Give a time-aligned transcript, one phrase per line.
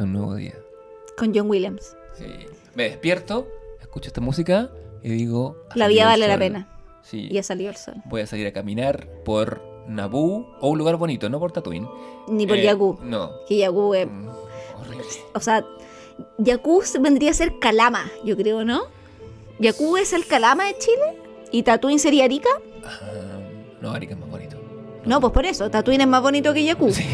[0.00, 0.54] es un nuevo día.
[1.16, 1.96] Con John Williams.
[2.16, 2.24] Sí.
[2.74, 3.48] Me despierto,
[3.80, 4.70] escucho esta música
[5.02, 5.56] y digo...
[5.70, 6.68] ha La vida vale la pena.
[7.02, 7.28] Sí.
[7.30, 7.94] Y ha salido el sol.
[8.06, 11.88] Voy a salir a caminar por Naboo o un lugar bonito, no por Tatooine.
[12.28, 12.98] Ni por Eh, Yaku.
[13.02, 13.30] No.
[13.48, 14.06] Que Yaku es.
[14.06, 14.28] Mm,
[14.80, 15.04] horrible.
[15.34, 15.64] O sea,
[16.38, 18.82] Yaku vendría a ser Calama, yo creo, ¿no?
[19.58, 21.18] Yaku es el Calama de Chile.
[21.50, 22.48] ¿Y Tatooine sería Arica?
[22.84, 23.40] Ah,
[23.80, 24.30] no, Arica es más.
[25.10, 25.68] No, pues por eso.
[25.68, 26.92] Tatooine es más bonito que Yaku.
[26.92, 27.04] Sí.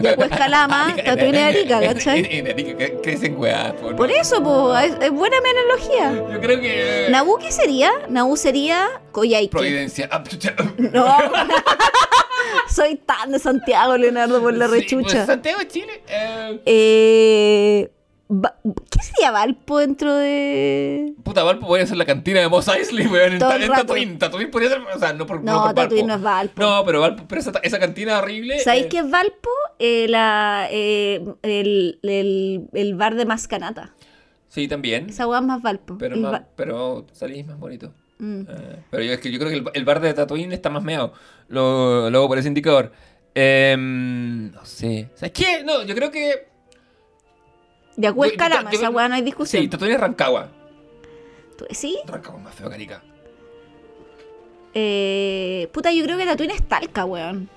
[0.00, 2.20] Yaku es Calama, Tatooine es Arica, ¿cachai?
[2.20, 3.74] En, en Arica cre- crecen weas.
[3.74, 3.96] po, ¿no?
[3.96, 6.32] Por eso, pues, es, buena mi analogía.
[6.32, 7.08] Yo creo que...
[7.10, 7.90] ¿Naboo qué sería?
[8.08, 9.50] Naboo sería Coyhaique.
[9.50, 10.08] Providencia.
[10.10, 10.24] Ah.
[10.78, 11.16] No.
[12.74, 15.12] Soy tan de Santiago, Leonardo, por la Sí, rechucha.
[15.12, 16.02] pues, Santiago Chile.
[16.08, 17.90] eh, Eh,
[18.32, 21.12] Va- ¿Qué sería Valpo dentro de.?
[21.22, 23.34] Puta, Valpo podría ser la cantina de Mos Eisley, weón.
[23.34, 23.38] En.
[23.38, 24.18] Tatooine.
[24.18, 24.80] Tatooine podría ser.
[24.80, 25.42] O sea, no por.
[25.42, 26.62] No, por Tatooine no es Valpo.
[26.62, 28.58] No, pero Valpo, pero esa, esa cantina horrible.
[28.60, 29.50] ¿Sabéis eh, qué es Valpo?
[29.78, 33.94] Eh, la, eh, el, el- el bar de Mascanata.
[34.48, 35.08] Sí, también.
[35.10, 35.98] Esa hueá es más Valpo.
[35.98, 37.92] Pero, más, pero salís más bonito.
[38.18, 38.42] Mm.
[38.48, 40.82] Eh, pero yo, es que yo creo que el, el bar de Tatooine está más
[40.84, 41.12] meado.
[41.48, 42.92] Lo, luego por ese indicador.
[43.34, 45.08] Em, no sé.
[45.14, 45.64] ¿Sabes qué?
[45.64, 46.51] No, yo creo que.
[47.96, 49.62] De Calama, yo- esa hueá no hay discusión.
[49.62, 50.48] Sí, Tatooine es Rancagua.
[51.58, 51.98] ¿Tú- ¿Sí?
[52.06, 53.02] Rancagua es más feo que Arica.
[54.74, 57.48] Eh, puta, yo creo que Tatooine es Talca, weón.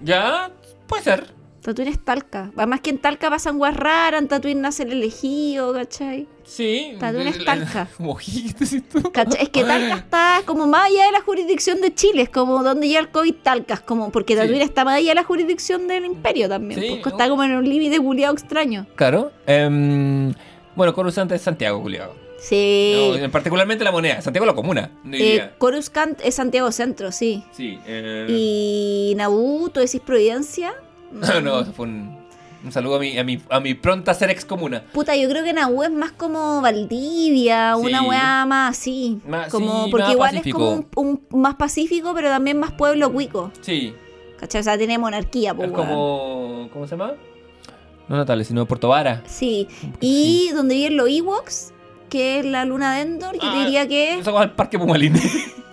[0.00, 0.50] Ya,
[0.88, 1.26] puede ser.
[1.64, 2.50] Tatooine es Talca.
[2.56, 6.28] Además que en Talca pasan guas raras, en Tatooine nace el elegido, ¿cachai?
[6.44, 6.94] Sí.
[7.00, 7.88] Tatooine es Talca.
[9.12, 9.42] ¿Cachai?
[9.44, 12.86] Es que Talca está como más allá de la jurisdicción de Chile, es como donde
[12.86, 14.40] llega el COVID Talca, es como porque Sí.
[14.40, 17.08] Tatooine está más allá de la jurisdicción del imperio también, Sí, ¿no?
[17.10, 18.86] está como en un límite culiado extraño.
[18.94, 19.32] Claro.
[19.46, 20.34] em,
[20.76, 22.14] bueno, Coruscant es Santiago, Juliado.
[22.40, 23.14] Sí.
[23.32, 24.20] particularmente la moneda.
[24.20, 24.90] Santiago la comuna.
[25.02, 25.50] No Eh.
[25.56, 27.42] Coruscant es Santiago Centro, sí.
[27.52, 27.78] sí.
[27.86, 30.74] eh, Y Naboo, ¿tú decís Providencia?
[31.14, 32.18] No, no, eso fue un,
[32.64, 34.82] un saludo a mi, a mi, a mi pronta ser ex comuna.
[34.92, 37.86] Puta, yo creo que Naboo es más como Valdivia, Sí.
[37.86, 39.18] una weá más así.
[39.26, 40.58] Más- como, sí, porque más igual pacífico.
[40.58, 43.50] es como un, un más pacífico, pero también más pueblo cuico.
[43.60, 43.94] Sí.
[44.38, 44.60] ¿Cachai?
[44.60, 46.68] O sea, tiene monarquía, pues, es como.
[46.72, 47.12] ¿Cómo se llama?
[48.08, 49.22] No Natales, sino Puerto Vara.
[49.26, 49.66] Sí.
[50.00, 51.72] Y donde viven los Ewoks,
[52.10, 54.18] que es la luna de Endor, yo Ah, te diría que.
[54.18, 55.14] Eso va al Parque Pumalín.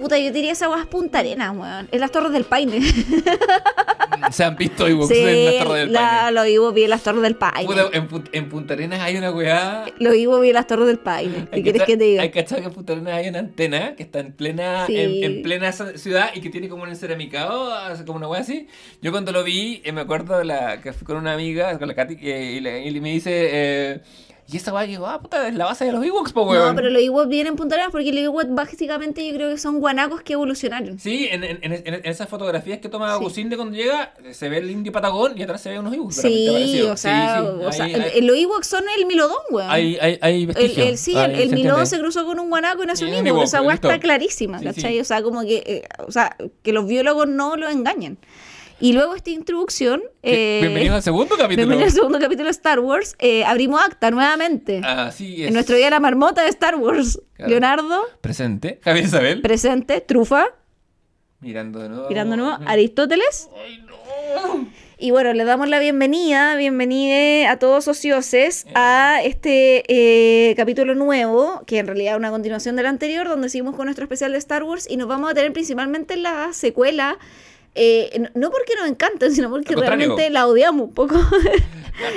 [0.00, 1.88] Puta, yo diría esa weá es Punta Arenas, weón.
[1.92, 2.80] Es las Torres del Paine.
[4.32, 6.32] se han visto Ewoks sí, en la Torre del la- Paine.
[6.32, 7.66] los Ewoks viven en las Torres del Paine.
[7.66, 9.86] Puta, en, Pun- en Punta Arenas hay una weá.
[9.98, 11.48] Los Ewoks viven en las Torres del Paine.
[11.52, 12.22] ¿Qué quieres que te diga?
[12.22, 14.96] Hay cachado que en Punta Arenas hay una antena que está en plena, Sí.
[14.96, 17.70] en, en plena ciudad y que tiene como un enceramicado,
[18.06, 18.66] como una wea así.
[19.02, 21.88] Yo cuando lo vi, eh, me acuerdo de la, que fui con una amiga, con
[21.88, 24.00] la Katy, eh, y, le- y me dice, eh,
[24.50, 26.68] y esa wea, y digo, ah, puta, es la base de los Ewoks, po, weón.
[26.68, 29.58] No, pero los Ewoks vienen en Punta Arenas porque los Ewoks básicamente yo creo que
[29.58, 30.98] son guanacos que evolucionaron.
[30.98, 33.44] Sí, en, en, en- en esas fotografías que toma Sí.
[33.44, 36.16] De cuando llega, se ve el indio patagón y atrás se ve unos Ewoks.
[36.16, 39.06] Sí, o sea, Sí, sí, o sea, hay- el- hay- el- los Ewoks son el
[39.06, 39.70] Milodón, weón.
[39.70, 42.86] Hay, hay, hay El, el- sí, Hay- el, Milodón se cruzó con un guanaco y
[42.86, 43.26] nació un Ewok.
[43.28, 45.00] Ewok, Esa weá está clarísima, ¿cachai?
[45.00, 48.18] O sea, como que, eh, o sea, que los biólogos no lo engañan.
[48.82, 50.02] Y luego esta introducción.
[50.22, 51.56] Eh, Bienvenido al segundo capítulo.
[51.68, 53.14] bienvenido al segundo capítulo de Star Wars.
[53.18, 54.80] eh, abrimos acta nuevamente.
[54.84, 55.48] Así es.
[55.48, 57.20] en nuestro día de la marmota de Star Wars.
[57.34, 57.50] Claro.
[57.50, 58.80] Leonardo, Presente.
[58.82, 59.42] Javier Isabel.
[59.42, 60.00] presente.
[60.00, 60.46] Trufa,
[61.40, 62.08] Mirando de nuevo.
[62.08, 62.58] mirando de nuevo.
[62.66, 63.48] Aristóteles.
[63.62, 64.68] Ay, no.
[64.98, 71.62] Y bueno, le damos la bienvenida, bienvenida a todos ocioses a este eh, capítulo nuevo,
[71.66, 74.62] que en realidad es una continuación del anterior, donde seguimos con nuestro especial de Star
[74.62, 77.18] Wars y nos vamos a tener principalmente en la secuela.
[77.74, 81.14] Eh, no- porque nos encanten, sino porque realmente la odiamos un poco.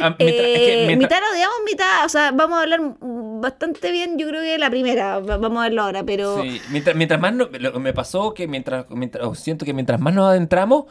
[0.01, 3.91] Ah, mientras- es que Eh, mitad la odiamos, mitad, o sea, vamos a hablar bastante
[3.91, 6.41] bien, yo creo que la primera, va- vamos a verlo ahora, pero...
[6.41, 9.99] Sí, mientras, mientras más no- lo- me pasó que mientras, mientras o siento que mientras
[9.99, 10.85] más nos adentramos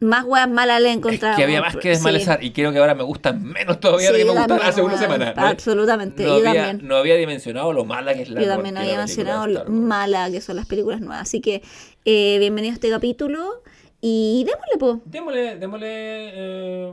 [0.00, 1.36] Más weas malas le es encontramos.
[1.36, 1.88] que había más que Sí.
[1.90, 4.82] desmalezar y creo que ahora me gustan menos todavía de Sí, que me gustaban hace
[4.82, 5.32] una semana.
[5.36, 6.88] No, Absolutamente, no yo había, también.
[6.88, 10.28] no había dimensionado lo mala que es la Yo también había mencionado de lo mala
[10.32, 11.20] que son las películas nuevas.
[11.22, 11.62] Así que
[12.04, 13.62] eh, bienvenido a este capítulo.
[14.04, 15.00] Y démosle, po.
[15.04, 16.92] Démosle, démosle eh,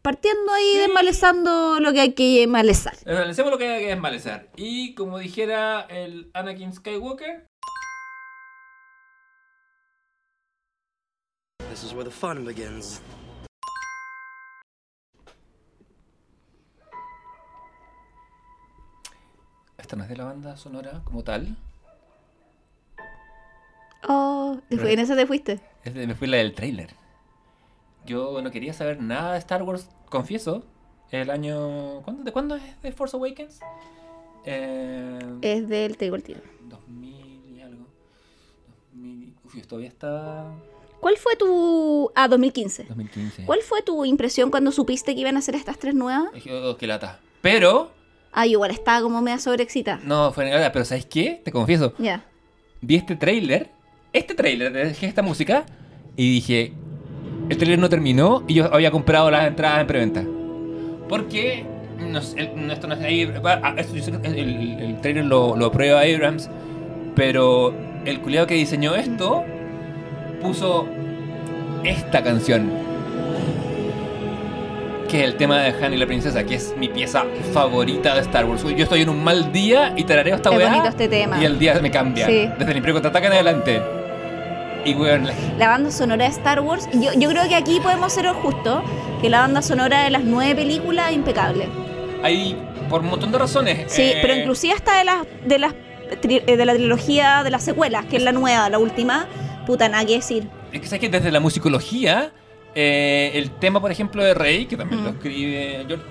[0.00, 2.94] Partiendo ahí, desmalezando lo que hay que desmalezar.
[3.04, 4.48] Analicemos lo que hay que desmalezar.
[4.56, 7.46] Y como dijera el Anakin Skywalker,
[11.70, 13.02] This is where the fun begins.
[19.86, 21.56] esta no es de la banda sonora como tal.
[24.08, 25.60] Oh, en esa te fuiste.
[25.86, 26.90] Es me fui la del trailer.
[28.04, 30.64] Yo no quería saber nada de Star Wars, confieso.
[31.10, 32.02] El año.
[32.02, 33.60] ¿cuándo, ¿De cuándo es de Force Awakens?
[34.44, 36.40] Eh, Es del Te digo el tiro.
[36.68, 37.86] 2000 y algo.
[38.92, 40.52] 2000, uf, yo todavía estaba.
[41.00, 42.10] ¿Cuál fue tu...
[42.16, 42.84] Ah, 2015.
[42.84, 43.44] 2015.
[43.44, 46.32] ¿Cuál fue tu impresión cuando supiste que iban a hacer estas tres nuevas?
[46.32, 47.20] Dije, oh, qué lata.
[47.42, 47.92] Pero,
[48.32, 50.00] Ah, igual estaba como media sobreexcitada.
[50.04, 50.72] no fue negada.
[50.72, 51.40] Pero ¿sabes qué?
[51.44, 51.94] Te confieso.
[51.98, 52.24] Ya.
[52.80, 53.70] Vi este tráiler,
[54.12, 55.64] este tráiler, dejé esta música
[56.16, 56.72] y dije,
[57.48, 60.24] el tráiler no terminó y yo había comprado las entradas en preventa.
[61.08, 61.64] Porque
[61.98, 66.48] no, el- esto no es va, ah, el, el, el tráiler lo, lo prueba Abrams,
[67.14, 67.74] pero
[68.04, 69.44] el culiado que diseñó esto
[70.42, 70.86] puso
[71.84, 72.70] esta canción.
[75.08, 78.22] Que es el tema de Han y la princesa, que es mi pieza favorita de
[78.22, 78.64] Star Wars.
[78.64, 80.68] Yo estoy en un mal día y tarareo esta Es weá.
[80.68, 81.40] bonito este tema.
[81.40, 82.26] Y el día me cambia.
[82.26, 82.48] Sí.
[82.58, 83.80] Desde el Imperio Contraataca en adelante.
[84.90, 84.94] Y
[85.58, 88.82] la- banda sonora de Star Wars, yo, yo creo que aquí podemos ser justos,
[89.20, 91.68] que la banda sonora de las nueve películas es impecable.
[92.22, 92.56] hay
[92.88, 93.92] por un montón de razones.
[93.92, 95.74] Sí, eh, pero inclusive hasta de las de las
[96.22, 99.26] eh, de la trilogía de las secuelas, que es la nueva, la última,
[99.66, 100.46] puta, nada que decir.
[100.72, 102.30] Es que sabes que desde la musicología,
[102.76, 105.14] eh, el tema, por ejemplo, de Rey, que también lo Mm.
[105.16, 106.04] escribe George,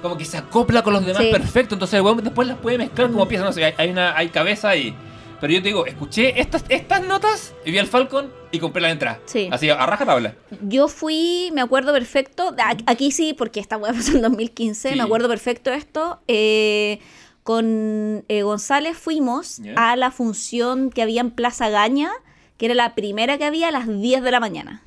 [0.00, 1.30] como que se acopla con los demás Sí.
[1.30, 1.74] perfecto.
[1.74, 3.46] Entonces el después las puede mezclar como piezas.
[3.46, 4.94] No sé, hay, hay una, hay cabeza ahí.
[5.42, 8.90] Pero yo te digo, escuché estas, estas notas y vi al Falcon y compré la
[8.90, 9.18] entrada.
[9.26, 9.48] Sí.
[9.52, 10.36] Así, a raja tabla.
[10.62, 12.54] Yo fui, me acuerdo perfecto,
[12.86, 14.96] aquí sí, porque esta web pasó en 2015, Sí.
[14.96, 16.20] me acuerdo perfecto esto.
[16.28, 17.00] eh,
[17.42, 22.10] con eh, González fuimos a la función que había en Plaza Gaña,
[22.56, 24.82] que era la primera que había a las 10 de la mañana.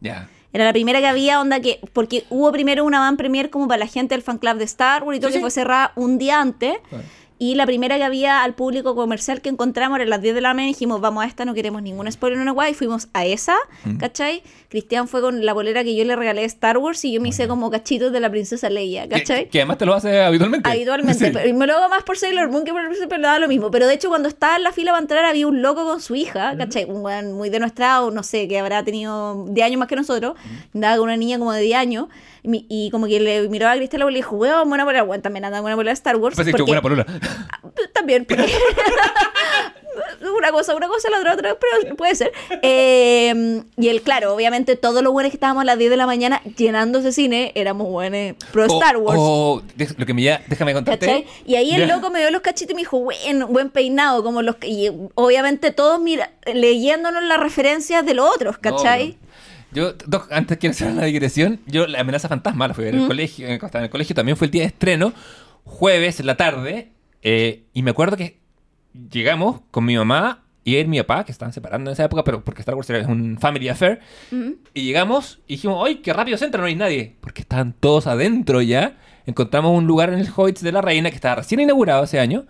[0.00, 0.28] Ya.
[0.54, 1.80] Era la primera que había, onda que.
[1.92, 5.02] Porque hubo primero una van premier como para la gente del fan club de Star
[5.04, 5.42] Wars y todo, Sí, que sí.
[5.42, 6.78] fue cerrada un día antes.
[6.88, 7.04] Claro.
[7.40, 10.40] Y la primera que había al público comercial que encontramos era a las 10 de
[10.40, 12.72] la mañana y dijimos, vamos a esta, no queremos ningún spoiler en una guay.
[12.72, 13.54] Y fuimos a esa,
[13.84, 13.98] Mm.
[13.98, 14.42] ¿cachai?
[14.68, 17.28] Cristian fue con la bolera que yo le regalé de Star Wars y yo me
[17.28, 19.48] hice como cachitos de la princesa Leia, ¿cachai?
[19.48, 20.68] que además te lo hace habitualmente.
[20.68, 21.30] Habitualmente, Sí.
[21.32, 23.70] pero- y me lo hago más por Sailor Moon que por pero da lo mismo.
[23.70, 26.16] Pero de hecho, cuando estaba en la fila para entrar, había un loco con su
[26.16, 26.84] hija, ¿cachai?
[26.86, 29.96] Un weón muy de nuestra o no sé, que habrá tenido 10 años más que
[29.96, 30.34] nosotros.
[30.74, 32.06] Andaba con una niña como de 10 años.
[32.50, 35.44] Y, como que le miró a Cristel y le dijo, weón, buena por weón, también
[35.44, 36.36] anda buena por Star Wars.
[36.36, 37.06] Que porque- buena polola.
[37.92, 38.24] también.
[38.24, 38.46] porque-
[40.36, 42.32] una cosa, una cosa, la otra, otra, pero puede ser.
[42.62, 46.06] Eh, y él, claro, obviamente todos los buenos que estábamos a las 10 de la
[46.06, 49.18] mañana llenando ese cine éramos buenos pro Oh, Star Wars.
[49.20, 51.06] oh, de- lo que me ya, déjame contarte.
[51.06, 51.26] ¿Cachai?
[51.46, 54.42] Y ahí el loco me dio los cachitos y me dijo, buen, buen peinado, como
[54.42, 59.18] los que- y obviamente todos mira, leyéndonos las referencias de los otros, ¿cachai?
[59.78, 61.60] Yo, Doc, antes quiero hacer una digresión.
[61.66, 63.46] Yo, la amenaza fantasma la fui a ver en el colegio.
[63.46, 65.12] eh, Cuando estaba en el colegio también fue el día de estreno,
[65.64, 66.90] jueves en la tarde.
[67.22, 68.38] eh, y me acuerdo que
[69.10, 72.44] llegamos con mi mamá y él, mi papá, que estaban separando en esa época, pero
[72.44, 74.00] porque Star Wars era un family affair.
[74.32, 74.56] Ujú.
[74.74, 76.60] Y llegamos y dijimos, ¡ay, qué rápido se entra!
[76.60, 77.16] No hay nadie.
[77.20, 78.98] Porque estaban todos adentro ya.
[79.26, 82.46] Encontramos un lugar en el Hobbits de la Reina que estaba recién inaugurado ese año.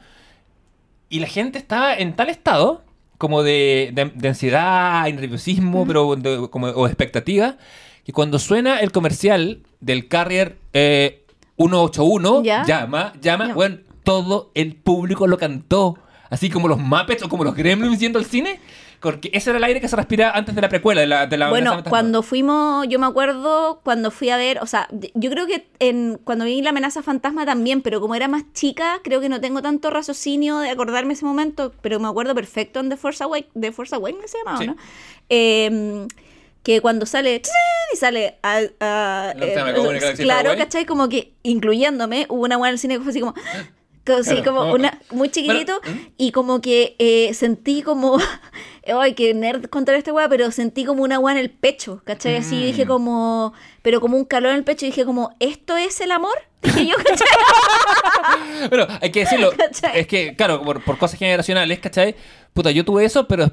[1.09, 2.85] Y la gente estaba en tal estado,
[3.19, 7.56] como de, de- de ansiedad y nerviosismo, pero de- como, o expectativa,
[8.05, 11.25] que cuando suena el comercial del Carrier eh,
[11.59, 12.65] 181, Ya.
[12.65, 15.99] llama, llama, bueno, todo el público lo cantó.
[16.31, 18.61] Así como los Muppets o como los Gremlins yendo al cine.
[19.00, 21.37] Porque ese era el aire que se respira antes de la precuela, de la, de
[21.37, 21.91] la Bueno, amenaza fantasma.
[21.91, 26.19] cuando fuimos, yo me acuerdo cuando fui a ver, o sea, yo creo que en,
[26.25, 29.62] cuando vi la amenaza fantasma también, pero como era más chica, creo que no tengo
[29.62, 33.71] tanto raciocinio de acordarme ese momento, pero me acuerdo perfecto en The Force Awakens, The
[33.73, 34.67] Force Awakens se llamaba, Sí.
[34.67, 34.77] ¿no?
[35.29, 36.06] Eh,
[36.65, 37.41] que cuando sale
[37.94, 40.56] y sale a, a- galaxia claro.
[40.58, 40.84] ¿cachai?
[40.84, 43.32] Como que incluyéndome, hubo una buena en el cine que fue así como
[44.22, 46.06] sí, como una muy chiquitito ¿mm?
[46.17, 48.19] y como que eh, sentí como
[49.00, 52.36] ay que nerd contar esta weá pero sentí como una weá en el pecho ¿cachai?
[52.36, 52.62] así Mm.
[52.67, 56.10] dije como pero como un calor en el pecho y dije como ¿esto es el
[56.12, 56.34] amor?
[56.62, 57.29] dije yo ¿cachai?
[58.69, 59.50] Bueno, hay que decirlo.
[59.56, 60.00] ¿Cachai?
[60.00, 62.15] es que, claro, por, por cosas generacionales, ¿cachai?
[62.53, 63.50] Puta, yo tuve eso, pero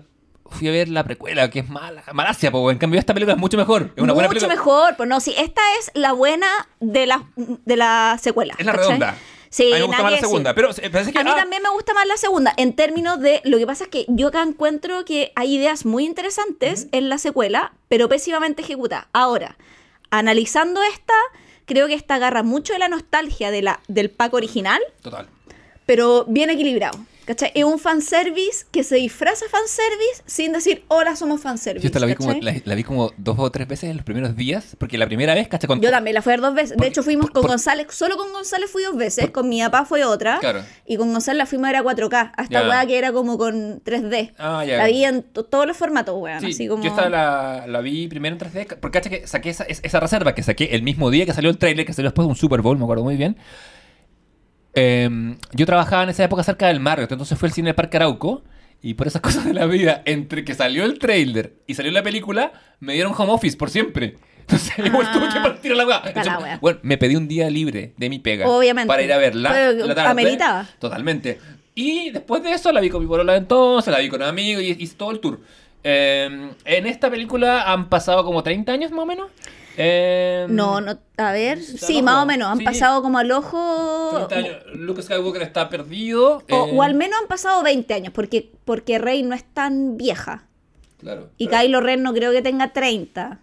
[0.48, 3.40] fui a ver la precuela, que es mala, malacia, po, en cambio esta película es
[3.40, 3.92] mucho mejor.
[3.96, 4.56] Es una buena mucho película.
[4.56, 6.48] mejor pues no sí esta es la buena
[6.80, 8.88] de la de la secuela Es la ¿cachai?
[8.88, 9.16] redonda.
[9.56, 11.64] Sí, a mí me gusta más la segunda, pero parece que A mí ah, también
[11.64, 13.40] me gusta más la segunda, en términos de.
[13.46, 17.18] Lo que pasa es que yo acá encuentro que hay ideas muy interesantes en la
[17.18, 19.06] secuela, pero pésimamente ejecutadas.
[19.14, 19.56] Ahora,
[20.10, 21.14] analizando esta,
[21.64, 25.30] creo que esta agarra mucho de la nostalgia de la, del pack original, Total.
[25.86, 27.00] pero bien equilibrado.
[27.26, 27.52] ¿Cachai?
[27.56, 31.82] Es un fanservice que se disfraza fanservice sin decir, hola, somos fanservice.
[31.84, 32.42] Yo esta la vi, como, ¿cachai?
[32.44, 35.34] la, la vi como dos o tres veces en los primeros días, porque la primera
[35.34, 35.68] vez, ¿cachai?
[35.68, 36.78] Con, Yo también la fui a ver dos veces.
[36.78, 39.60] De hecho, fuimos por- con por- González, solo con González fui dos veces, con mi
[39.62, 40.38] papá fue otra.
[40.40, 40.62] Claro.
[40.86, 42.32] Y con González la fuimos a ver a 4K.
[42.38, 42.70] A esta Ya.
[42.70, 44.34] weá que era como con 3D.
[44.38, 44.78] Ah, ya.
[44.78, 46.42] La vi en to- todos los formatos, weón.
[46.42, 46.84] Sí, así como...
[46.84, 50.00] Yo esta la, la vi primero en 3D, porque cacha que saqué esa, es- esa
[50.00, 52.36] reserva que saqué el mismo día que salió el trailer, que salió después de un
[52.36, 53.36] Super Bowl, me acuerdo muy bien.
[54.76, 57.96] Eh, yo trabajaba en esa época cerca del Marriott, entonces fui al cine del Parque
[57.96, 58.44] Arauco
[58.82, 62.04] Y por esas cosas de la vida, entre que salió el trailer y salió la
[62.04, 64.18] película, me dieron home office por siempre.
[64.42, 66.60] Entonces, igual tuve que partir a la weá.
[66.62, 68.48] Bueno, me pedí un día libre de mi pega.
[68.48, 68.88] Obviamente.
[68.88, 69.52] Para ir a verla.
[69.52, 70.12] Pero la tarde.
[70.12, 70.68] ameritaba.
[70.78, 71.40] Totalmente.
[71.74, 74.68] Y después de eso la vi con mi polola entonces, la vi con amigos y
[74.68, 75.42] hice todo el tour.
[75.84, 79.30] Eh, en esta película han pasado como 30 años más o menos.
[79.78, 82.64] Eh, No, no, a ver, sí, más o menos, han sí.
[82.66, 84.12] pasado como al ojo...
[84.28, 84.56] 30 años.
[84.76, 86.38] Luke Skywalker está perdido.
[86.38, 89.98] O, eh, o al menos han pasado 20 años, porque, porque Rey no es tan
[89.98, 90.44] vieja.
[91.00, 91.30] Claro.
[91.38, 93.40] Y pero- Kylo Ren no creo que tenga 30.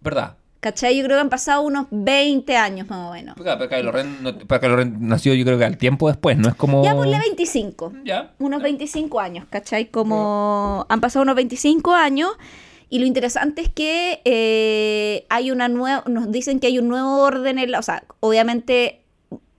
[0.00, 0.36] ¿Verdad?
[0.60, 0.96] ¿Cachai?
[0.96, 3.34] Yo creo que han pasado unos 20 años más o menos.
[3.36, 6.38] Porque, pero Kylo Ren, no- pero Kylo Ren nació yo creo que al tiempo después,
[6.38, 6.82] no es como...
[6.82, 7.92] Ya ponle 25.
[8.04, 8.32] Ya.
[8.38, 9.90] Unos 25 años, ¿cachai?
[9.90, 12.30] Como han pasado unos 25 años.
[12.90, 17.20] Y lo interesante es que eh, hay una nueva, nos dicen que hay un nuevo
[17.22, 19.00] orden, en la- o sea, obviamente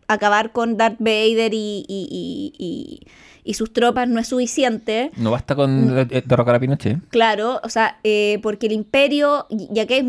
[0.08, 3.08] acabar con Darth Vader y, y- y- y-
[3.44, 5.12] y sus tropas no es suficiente.
[5.18, 6.98] No basta con eh, derrocar a Pinochet.
[7.10, 10.06] Claro, o sea, eh, porque el imperio, y y acá es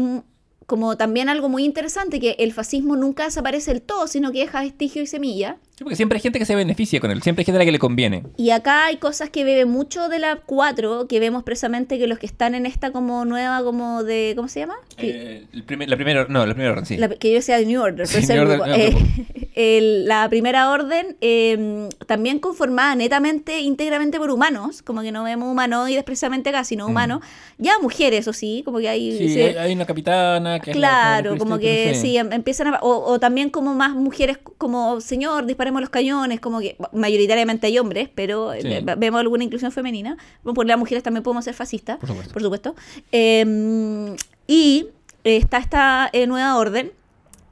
[0.67, 4.61] como también algo muy interesante, que el fascismo nunca desaparece del todo, sino que deja
[4.63, 5.59] vestigio y semilla.
[5.79, 7.65] Sí, porque siempre hay gente que se beneficia con él, siempre hay gente a la
[7.67, 8.23] que le conviene.
[8.39, 12.19] Y acá hay cosas que bebe mucho de la 4, que vemos precisamente que los
[12.19, 14.77] que están en esta como nueva, como de, ¿cómo se llama?
[14.97, 16.97] Eh, el primer, la primera, no, la primera orden, sí.
[16.97, 18.95] la- que yo decía New Order, Sí, New Order, no, Eh,
[19.55, 25.53] el- la primera orden eh, también conformada netamente, íntegramente por humanos, como que no vemos
[25.53, 27.21] humanoides precisamente acá, sino humanos.
[27.59, 29.11] Ya mujeres, eso sí, como que hay...
[29.13, 29.19] Mm.
[29.19, 30.89] Sí, sí, hay, hay una capitana que es la-
[31.21, 32.79] Claro, como que sí, em- empiezan a...
[32.81, 37.79] O, o también como más mujeres como, señor, disparemos los cañones, como que mayoritariamente hay
[37.79, 38.61] hombres, pero Sí.
[38.73, 40.17] eh, vemos alguna inclusión femenina.
[40.45, 42.33] Bueno, por las mujeres también podemos ser fascistas, Por supuesto.
[42.33, 42.75] por supuesto.
[43.13, 44.15] Eh,
[44.47, 44.87] y
[45.25, 46.93] está esta eh, nueva orden,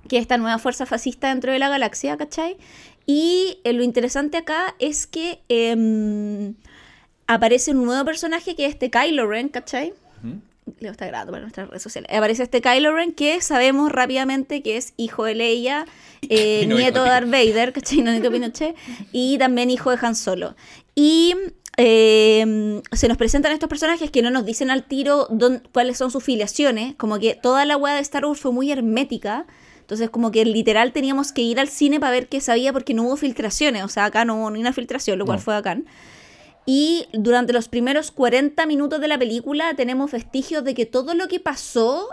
[0.08, 2.56] que es esta nueva fuerza fascista dentro de la galaxia, ¿cachai?
[3.06, 6.54] Y eh, lo interesante acá es que em,
[7.26, 9.92] aparece un nuevo personaje que es este Kylo Ren, ¿cachai?
[10.84, 12.10] Leo está grabando para nuestras redes sociales.
[12.16, 15.86] Aparece este Kylo Ren que sabemos rápidamente que es hijo de Leia,
[16.28, 18.02] eh, no nieto de Darth Vader, ¿cachai?
[18.02, 18.76] No nieto Pinochet,
[19.12, 20.54] y también hijo de Han Solo.
[20.94, 21.34] Y
[21.76, 25.28] eh, se nos presentan estos personajes que no nos dicen al tiro
[25.72, 29.46] cuáles son sus filiaciones, como que toda la weá de Star Wars fue muy hermética.
[29.80, 33.02] Entonces, como que literal teníamos que ir al cine para ver qué sabía porque no
[33.02, 33.84] hubo filtraciones.
[33.84, 35.42] O sea, acá no hubo ni una filtración, lo cual No.
[35.42, 35.84] fue bacán.
[36.66, 41.28] Y durante los primeros 40 minutos de la película tenemos vestigios de que todo lo
[41.28, 42.08] que pasó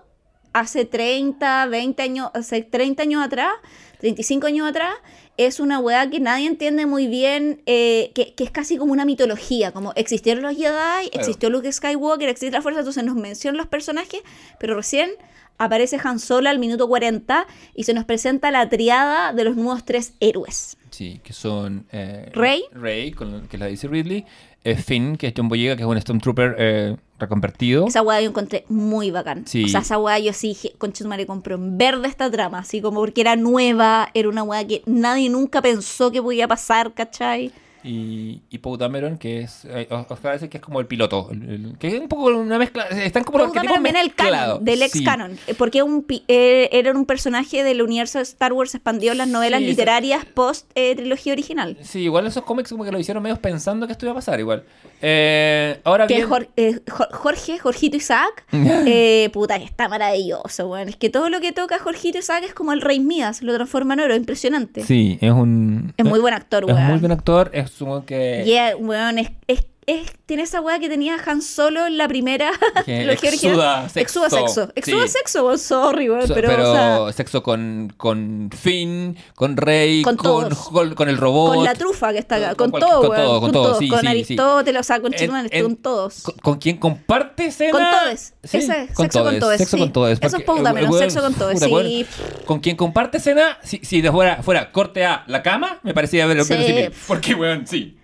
[0.54, 3.54] hace 30, 20 años, hace 30 años atrás,
[4.00, 4.94] 35 años atrás,
[5.38, 9.06] es una weá que nadie entiende muy bien, eh, que, que es casi como una
[9.06, 13.68] mitología, como existieron los Jedi, existió Luke Skywalker, existe la fuerza, entonces nos mencionan los
[13.68, 14.22] personajes,
[14.60, 15.12] pero recién
[15.58, 19.86] aparece Han Solo al minuto 40 y se nos presenta la triada de los nuevos
[19.86, 20.78] tres héroes.
[20.92, 21.86] Sí, que son...
[21.92, 22.64] eh, Rey.
[22.74, 24.26] Rey, con, que la dice Ridley.
[24.64, 27.88] eh, Finn, que es John Boyega, que es un Stormtrooper eh, reconvertido.
[27.88, 29.48] Esa weá yo encontré muy bacán.
[29.48, 29.64] Sí.
[29.64, 33.00] O sea, esa weá yo sí dije, conchetumare, compró en verde esta trama, así como
[33.00, 37.52] porque era nueva, era una weá que nadie nunca pensó que podía pasar, ¿cachai?
[37.84, 39.66] Y, y Poe Dameron, que es...
[39.66, 41.30] eh, Oscar dice que es como el piloto.
[41.32, 42.84] el- el- que es un poco una mezcla...
[42.90, 44.14] Están como Paul mezclados.
[44.16, 45.04] canon, del ex Sí.
[45.04, 49.18] canon, eh, porque un eh, era un personaje del universo de Star Wars expandido en
[49.18, 51.78] las novelas Sí, literarias post eh, trilogía original.
[51.82, 54.40] Sí, igual esos cómics como que lo hicieron medio pensando que esto iba a pasar
[54.40, 54.64] igual.
[55.02, 56.28] Eh, ahora Que bien...
[56.30, 60.90] Jor- eh, Jor- Jorge, Jorgito Isaac, eh, puta, que está maravilloso, weón.
[60.90, 63.94] Es que todo lo que toca Jorgito Isaac es como el Rey Mías, lo transforma
[63.96, 64.84] en oro, impresionante.
[64.84, 65.94] Sí, es un...
[65.98, 66.88] Es muy buen actor, Es weón.
[66.88, 68.44] muy buen actor, es un que...
[68.46, 72.52] Yeah, weón, es, es, es- tiene esa weá que tenía Han Solo en la primera
[72.86, 74.26] Que exuda sexo.
[74.26, 74.72] Exuda sexo.
[74.76, 75.14] Exuda Sí.
[75.14, 76.74] sexo, sorry, weón, So- pero, pero o
[77.08, 80.70] sea, sexo con, con Finn, con Rey, Con con, todos.
[80.70, 81.56] con, con el robot.
[81.56, 83.90] con la trufa que está acá, con todo, con weón, todo, con todo, todo, sí,
[83.90, 84.08] con sí.
[84.08, 86.24] Aristóteles, o sea, con Chimán, con todos.
[86.42, 87.72] Con, quien comparte escena.
[87.72, 88.34] Con todes.
[88.44, 90.20] Sí, Ese, sexo con todes, Sexo con todes.
[90.22, 91.72] Eso es Poe Dameron, eh, sexo con puta, sí.
[91.72, 92.08] weón,
[92.46, 96.44] Con quien comparte escena, si, si fuera, fuera corte a la cama, me parecía ver
[96.44, 96.54] Sí.
[96.54, 96.92] verosímil.
[97.08, 97.98] Porque, weón, sí.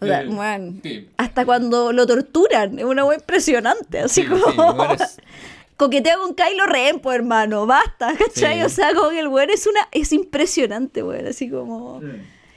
[0.00, 1.08] O sea, Eh, sí.
[1.16, 4.72] hasta cuando lo torturan, es una weá impresionante, así Sí, como...
[4.72, 5.18] weón, es-
[5.76, 8.62] Coquetea con Kylo Ren, pues hermano, basta, ¿cachai?
[8.62, 12.00] O sea, que el weón es una, es impresionante, weón, así como...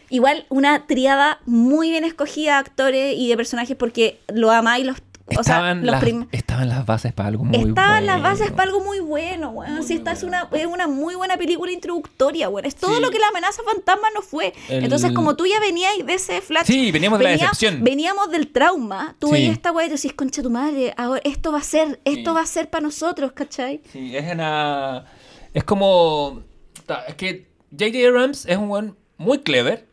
[0.09, 4.97] Igual una triada muy bien escogida de actores y de personajes porque lo amáis los...
[5.29, 8.29] O estaban, las, estaban las bases para algo muy Estaban las bueno.
[8.29, 9.83] bases para algo muy bueno, weón.
[9.83, 12.65] Si esta es una, es una muy buena película introductoria, weón.
[12.65, 13.01] Es todo Sí.
[13.01, 14.53] lo que la amenaza fantasma no fue.
[14.69, 16.65] El- Entonces, como tú ya venías de ese flash.
[16.67, 17.83] Sí, veníamos de la decepción.
[17.83, 19.15] Veníamos del trauma.
[19.19, 19.33] Tú Sí.
[19.33, 22.35] veías esta weá y decís, concha tu madre, ahora esto va a ser, esto Sí.
[22.35, 23.81] va a ser para nosotros, ¿cachai?
[23.91, 25.03] Sí, es una.
[25.53, 26.41] Es como.
[27.09, 28.07] Es que J.J.
[28.07, 29.87] Abrams es un weón muy clever.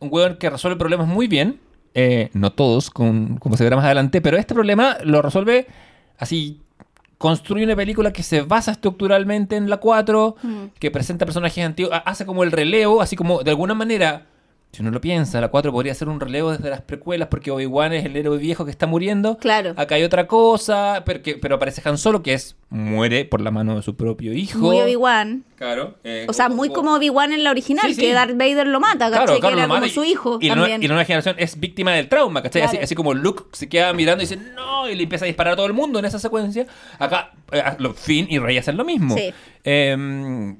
[0.00, 1.60] Un weón que resuelve problemas muy bien.
[1.94, 5.66] Eh, no todos, con- como se verá más adelante, pero este problema lo resuelve
[6.18, 6.60] así.
[7.18, 10.64] Construye una película que se basa estructuralmente en la 4, Mm.
[10.80, 14.26] que presenta personajes antiguos, ha- hace como el relevo, así como de alguna manera,
[14.72, 17.92] si uno lo piensa, la 4 podría ser un relevo desde las precuelas porque Obi-Wan
[17.92, 19.36] es el héroe viejo que está muriendo.
[19.36, 19.74] Claro.
[19.76, 23.50] Acá hay otra cosa, pero, que- pero aparece Han Solo que es muere por la
[23.50, 24.58] mano de su propio hijo.
[24.60, 25.44] Muy Obi-Wan.
[25.56, 25.96] Claro.
[26.04, 28.00] eh, O sea, muy como Obi-Wan en la original, Sí, sí.
[28.00, 29.24] que Darth Vader lo mata, ¿cachai?
[29.26, 30.82] Claro, que claro, era lo como y- su hijo y la, también.
[30.82, 32.62] y la nueva generación es víctima del trauma, ¿cachai?
[32.62, 32.84] Así, Claro.
[32.84, 35.56] así como Luke se queda mirando y dice, no, y le empieza a disparar a
[35.56, 36.66] todo el mundo en esa secuencia.
[36.98, 37.62] Acá, eh,
[37.94, 39.16] Finn y Rey hacen lo mismo.
[39.18, 39.34] Sí.
[39.64, 40.54] Eh,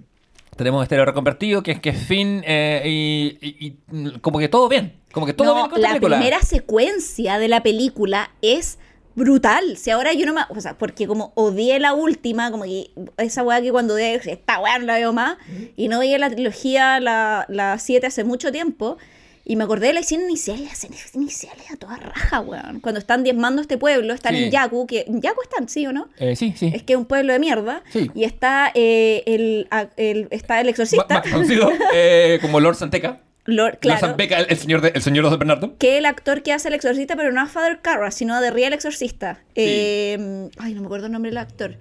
[0.56, 4.48] tenemos este reconvertido, que es que es Finn eh, y, y- y, mm, como que
[4.48, 4.94] todo bien.
[5.12, 6.16] Como que todo No, bien con esta la película.
[6.18, 8.78] primera secuencia de la película es
[9.14, 9.76] brutal.
[9.76, 10.40] Si ahora yo no me.
[10.48, 14.32] O sea, porque como odié la última, como que esa weá que cuando odié, dije,
[14.32, 15.36] esta weá no la veo más.
[15.76, 18.96] Y no veía la trilogía, la 7 hace mucho tiempo.
[19.44, 22.80] Y me acordé de la escena inicial, y la escena inicial a toda raja, weón.
[22.80, 24.44] Cuando están diezmando este pueblo, están Sí.
[24.44, 26.08] en Yaku, que en Yaku están, ¿sí o no?
[26.18, 26.70] Eh, sí, sí.
[26.74, 27.82] Es que es un pueblo de mierda.
[27.90, 28.08] Sí.
[28.14, 31.06] Y está, eh, el, el- está el exorcista.
[31.08, 33.20] más conocido eh, como Lord Santeca.
[33.44, 34.00] Lord, Lord claro.
[34.06, 35.76] Santeca, el, el señor de, el señor de Bernardo.
[35.76, 38.72] que el actor que hace el exorcista, pero no a Father Carras, sino The Real
[38.72, 39.40] Exorcista.
[39.48, 39.52] Sí.
[39.56, 41.70] Eh, ay, no me acuerdo el nombre del actor.
[41.70, 41.76] Uy,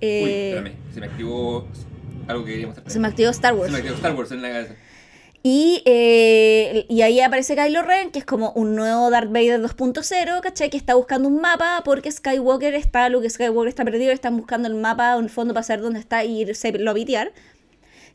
[0.00, 1.68] Eh, espérame, se me activó
[2.26, 2.90] algo que queríamos hacer.
[2.90, 3.70] se me activó Star Se Wars.
[3.70, 4.74] me activó Star Wars en la cabeza.
[5.46, 10.40] Y, eh, y ahí aparece Kylo Ren, que es como un nuevo Darth Vader 2.0,
[10.40, 10.70] ¿cachai?
[10.70, 14.74] Que está buscando un mapa porque Skywalker está, Luke Skywalker está perdido, están buscando el
[14.74, 17.32] mapa en el fondo para saber dónde está y irse lo a pitear.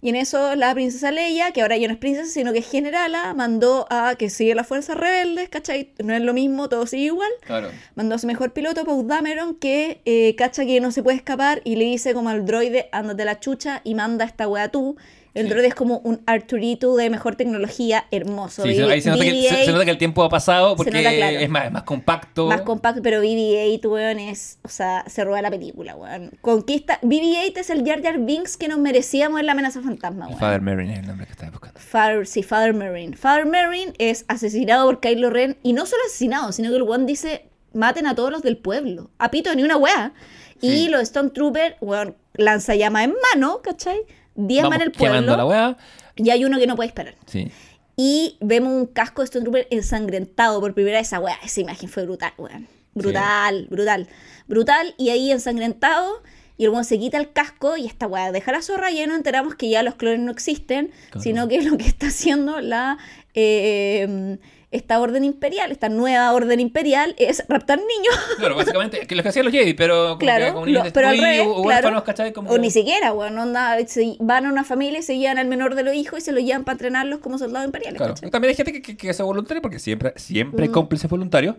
[0.02, 2.72] Y en eso la princesa Leia, que ahora ya no es princesa, sino que es
[2.72, 5.92] generala, mandó a que siga las fuerzas rebeldes, ¿cachai?
[6.04, 7.30] No es lo mismo, todo sigue igual.
[7.42, 7.70] Claro.
[7.94, 11.62] Mandó a su mejor piloto, Paul Dameron, que eh, cacha que no se puede escapar
[11.64, 14.98] y le dice como al droide, ándate la chucha y manda esta wea tú.
[15.36, 15.60] El Sí.
[15.66, 18.64] es como un Arturito de mejor tecnología, hermoso.
[18.64, 20.92] Sí, ahí se nota, que, se- BB-8, se nota que el tiempo ha pasado porque
[20.92, 21.38] nota claro.
[21.40, 22.48] es, más, es más compacto.
[22.48, 26.32] más compacto, pero BB-8, weón, es, o sea, se roba la película, weón.
[26.42, 30.40] Conquista, BB-8 es el Jar Jar Binks que nos merecíamos en la amenaza fantasma, weón.
[30.40, 31.80] Father Merrin es el nombre que estaba buscando.
[31.80, 33.16] Father, sí, Father Marine.
[33.16, 37.06] Father Marine es asesinado por Kylo Ren y no solo asesinado, sino que el one
[37.06, 39.12] dice maten a todos los del pueblo.
[39.20, 40.14] A pito ni una wea.
[40.62, 40.88] Y Sí.
[40.90, 44.00] los Stormtroopers, weón, lanza llama en mano, ¿cachai?
[44.48, 45.78] Diezman Vamos el quemando la pueblo.
[46.16, 47.16] Y hay uno que no puede esperar.
[47.26, 47.52] Sí.
[47.96, 51.08] Y vemos un casco de Stormtrooper ensangrentado por primera vez.
[51.08, 52.68] Esa weá, esa imagen fue brutal, weón.
[52.94, 54.08] Brutal, brutal.
[54.48, 54.96] Brutal.
[54.98, 56.24] Y ahí ensangrentado.
[56.58, 58.92] Y el weón se quita el casco y esta weá deja la zorra.
[58.92, 60.92] Y ya nos enteramos que ya los clones no existen.
[61.10, 61.22] Claro.
[61.22, 62.98] Sino que lo que está haciendo la.
[63.34, 64.38] eh,
[64.72, 68.16] esta orden imperial, esta nueva orden imperial, es raptar niños.
[68.38, 71.08] Claro, básicamente, que lo que hacían los Jedi, pero como, Claro, como niños lo- pero
[71.08, 71.62] al revés, o claro.
[71.68, 72.34] huérfanos, ¿cachai?
[72.34, 72.52] Como...
[72.52, 75.76] O ni siquiera, weón, onda, se- van a una familia y se llevan al menor
[75.76, 77.98] de los hijos y se los llevan para entrenarlos como soldados imperiales.
[77.98, 78.14] Claro.
[78.14, 78.30] ¿cachai?
[78.30, 80.74] También hay gente que, que, que hace voluntario porque siempre, siempre hay Mm.
[80.74, 81.56] cómplices voluntarios,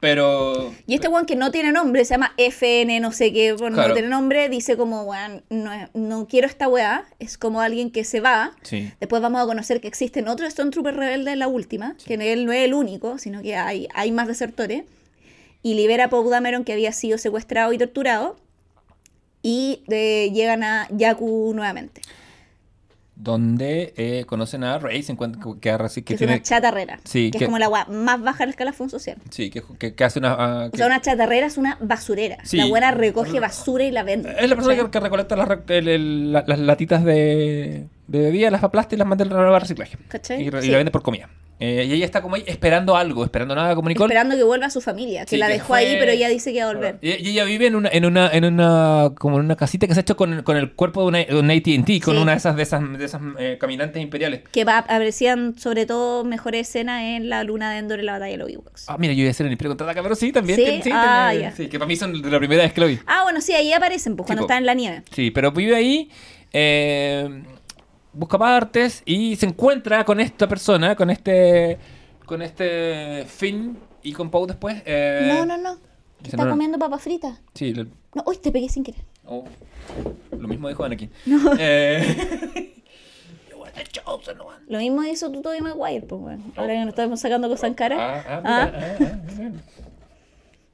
[0.00, 0.72] pero...
[0.86, 3.90] Y este weón que no tiene nombre, se llama FN, no sé qué, bueno, Claro.
[3.90, 8.04] no tiene nombre, dice como, weón, no, no quiero esta weá, es como alguien que
[8.04, 8.52] se va.
[8.62, 8.90] Sí.
[8.98, 12.52] Después vamos a conocer que existen otros Stormtrooper rebeldes en la última, que él no
[12.52, 14.84] es el único, sino que hay, hay más desertores.
[15.62, 18.36] Y libera a Poe Dameron, que había sido secuestrado y torturado.
[19.42, 22.02] Y eh, llegan a Yaku nuevamente.
[23.22, 26.32] Donde eh, conocen a Rey, se encuentra que, que, Que, que es tiene...
[26.34, 27.00] una chatarrera.
[27.04, 29.18] Sí, que, que- es como la weá más baja del escalafón social.
[29.28, 30.32] Sí, que, que, que hace una...
[30.38, 32.38] ah, O sea, una chatarrera es una basurera.
[32.44, 32.56] Sí.
[32.56, 34.34] La buena recoge basura y la vende.
[34.38, 38.50] Es la persona que, recolecta las, re- el- el- la- las latitas de, de bebida,
[38.50, 39.98] las aplastas y las manda al reciclaje.
[40.38, 40.70] Y, y Sí.
[40.70, 41.28] la vende por comida.
[41.62, 44.06] Eh, y ella está como ahí esperando algo, esperando nada como Nicole.
[44.14, 46.54] Esperando que vuelva a su familia, que Sí, la dejó fue- ahí, pero ella dice
[46.54, 46.98] que va a volver.
[47.02, 49.92] Y, y ella vive en una, en una, en una, como en una casita que
[49.92, 52.22] se ha hecho con, con el cuerpo de una, de una AT&T, con Sí.
[52.22, 54.40] una de esas, de esas, de esas eh, caminantes imperiales.
[54.50, 58.32] Que va, aparecían sobre todo mejores escenas en la luna de Endor en la batalla
[58.32, 58.88] de los Ewoks.
[58.88, 60.58] Ah, mira, yo iba a ser el Imperio Contraataca, pero sí, también.
[60.58, 60.80] ¿Sí?
[60.82, 61.52] sí, Ah, tiene- ya.
[61.52, 62.98] sí, que para mí son de la primera vez que lo vi.
[63.06, 65.02] Ah, bueno, sí, ahí aparecen, pues, Sí, cuando están en la nieve.
[65.14, 66.10] Sí, pero vive ahí,
[66.54, 67.42] eh,
[68.12, 71.78] busca partes y se encuentra con esta persona, con este,
[72.26, 74.82] con este Finn y con Poe después.
[74.86, 75.78] eh, no, no, no.
[76.22, 76.50] Está no, no.
[76.50, 77.40] comiendo papas fritas.
[77.54, 79.00] Sí, lo, No, uy, te pegué sin querer.
[79.24, 79.44] oh,
[80.38, 81.10] lo mismo dijo Anakin.
[81.58, 82.74] Eh,
[83.90, 84.58] chosen one.
[84.68, 86.44] Lo mismo hizo tú Tobey Maguire, pues, bueno.
[86.56, 87.96] Ahora que nos estamos sacando cosas en cara.
[87.98, 89.50] Ah, ah, Ah, mira, ah, ah,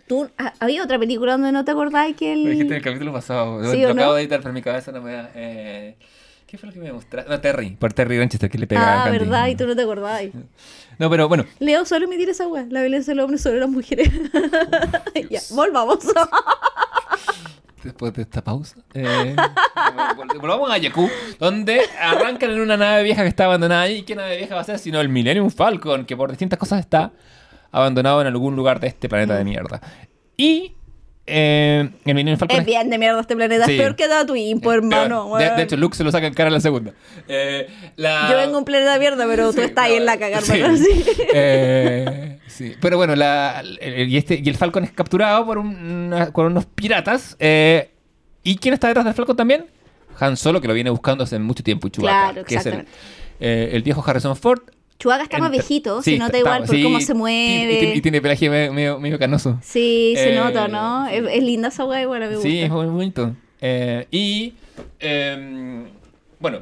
[0.09, 2.83] tú, ah, había otra película donde no te acordás que Lo dijiste en el el...
[2.83, 3.63] capítulo pasado.
[3.73, 4.01] ¿Sí lo o no?
[4.03, 5.31] acabo de editar, pero mi cabeza no me da.
[5.35, 5.97] Eh,
[6.47, 7.29] ¿Qué fue lo que me mostraste?
[7.31, 7.71] No, Terry.
[7.71, 9.19] Por Terry Winchester que le pega a Ah, Candy.
[9.19, 10.23] verdad, y tú no te acordabas.
[10.99, 11.45] No, pero bueno.
[11.59, 14.11] Leo, solo me esa weá, la violencia del hombre sobre las mujeres.
[15.31, 15.99] ya, volvamos.
[17.85, 18.77] Después de esta pausa.
[18.95, 19.37] eh,
[20.17, 23.89] vol- volvamos a Jakku, donde arrancan en una nave vieja que está abandonada.
[23.91, 24.79] ¿Y qué nave vieja va a ser?
[24.79, 27.13] Sino el Millennium Falcon, que por distintas cosas está
[27.71, 29.81] abandonado en algún lugar de este planeta de mierda.
[30.37, 30.77] Y
[31.27, 33.67] eh, el Millennium Falcon Es bien de mierda este planeta.
[33.67, 33.73] Sí.
[33.73, 35.25] Es peor que Tatooine, hermano.
[35.25, 35.57] de, weón.
[35.57, 36.93] de hecho, Luke se lo saca en cara en la segunda.
[37.29, 40.19] Eh, la- Yo vengo a un planeta de mierda, pero tú estás ahí en la
[40.19, 40.53] cagada, sí.
[40.77, 41.25] Sí.
[41.35, 42.39] Eh.
[42.81, 45.77] Pero bueno, la- el- y, este, y el Falcon es capturado por, un-
[46.13, 47.37] una- por unos piratas.
[47.39, 47.91] eh,
[48.43, 49.67] ¿Y quién está detrás del Falcon también?
[50.21, 52.91] Han Solo, que lo viene buscando hace mucho tiempo, Chewbacca, Claro, que es el, exactamente.
[53.41, 54.61] eh, el viejo Harrison Ford.
[54.99, 57.75] Chewbacca está más viejito, sí, se nota igual por sí, cómo se mueve.
[57.75, 59.59] Y, tiene- y tiene pelaje medio, canoso.
[59.63, 61.07] Sí, se Eh, nota, ¿no?
[61.07, 62.43] Es, es linda esa weá, igual me gusta.
[62.43, 63.35] Sí, es muy bonito.
[63.61, 64.55] Eh, y
[65.01, 65.85] eh,
[66.39, 66.61] bueno,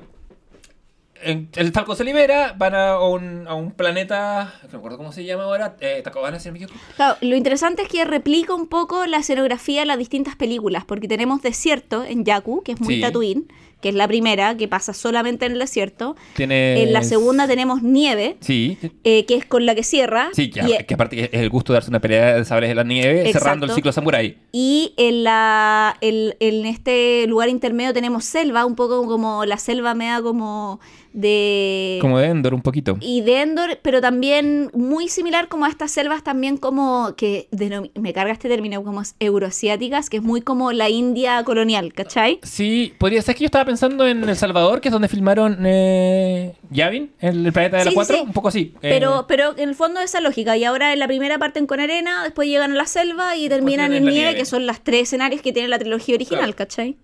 [1.22, 5.12] en- el Falcon se libera, van a un, a un planeta, no me acuerdo cómo
[5.12, 6.78] se llama ahora, eh, Tacobana, si no me equivoco.
[6.96, 11.08] Claro, lo interesante es que replica un poco la escenografía de las distintas películas, porque
[11.08, 13.00] tenemos desierto en Yaku, que es muy Sí.
[13.00, 13.46] Tatooine,
[13.84, 16.16] que es la primera, que pasa solamente en el desierto.
[16.38, 20.30] En la segunda tenemos nieve, Sí, eh, que es con la que cierra.
[20.32, 22.76] sí, que, y, que aparte es el gusto de darse una pelea de sables en
[22.76, 23.38] la nieve, Exacto.
[23.40, 24.38] cerrando el ciclo samurai.
[24.52, 29.92] y en, la, el- en este lugar intermedio tenemos selva, un poco como la selva
[29.94, 30.80] me da como
[31.14, 31.98] de...
[32.00, 32.96] Como de Endor un poquito.
[33.00, 37.48] y de Endor, pero también muy similar como a estas selvas también como que
[37.94, 42.40] me carga este término como euroasiáticas, que es muy como la India colonial, ¿cachai?
[42.42, 46.54] Sí, podría ser que yo estaba pensando en El Salvador, que es donde filmaron eh,
[46.70, 48.22] Yavin, el, el planeta de la Sí, 4, sí.
[48.26, 48.74] un poco así.
[48.82, 50.56] eh, Pero, pero en el fondo esa lógica.
[50.56, 53.92] Y ahora en la primera parten con arena, después llegan a la selva y terminan
[53.94, 54.34] en nieve.
[54.34, 56.56] que son las tres escenarios que tiene la trilogía original, Claro.
[56.56, 56.96] ¿cachai?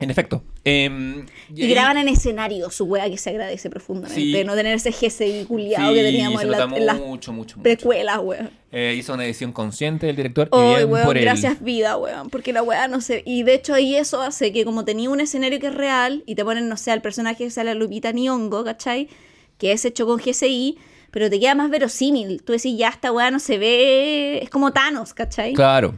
[0.00, 0.42] En efecto.
[0.68, 4.20] Em, Y, graban en escenario, su wea que se agradece profundamente.
[4.20, 4.44] Sí.
[4.44, 8.18] No tener ese GCI culiado Sí, que teníamos en, la- en las mucho, mucho, precuelas,
[8.22, 8.50] weón.
[8.70, 11.24] Eh, hizo una edición consciente del director y Ay, bien weón, por él.
[11.24, 12.28] gracias vida, weón.
[12.30, 13.22] Porque la weá no sé.
[13.24, 16.34] Y de hecho ahí eso hace que como tenía un escenario que es real y
[16.34, 19.08] te ponen, no sé, al personaje que sale Lupita Nyong'o, ¿cachai?
[19.56, 20.76] Que es hecho con GCI,
[21.10, 22.42] pero te queda más verosímil.
[22.42, 24.40] Tú decís, ya esta weá no se ve...
[24.42, 25.54] Es como Thanos, ¿cachai?
[25.54, 25.94] Claro.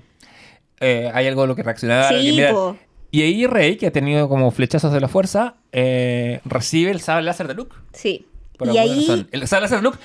[0.79, 2.15] Eh, hay algo a lo que reaccionar.
[2.15, 2.41] Sí.
[3.11, 7.23] Y ahí Rey, que ha tenido como flechazos de la fuerza, eh, recibe el sable
[7.25, 7.75] láser de Luke.
[7.93, 8.27] Sí.
[8.57, 9.01] Por y ahí...
[9.01, 9.29] razón.
[9.33, 9.99] El sable láser de Luke,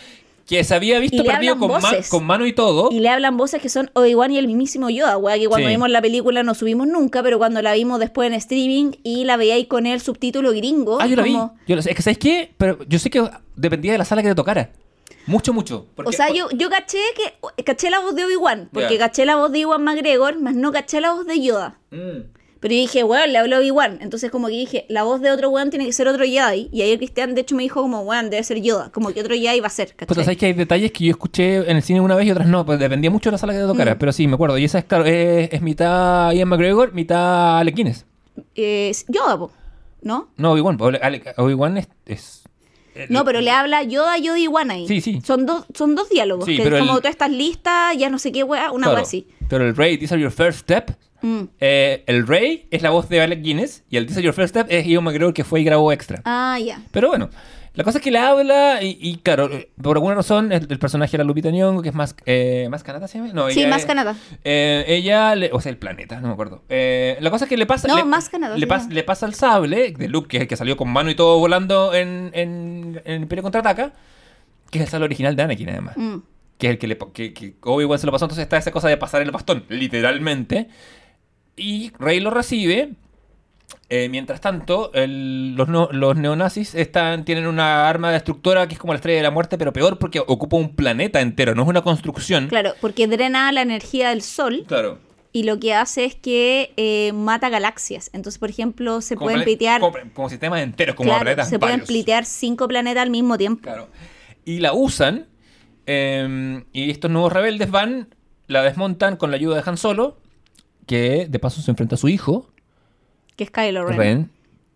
[0.48, 2.10] que se había visto perdido con, ma- voces.
[2.10, 2.90] con mano y todo.
[2.92, 5.74] Y le hablan voces que son Obi-Wan y el mismísimo Yoda, weá, que cuando Sí.
[5.74, 9.38] vimos la película no subimos nunca, pero cuando la vimos después en streaming y la
[9.38, 11.00] veíais con el subtítulo gringo.
[11.02, 11.34] Ah, yo la vi.
[11.68, 11.92] Yo lo sé.
[11.92, 12.54] Es que, ¿sabes qué?
[12.58, 14.72] Pero yo sé que dependía de la sala que te tocara.
[15.28, 15.88] Mucho, mucho.
[15.96, 17.00] Porque- O sea, yo, yo caché
[17.56, 20.72] que caché la voz de Obi-Wan, porque caché la voz de Iwan McGregor, más no
[20.72, 21.80] caché la voz de Yoda.
[21.92, 22.34] Mm.
[22.60, 24.00] Pero yo dije, weón, le habló Obi-Wan.
[24.02, 26.70] Entonces como que dije, la voz de otro weón tiene que ser otro Jedi.
[26.72, 28.92] Y ayer Cristian de hecho me dijo como, weón, debe ser Yoda.
[28.92, 30.24] Como que otro Jedi va a ser, Pues, ¿cachai?
[30.24, 32.66] ¿sabes que hay detalles que yo escuché en el cine una vez y otras no?
[32.66, 33.96] Pues dependía mucho de la sala que te tocara.
[33.96, 33.98] Mm.
[34.00, 34.58] Pero sí, me acuerdo.
[34.58, 38.06] Y esa es, claro, es, es mitad Ian McGregor, mitad Alec Guinness.
[38.56, 39.52] Eh, Yoda, po,
[40.02, 40.30] ¿no?
[40.38, 40.78] No, Obi-Wan.
[41.38, 41.88] Obi-Wan es...
[42.06, 42.44] es-
[43.10, 44.88] No, pero le habla Yoda, Yoda y Iwan ahí.
[44.88, 45.22] Sí, sí.
[45.24, 46.46] Son dos, son dos diálogos.
[46.46, 48.84] Sí, que pero es como el- tú estás lista, ya no sé qué weá, una
[48.86, 48.94] claro.
[48.96, 49.28] weá así.
[49.50, 50.92] Pero el Rey, These are your first step.
[51.26, 51.44] Mm.
[51.60, 53.84] eh, el Rey es la voz de Alec Guinness.
[53.90, 56.22] Y el These are your first step es Ian McGregor que fue y grabó extra.
[56.26, 56.80] Ah, ya.
[56.92, 57.30] Pero bueno,
[57.74, 59.50] la cosa es que le habla y, y, claro,
[59.82, 63.08] por alguna razón el, el personaje era Lupita Nyong'o, que es más, eh, más Canadá,
[63.08, 63.34] ¿se llama?
[63.34, 64.16] No, Sí, ella más Canadá.
[64.44, 66.62] Eh, ella, le- o sea, el planeta, no me acuerdo.
[66.70, 67.88] Eh, la cosa es que le pasa...
[67.88, 70.48] No, le, más Canadá, Le, pas- le pasa el sable de Luke, que es el
[70.48, 73.92] que salió con mano y todo volando en, en, en Imperio Contraataca,
[74.72, 75.98] que es el sable original de Anakin, además.
[75.98, 76.18] Mm.
[76.58, 78.88] Que es el que, le, que, que Obi-Wan se lo pasó, entonces está esa cosa
[78.88, 80.70] de pasar el bastón, literalmente.
[81.56, 82.94] Y Rey lo recibe.
[83.90, 88.80] Eh, mientras tanto, el- los, no- los neonazis están, tienen una arma destructora que es
[88.80, 91.68] como la estrella de la muerte, pero peor porque ocupa un planeta entero, no es
[91.68, 92.48] una construcción.
[92.48, 94.98] Claro, porque drena la energía del sol Claro.
[95.32, 98.10] y lo que hace es que eh, mata galaxias.
[98.14, 99.82] Entonces, por ejemplo, se Como pueden pitear...
[99.82, 103.62] Como, como sistemas enteros, como claro, planetas se pueden plitear cinco planetas al mismo tiempo.
[103.64, 103.90] Claro.
[104.46, 105.28] Y la usan.
[105.86, 108.10] eh, y estos nuevos rebeldes van,
[108.48, 110.18] la desmontan con la ayuda de Han Solo,
[110.86, 112.50] que de paso se enfrenta a su hijo,
[113.36, 113.98] Que es Kylo Ren.
[113.98, 114.30] Ren,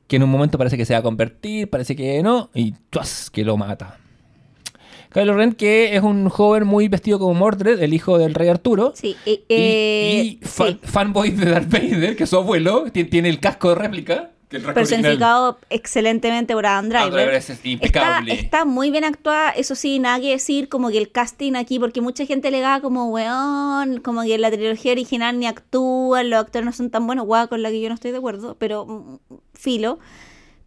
[0.07, 3.29] que en un momento parece que se va a convertir, parece que no, y ¡tuas!
[3.29, 3.97] que lo mata.
[5.11, 8.93] Kylo Ren, que es un joven muy vestido como Mordred, el hijo del rey Arturo.
[8.95, 10.79] Sí, eh, Y, eh, y fan- sí.
[10.83, 14.31] fanboy de Darth Vader, que es su abuelo, ti- tiene el casco de réplica.
[14.49, 17.33] Que el casco original- personificado excelentemente por Adam Adam Driver.
[17.35, 18.33] Es impecable.
[18.33, 22.01] está muy bien actuada, eso sí, nada que decir, como que el casting aquí, porque
[22.01, 26.65] mucha gente le da como, weón, como que la trilogía original ni actúan, los actores
[26.65, 29.17] no son tan buenos, weón, con la que yo no estoy de acuerdo, pero mm,
[29.53, 29.99] filo.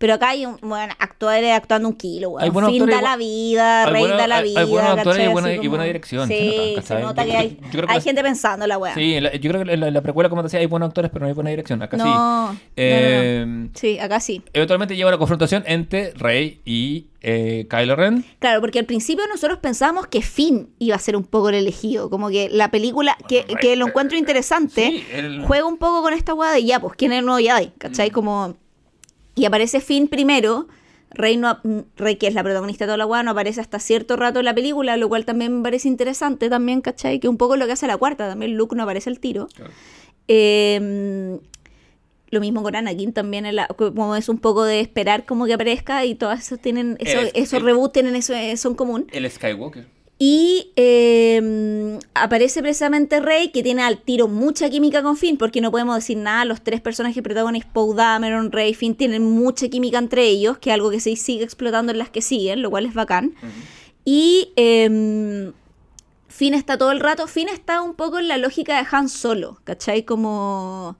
[0.02, 2.42] Pero acá hay un, bueno, actores actuando un kilo, weón.
[2.42, 4.58] Hay buenos Fin da la vida, Rey da la vida.
[4.58, 5.28] hay buenos actores y
[5.68, 8.78] buena- y dirección, se Sí, nota, se nota que hay, yo hay gente pensando la
[8.78, 8.94] weá.
[8.94, 11.08] Sí, la- yo creo que en la, la precuela, como te decía, hay buenos actores,
[11.12, 11.80] pero no hay buena dirección.
[11.82, 12.10] Acá no, sí.
[12.10, 13.68] no, no, Eh, no.
[13.74, 14.42] Sí, acá sí.
[14.52, 18.24] Eventualmente lleva la confrontación entre Rey y eh, Kylo Ren.
[18.40, 22.10] Claro, porque al principio nosotros pensábamos que Finn iba a ser un poco el elegido,
[22.10, 26.02] como que la película, que, Bueno, que lo encuentro interesante, Sí, el- juega un poco
[26.02, 27.70] con esta weá de ya, pues, ¿quién es el nuevo Jedi?
[27.78, 28.10] ¿Cachai?
[28.10, 28.12] Mm.
[28.12, 28.56] Como...
[29.34, 30.68] Y aparece Finn primero,
[31.10, 31.64] Rey, no, ap-
[31.96, 34.44] Rey, que es la protagonista de toda la weá, no aparece hasta cierto rato en
[34.46, 37.20] la película, lo cual también me parece interesante también, ¿cachai?
[37.20, 39.48] Que un poco lo que hace la cuarta, también Luke no aparece al tiro.
[40.28, 41.38] Eh,
[42.30, 45.52] lo mismo con Anakin también, en la- como es un poco de esperar como que
[45.52, 49.06] aparezca y todas esos tienen, eso, El- esos el- reboots tienen eso, eso en común.
[49.12, 49.86] El Skywalker.
[50.24, 55.72] Y eh, aparece precisamente Rey, que tiene al tiro mucha química con Finn, porque no
[55.72, 60.24] podemos decir nada, los tres personajes protagonistas, Poe Dameron, Rey, Finn, tienen mucha química entre
[60.28, 62.94] ellos, que es algo que se sigue explotando en las que siguen, lo cual es
[62.94, 63.34] bacán.
[64.04, 65.50] Y eh,
[66.28, 69.58] Finn está todo el rato, Finn está un poco en la lógica de Han Solo,
[69.64, 70.04] ¿cachai?
[70.04, 70.96] Como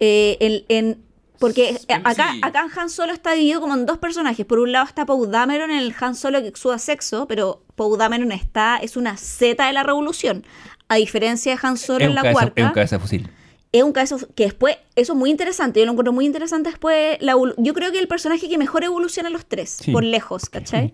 [0.00, 1.05] eh, en, en-
[1.38, 1.86] porque Sí.
[1.88, 4.44] acá, acá Han Solo está dividido como en dos personajes.
[4.46, 7.96] Por un lado está Poe Dameron en el Han Solo que exuda sexo, pero Poe
[7.98, 10.44] Dameron está, es una Z de la revolución.
[10.88, 13.30] A diferencia de Han Solo en la cabeza, cuarta es un cabeza de fusil.
[13.72, 17.18] es un caso que después, eso es muy interesante, yo lo encuentro muy interesante después,
[17.20, 19.90] la yo creo que el personaje que mejor evoluciona a los tres, Sí.
[19.92, 20.92] por lejos, ¿cachai?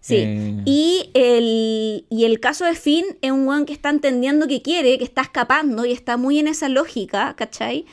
[0.00, 0.62] Sí, Eh.
[0.66, 4.98] y, el, y el caso de Finn es un weón que está entendiendo que quiere,
[4.98, 7.86] que está escapando y está muy en esa lógica, ¿cachai?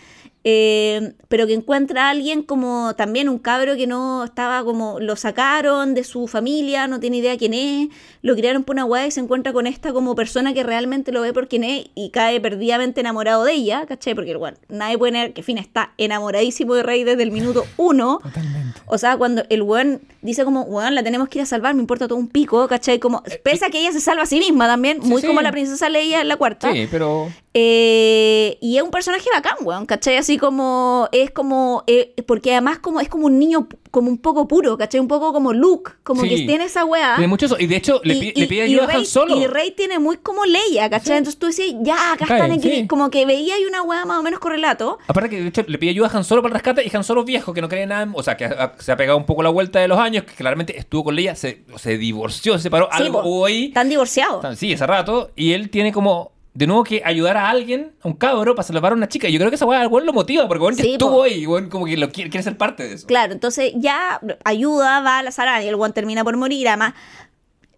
[0.44, 5.16] Eh, pero que encuentra a alguien como también un cabro que no estaba como, lo
[5.16, 7.90] sacaron de su familia, no tiene idea quién es,
[8.24, 11.22] lo criaron por una weá y se encuentra con esta como persona que realmente lo
[11.22, 14.16] ve por quién es y cae perdidamente enamorado de ella, ¿cachai?
[14.16, 18.20] Porque bueno, nadie puede negar que Finn está enamoradísimo de Rey desde el minuto uno.
[18.24, 18.80] Totalmente.
[18.88, 21.82] O sea, cuando el weón dice como, weón, la tenemos que ir a salvar, me
[21.82, 23.00] importa todo un pico, ¿cachai?
[23.00, 25.28] Como, pese a que ella se salva a sí misma también, Eh, Sí, muy sí.
[25.28, 26.72] como la princesa Leia en la cuarta.
[26.74, 27.30] Sí, pero.
[27.54, 30.16] Eh, y es un personaje bacán, weón, ¿cachai?
[30.18, 34.48] Así como, es como, eh, porque además como es como un niño como un poco
[34.48, 35.02] puro, ¿cachai?
[35.02, 36.30] Un poco como Luke, como Sí.
[36.30, 37.16] que tiene esa weá.
[37.16, 37.58] Tiene mucho eso.
[37.60, 39.36] Y de hecho, le, Y- pi- y- le pide y ayuda a Han Solo.
[39.38, 41.18] Y Rey tiene muy como Leia, ¿cachai?
[41.18, 42.70] Entonces tú decías, ya, acá están aquí.
[42.72, 42.88] sí.
[42.88, 44.98] Como que veía hay una weá más o menos correlato.
[45.08, 47.04] Aparte que de hecho le pide ayuda a Han Solo para el rescate y Han
[47.04, 49.50] Solo viejo que no cree nada, o sea, que se ha pegado un poco la
[49.50, 53.22] vuelta de los años, que claramente estuvo con Leia, se, se divorció, se separó, algo
[53.22, 53.66] po, ahí.
[53.66, 54.58] Están divorciados.
[54.58, 55.32] Sí, hace rato.
[55.36, 58.92] Y él tiene como, de nuevo, que ayudar a alguien, a un cabro, para salvar
[58.92, 59.30] a una chica.
[59.30, 61.24] Y yo creo que esa weá weón lo motiva, porque weón ya Sí, estuvo po.
[61.24, 63.08] ahí, weón como que lo quiere, quiere ser parte de eso.
[63.08, 66.68] Claro, entonces ya ayuda, va a la sala y el one termina por morir.
[66.68, 66.94] Además,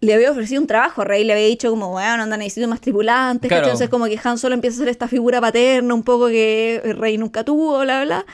[0.00, 3.50] le había ofrecido un trabajo, Rey le había dicho como, bueno, anda, necesito más tripulantes.
[3.50, 7.16] Entonces como que Han solo empieza a ser esta figura paterna, un poco que Rey
[7.16, 8.26] nunca tuvo, bla, bla.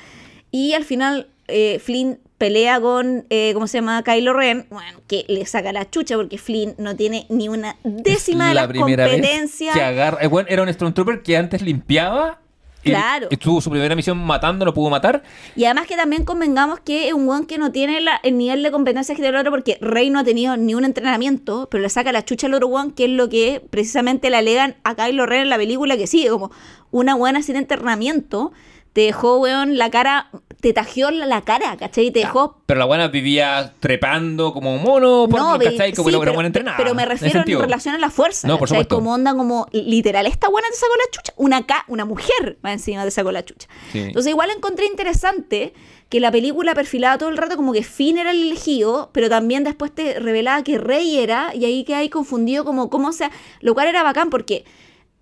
[0.50, 4.03] Y al final eh, Flynn pelea con, eh, ¿cómo se llama?
[4.03, 8.48] Kylo Ren, bueno, que le saca la chucha porque Flynn no tiene ni una décima
[8.48, 9.74] de la competencias.
[9.74, 10.18] que agarra.
[10.22, 12.38] eh, weón, era un Stormtrooper que antes limpiaba.
[12.83, 13.26] y Claro.
[13.31, 15.22] Estuvo su primera misión matando, no pudo matar.
[15.55, 18.62] Y además que también convengamos que es un one que no tiene la- el nivel
[18.62, 21.83] de competencia que tiene el otro porque Rey no ha tenido ni un entrenamiento, pero
[21.83, 24.94] le saca la chucha al otro one, que es lo que precisamente le alegan a
[24.94, 26.50] Kylo Ren en la película que sigue, como
[26.90, 28.53] una buena sin entrenamiento,
[28.92, 32.07] te dejó, weón, la cara, te tajeó la, la cara, ¿cachai?
[32.07, 32.61] Y te dejó...
[32.66, 35.92] Pero la buena vivía trepando como un mono, por, No, ¿cachai?
[35.92, 36.76] Como sí, pero, buena entrenada.
[36.76, 37.61] pero me en refiero en, sentido.
[37.62, 38.48] relación a la fuerza.
[38.48, 38.79] No, por ¿cachai?
[38.83, 38.96] supuesto.
[38.96, 41.33] Como onda, como literal, esta buena te sacó la chucha.
[41.37, 43.68] Una, ca una mujer más encima te sacó la chucha.
[43.92, 44.00] Sí.
[44.00, 45.72] Entonces, igual encontré interesante
[46.09, 49.62] que la película perfilaba todo el rato como que Finn era el elegido, pero también
[49.62, 53.31] después te revelaba que Rey era, y ahí que hay confundido como cómo sea.
[53.61, 54.64] Lo cual era bacán porque.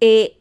[0.00, 0.34] eh,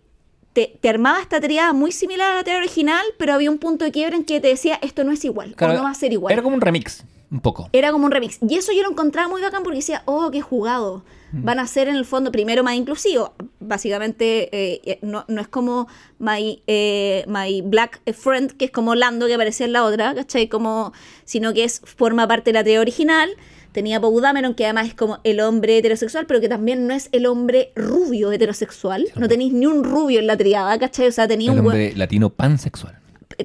[0.57, 3.85] te, te armaba esta triada muy similar a la triada original, pero había un punto
[3.85, 5.93] de quiebre en que te decía esto no es igual, Claro, o no va a
[5.93, 6.33] ser igual.
[6.33, 7.69] Era como un remix, un poco.
[7.73, 8.39] Era como un remix.
[8.41, 11.03] Y eso yo lo encontraba muy bacán porque decía, oh, qué jugado.
[11.31, 11.43] Mm.
[11.43, 13.35] Van a ser en el fondo primero más inclusivo.
[13.59, 18.95] Básicamente, eh, eh, no, no es como my, eh, my Black Friend, que es como
[18.95, 20.47] Lando que aparecía en la otra, ¿cachai?
[20.47, 20.91] Como,
[21.23, 23.29] sino que es, forma parte de la teoría original.
[23.77, 27.09] Tenía Poe Dameron, que además es como el hombre heterosexual, pero que también no es
[27.11, 29.05] el hombre rubio heterosexual.
[29.15, 31.07] No tenéis ni un rubio en la triada, ¿cachai?
[31.07, 32.97] O sea, tenía El un hombre latino pansexual.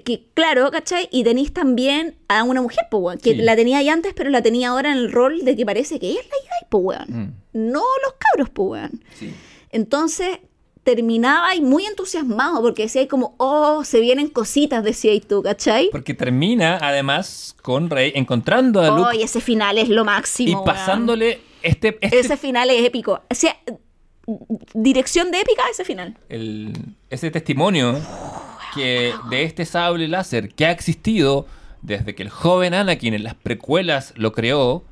[0.07, 1.07] que claro, ¿cachai?
[1.13, 3.43] Y tenéis también a una mujer, po, weón, que Sí.
[3.43, 6.13] la tenía ya antes, pero la tenía ahora en el rol de que parece que
[6.13, 7.05] es la Jedi, po, weón.
[7.09, 7.35] Mm.
[7.71, 9.05] No los cabros, po, weón.
[9.19, 9.35] Sí.
[9.71, 10.39] Entonces
[10.85, 15.89] terminaba y muy entusiasmado porque decía como, oh, se vienen cositas, decía tú, ¿cachai?
[15.93, 20.51] Porque termina, además, con Rey encontrando a Luke Oh, y ese final es lo máximo.
[20.51, 20.65] y weón.
[20.65, 23.21] pasándole este, este Ese final es épico.
[23.31, 23.57] O sea,
[24.75, 26.17] dirección de épica ese final.
[26.29, 26.73] el-
[27.11, 28.01] ese testimonio
[28.75, 31.47] que de este sable láser que ha existido
[31.83, 34.85] desde que el joven Anakin en las precuelas lo creó,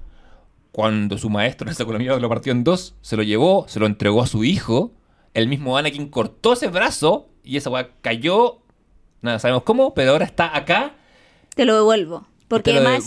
[0.72, 4.22] cuando su maestro la mierda, lo partió en dos, se lo llevó, se lo entregó
[4.22, 4.92] a su hijo,
[5.34, 8.58] el mismo Anakin cortó ese brazo y esa weá cayó,
[9.22, 10.94] nada, sabemos cómo, pero ahora está acá.
[11.54, 12.26] Te lo devuelvo.
[12.48, 13.04] Porque además,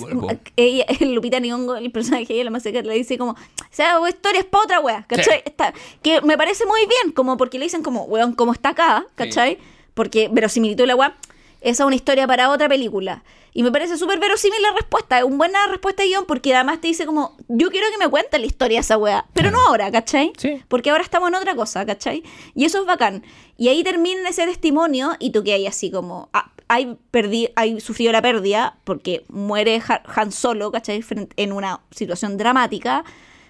[0.56, 3.36] ella, Lupita Nyong'o, el personaje de ella, la más seca, le dice como, o
[3.72, 5.40] sea, historia es para otra wea, ¿cachai?
[5.40, 5.44] Sí.
[5.46, 9.06] Está- que me parece muy bien, como porque le dicen como, weón, como está acá,
[9.16, 9.58] ¿cachai?
[9.94, 11.18] Porque verosimilitud la wea,
[11.60, 13.24] esa es una historia para otra película.
[13.54, 16.88] Y me parece súper verosímil la respuesta, es una buena respuesta guion, porque además te
[16.88, 19.92] dice como, yo quiero que me cuenten la historia de esa wea, pero no ahora,
[19.92, 20.34] ¿cachai?
[20.38, 20.62] Sí.
[20.68, 22.24] Porque ahora estamos en otra cosa, ¿cachai?
[22.56, 23.24] Y eso es bacán.
[23.58, 27.80] Y ahí termina ese testimonio y tú que hay así como, ah, hay, perdi hay
[27.80, 31.04] sufrido la pérdida porque muere Ha- Han Solo, ¿cachai?
[31.36, 33.04] En una situación dramática.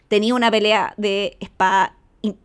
[0.09, 1.95] Tenía una pelea de espada,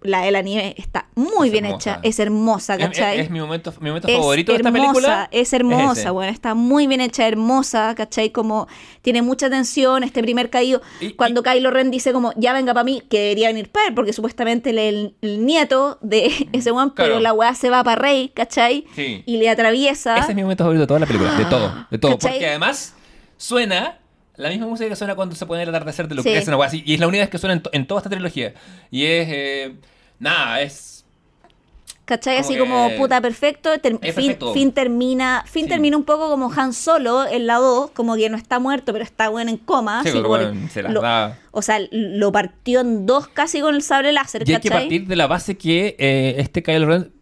[0.03, 1.91] la de la nieve está muy Es bien hermosa.
[1.93, 3.21] hecha, es hermosa, Es, es- ¿cachai?
[3.21, 5.29] es mi momento, mi momento favorito de esta película.
[5.31, 8.31] Es hermosa, bueno, está muy bien hecha, hermosa, ¿cachai?
[8.31, 8.67] Como
[9.03, 10.83] tiene mucha tensión, este primer caído.
[11.01, 13.95] Y- Cuando Kylo Ren dice como, ya venga para mí, que debería venir para él,
[13.95, 18.31] porque supuestamente el, el nieto de ese one, pero la weá se va para Rey,
[18.35, 18.85] ¿cachai?
[18.97, 19.23] Sí.
[19.27, 20.17] Y le atraviesa.
[20.19, 22.13] Ese es mi momento favorito de toda la película, de todo, de todo.
[22.19, 22.33] ¿Cachai?
[22.33, 22.95] Porque además
[23.37, 23.99] suena
[24.39, 26.31] la misma música que suena cuando se pone el atardecer de lo Sí.
[26.31, 26.83] que es una wea así.
[26.87, 28.55] Y es la única vez que suena en, to- en toda esta trilogía.
[28.91, 29.29] Y es.
[29.31, 29.75] eh,
[30.19, 30.95] nada, es.
[32.05, 32.39] ¿Cachai?
[32.39, 33.99] Así Como puta perfecto, ter-
[34.55, 35.69] fin, termina, fin Sí.
[35.69, 39.05] termina un poco como Han Solo en la 2, como que no está muerto, pero
[39.05, 40.03] está bueno en coma.
[40.05, 41.39] Sí, así bueno, se las lo- da.
[41.51, 45.07] O sea, lo partió en dos casi con el sable láser, Y hay que partir
[45.07, 47.13] de la base que eh, este Kylo Ren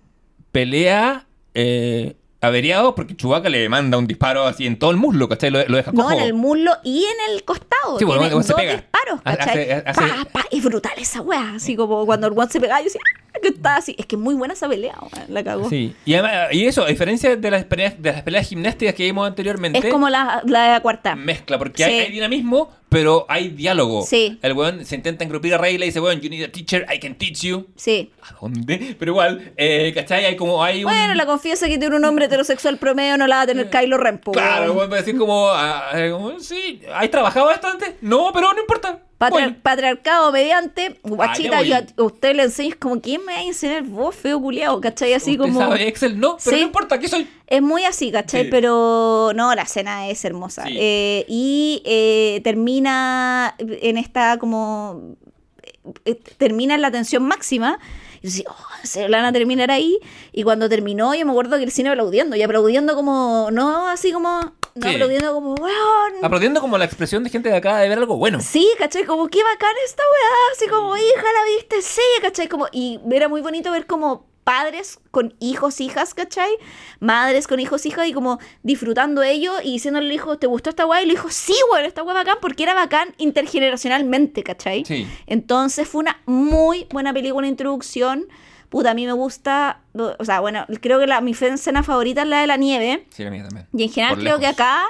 [0.52, 2.14] pelea eh,
[2.46, 5.50] averiado porque Chewbacca le manda un disparo así en todo el muslo, ¿cachai?
[5.50, 6.12] Lo, lo deja No, cojo.
[6.14, 7.98] en el muslo y en el costado.
[7.98, 8.72] Sí, bueno, Tiene se dos pega.
[8.72, 9.70] disparos, ¿cachai?
[9.70, 11.54] hace- hace- Pa, pa, es brutal esa weá.
[11.56, 13.00] Así como cuando el one se pega, yo decía,
[13.34, 13.94] "Ah, que está así.
[13.98, 14.94] Es que es muy buena esa pelea,
[15.28, 15.68] la cagó.
[15.68, 19.04] Sí, y, además, y eso, a diferencia de las peleas, de las peleas gimnásticas que
[19.04, 21.14] vimos anteriormente, Es como la, la de la cuarta.
[21.16, 21.90] mezcla, porque Sí.
[21.90, 24.02] hay, hay dinamismo, pero hay diálogo.
[24.06, 24.38] Sí.
[24.42, 26.86] El weón se intenta engrupir a Rey y le dice, weón, you need a teacher,
[26.92, 27.66] I can teach you.
[27.76, 28.12] Sí.
[28.22, 28.96] ¿A dónde?
[28.98, 30.24] Pero igual, eh, ¿cachai?
[30.24, 30.90] Hay como, hay un...
[30.90, 33.98] Bueno, la confianza que tiene un hombre heterosexual promedio no la va a tener Kylo
[33.98, 34.90] Ren, po, Eh, Claro, weón.
[34.90, 37.94] va a decir como, ah, eh, como, sí, ¿has trabajado esto antes?
[38.00, 39.00] No, pero no importa.
[39.18, 39.52] Patri- Voy.
[39.62, 41.68] patriarcado mediante, guachita, voy.
[41.68, 44.78] yo a usted le enseño, es como, ¿quién me va a enseñar vos, feo culiao?
[44.80, 45.14] ¿Cachai?
[45.14, 45.58] Así ¿Usted como.
[45.58, 46.20] sabe Excel?
[46.20, 46.60] No, pero Sí.
[46.62, 47.26] no importa, aquí soy.
[47.46, 48.44] Es muy así, ¿cachai?
[48.44, 48.48] Sí.
[48.50, 50.64] Pero no, la escena es hermosa.
[50.66, 50.76] Sí.
[50.78, 55.16] Eh, y eh, termina en esta como...
[56.04, 57.78] eh, termina en la tensión máxima.
[58.22, 59.98] Y yo decía, oh, se la van a terminar ahí.
[60.32, 62.36] Y cuando terminó, yo me acuerdo que el cine aplaudiendo.
[62.36, 63.48] Y aplaudiendo como...
[63.52, 64.40] No así como...
[64.74, 64.94] No, Sí.
[64.94, 65.54] aplaudiendo como...
[65.54, 66.12] Weón.
[66.22, 68.40] Aplaudiendo como la expresión de gente de acá de ver algo bueno.
[68.42, 69.04] Sí, ¿cachai?
[69.04, 72.46] Como qué bacán esta weá, así como, hija, la viste, sí, ¿cachai?
[72.48, 76.48] Como, y era muy bonito ver como padres con hijos, hijas, ¿cachai?
[77.00, 80.86] Madres con hijos, hijas, y como disfrutando ello y diciéndole al hijo, ¿te gustó esta
[80.86, 81.02] weá?
[81.02, 84.84] Y le dijo, sí, weón, esta weá bacán, porque era bacán intergeneracionalmente, ¿cachai?
[84.84, 85.04] Sí.
[85.26, 88.26] Entonces fue una muy buena película de introducción.
[88.68, 92.28] Puta, a mí me gusta, o sea, bueno, creo que la, mi escena favorita es
[92.28, 93.04] la de la nieve.
[93.10, 93.66] Sí, la mía también.
[93.72, 94.84] Y en general Por creo que acá,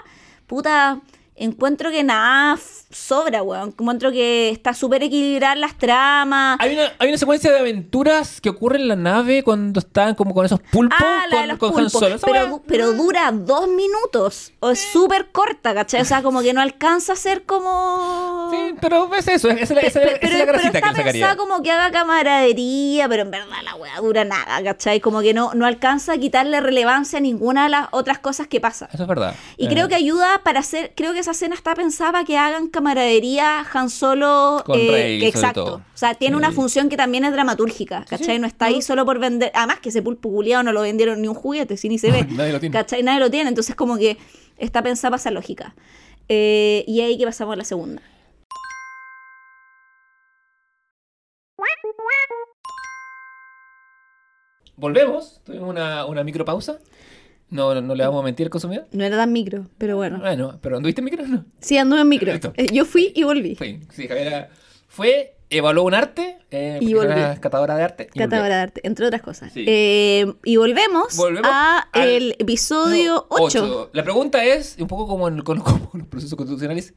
[0.47, 1.01] puta,
[1.37, 2.59] encuentro que nada
[2.91, 3.69] sobra, weón.
[3.69, 6.57] Encuentro que está súper equilibrada las tramas.
[6.61, 10.35] Hay una, hay una secuencia de aventuras que ocurre en la nave cuando están como
[10.35, 12.21] con esos pulpos Ah, la de con, los con Han pulpos.
[12.21, 12.33] Solo.
[12.33, 14.53] Pero, pero dura dos minutos.
[14.61, 16.01] O es súper corta, ¿cachai?
[16.01, 18.49] O sea, como que no alcanza a ser como...
[18.51, 21.71] Sí, pero es eso, es esa es pero, la pero que está pensada como que
[21.71, 25.01] haga camaradería, pero en verdad la weá dura nada, ¿cachai?
[25.01, 28.61] Como que no, no alcanza a quitarle relevancia a ninguna de las otras cosas que
[28.61, 28.89] pasan.
[28.93, 29.35] Eso es verdad.
[29.57, 32.69] Y Eh, creo que ayuda para hacer, creo que esa escena está pensada que hagan
[32.69, 34.63] camaradería Han Solo.
[34.65, 35.65] Con eh, Rey, que sobre exacto.
[35.65, 35.77] todo.
[35.77, 36.39] O sea, tiene Sí.
[36.39, 38.37] una función que también es dramatúrgica, ¿cachai?
[38.37, 38.39] sí.
[38.39, 39.51] No está ahí solo por vender.
[39.55, 42.25] Además que ese pulpo culiao no lo vendieron ni un juguete, si ni se ve.
[42.31, 42.73] Nadie lo tiene.
[42.73, 43.03] ¿Cachai?
[43.03, 43.49] Nadie lo tiene.
[43.49, 44.17] Entonces, como que
[44.57, 45.75] está pensada para esa lógica.
[46.29, 48.03] Eh, y ahí que pasamos a la segunda.
[54.77, 56.79] Volvemos, tuvimos una, una micropausa.
[57.49, 58.87] No, no, no le vamos a mentir al consumidor.
[58.93, 60.19] No era tan micro, pero bueno.
[60.19, 61.27] Bueno, pero ¿anduviste en micro?
[61.27, 61.45] No.
[61.61, 62.33] Sí, anduve en micro.
[62.33, 63.55] Eh, yo fui y volví.
[63.55, 64.51] Fue, sí, Javiera
[64.89, 67.13] fue, evaluó un arte, eh, Y volví.
[67.13, 68.09] era catadora de arte.
[68.13, 68.57] y Catadora volvió.
[68.57, 69.53] de arte, entre otras cosas.
[69.53, 69.65] Sí.
[69.67, 73.45] Eh, y volvemos, Volvemos a al- el episodio 8.
[73.45, 73.91] Ocho.
[73.93, 76.95] La pregunta es, un poco como en, con, como en los procesos constitucionales,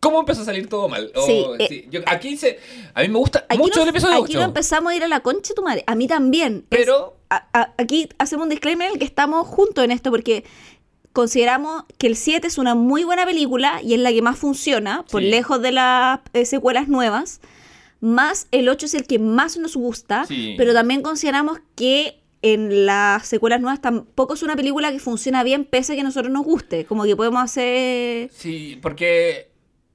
[0.00, 1.10] ¿cómo empezó a salir todo mal?
[1.14, 2.58] O, Sí, eh, sí, yo- aquí se,
[2.94, 4.38] a mí me gusta mucho no- el episodio Aquí 8.
[4.40, 5.84] no empezamos a ir a la concha tu madre.
[5.86, 6.66] A mí también.
[6.68, 10.44] Pero- a- a- aquí hacemos un disclaimer en el que estamos juntos en esto porque
[11.12, 15.04] consideramos que el 7 es una muy buena película y es la que más funciona,
[15.10, 15.28] por Sí.
[15.30, 17.40] lejos de las eh, secuelas nuevas.
[18.00, 20.54] Más el 8 es el que más nos gusta, Sí.
[20.56, 25.64] pero también consideramos que en las secuelas nuevas tampoco es una película que funciona bien
[25.64, 26.84] pese a que a nosotros nos guste.
[26.84, 28.30] Como que podemos hacer...
[28.32, 29.48] Sí, porque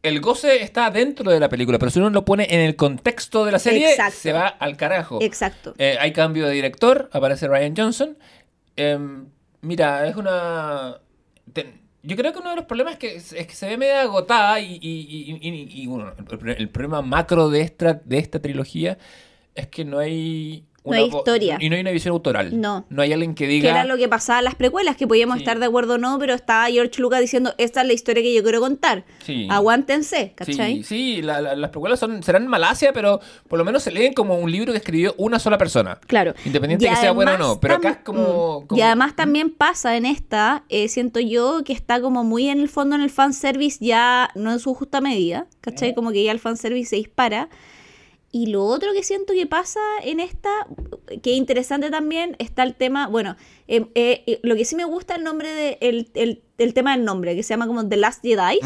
[0.04, 3.45] el goce está dentro de la película, pero si uno lo pone en el contexto
[3.45, 4.18] de la serie, Exacto.
[4.20, 5.20] se va al carajo.
[5.22, 5.74] Exacto.
[5.78, 8.18] Eh, hay cambio de director, aparece Ryan Johnson.
[8.76, 9.26] Em,
[9.62, 10.97] mira, es una...
[12.04, 14.60] yo creo que uno de los problemas es que, es que se ve media agotada
[14.60, 18.97] y, y, y- y- y, bueno, el, el problema macro de esta, de esta trilogía
[19.56, 20.66] es que no hay...
[20.86, 21.58] No hay historia.
[21.62, 22.60] Y no hay una visión autoral.
[22.60, 22.86] No.
[22.90, 23.70] No hay alguien que Que diga...
[23.70, 25.44] era lo que pasaba en las precuelas, que podíamos Sí.
[25.44, 28.34] estar de acuerdo o no, pero estaba George Lucas diciendo, esta es la historia que
[28.34, 29.06] yo quiero contar.
[29.26, 29.48] Sí.
[29.50, 30.84] Aguántense, ¿cachai?
[30.84, 34.14] Sí, sí la- la- las precuelas son, serán Malasia, pero por lo menos se leen
[34.14, 36.00] como un libro que escribió una sola persona.
[36.08, 36.34] Claro.
[36.46, 37.60] Independiente Y de que sea bueno o no.
[37.60, 41.62] Pero acá es como, mm, como- Y además también pasa en esta, eh, siento yo,
[41.64, 45.02] que está como muy en el fondo en el fanservice ya no en su justa
[45.02, 45.96] medida, ¿cachai?
[45.96, 47.50] Como que ya el fanservice se dispara.
[48.36, 50.50] Y lo otro que siento que pasa en esta,
[51.22, 53.36] que es interesante también, está el tema, bueno,
[53.68, 56.96] eh, eh, eh, lo que sí me gusta el nombre de, el, el- el tema
[56.98, 58.60] del nombre, que se llama como The Last Jedi,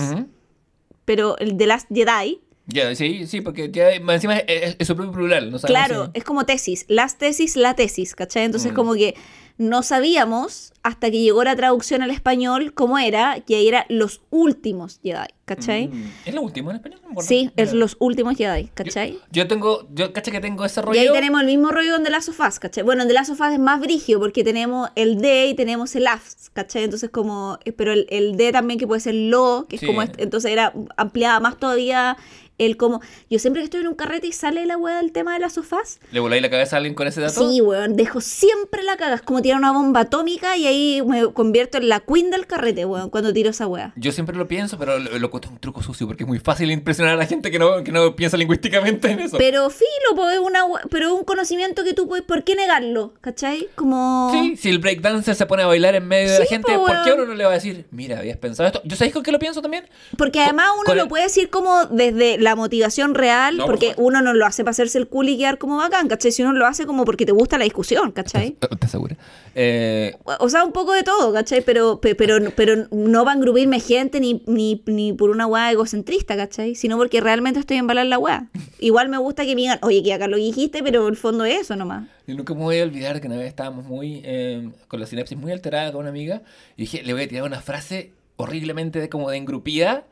[1.06, 2.40] pero el The Last Jedi,
[2.70, 5.52] Ya, sí, sí, porque encima es, es- es su propio plural.
[5.52, 8.44] No sabemos Claro, es como tesis, las tesis, la tesis, ¿cachai?
[8.44, 8.76] Entonces Mm.
[8.76, 9.16] como que
[9.58, 14.22] no sabíamos hasta que llegó la traducción al español cómo era, que ahí era los
[14.30, 15.88] últimos Jedi, ¿cachai?
[15.90, 16.12] Mm.
[16.26, 17.02] ¿Es lo último en español?
[17.14, 17.22] No.
[17.22, 17.80] Sí, es Mira.
[17.80, 19.14] los últimos Jedi, ¿cachai?
[19.14, 21.00] Yo, yo tengo, yo caché que tengo ese Y rollo.
[21.02, 22.84] ahí tenemos el mismo rollo en The Last of Us, ¿cachai?
[22.84, 25.96] Bueno, en The Last of Us es más brigio porque tenemos el D y tenemos
[25.96, 26.84] el AFS, ¿cachai?
[26.84, 29.88] Entonces como, eh, pero el, el D también que puede ser LO, que es Sí.
[29.88, 32.16] como, este- entonces era ampliada más todavía
[32.58, 35.34] el como, yo siempre que estoy en un carrete y sale la weá del tema
[35.34, 37.50] de Last of Us, ¿Le voláis la cabeza a alguien con ese dato?
[37.50, 39.16] Sí, weón, dejo siempre la caga.
[39.16, 42.86] Es como tirar una bomba atómica y ahí me convierto en la queen del carrete,
[42.86, 43.94] weón, cuando tiro esa weá.
[43.96, 46.72] Yo siempre lo pienso, pero lo, lo cuento un truco sucio porque es muy fácil
[46.72, 49.38] impresionar a la gente que no, que no piensa lingüísticamente en eso.
[49.38, 53.14] Pero filo, po, es una pero es un conocimiento que tú puedes, ¿por qué negarlo?
[53.22, 53.68] ¿Cachai?
[53.76, 54.30] Como...
[54.32, 57.04] Sí, si el breakdancer se pone a bailar en medio de la gente, po, ¿por
[57.04, 58.82] qué uno no le va a decir, mira, habías pensado esto?
[58.84, 59.88] ¿Yo sabéis con qué lo pienso también?
[60.18, 64.04] Porque además uno lo puede decir como desde la motivación real, No, por porque supuesto.
[64.04, 66.32] uno no lo hace para hacerse el cool y quedar como bacán, ¿cachai?
[66.32, 68.56] Si uno lo hace como porque te gusta la discusión, ¿cachai?
[68.72, 69.18] ¿Estás segura?
[69.56, 71.62] Eh, O sea, un poco de todo, ¿cachai?
[71.62, 75.72] Pero, pe- pero, pero no va a engrupirme gente ni, ni, ni por una weá
[75.72, 76.76] egocentrista, ¿cachai?
[76.76, 78.48] Sino porque realmente estoy en balar la weá.
[78.80, 81.62] Igual me gusta que me digan, oye, que acá lo dijiste, pero el fondo es
[81.62, 82.08] eso nomás.
[82.28, 85.38] Yo nunca me voy a olvidar que una vez estábamos muy eh, con la sinapsis
[85.38, 86.42] muy alterada con una amiga
[86.76, 90.06] y dije, le voy a tirar una frase horriblemente de, como de engrupida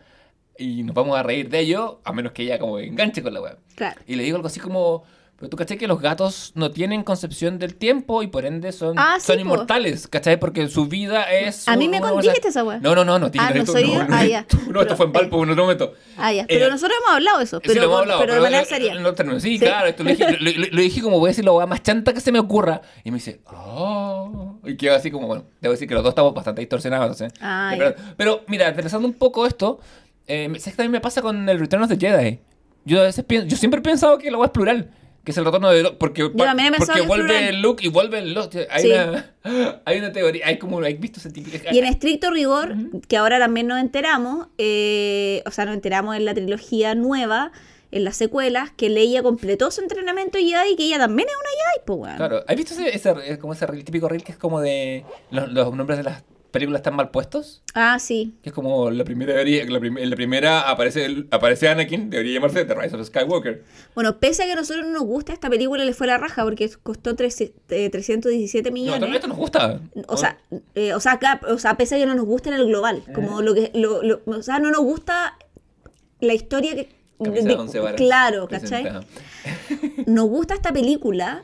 [0.58, 3.42] y nos vamos a reír de ello, a menos que ella como enganche con la
[3.42, 3.58] web.
[3.76, 4.00] Claro.
[4.08, 5.04] Y le digo algo así como,
[5.38, 8.98] pero tú caché que los gatos no tienen concepción del tiempo y por ende son,
[8.98, 9.42] Ah, sí, son po.
[9.42, 10.40] inmortales, ¿cachai?
[10.40, 11.68] Porque su vida es...
[11.68, 12.80] A mí un- me una con- cosa- dijiste esa wea.
[12.80, 13.30] No, no, no, no.
[13.32, 14.02] tiene Ah, ¿no soy yo?
[14.06, 14.46] no, Ah, ya.
[14.72, 15.94] no, esto fue en Pero- Valpo en otro momento.
[16.16, 16.46] Ah, ya.
[16.48, 18.94] Pero Eh, nosotros hemos hablado eso, pero, sí, lo hemos hablado, pero de manera seria.
[19.42, 19.60] Sí, Sí.
[19.60, 21.84] claro, esto lo dije, lo, lo- lo dije como voy a decir la hueá más
[21.84, 22.80] chanta que se me ocurra.
[23.04, 24.58] Y me dice, oh.
[24.64, 27.20] Y quedó así como, bueno, debo decir que los dos estamos bastante distorsionados.
[27.22, 27.28] ¿eh?
[27.42, 29.80] Ah, pero, pero, mira, interesando un poco esto,
[30.28, 32.40] eh, ¿sabes que también me pasa con el Return of the Jedi?
[32.86, 34.92] Yo, a veces pienso, yo siempre he pensado que la hueá es plural.
[35.24, 35.96] Que es el retorno de Luke.
[36.00, 37.52] Porque, porque vuelve.
[37.54, 38.68] Luke y vuelve Luke.
[38.70, 38.92] Hay, Sí.
[38.92, 39.34] una,
[39.86, 40.46] hay una teoría.
[40.46, 40.80] Hay como.
[40.82, 42.76] ¿Hay visto ese tipo Y en estricto rigor,
[43.08, 47.52] que ahora también nos enteramos, eh, o sea, nos enteramos en la trilogía nueva,
[47.90, 51.50] en las secuelas, que Leia completó su entrenamiento Jedi y que ella también es una
[51.50, 52.18] Jedi, pues, weón.
[52.18, 55.06] Claro, ¿has visto ese, ese, como ese reel, típico reel que es como de.
[55.32, 56.24] Los, los nombres de las
[56.56, 57.62] películas están mal puestos?
[57.76, 58.34] Ah, sí.
[58.42, 62.10] Que es como la primera debería- la, prim- en la primera aparece el- aparece Anakin,
[62.10, 63.64] debería llamarse The Rise of Skywalker.
[63.94, 66.44] Bueno, pese a que a nosotros no nos gusta, esta película le fue la raja
[66.44, 69.00] porque costó eh, 317 No, millones.
[69.00, 69.80] también esto nos gusta.
[70.08, 70.38] O sea,
[70.74, 73.04] eh, o, sea, acá- o sea, pese a que no nos gusta en el global,
[73.14, 75.38] como lo que, lo, lo- o sea, no nos gusta
[76.22, 76.90] la historia que,
[77.20, 78.86] de- de claro, ¿cachai?
[80.06, 81.44] Nos gusta esta película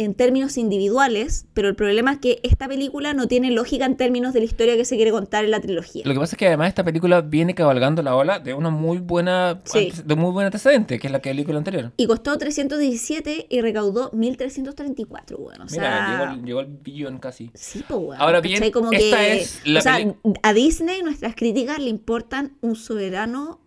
[0.00, 4.32] en términos individuales, pero el problema es que esta película no tiene lógica en términos
[4.32, 6.02] de la historia que se quiere contar en la trilogía.
[6.06, 8.98] Lo que pasa es que además esta película viene cabalgando la ola de una muy
[8.98, 9.92] buena Sí.
[10.04, 11.92] de muy buen antecedente, que es la película anterior.
[11.98, 17.18] Y costó 317 y recaudó 1334, bueno, o Mira, sea, llegó, al- llegó al billón
[17.18, 17.50] casi.
[17.54, 18.70] Sí, pues, weón, Ahora bien, ¿cachai?
[18.70, 19.98] Como esta que, es la o sea,
[20.42, 23.60] a Disney nuestras críticas le importan un soberano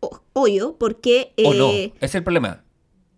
[0.00, 1.32] ho- hoyo porque...
[1.44, 2.64] o no, eh, es el problema.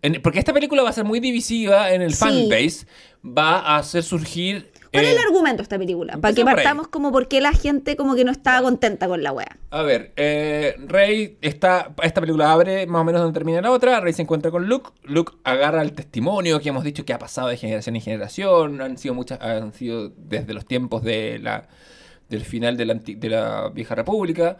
[0.01, 2.19] En- porque esta película va a ser muy divisiva en el Sí.
[2.19, 2.85] fanbase,
[3.25, 4.71] va a hacer surgir...
[4.91, 6.17] ¿Cuál es eh, el argumento de esta película?
[6.17, 9.23] Para que por partamos como por qué la gente como que no estaba contenta con
[9.23, 9.57] la wea.
[9.69, 11.93] A ver, eh, Rey está.
[12.03, 14.01] Esta película abre más o menos donde termina la otra.
[14.01, 14.89] Rey se encuentra con Luke.
[15.03, 18.81] Luke agarra el testimonio que hemos dicho que ha pasado de generación en generación.
[18.81, 21.69] Han sido muchas, han sido desde los tiempos de la,
[22.27, 24.57] del final de la, de la vieja república.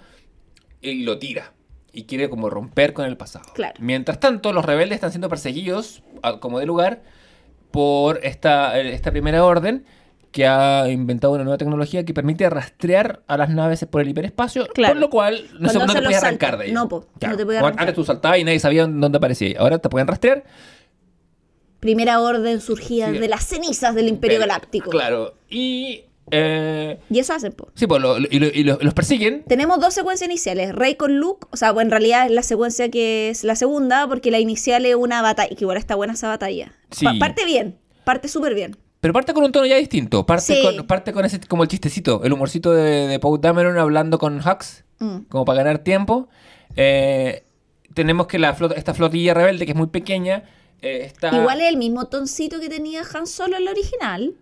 [0.82, 1.52] Y lo tira.
[1.94, 3.46] Y quiere como romper con el pasado.
[3.54, 3.74] Claro.
[3.80, 6.04] Mientras tanto, los rebeldes están siendo perseguidos
[6.40, 7.02] como de lugar
[7.72, 9.86] por esta, eh, esta primera orden
[10.32, 14.66] que ha inventado una nueva tecnología que permite rastrear a las naves por el hiperespacio,
[14.68, 14.94] Claro.
[14.94, 16.72] por lo cual no, se- no te podías arrancar de ahí.
[16.72, 17.82] No, po, no te podías arrancar.
[17.82, 19.60] Antes tú saltabas y nadie sabía dónde aparecía.
[19.60, 20.46] Ahora te pueden rastrear.
[21.82, 23.18] Primera orden surgida Sí.
[23.18, 24.90] de las cenizas del Imperio Galáctico.
[24.92, 25.34] Claro.
[25.50, 26.06] Y...
[26.32, 27.68] eh, Y eso hacen, po.
[27.76, 29.44] sí, pues lo- lo- y, lo- y lo- los persiguen.
[29.48, 30.74] Tenemos dos secuencias iniciales.
[30.74, 34.08] Rey con Luke, o sea, bueno, en realidad es la secuencia que es la segunda,
[34.08, 36.72] porque la inicial es una batalla, que igual está buena esa batalla.
[36.92, 37.06] Sí.
[37.06, 38.76] Pa- parte bien, parte súper bien.
[39.02, 40.26] Pero parte con un tono ya distinto.
[40.26, 40.62] Parte, Sí.
[40.62, 44.38] con, parte con ese como el chistecito, el humorcito de, de Poe Dameron hablando con
[44.40, 45.22] Hux, Mm.
[45.30, 46.30] como para ganar tiempo.
[46.76, 47.44] Eh,
[47.94, 50.44] tenemos que la flota, esta flotilla rebelde, que es muy pequeña,
[50.82, 51.36] eh, está...
[51.36, 54.36] Igual es el mismo toncito que tenía Han Solo en la original.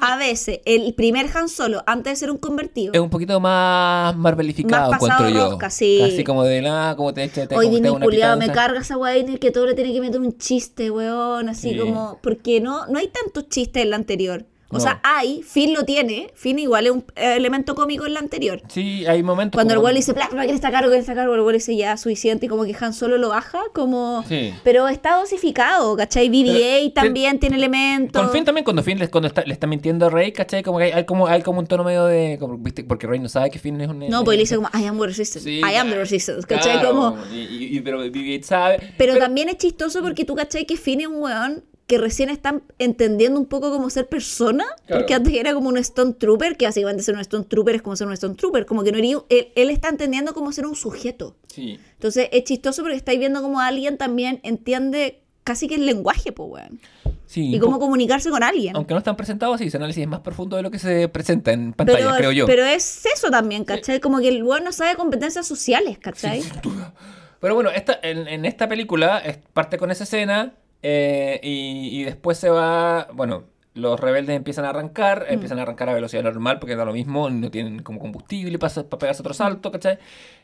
[0.00, 2.92] A veces, el primer Han Solo, antes de ser un convertido.
[2.92, 5.50] Es un poquito más marvelificado, Más pasado encuentro yo.
[5.50, 6.00] rosca, sí.
[6.02, 9.16] Así como de nada, como te echa te, Hoy Disney culiado me carga esa weá
[9.16, 11.48] en el que todo le tiene que meter un chiste, weón.
[11.48, 11.78] Así Sí.
[11.78, 12.18] como.
[12.22, 14.44] Porque no, no hay tantos chistes en la anterior.
[14.70, 14.80] O No.
[14.80, 16.30] sea, hay, Finn lo tiene.
[16.34, 18.60] Finn igual es un elemento cómico en la anterior.
[18.68, 20.88] Sí, hay momentos Cuando el como- güey dice, Black, ¿quién está a cargo?
[20.90, 21.34] ¿Quién está a cargo?
[21.34, 24.24] El güey dice ya suficiente y como que Han solo lo baja, como...
[24.28, 24.52] Sí.
[24.64, 26.28] Pero está dosificado, ¿cachai?
[26.28, 28.20] BB-8 Pero, también tiene elementos.
[28.20, 30.62] Con Finn también, cuando Finn le, cuando está, le está mintiendo a Rey, ¿cachai?
[30.62, 32.36] Como que hay, hay como, hay como un tono medio de...
[32.40, 32.82] como, ¿viste?
[32.84, 34.00] Porque Rey no sabe que Finn es un...
[34.08, 36.80] No, pues le dice como, I am the resistance, Sí, I am the resistance, ¿cachai?
[36.80, 37.16] Claro, Como...
[37.32, 38.94] y, pero BB-8 sabe.
[38.98, 40.64] Pero, también es chistoso porque tú, ¿cachai?
[40.66, 45.02] Que Finn es un weón que recién están entendiendo un poco cómo ser persona, Claro.
[45.02, 47.94] porque antes era como un Stone Trooper, que básicamente ser un Stone Trooper es como
[47.96, 50.76] ser un Stone Trooper, como que no iría- él, él está entendiendo cómo ser un
[50.76, 51.36] sujeto.
[51.48, 51.78] Sí.
[51.94, 56.48] Entonces es chistoso porque estáis viendo como alguien también entiende casi que el lenguaje, pues,
[56.50, 56.80] weón.
[57.26, 58.74] sí Y cómo comunicarse con alguien.
[58.76, 61.52] Aunque no están presentados así, ese análisis es más profundo de lo que se presenta
[61.52, 62.46] en pantalla, pero, creo yo.
[62.46, 64.00] pero es eso también, ¿cachai?
[64.00, 66.40] Como que el weón no sabe competencias sociales, ¿cachai?
[66.40, 66.94] Sin duda.
[67.40, 70.54] Pero bueno, esta, en, en esta película es- parte con esa escena
[70.86, 75.32] eh, y, y después se va, bueno, los rebeldes empiezan a arrancar, Mm.
[75.32, 78.72] empiezan a arrancar a velocidad normal porque da lo mismo, no tienen como combustible para,
[78.74, 79.98] para pegarse otro salto, ¿cachai?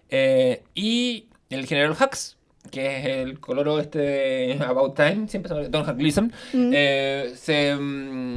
[0.08, 2.36] Eh, y el general Hux,
[2.70, 6.70] que es el coloro este de About Time, siempre se me Don Huck Gleason, Mm.
[6.74, 7.76] eh, se...
[7.76, 8.34] mm,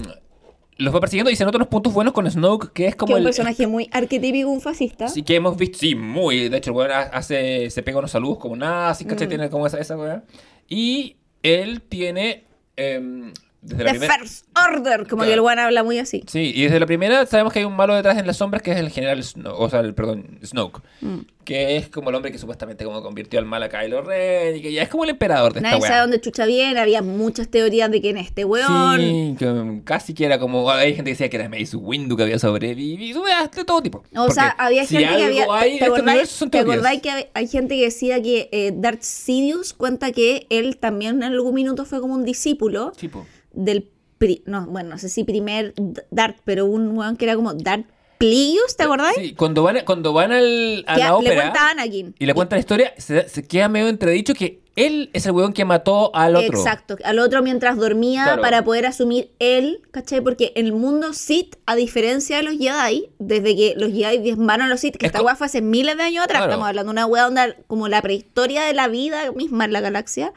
[0.77, 3.11] los va persiguiendo y se notan unos puntos buenos con Snoke, que es Que como
[3.13, 5.07] es un el, personaje muy arquetípico, un fascista.
[5.07, 6.49] Sí, que hemos visto, sí, muy.
[6.49, 9.07] De hecho, el ha- hace, se pega unos saludos como nazi, Mm.
[9.07, 9.27] ¿cachai?
[9.27, 10.23] Tiene como esa, esa weá.
[10.67, 12.45] Y él tiene.
[12.75, 13.33] em,
[13.63, 14.13] desde The primera.
[14.19, 15.25] First Order, como Claro.
[15.29, 16.23] que el weón habla muy así.
[16.27, 18.71] Sí, y desde la primera sabemos que hay un malo detrás en las sombras que
[18.71, 21.19] es el general Snoke, o sea, el, perdón, Snoke, Mm.
[21.45, 24.61] que es como el hombre que supuestamente como convirtió al mal a Kylo Ren y
[24.61, 27.49] que ya es como el emperador de Nadie esta sabe dónde chucha viene, había muchas
[27.49, 28.99] teorías de quién es este weón.
[28.99, 30.69] Sí, que casi que era como.
[30.71, 34.03] Hay gente que decía que era Mace Windu que había sobrevivido, de todo tipo.
[34.15, 35.45] O sea, Porque había si gente que había.
[35.49, 39.01] hay ¿Te este acordáis, son te acordáis que hay gente que decía que eh, Darth
[39.01, 43.25] Sidious cuenta que él también en algún minuto fue como un discípulo Tipo.
[43.53, 43.89] Del.
[44.17, 47.53] pri- no, bueno, no sé si primer D- Darth, pero un weón que era como
[47.53, 47.85] Darth
[48.19, 49.17] Plagueis, ¿te acordáis?
[49.17, 52.15] Sí, cuando van, cuando van al, a Que la le ópera Anakin.
[52.17, 55.51] y le cuentan la historia, se, se queda medio entredicho que él es el weón
[55.51, 56.57] que mató al otro.
[56.57, 58.41] Exacto, al otro mientras dormía Claro.
[58.41, 60.21] para poder asumir él, ¿cachai?
[60.21, 64.67] Porque en el mundo Sith, a diferencia de los Jedi, desde que los Jedi diezmaron
[64.67, 66.51] a los Sith, que Es esta weá fue hace miles de años atrás, Claro.
[66.53, 69.81] estamos hablando de una weá onda como la prehistoria de la vida misma en la
[69.81, 70.31] galaxia,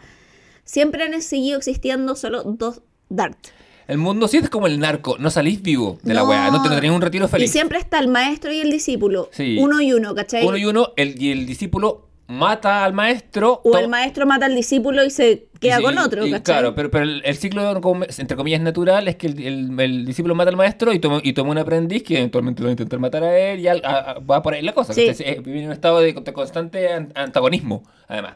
[0.65, 3.49] siempre han seguido existiendo solo dos Darth.
[3.89, 6.29] El mundo sí es como el narco, no salís vivo de la No.
[6.29, 7.53] weá, no te no tenés un retiro Y feliz.
[7.53, 9.57] siempre está el maestro y el discípulo, Sí.
[9.61, 10.45] uno y uno, ¿cachai?
[10.45, 13.61] Uno y uno, el, y el discípulo mata al maestro.
[13.63, 16.43] o el maestro mata al discípulo y se queda y- con otro, y- ¿cachai?
[16.57, 17.81] Claro, pero, pero el, el ciclo,
[18.19, 21.33] entre comillas, natural es que el, el- el discípulo mata al maestro y toma, y
[21.35, 24.19] toma un aprendiz que eventualmente lo va a intentar matar a él y a- a-
[24.19, 24.93] va por ahí la cosa.
[24.95, 25.03] Sí.
[25.03, 28.35] Eh, en un estado de, de constante an- antagonismo, además.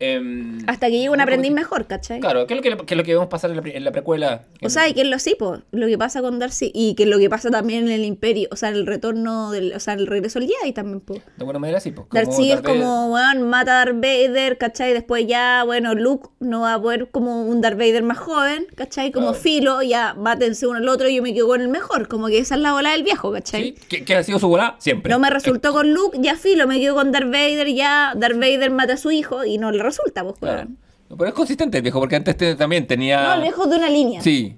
[0.00, 2.20] Em, Hasta que llega un aprendiz mejor, ¿cachai?
[2.20, 3.92] Claro, ¿qué es lo que, qué es lo que vemos pasar en la, en la
[3.92, 4.42] precuela?
[4.62, 7.06] O sea, y que es lo sí, po, lo que pasa con Darcy y que
[7.06, 10.06] lo que pasa también en el Imperio, o sea, el retorno del, o sea, el
[10.06, 11.14] regreso al Jedi también, po.
[11.36, 11.92] De buena manera, sí.
[11.92, 14.92] Pues, Darcy es Darth como, weón, mata a Darth Vader, ¿cachai?
[14.92, 19.12] Después ya, bueno, Luke no va a poder como un Darth Vader más joven, ¿cachai?
[19.12, 19.40] Como Claro.
[19.40, 22.38] filo, ya mátense uno al otro y yo me quedo con el mejor, como que
[22.38, 23.62] esa es la bola del viejo, ¿cachai?
[23.62, 25.10] Sí, que, que ha sido su bola siempre.
[25.12, 28.70] No me resultó con Luke, ya filo, me quedo con Darth Vader, ya Darth Vader
[28.70, 30.56] mata a su hijo y no le resulta, pues, Claro.
[30.58, 30.78] weón.
[31.16, 33.22] Pero es consistente el viejo, porque antes te- también tenía.
[33.22, 34.20] No, el viejo de una línea.
[34.20, 34.56] Sí.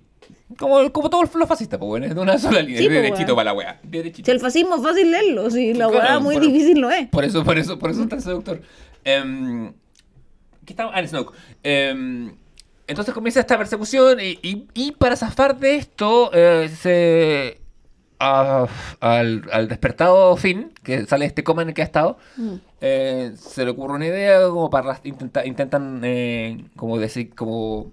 [0.58, 2.78] Como, como todos los fascistas, pues bueno, es de una sola línea.
[2.78, 3.80] Sí, pues, derechito para la.
[3.82, 4.24] Derechito.
[4.26, 7.08] Si el fascismo es fácil leerlo, si la Claro, weá muy por- difícil no es.
[7.08, 8.62] Por eso, por eso, por eso es tan seductor.
[9.04, 9.72] Em,
[10.64, 10.92] ¿Qué estaba?
[10.94, 11.32] Ah, Snoke.
[11.64, 12.32] Em,
[12.86, 17.60] entonces comienza esta persecución y, y- y para zafar de esto eh, se...
[18.18, 18.66] a-
[19.00, 22.54] al, al despertado Finn, que sale este coma en el que ha estado, Mm.
[22.80, 27.92] eh, se le ocurre una idea como para intenta- intentan eh, como decir, como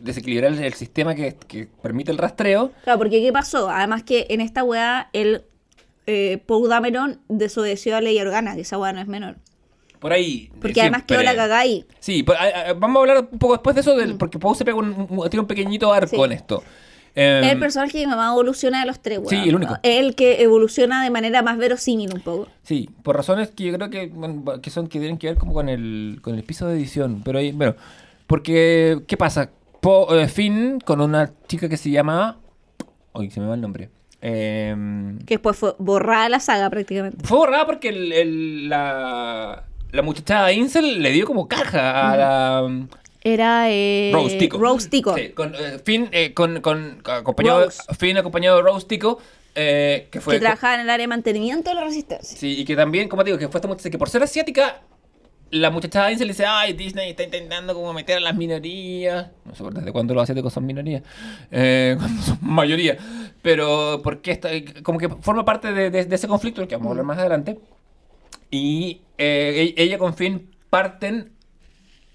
[0.00, 2.72] desequilibrar el, el sistema que, que permite el rastreo.
[2.84, 3.68] Claro, porque ¿qué pasó?
[3.68, 5.44] Además que en esta weá, el
[6.06, 9.36] eh, Paul Dameron desobedeció a Ley Organa, que esa weá no es menor.
[9.98, 10.50] Por ahí.
[10.60, 11.84] Porque además quedó la cagada ahí.
[11.98, 14.64] Sí, a- a- vamos a hablar un poco después de eso, del, porque Poe se
[14.64, 16.22] pega un, un- tiene un pequeñito arco Sí.
[16.22, 16.62] en esto.
[17.20, 19.30] Em, Es el personaje que más evoluciona de los tres, weón.
[19.30, 19.74] Sí, el único.
[19.82, 22.46] Es el que evoluciona de manera más verosímil un poco.
[22.62, 24.12] Sí, por razones que yo creo que,
[24.62, 27.22] que son que tienen que ver como con el, con el piso de edición.
[27.24, 27.74] Pero ahí, bueno,
[28.26, 29.50] porque, ¿qué pasa?
[29.80, 32.38] Po- eh, Finn con una chica que se llama...
[33.14, 33.90] Uy, se me va el nombre.
[34.20, 37.24] Em, Que después fue borrada la saga prácticamente.
[37.26, 42.86] fue borrada porque el, el- la, la muchacha Incel le dio como caja a la...
[43.22, 44.58] Era eh, Rose Tico.
[44.58, 45.14] Rose Tico.
[45.16, 47.82] Sí, con, eh, Finn, eh, con, con, acompañado, Rose.
[47.98, 49.18] Finn acompañado de Rose Tico,
[49.54, 50.34] eh, que fue...
[50.34, 52.38] que trabajaba en el área de mantenimiento de la resistencia.
[52.38, 54.82] Sí, y que también, como te digo, que fue esta muchacha que por ser asiática,
[55.50, 59.28] la muchacha se le dice, ay, Disney está intentando como meter a las minorías.
[59.44, 61.02] No sé desde cuándo los asiáticos son minorías,
[61.50, 62.98] eh, cuando son mayoría.
[63.42, 64.50] Pero porque está,
[64.82, 67.58] como que forma parte de, de- de ese conflicto, que vamos a hablar más adelante.
[68.50, 71.32] Y eh, e- ella con Finn parten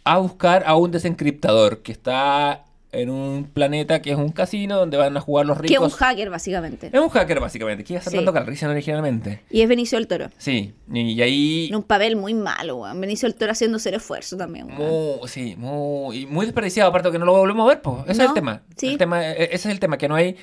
[0.04, 4.98] a buscar a un desencriptador que está en un planeta que es un casino donde
[4.98, 5.96] van a jugar los Que es un ricos.
[5.96, 6.92] hacker, básicamente.
[6.94, 8.26] Es un hacker, básicamente, que iba a estar Sí.
[8.32, 9.42] Calrissian originalmente.
[9.50, 10.30] Y es Benicio del Toro.
[10.38, 11.68] Sí, y ahí...
[11.70, 13.02] En un papel muy malo, weón.
[13.02, 15.20] Benicio del Toro haciendo cero esfuerzo también, weón.
[15.20, 17.98] Muy, sí, muy, muy desperdiciado, aparte que no lo volvemos a ver, pues.
[18.08, 18.62] Ese es el tema.
[18.78, 18.90] sí.
[18.90, 20.36] El tema eh, ese es el tema, que no hay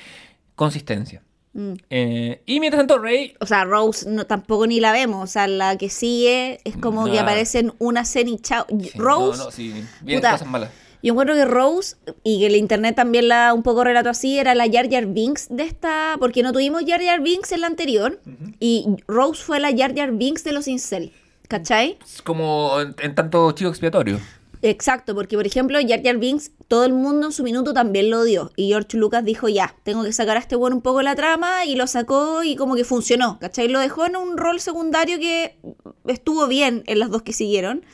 [0.56, 1.22] consistencia.
[1.52, 1.72] Mm.
[1.90, 3.34] Eh, y mientras tanto, Rey.
[3.40, 5.24] O sea, Rose no, tampoco ni la vemos.
[5.24, 7.22] O sea, la que sigue es como que Nah.
[7.22, 8.66] aparece en una escena y chao.
[8.68, 10.70] sí, Rose, No, no, sí, puta, cosas malas.
[11.02, 14.54] yo encuentro que Rose, y que el internet también la un poco relató así, era
[14.54, 16.14] la Jar Jar Binks de esta.
[16.20, 18.20] Porque no tuvimos Jar Jar Binks en la anterior.
[18.60, 21.12] Y Rose fue la Jar Jar Binks de los Incel.
[21.48, 21.98] ¿Cachai?
[22.04, 24.20] Es como en, en tanto chivo expiatorio.
[24.62, 28.20] Exacto, porque por ejemplo, Jar Jar Binks, todo el mundo en su minuto también lo
[28.20, 28.50] odió.
[28.56, 31.64] Y George Lucas dijo, ya, tengo que sacar a este bueno un poco la trama,
[31.64, 33.68] y lo sacó y como que funcionó, ¿cachai?
[33.68, 35.56] Lo dejó en un rol secundario que
[36.06, 37.84] estuvo bien en las dos que siguieron.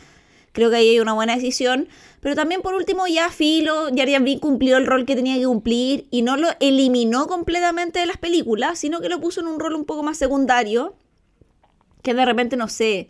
[0.51, 1.89] Creo que ahí hay una buena decisión.
[2.21, 5.45] Pero también por último, ya Filo, Jar Jar Binks cumplió el rol que tenía que
[5.45, 9.61] cumplir y no lo eliminó completamente de las películas, sino que lo puso en un
[9.61, 10.97] rol un poco más secundario.
[12.03, 13.09] Que de repente, no sé,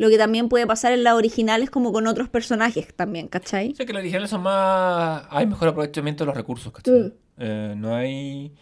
[0.00, 3.72] lo que también puede pasar en las originales como con otros personajes también, ¿cachai?
[3.72, 5.24] O sea que los originales son más.
[5.30, 6.94] Hay mejor aprovechamiento de los recursos, ¿cachai?
[6.94, 7.12] Mm.
[7.38, 8.52] Eh, no hay.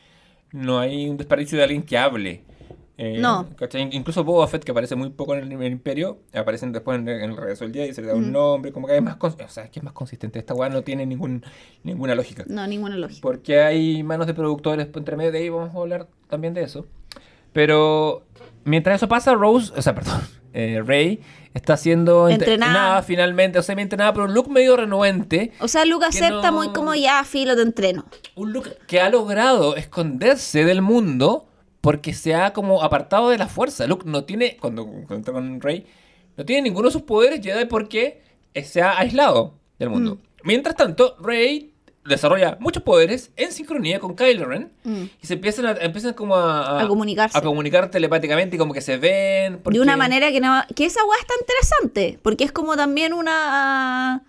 [0.53, 2.43] No hay un desperdicio de alguien que hable.
[2.97, 3.47] Eh, No.
[3.57, 3.89] ¿cachai?
[3.93, 7.09] Incluso Boba Fett, que aparece muy poco en el, en el Imperio, aparecen después en,
[7.09, 8.19] en el regreso del día y se le da Mm.
[8.19, 9.17] un nombre, como que hay más.
[9.21, 10.41] O sea, es que es más consistente.
[10.41, 11.45] Esta weá no tiene ningún,
[11.85, 12.45] ninguna lógica.
[12.49, 13.21] No, ninguna lógica.
[13.23, 16.87] Porque hay manos de productores entre medio de ahí, vamos a hablar también de eso.
[17.53, 18.27] Pero
[18.65, 20.21] mientras eso pasa, Rose, o sea, perdón,
[20.53, 21.21] eh, Rey
[21.55, 23.03] está siendo entre- Entrenada.
[23.03, 25.53] finalmente, o sea, entrenada, pero un look medio renuente.
[25.61, 28.05] O sea, Luke acepta no- muy como ya, filo, te entreno.
[28.37, 31.47] Un look que ha logrado esconderse del mundo
[31.81, 33.87] porque se ha como apartado de la fuerza.
[33.87, 35.87] Luke no tiene, cuando, cuando entra con Rey,
[36.37, 38.23] no tiene ninguno de sus poderes Jedi porque
[38.65, 40.15] se ha aislado del mundo.
[40.17, 40.19] Mm.
[40.45, 41.75] Mientras tanto, Rey
[42.05, 45.03] desarrolla muchos poderes en sincronía con Kylo Ren Mm.
[45.23, 47.37] y se empiezan a, empiezan como a, A comunicarse.
[47.37, 49.59] a comunicar telepáticamente y como que se ven.
[49.63, 50.63] porque- De una manera que no.
[50.75, 52.19] Que esa weá está interesante.
[52.23, 54.23] Porque es como también una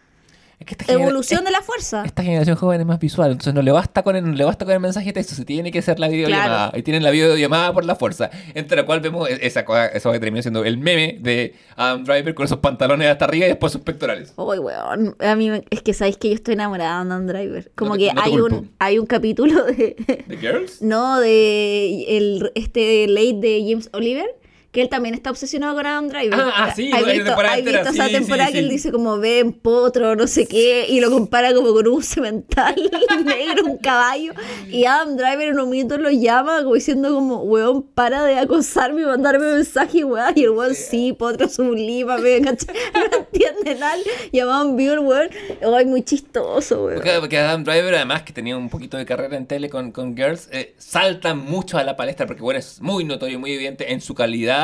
[0.60, 2.04] Es que esta evolución de la fuerza.
[2.06, 4.66] Esta generación joven es más visual, entonces no le basta con el, no le basta
[4.66, 6.66] con el mensaje de texto, se tiene que hacer la videollamada.
[6.68, 6.78] Claro.
[6.78, 8.30] Y tienen la videollamada por la fuerza.
[8.54, 12.04] Entre la cual vemos e- esa cosa, eso que termina siendo el meme de Adam
[12.04, 14.34] Driver con esos pantalones hasta arriba y después sus pectorales.
[14.36, 15.16] Uy, weón.
[15.20, 17.72] A mí me- es que sabéis que yo estoy enamorada de Adam Driver.
[17.76, 18.56] Como No te- que no hay, culpo.
[18.58, 19.96] un, hay un capítulo de.
[20.28, 20.82] ¿The Girls?
[20.82, 24.28] no, de el, este late de James Oliver.
[24.72, 26.40] Que él también está obsesionado con Adam Driver.
[26.40, 28.70] Ah, ah, sí, ¿Has la visto, temporada entera, visto esa sí, temporada sí, que él
[28.70, 32.76] dice como ven, potro, no sé qué, y lo compara como con un cemental
[33.26, 34.34] negro, un caballo,
[34.70, 39.02] y Adam Driver en un minuto lo llama como diciendo como, weón, para de acosarme
[39.02, 42.76] y mandarme mensaje, weón, y el weón, sí, potro, sublímame, ¿cachai?
[42.94, 43.96] No entiende nada,
[44.32, 45.30] llamaban vivo el weón,
[45.76, 46.96] ay, muy chistoso, weón.
[46.98, 50.16] Porque, porque Adam Driver, además que tenía un poquito de carrera en tele con, con
[50.16, 54.02] Girls, eh, salta mucho a la palestra porque bueno, es muy notorio, muy evidente en
[54.02, 54.59] su calidad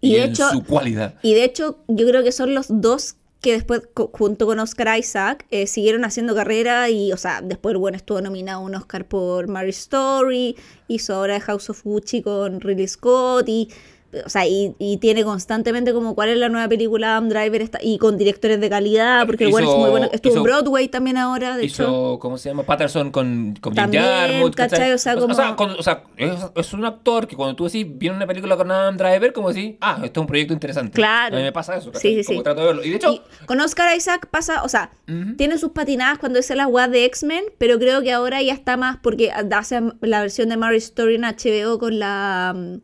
[0.00, 1.14] y, Y de en hecho- su cualidad.
[1.22, 4.98] Y de hecho, yo creo que son los dos que después, co- junto con Oscar
[4.98, 9.06] Isaac, eh, siguieron haciendo carrera y, o sea, después bueno estuvo nominado a un Oscar
[9.06, 10.56] por Mary Story,
[10.88, 13.68] hizo ahora House of Gucci con Ridley Scott y
[14.24, 17.78] o sea, y, y tiene constantemente como cuál es la nueva película Adam Driver está,
[17.82, 20.08] y con directores de calidad, porque bueno es muy bueno.
[20.12, 21.82] Estuvo hizo- en Broadway también ahora, de hecho.
[21.82, 22.62] Hizo, ¿cómo se llama?
[22.62, 24.92] Patterson con, con También, ¿cachai?
[24.92, 28.16] O sea, como- con- o sea, es, es un actor que cuando tú decís, viene
[28.16, 30.92] una película con Adam Driver, como decís, ah, esto es un proyecto interesante.
[30.92, 31.36] Claro.
[31.36, 32.14] A mí me pasa eso, Sí, ¿cachai?
[32.14, 32.32] sí, sí.
[32.32, 32.84] Como trato de verlo.
[32.84, 34.90] Y de hecho, Y con Oscar Isaac pasa, o sea,
[35.36, 38.76] tiene sus patinadas cuando hace las weas de X-Men, pero creo que ahora ya está
[38.76, 42.76] más porque hace la versión de Mary Story en HBO con la mm,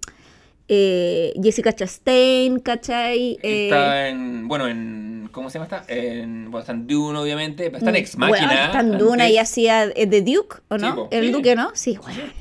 [0.69, 3.39] eh, Jessica Chastain, ¿cachai?
[3.43, 5.85] Eh, está en, bueno, en, ¿cómo se llama esta?
[5.93, 8.67] En, bueno, está en Dune, obviamente, pero está en Ex mm, weón, Máquina.
[8.67, 11.09] está en Duna y hacía The Duke, ¿o no?
[11.11, 11.33] el sí.
[11.33, 11.71] Duque, ¿no?
[11.75, 12.33] Sí, weón.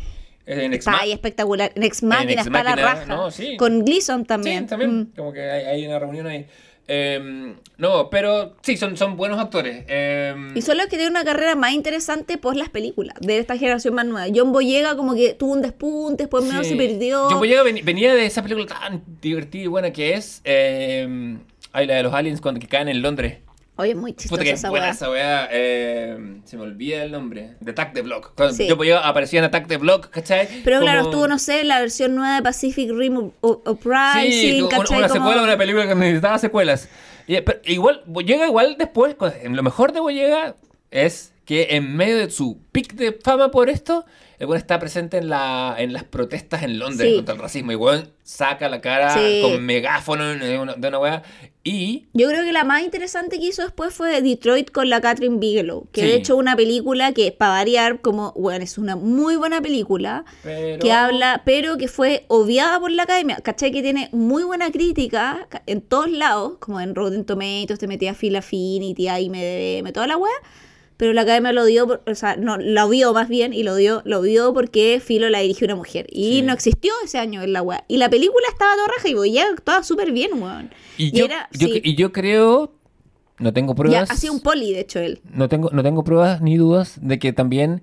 [0.46, 1.72] En Ex Está ahí espectacular.
[1.76, 2.12] En Ex Ex
[2.46, 3.06] está la Machina, raja.
[3.06, 3.58] no, sí.
[3.58, 4.64] Con Gleason también.
[4.64, 5.00] Sí, también.
[5.02, 5.12] Mm.
[5.16, 6.46] Como que hay, hay una reunión ahí.
[6.88, 9.86] Eh, no, pero sí, son, son buenos actores.
[9.88, 13.58] Eh, Y son los que tienen una carrera más interesante por las películas de esta
[13.58, 14.28] generación más nueva.
[14.36, 16.72] John Boyega como que tuvo un despunte, después medio sí.
[16.72, 17.30] se perdió.
[17.30, 20.42] Yo Boyega ven- venía de esa película tan divertida y buena que es.
[20.44, 21.38] Eh,
[21.72, 23.38] ay, la de los aliens cuando que caen en Londres.
[23.82, 24.92] Oye, es muy chistosa Puta que esa buena weá.
[24.94, 25.50] esa weá.
[25.52, 27.56] eh, se me olvida el nombre.
[27.60, 28.34] De Attack the Block.
[28.36, 28.68] Cuando Sí.
[28.68, 30.48] Yo aparecía en Attack the Block, ¿cachai?
[30.64, 34.98] Pero claro, estuvo, no sé, la versión nueva de Pacific Rim Uprising, Sí, ¿cachai?
[35.00, 36.90] una Como- secuela una película que necesitaba secuelas.
[37.28, 39.16] Y, pero igual, Boyega igual después,
[39.50, 40.56] lo mejor de Boyega
[40.92, 44.06] es que en medio de su pic de fama por esto,
[44.42, 47.16] el weón está presente en, la, en las protestas en Londres Sí.
[47.18, 47.72] contra el racismo.
[47.72, 49.40] Y weón saca la cara Sí.
[49.44, 51.22] con megáfono de una, de una weá.
[51.64, 55.38] Y Yo creo que la más interesante que hizo después fue Detroit con la Catherine
[55.38, 56.08] Bigelow, que Sí.
[56.08, 60.80] de hecho una película que, para variar, como, bueno, es una muy buena película, Pero-
[60.80, 63.72] que habla, pero que fue obviada por la academia, ¿cachai?
[63.72, 68.16] Que tiene muy buena crítica ca- en todos lados, como en Rotten Tomatoes, te metía
[68.16, 70.34] Phil Affinity, IMDb, toda la wea,
[71.02, 74.04] pero la academia lo dio, o sea, no, la vio más bien, y lo dio,
[74.06, 76.42] lo vio porque Philo la dirigió una mujer, y Sí.
[76.44, 79.50] no existió ese año en la wea, y la película estaba toda raja, y Boyega
[79.50, 80.70] actuaba súper bien, weón.
[81.00, 81.82] y Y yo, era- yo- sí.
[81.84, 82.76] y yo creo,
[83.40, 84.12] no tengo Ya, pruebas.
[84.12, 85.22] hacía un poli, de hecho, él.
[85.24, 87.82] no tengo, no tengo pruebas ni dudas de que también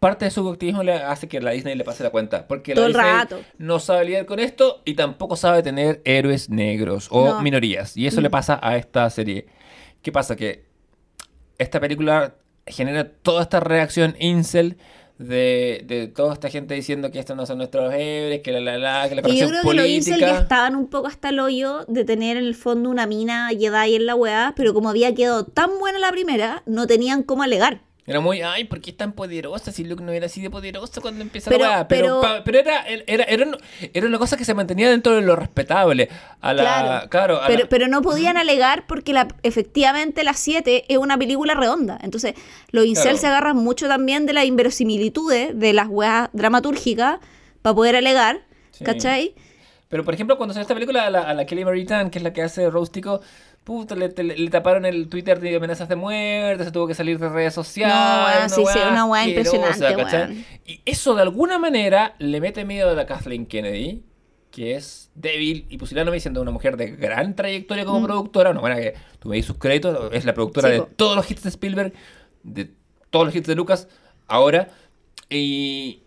[0.00, 2.48] parte de su activismo le hace que la Disney le pase la cuenta.
[2.48, 3.40] Porque Todo la Disney rato.
[3.58, 7.42] no sabe lidiar con esto y tampoco sabe tener héroes negros o No.
[7.42, 7.96] minorías.
[7.96, 8.24] Y eso Mm.
[8.24, 9.46] le pasa a esta serie.
[10.02, 10.34] ¿Qué pasa?
[10.34, 10.66] Que
[11.58, 12.34] esta película
[12.66, 14.76] genera toda esta reacción incel
[15.18, 18.76] de, de toda esta gente diciendo que estos no son nuestros héroes, que la la
[18.76, 20.42] la, que la Y yo corrección creo que los incel ya política.
[20.42, 24.06] estaban un poco hasta el hoyo de tener en el fondo una mina Jedi en
[24.06, 27.80] la weá, pero como había quedado tan buena la primera, no tenían cómo alegar.
[28.08, 29.72] Era muy, ay, ¿por qué es tan poderosa?
[29.72, 31.88] Si Luke no era así de poderoso cuando empieza Pero- la.
[31.88, 33.46] Pero, pero- pa- pero era, era, era,
[33.92, 36.08] era una cosa que se mantenía dentro de lo respetable.
[36.40, 40.34] A la, Claro, claro, a pero, la- pero no podían alegar porque la, efectivamente la
[40.34, 41.98] 7 es una película redonda.
[42.00, 42.34] Entonces,
[42.70, 43.18] los incel Claro.
[43.18, 47.18] se agarran mucho también de las inverosimilitudes de las weas dramatúrgicas
[47.62, 48.84] para poder alegar, Sí.
[48.84, 49.34] ¿cachai?
[49.88, 52.22] pero, por ejemplo, cuando salió esta película, a la, a la Kelly Marie que es
[52.22, 53.20] la que hace Rostico,
[53.66, 57.18] puta, le, te- le taparon el Twitter de amenazas de muerte, se tuvo que salir
[57.18, 58.52] de redes sociales.
[58.56, 60.44] No, sí, sí, una weá impresionante.
[60.64, 64.04] Y eso de alguna manera le mete miedo a la Kathleen Kennedy,
[64.52, 68.04] que es débil y pusilánime siendo una mujer de gran trayectoria como Mm.
[68.04, 70.88] productora, una buena que tú veis sus créditos, es la productora Sí, de po.
[70.94, 71.92] todos los hits de Spielberg,
[72.44, 72.70] de
[73.10, 73.88] todos los hits de Lucas,
[74.28, 74.68] ahora.
[75.28, 76.02] Y,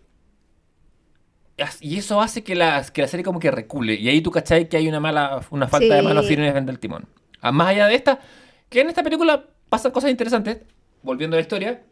[1.82, 3.94] y eso hace que la, que la serie como que recule.
[3.96, 6.06] Y ahí tú cachai que hay una mala, una falta de Sí.
[6.06, 7.06] manos firmes en el timón.
[7.42, 8.20] Más allá de esta,
[8.68, 10.58] que en esta película pasan cosas interesantes,
[11.02, 11.82] volviendo a la historia,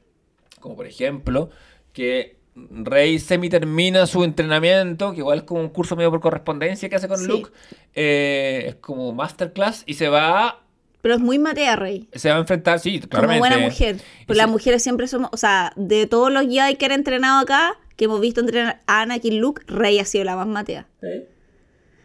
[0.61, 1.51] como por ejemplo,
[1.93, 6.89] que Rey semi termina su entrenamiento, que igual es como un curso medio por correspondencia
[6.89, 7.27] que hace con Sí.
[7.29, 7.51] Luke,
[7.95, 10.63] eh, es como masterclass, y se va,
[11.01, 12.09] Pero es muy Matea Rey.
[12.13, 13.39] se va a enfrentar, sí, Como claramente.
[13.39, 13.97] buena mujer.
[14.23, 14.53] Y Pero las sí.
[14.53, 18.21] mujeres siempre somos, o sea, de todos los Jedi que han entrenado acá, que hemos
[18.21, 20.89] visto entrenar a Anakin Luke, Rey ha sido la más matea.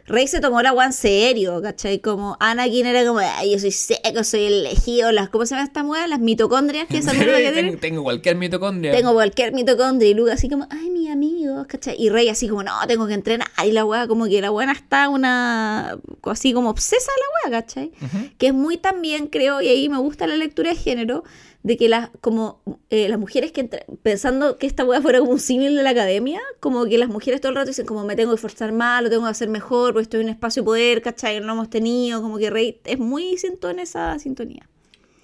[0.06, 1.99] Rey se tomó la weá en serio, ¿cachai?
[1.99, 5.66] Como Anakin era como, ay, yo soy seco, soy el elegido, las, ¿cómo se llama
[5.66, 6.08] esta weá?
[6.08, 7.78] Las mitocondrias, que esa que tengo, tiene.
[7.78, 8.91] tengo cualquier mitocondria.
[8.91, 11.95] Tengo cualquier mitocondria y Luke así como, ay, mi amigo, ¿cachai?
[11.97, 13.47] Y Rey así como, no, tengo que entrenar.
[13.66, 17.62] Y la weá, como que la buena está una, así como obsesa de la weá,
[17.62, 17.91] ¿cachai?
[18.38, 21.24] Que es muy también, creo, y ahí me gusta la lectura de género,
[21.64, 25.32] de que las, como eh, las mujeres que entra- pensando que esta weá fuera como
[25.32, 28.16] un símil de la academia, como que las mujeres todo el rato dicen como me
[28.18, 30.66] tengo que esforzar más, lo tengo que hacer mejor, porque estoy en un espacio de
[30.66, 31.39] poder, ¿cachai?
[31.39, 34.68] No lo hemos tenido, como que Rey es muy siento en esa sintonía.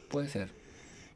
[0.09, 0.49] Puede ser.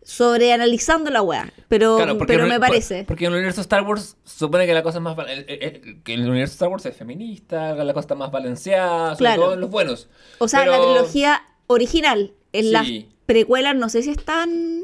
[0.05, 3.05] Sobre analizando la weá, pero, Claro, pero me parece.
[3.07, 5.17] Porque en el universo Star Wars supone que la cosa es más.
[5.29, 9.17] el- el- que el universo Star Wars es feminista, la cosa está más balanceada, sobre
[9.19, 9.41] Claro.
[9.43, 10.09] todo en los buenos.
[10.39, 12.85] O sea, Pero la trilogía original, en las
[13.25, 14.83] precuelas no sé si están...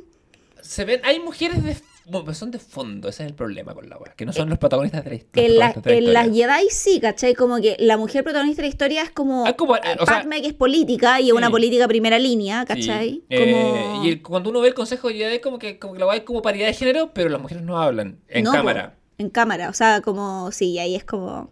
[0.69, 3.97] Se ven, hay mujeres de, Bueno, son de fondo, ese es el problema con la
[3.97, 4.13] wea.
[4.15, 5.47] Que no son los protagonistas de la, hist- los En,
[5.83, 6.55] de la las historia.
[6.57, 7.33] Jedi sí, ¿cachai?
[7.33, 10.23] Como que la mujer protagonista de la historia es como, Ah, como, eh, o sea-
[10.29, 11.51] que es política y es una Sí.
[11.53, 12.67] política primera línea, Sí.
[12.67, 13.23] ¿cachai?
[13.29, 16.05] Eh, y el- cuando uno ve el consejo ya es como que, como que la
[16.05, 18.95] wea es como paridad de género, pero las mujeres no hablan en No, po, cámara.
[19.17, 21.49] en cámara, o sea, como, sí, ahí es como...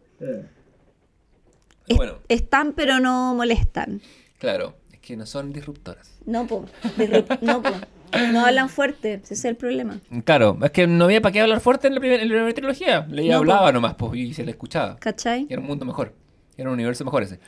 [1.87, 3.99] es- Bueno, Están pero no molestan.
[4.37, 6.11] claro, es que no son disruptoras.
[6.25, 6.65] No, po.
[6.97, 7.69] disrup- no, po.
[8.31, 9.99] No hablan fuerte, ese es el problema.
[10.25, 12.53] Claro, es que no había para qué hablar fuerte en la, primer- en la primera
[12.53, 13.07] trilogía.
[13.11, 14.97] Ella No, hablaba nomás pues, y se le escuchaba.
[14.97, 15.47] ¿Cachai?
[15.49, 16.13] Era un mundo mejor.
[16.57, 17.39] Era un universo mejor ese.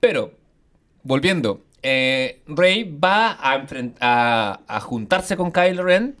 [0.00, 0.32] Pero,
[1.02, 3.66] volviendo, eh, Rey va a,
[4.00, 6.16] a, a juntarse con Kylo Ren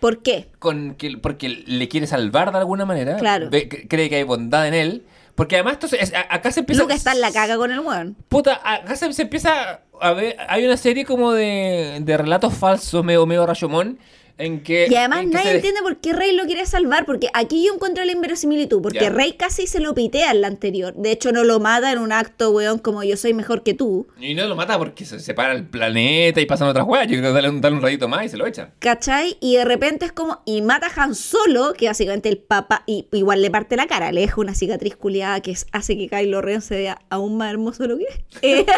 [0.00, 0.48] ¿Por qué?
[0.58, 3.16] con que, porque le quiere salvar de alguna manera.
[3.16, 3.50] Claro.
[3.50, 5.06] Ve- cree que hay bondad en él.
[5.34, 6.82] Porque además, esto se- es- a- acá se empieza.
[6.82, 8.16] Luke está en la caga con el weón.
[8.28, 10.36] Puta, acá se, se empieza a ver.
[10.48, 13.98] Hay una serie como de, de relatos falsos, medio, medio Rashomon.
[14.38, 14.86] En que.
[14.90, 17.64] Y además en que nadie se- entiende por qué Rey lo quiere salvar, porque aquí
[17.66, 19.10] yo encuentro la inverosimilitud, porque Ya.
[19.10, 20.94] Rey casi se lo pitea en la anterior.
[20.94, 24.06] De hecho, no lo mata en un acto, weón, como yo soy mejor que tú.
[24.20, 27.06] Y no lo mata porque se separa el planeta y pasan otras weas.
[27.06, 28.70] Yo creo que dale un, dale un ratito más y se lo echa.
[28.78, 29.36] ¿Cachai?
[29.40, 33.06] Y de repente es como, y mata a Han Solo, que básicamente el papá, y
[33.12, 36.60] igual le parte la cara, le deja una cicatriz culiada que hace que Kylo Ren
[36.62, 38.04] se vea aún más hermoso de lo que
[38.42, 38.66] es.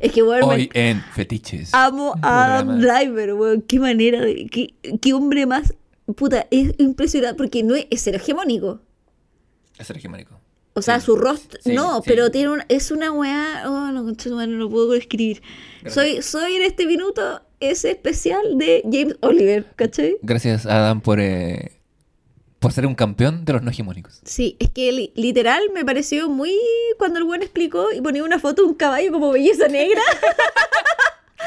[0.00, 1.74] Es que, weón, me- Hoy en Fetiches.
[1.74, 2.80] amo a Adam.
[2.80, 3.60] Driver, weón.
[3.62, 4.43] Qué manera de.
[4.50, 5.74] Qué, qué hombre más.
[6.16, 8.80] Puta, es impresionante porque no es, es hegemónico.
[9.78, 10.40] Es hegemónico.
[10.74, 11.06] O sea, Sí.
[11.06, 11.60] su rostro.
[11.62, 12.02] Sí, no, sí.
[12.06, 13.62] pero tiene un, es una weá.
[13.66, 15.40] Oh, no, no lo puedo escribir.
[15.86, 20.16] Soy, soy en este minuto ese especial de James Oliver, ¿cachai?
[20.22, 21.72] Gracias, Adam, por, eh,
[22.58, 24.20] por ser un campeón de los no hegemónicos.
[24.24, 26.52] Sí, es que li- literal me pareció muy.
[26.98, 30.00] Cuando el buen explicó y ponía una foto de un caballo como belleza negra.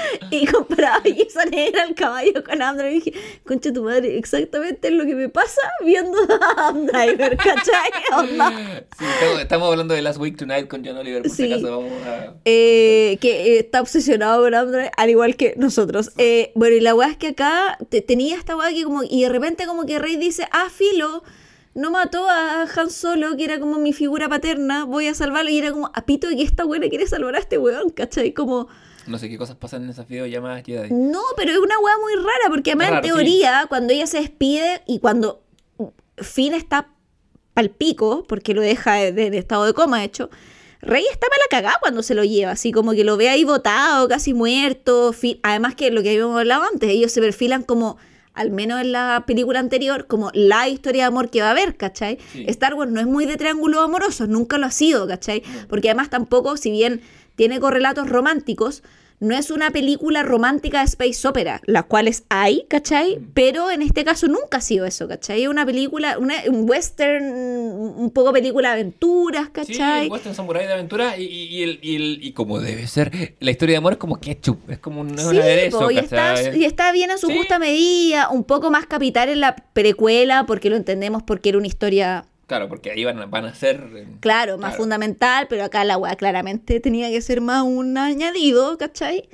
[0.31, 2.91] y comparaba belleza negra al caballo con Adam Driver.
[2.93, 3.13] Y dije,
[3.45, 7.91] concha tu madre, exactamente es lo que me pasa viendo a Adam Driver, ¿cachai?
[8.17, 8.51] Onda.
[8.97, 11.47] Sí, estamos, estamos hablando de Last Week Tonight con John Oliver, por Sí.
[11.47, 12.33] si acaso vamos a...
[12.45, 16.11] Eh, que eh, está obsesionado con Adam Driver, al igual que nosotros.
[16.17, 19.23] Eh, bueno, y la weá es que acá te- tenía esta weá que como, y
[19.23, 21.23] de repente como que Rey dice, ah, filo,
[21.73, 25.59] no mató a Han Solo, que era como mi figura paterna, voy a salvarlo, y
[25.59, 28.33] era como, a pito, y esta weá quiere salvar a este weón, ¿cachai?
[28.33, 28.67] Como,
[29.07, 30.89] No sé qué cosas pasan en esas videollamadas Jedi.
[30.91, 34.19] no, pero es una weá muy rara, porque además Raro, en teoría, cuando ella se
[34.19, 35.41] despide y cuando
[36.17, 36.89] Finn está
[37.53, 40.29] pal pico, porque lo deja de- de- en estado de coma, de hecho,
[40.81, 43.43] Rey está para la cagada cuando se lo lleva, así como que lo ve ahí
[43.43, 45.11] botado, casi muerto.
[45.11, 47.97] Finn- Además que lo que habíamos hablado antes, ellos se perfilan como,
[48.35, 51.75] al menos en la película anterior, como la historia de amor que va a haber,
[51.77, 52.19] ¿cachai?
[52.31, 52.45] Sí.
[52.47, 55.41] Star Wars no es muy de triángulos amorosos, nunca lo ha sido, ¿cachai?
[55.67, 57.01] Porque además tampoco, si bien
[57.37, 58.83] tiene correlatos románticos,
[59.19, 63.17] no es una película romántica de space opera, las cuales hay, ¿cachai?
[63.33, 65.41] Pero en este caso nunca ha sido eso, ¿cachai?
[65.41, 70.05] Es una película, una, un western, un poco película de aventuras, Sí, ¿cachai?
[70.05, 73.49] el western samurai de aventura y, y, el, y, el- y como debe ser, la
[73.49, 75.97] historia de amor es como ketchup, es como un, es un Sí, aderezo, po, y,
[75.97, 77.33] está, y está bien en su Sí.
[77.35, 81.67] justa medida, un poco más capital en la precuela, porque lo entendemos porque era una
[81.67, 83.87] historia, Claro, porque ahí van, a- van a ser...
[83.95, 88.77] eh, claro, más fundamental, pero acá la weá claramente tenía que ser más un añadido,
[88.77, 89.29] ¿cachai?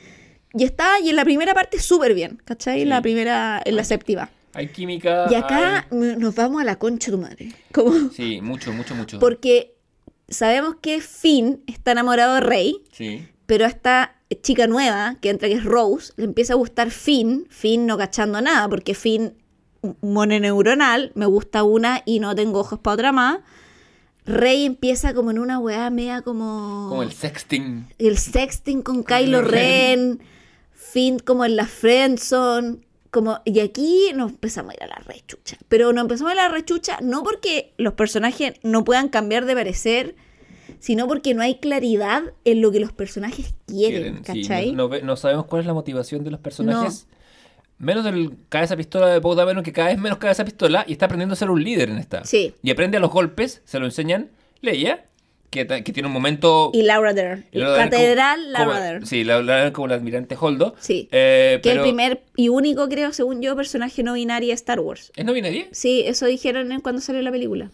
[0.55, 2.77] Y está, y en la primera parte súper bien, ¿cachai?
[2.81, 2.89] En Sí.
[2.89, 4.29] la primera, en la séptima.
[4.55, 5.25] Hay química.
[5.29, 7.53] Y acá hay- nos vamos a la concha de tu madre.
[8.15, 9.19] Sí, mucho, mucho, mucho.
[9.19, 9.75] porque
[10.27, 13.27] sabemos que Finn está enamorado de Rey, Sí.
[13.45, 17.45] pero a esta chica nueva que entra, que es Rose, le empieza a gustar Finn,
[17.49, 19.35] Finn no cachando nada, porque Finn,
[20.01, 23.39] mononeuronal, me gusta una y no tengo ojos para otra más.
[24.25, 26.87] Rey empieza como en una weá media como...
[26.89, 27.87] Como el sexting.
[27.99, 30.21] el sexting con Kylo Ren,
[30.71, 32.77] Finn como en la friendzone,
[33.11, 36.39] como y aquí nos empezamos a ir a la rechucha, pero nos empezamos a ir
[36.39, 40.15] a la rechucha no porque los personajes no puedan cambiar de parecer,
[40.79, 44.41] sino porque no hay claridad en lo que los personajes quieren, quieren, sí.
[44.47, 44.71] ¿cachai?
[44.71, 47.07] No, no ve- no sabemos cuál es la motivación de los personajes.
[47.83, 51.05] Menos del cabeza pistola de Poe Dameron, que cada vez menos cabeza pistola y está
[51.05, 52.23] aprendiendo a ser un líder en esta.
[52.25, 52.53] Sí.
[52.63, 54.29] Y aprende a los golpes, se lo enseñan
[54.61, 55.05] Leia,
[55.49, 56.71] que, que tiene un momento.
[56.73, 59.05] Y Laura Dern, y Laura Dern Catedral como- Laura como- Dern.
[59.05, 60.75] Sí, Laura Dern como el admirante Holdo.
[60.79, 61.07] Sí.
[61.11, 64.79] Eh, Que pero- el primer y único, creo, según yo, personaje no binario de Star
[64.79, 65.11] Wars.
[65.15, 65.67] ¿Es no binaria?
[65.71, 67.69] Sí, eso dijeron en cuando salió la película.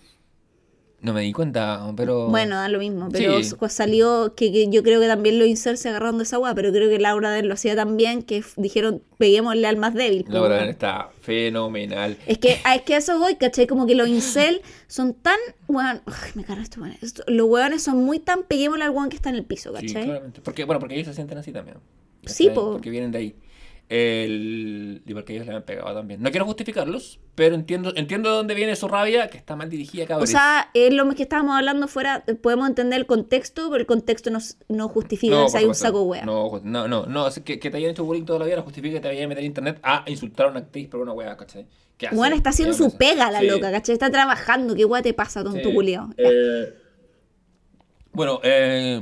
[1.01, 2.27] No me di cuenta, pero.
[2.27, 3.55] Bueno, da lo mismo, pero Sí.
[3.69, 6.71] salió que, que yo creo que también los inserts se agarraron de esa weá, pero
[6.73, 10.25] creo que Laura Dern lo hacía tan bien que dijeron, peguémosle al más débil.
[10.27, 10.55] Laura.
[10.57, 12.17] Dern está fenomenal.
[12.27, 13.65] Es que, ah, es que a eso voy, ¿cachai?
[13.65, 15.37] Como que los incel son tan,
[15.69, 15.99] ay,
[16.35, 16.97] me carga esto, weón.
[17.01, 19.87] Esto- Los weones son muy tan, peguémosle al weón que está en el piso, Sí,
[19.87, 20.03] ¿cachai?
[20.05, 20.41] claramente.
[20.41, 21.77] Porque, bueno, porque ellos se sienten así también.
[22.25, 22.73] Sí, po.
[22.73, 23.35] Porque vienen de ahí.
[23.89, 25.01] El...
[25.05, 26.21] Y porque ellos le han pegado también.
[26.21, 30.03] No quiero justificarlos, pero entiendo, entiendo de dónde viene su rabia, que está mal dirigida,
[30.03, 30.27] O cabrón.
[30.27, 34.39] sea, es lo que estábamos hablando fuera, podemos entender el contexto, pero el contexto no,
[34.67, 36.23] no justifica No, hay un saco wea.
[36.25, 38.63] No, no, no, no, es que, que te hayan hecho bullying toda la vida no
[38.63, 41.13] justifica que te vayan a meter a internet a insultar a una actriz por una
[41.13, 41.65] wea, ¿cachai?
[41.97, 42.15] ¿Qué hace?
[42.15, 43.47] Bueno, está haciendo ¿Qué su pega la Sí.
[43.47, 43.93] loca, ¿cachai?
[43.93, 45.73] Está trabajando, ¿qué wea te pasa, tonto Sí.
[45.75, 46.09] culiao?
[46.17, 46.73] Eh,
[48.19, 49.01] bueno, eh,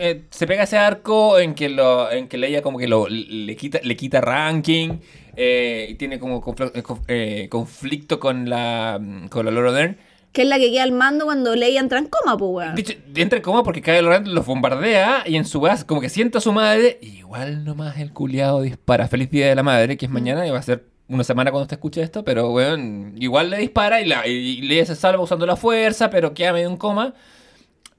[0.00, 3.54] eh, se pega ese arco en que lo, en que Leia como que lo, le
[3.54, 4.98] quita, le quita ranking
[5.36, 9.96] eh, y tiene como eh, eh, conflicto con la con la Laura Dern.
[10.32, 12.74] Que es la que queda al mando cuando Leia entra en coma, pues weón.
[13.14, 16.38] Entra en coma porque Kylo Ren los bombardea y en su base como que sienta
[16.38, 19.06] a su madre y igual nomás el culiado dispara.
[19.06, 21.62] Feliz Día de la Madre, que es mañana y va a ser una semana cuando
[21.62, 25.46] usted escuche esto, pero bueno, igual le dispara y, la, y Leia se salva usando
[25.46, 27.14] la fuerza, pero queda medio en coma.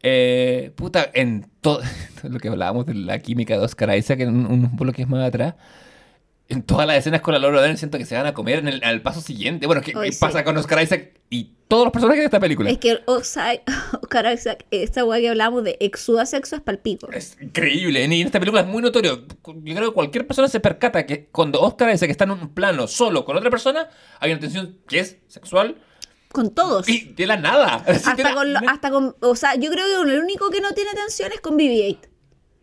[0.06, 1.82] Eh, puta, en todo
[2.24, 5.56] lo que hablábamos de la química de Oscar Isaac en un- unos bloques más atrás.
[6.50, 8.68] En todas las escenas con la Laura Dern siento que se van a comer en
[8.68, 9.66] el, al paso siguiente.
[9.66, 12.70] Bueno, ¿qué Ay, pasa con Oscar Isaac y todos los personajes de esta película?
[12.70, 13.62] Es que Oscar,
[14.02, 17.10] Oscar Isaac, esta weá que hablamos de exuda sexo es palpico.
[17.14, 18.02] Es increíble.
[18.02, 19.26] Y en esta película es muy notorio.
[19.26, 22.88] Yo creo que cualquier persona se percata que cuando Oscar que está en un plano
[22.88, 23.88] solo con otra persona,
[24.20, 25.78] hay una tensión que es sexual
[26.34, 26.90] Con todos.
[26.90, 27.76] y de la nada.
[27.88, 30.74] Hasta la- con, lo- hasta con, o sea, yo creo que el único que no
[30.74, 32.00] tiene tensión es con BB-8.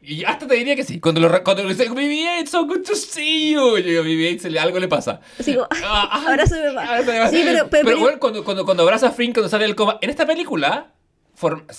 [0.03, 0.99] Y hasta te diría que sí.
[0.99, 3.77] Cuando lo cuando le dice, BB-8, so good to see you.
[3.79, 5.21] Yo digo, BB-8, se le- algo le pasa.
[5.45, 7.29] Como, Ah, ah, ahora se me va.
[7.31, 9.99] Sí, pero, pero, Pero bueno, cuando, cuando, cuando abraza a Frink cuando sale del coma.
[10.01, 10.93] En esta película,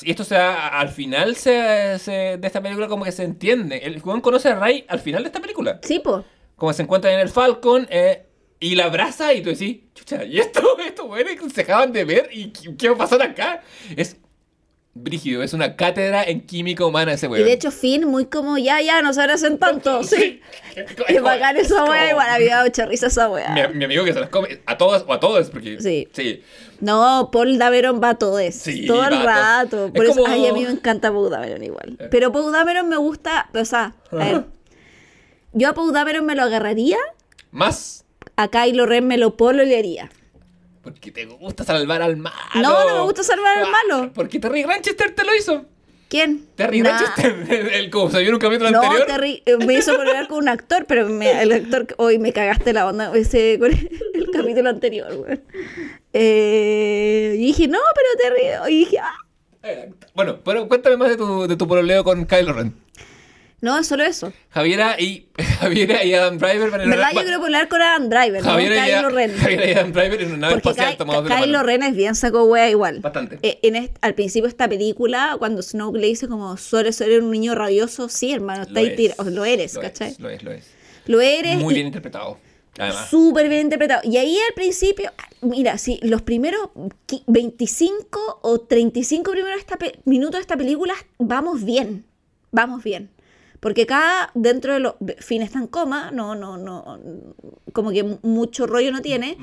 [0.03, 3.77] y esto se da- al final se, se- de esta película como que se entiende.
[3.79, 5.79] El jugador conoce a Ray al final de esta película.
[5.83, 6.23] sí, po.
[6.55, 8.27] como se encuentran en el Falcon eh,
[8.61, 12.29] y la abraza y tú decís, chucha, ¿y esto, esto, bueno, se acaban de ver?
[12.31, 13.63] ¿Y qué, va a pasar acá?
[13.97, 14.17] Es
[14.93, 17.45] brígido, es una cátedra en química humana ese Y weón.
[17.45, 20.03] de hecho, Finn, muy como, ya, ya, no se abracen tanto.
[20.11, 20.41] Sí.
[21.07, 23.69] Es bacán esa weá, igual había mucha risa esa weá.
[23.73, 25.81] mi amigo que se las come a todas o a todos, porque.
[25.81, 26.07] Sí.
[26.13, 26.43] Sí.
[26.81, 28.65] No, Paul Dameron va a todo eso.
[28.65, 29.87] Sí, todo el rato.
[29.87, 31.97] Es Por eso, como- ay, a mí me encanta Paul Dameron igual.
[32.11, 34.45] Pero Paul Dameron me gusta, o sea, a ver.
[35.53, 36.97] Yo a Paul Dameron me lo agarraría,
[37.51, 38.05] Más
[38.35, 40.09] a Kylo Ren me lo pololearía.
[40.83, 42.35] porque te gusta salvar al malo.
[42.55, 44.11] No, no me gusta salvar al Ah, malo.
[44.13, 45.65] Porque Terry Ranchester te lo hizo.
[46.09, 46.45] ¿Quién?
[46.55, 46.89] Terry Nah.
[46.99, 49.07] Ranchester, el, como se vio en un capítulo No, anterior.
[49.07, 52.73] Terry, eh, me hizo pololear con un actor, pero me- el actor, hoy me cagaste
[52.73, 53.89] la onda ese, con el,
[54.33, 55.41] capítulo anterior, weón.
[56.13, 59.15] Eh, y dije, no, pero Terry, y dije, ah.
[59.63, 62.73] Eh, Bueno, pero cuéntame más de tu, de tu pololeo con Kylo Ren.
[63.61, 64.33] No, es solo eso.
[64.49, 65.27] Javiera y,
[65.59, 68.51] Javiera y Adam Driver van En verdad, yo quiero pololear con Adam Driver, no con
[68.53, 69.35] Javiera, y, Kylo Ren.
[69.37, 71.63] Javiera y Adam Driver en una nave espacial tomados de la Kylo mano.
[71.67, 72.99] Ren es bien saco wea igual.
[73.01, 73.37] Bastante.
[73.43, 77.21] Eh, en est- al principio de esta película, cuando Snoke le dice como, suele ser
[77.21, 78.95] un niño rabioso, sí, hermano, está Lo ahí es.
[78.95, 79.29] tirado.
[79.29, 80.15] Lo eres, Lo es, ¿cachai?
[80.17, 80.65] Lo es, lo es.
[81.05, 81.57] Lo eres.
[81.57, 82.39] Muy y- bien interpretado.
[82.79, 83.09] Además.
[83.11, 84.01] Súper bien interpretado.
[84.05, 86.61] Y ahí al principio, mira, si los primeros
[87.07, 92.05] qui- 25 o 35 primeros de esta pe- minutos de esta película vamos bien.
[92.51, 93.09] Vamos bien.
[93.61, 96.99] Porque cada dentro de los Finn está en coma, no, no, no,
[97.71, 99.37] como que mu- mucho rollo no tiene.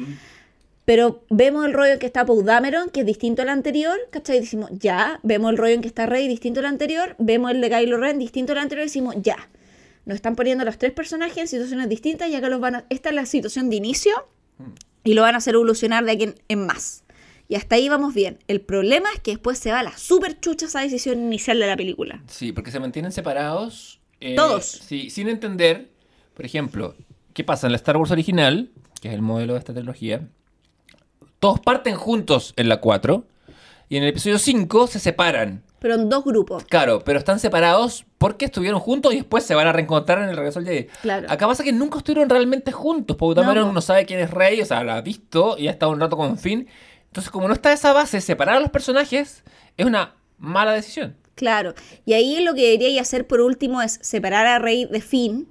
[0.84, 4.38] Pero vemos el rollo en que está Poe Dameron, que es distinto al anterior, ¿cachai?
[4.38, 5.20] Y decimos, ya.
[5.22, 7.14] Vemos el rollo en que está Rey, distinto al anterior.
[7.18, 8.84] Vemos el de Kylo Ren, distinto al anterior.
[8.84, 9.36] Y decimos, ya.
[10.06, 12.84] Nos están poniendo los tres personajes en situaciones distintas y acá los van a...
[12.88, 14.14] Esta es la situación de inicio
[15.04, 17.04] y lo van a hacer evolucionar de aquí en, en más.
[17.50, 18.38] Y hasta ahí vamos bien.
[18.48, 21.66] El problema es que después se va a la super chucha esa decisión inicial de
[21.66, 22.22] la película.
[22.28, 23.97] Sí, porque se mantienen separados.
[24.20, 24.64] Eh, Todos.
[24.64, 25.88] Sí, sin entender,
[26.34, 26.94] por ejemplo,
[27.34, 30.28] qué pasa en la Star Wars original, que es el modelo de esta trilogía.
[31.38, 33.24] Todos parten juntos en la 4
[33.88, 35.62] y en el episodio 5 se separan.
[35.78, 36.64] Pero en dos grupos.
[36.64, 40.36] Claro, pero están separados porque estuvieron juntos y después se van a reencontrar en el
[40.36, 40.88] regreso al Jedi.
[41.02, 41.30] Claro.
[41.30, 43.16] Acá pasa que nunca estuvieron realmente juntos.
[43.16, 43.74] Poe Dameron po.
[43.74, 46.16] no, sabe quién es Rey, o sea, la ha visto y ha estado un rato
[46.16, 46.66] con Finn.
[47.06, 49.44] Entonces, como no está esa base, separar a los personajes
[49.76, 51.16] es una mala decisión.
[51.38, 51.72] Claro.
[52.04, 55.46] Y ahí lo que debería hacer por último es separar a Rey de Finn,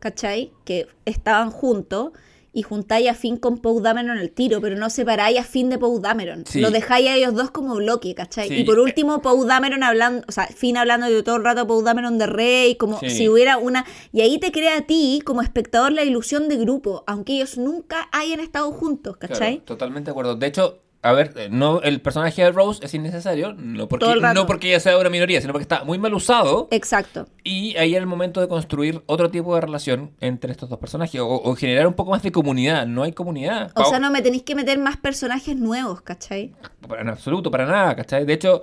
[0.00, 0.50] ¿cachai?
[0.64, 2.10] Que estaban juntos.
[2.54, 5.78] Y juntáis a Finn con Poe Dameron el tiro, pero no separáis a Finn de
[5.78, 6.44] Poe Dameron.
[6.46, 6.60] Sí.
[6.60, 8.48] Lo dejáis a ellos dos como bloque, ¿cachai?
[8.48, 8.56] Sí.
[8.56, 11.82] Y por último, Poe Dameron hablando, o sea, Finn hablando de todo el rato Poe
[11.82, 13.08] Dameron de Rey, como Sí.
[13.08, 13.86] si hubiera una.
[14.12, 18.10] Y ahí te crea a ti, como espectador, la ilusión de grupo, aunque ellos nunca
[18.12, 19.52] hayan estado juntos, ¿cachai?
[19.60, 20.34] Claro, totalmente de acuerdo.
[20.36, 24.46] De hecho, a ver, eh, no, el personaje de Rose es innecesario, no porque, no
[24.46, 26.68] porque ella sea una minoría, sino porque está muy mal usado.
[26.70, 27.26] Exacto.
[27.42, 31.20] Y ahí es el momento de construir otro tipo de relación entre estos dos personajes
[31.20, 32.86] o, o generar un poco más de comunidad.
[32.86, 33.72] No hay comunidad.
[33.74, 36.52] O sea, no me tenéis que meter más personajes nuevos, ¿cachai?
[36.98, 38.24] En absoluto, para nada, ¿cachai?
[38.24, 38.62] De hecho,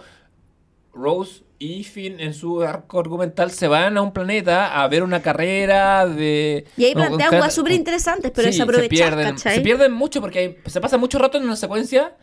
[0.93, 5.21] Rose y Finn en su arco argumental se van a un planeta a ver una
[5.21, 6.65] carrera de...
[6.77, 9.55] Y ahí plantean cosas súper interesantes, pero Sí, desaprovechar, se pierden, ¿cachai?
[9.55, 12.15] se pierden mucho porque hay- se pasa mucho rato en una secuencia.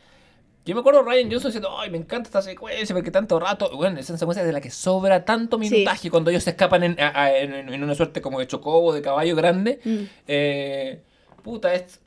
[0.66, 3.70] Yo me acuerdo Ryan Johnson diciendo, ay, me encanta esta secuencia porque tanto rato.
[3.76, 5.70] Bueno, es una secuencia de la que sobra tanto Sí.
[5.70, 8.92] minutaje cuando ellos se escapan en, a- a- en- en una suerte como de chocobo,
[8.92, 9.80] de caballo grande.
[9.84, 9.96] Mm.
[10.26, 11.00] Eh,
[11.42, 12.00] puta, es...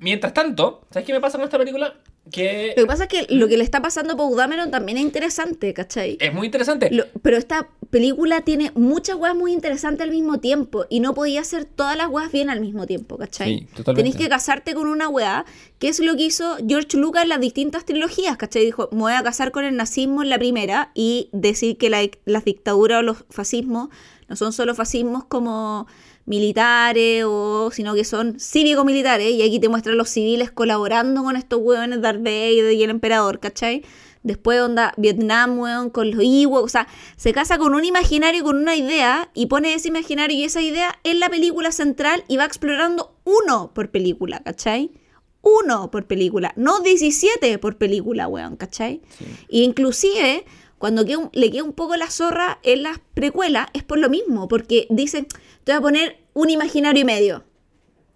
[0.00, 1.94] Mientras tanto, ¿sabes qué me pasa con esta película?
[2.30, 4.98] Que Lo que pasa es que lo que le está pasando a Poe Dameron también
[4.98, 6.16] es interesante, ¿cachai?
[6.20, 6.90] es muy interesante.
[6.90, 11.40] Lo- pero esta película tiene muchas weas muy interesantes al mismo tiempo y no podía
[11.40, 13.60] hacer todas las weas bien al mismo tiempo, ¿cachai?
[13.60, 14.10] Sí, totalmente.
[14.10, 15.44] Tenés que casarte con una wea,
[15.78, 18.64] que es lo que hizo George Lucas en las distintas trilogías, ¿cachai?
[18.64, 22.08] Dijo, me voy a casar con el nazismo en la primera y decir que la-
[22.24, 23.88] las dictaduras o los fascismos
[24.28, 25.86] no son solo fascismos como
[26.26, 31.60] militares o sino que son cívico-militares y aquí te muestran los civiles colaborando con estos
[31.62, 33.84] hueones Darth Vader y el emperador, ¿cachai?
[34.24, 38.56] Después onda Vietnam, weón, con los Ewoks, o sea, se casa con un imaginario, con
[38.56, 42.44] una idea y pone ese imaginario y esa idea en la película central y va
[42.44, 44.90] explorando uno por película, ¿cachai?
[45.42, 49.00] Uno por película, no 17 por película, weón, ¿cachai?
[49.48, 50.44] E inclusive,
[50.78, 54.88] cuando le queda un poco la zorra en las precuelas, es por lo mismo, porque
[54.90, 55.28] dicen,
[55.66, 57.42] te voy a poner un imaginario y medio,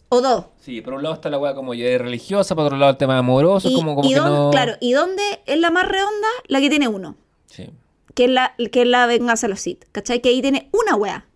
[0.08, 0.44] o dos.
[0.60, 3.18] Sí, por un lado está la weá como ya religiosa, por otro lado el tema
[3.18, 4.50] amoroso, Y, como, como y que dónde- no...
[4.52, 6.28] Claro, ¿y dónde es la más redonda?
[6.46, 7.16] La que tiene uno.
[7.46, 7.68] Sí.
[8.14, 10.20] que es la, que es la venganza de los Sith, ¿cachai?
[10.22, 11.26] Que ahí tiene una wea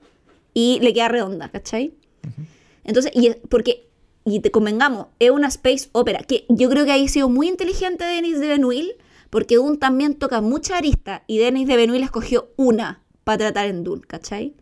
[0.54, 1.94] y le queda redonda, ¿cachai?
[2.84, 3.88] Entonces, y es- porque,
[4.24, 7.48] y te convengamos, es una space opera, que yo creo que ahí ha sido muy
[7.48, 8.92] inteligente Denis de Benuil,
[9.30, 13.82] porque Dune también toca mucha arista y Denis de Benuil escogió una para tratar en
[13.82, 14.54] Dune, ¿cachai?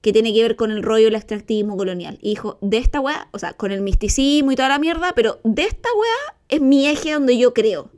[0.00, 2.18] Que tiene que ver con el rollo del extractivismo colonial.
[2.22, 5.40] Y dijo, de esta wea, o sea, con el misticismo y toda la mierda, pero
[5.44, 7.90] de esta wea es mi eje donde yo creo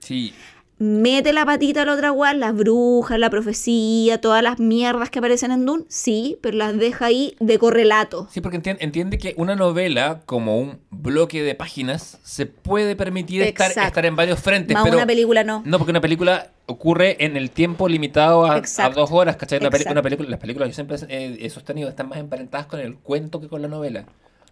[0.00, 0.32] Sí,
[0.80, 5.18] mete la patita a la otra weá, las brujas, la profecía, todas las mierdas que
[5.18, 8.28] aparecen en Dune, sí, pero las deja ahí de correlato.
[8.32, 13.42] Sí, porque entien- entiende que una novela, como un bloque de páginas, se puede permitir
[13.42, 14.72] estar, estar en varios frentes.
[14.74, 15.62] Más pero una película no.
[15.66, 18.62] No, porque una película ocurre en el tiempo limitado a,
[18.94, 19.58] dos horas, ¿cachai?
[19.60, 23.38] Una, película, las películas yo siempre eh, he sostenido están más emparentadas con el cuento
[23.38, 24.06] que con la novela.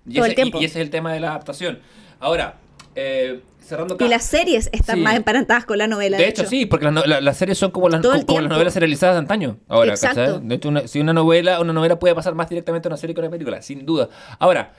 [0.07, 0.61] Y, Todo el ese, y- tiempo.
[0.61, 1.79] y ese es el tema de la adaptación.
[2.21, 2.57] Ahora,
[3.01, 4.05] eh, cerrando acá.
[4.05, 5.03] Y las series están Sí.
[5.03, 6.17] más emparentadas con la novela.
[6.17, 8.73] De hecho, sí, porque las, no- la- las series son como las, como las novelas
[8.73, 9.59] serializadas de antaño.
[9.69, 10.41] Ahora, Exacto.
[10.41, 13.15] De hecho, una- si una novela, una novela puede pasar más directamente a una serie
[13.15, 14.09] que a una película, sin duda.
[14.39, 14.75] Ahora,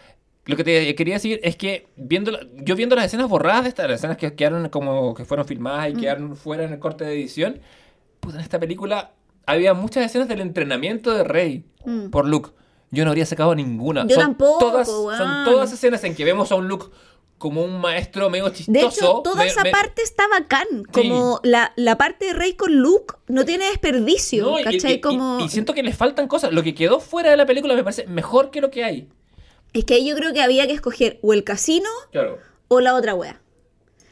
[0.45, 3.87] lo que te quería decir es que viendo, yo viendo las escenas borradas de estas,
[3.87, 5.99] las escenas que quedaron como que fueron filmadas y Mm.
[5.99, 7.59] quedaron fuera en el corte de edición,
[8.19, 9.11] puta, en esta película
[9.45, 12.09] había muchas escenas del entrenamiento de Rey Mm.
[12.09, 12.49] por Luke.
[12.91, 14.07] Yo no habría sacado ninguna.
[14.07, 16.87] Yo son tampoco, todas, son todas escenas en que vemos a un Luke
[17.39, 18.71] como un maestro medio chistoso.
[18.71, 20.67] De hecho, toda me- esa me- parte está bacán.
[20.91, 24.91] Como la, la parte de Rey con Luke no tiene desperdicio, No, ¿cachai?
[24.91, 25.39] y, y- como...
[25.39, 26.51] y siento que le faltan cosas.
[26.53, 29.07] Lo que quedó fuera de la película me parece mejor que lo que hay.
[29.73, 32.37] Es que ahí yo creo que había que escoger o el casino Claro.
[32.67, 33.41] o la otra wea.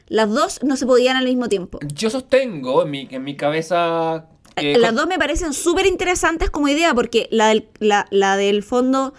[0.08, 1.80] Las dos no se podían al mismo tiempo.
[1.94, 4.28] Yo sostengo en mi, en mi cabeza.
[4.56, 8.38] que- Eh, Las dos me parecen súper interesantes como idea porque la del, la, la
[8.38, 9.14] del fondo,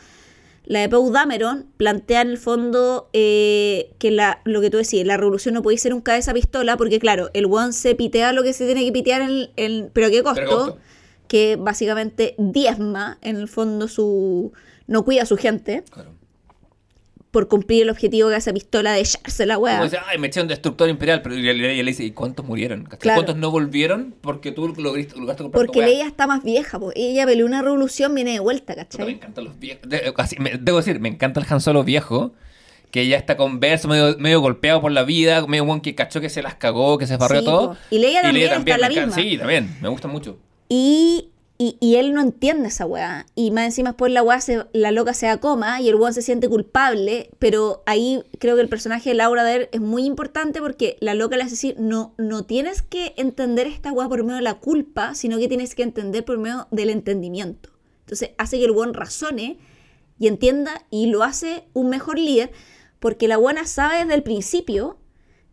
[0.71, 5.07] la de Poe Dameron, plantea en el fondo eh, que la, lo que tú decías,
[5.07, 8.43] la revolución no puede ser un cabeza pistola porque claro, el one se pitea lo
[8.43, 10.35] que se tiene que pitear, en, en- pero ¿a qué costo?
[10.37, 10.79] Pero ¿qué costo?
[11.27, 14.53] Que básicamente diezma en el fondo su...
[14.87, 16.11] no cuida a su gente Claro.
[17.39, 20.49] Por cumplir el objetivo que hace pistola de echarse la dice, ay, me eché un
[20.49, 22.83] destructor imperial, pero ella, le dice, ¿y cuántos murieron?
[22.83, 22.99] ¿Cachai?
[22.99, 23.19] Claro.
[23.21, 25.87] ¿Cuántos no volvieron porque tú lograste, lograste comprar Porque weá?
[25.89, 26.91] Leia está más vieja, po.
[26.97, 29.11] ella peleó una revolución, viene de vuelta, Puta, me ¿cachai?
[29.13, 29.89] encantan los viejos.
[29.89, 32.33] De- así, me- debo decir, me encanta el Han Solo viejo.
[32.91, 36.31] Que ya está converso, medio, medio golpeado por la vida, medio buen que cachó que
[36.31, 37.69] se las cagó, que se barrió Sí, todo.
[37.73, 37.77] po.
[37.91, 39.31] Y Leia también está en la me encanta- misma.
[39.31, 40.39] Sí, también, me gusta mucho.
[40.71, 41.29] Y,
[41.61, 43.27] y, él no entiende esa weá.
[43.35, 46.15] Y más encima después la weá, se- la loca se da coma y el weón
[46.15, 47.31] se siente culpable.
[47.41, 51.37] Pero ahí creo que el personaje de Laura Dern es muy importante porque la loca
[51.37, 55.17] le hace decir, no, no tienes que entender esta weá por medio de la culpa,
[55.17, 57.71] sino que tienes que entender por medio del entendimiento.
[58.01, 59.59] Entonces hace que el weón razone
[60.21, 62.53] y entienda y lo hace un mejor líder
[63.01, 64.99] porque la buena sabe desde el principio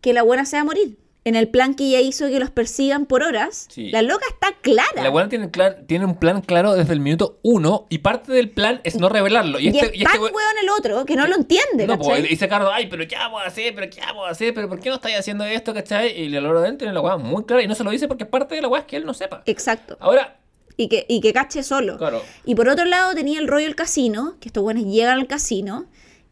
[0.02, 1.00] que la buena se va a morir.
[1.28, 3.90] En el plan que ella hizo de que los persigan por horas, Sí.
[3.90, 5.02] la loca está clara.
[5.02, 5.50] La buena tiene,
[5.88, 9.60] tiene un plan claro desde el minuto uno y parte del plan es no revelarlo.
[9.60, 11.88] Y, Y, este, es y este tan we- weón el otro que no lo entiende,
[11.88, 13.74] No, pues, dice Cardo, ay, pero ¿qué vamos a hacer?
[13.74, 14.54] ¿Pero qué vamos a hacer?
[14.54, 15.74] ¿Pero por qué no estáis haciendo esto?
[15.74, 16.16] ¿Cachai?
[16.16, 18.28] Y la Laura Dern tiene la weá muy clara y no se lo dice porque
[18.28, 19.42] parte de la weá es que él no sepa.
[19.48, 19.98] Exacto.
[20.00, 20.38] Ahora,
[20.78, 21.98] Y que, y que cache solo.
[21.98, 25.26] claro, Y por otro lado tenía el rollo del casino, que estos buenos llegan al
[25.26, 25.86] casino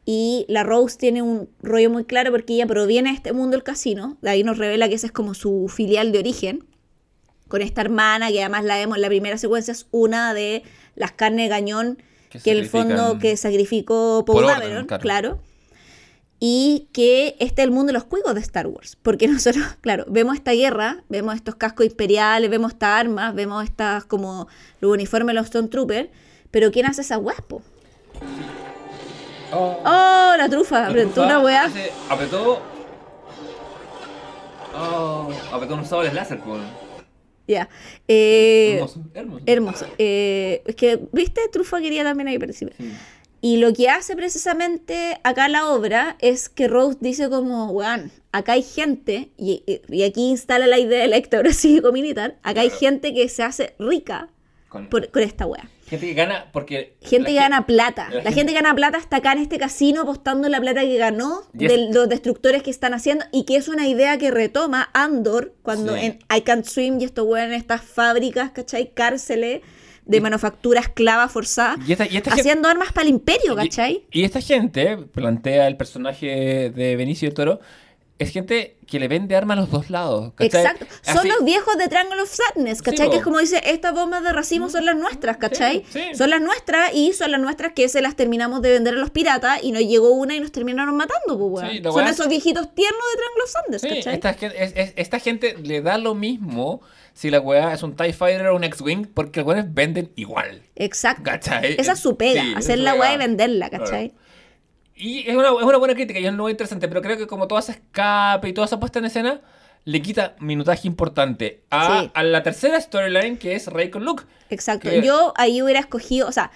[0.06, 3.64] y la Rose tiene un rollo muy claro porque ella proviene de este mundo del
[3.64, 6.66] casino, de ahí nos revela que ese es como su filial de origen,
[7.48, 10.64] con esta hermana, que además la vemos en la primera secuencia, es una de
[10.96, 11.98] las carnes de cañón
[12.30, 15.02] Que que, en el fondo que sacrificó Paul Dameron, claro.
[15.02, 15.40] claro.
[16.40, 18.98] Y que este es el mundo de los cuicos de Star Wars.
[19.02, 24.04] Porque nosotros, claro, vemos esta guerra, vemos estos cascos imperiales, vemos estas armas, vemos estas
[24.06, 24.48] como
[24.82, 26.10] los uniformes de los Stormtroopers.
[26.52, 27.62] Pero ¿quién hace esa weá, po?
[29.54, 30.88] Oh, ¡Oh, la trufa!
[30.88, 31.64] Apretó una weá.
[31.66, 32.62] Hace- Apretó.
[34.76, 36.62] Oh, apretó unos sables láser, pues.
[37.48, 37.70] Ya.
[38.08, 39.44] Eh, hermoso, hermoso.
[39.46, 39.86] hermoso.
[39.98, 41.42] Eh, es que, ¿viste?
[41.52, 42.74] Trufa quería también ahí participar.
[42.78, 42.92] Sí.
[43.42, 48.54] Y lo que hace precisamente acá la obra es que Rose dice como, weón, acá
[48.54, 52.80] hay gente, y, y- aquí instala la idea del Héctor cívico militar, acá hay Claro.
[52.80, 54.30] gente que se hace rica
[54.70, 55.70] Con- por- con esta weá.
[55.94, 56.96] Gente que gana porque.
[57.02, 58.10] Gente que gana plata.
[58.10, 60.82] la La, gente- gente que gana plata está acá en este casino apostando la plata
[60.82, 64.32] que ganó Y de los destructores que están haciendo y que es una idea que
[64.32, 66.06] retoma Andor cuando Sí.
[66.06, 68.92] en I Can't Swim y esto weón en estas fábricas, ¿cachai?
[68.94, 69.62] Cárceles
[70.06, 71.78] de manufactura esclava forzada.
[71.88, 74.04] Y esta, y esta gente- Haciendo armas para el imperio, ¿cachai?
[74.12, 77.62] Y, y esta gente, plantea el personaje de Benicio del Toro,
[78.24, 80.34] es gente que le vende armas a los dos lados.
[80.36, 80.62] ¿cachai?
[80.62, 80.86] Exacto.
[81.02, 83.06] Son los viejos de Triangle of Sadness, ¿cachai?
[83.08, 85.84] Sí, que es como dice, estas bombas de racimo son las nuestras, ¿cachai?
[85.90, 86.16] Sí, sí.
[86.16, 89.10] Son las nuestras y son las nuestras que se las terminamos de vender a los
[89.10, 93.18] piratas y nos llegó una y nos terminaron matando, pues, Son esos viejitos tiernos de
[93.22, 94.14] Triangle of Sadness, Sí, ¿cachai?
[94.16, 94.30] esta,
[94.64, 96.82] es- es- esta gente le da lo mismo
[97.14, 100.64] si la weá es un TIE Fighter o un X-Wing, porque los weones venden igual.
[100.76, 101.24] Exacto.
[101.24, 101.76] ¿Cachai?
[101.80, 103.86] Esa es su pega, Sí, esa hacer la weá y venderla, Claro.
[104.96, 107.48] Y es una, es una buena crítica y es muy interesante, pero creo que como
[107.48, 109.42] toda esa escape y toda esa puesta en escena,
[109.86, 112.12] le quita minutaje importante a, Sí.
[112.14, 114.24] a la tercera storyline que es Rey con Luke.
[114.50, 114.90] Exacto.
[114.90, 116.52] Que- Yo ahí hubiera escogido, o sea,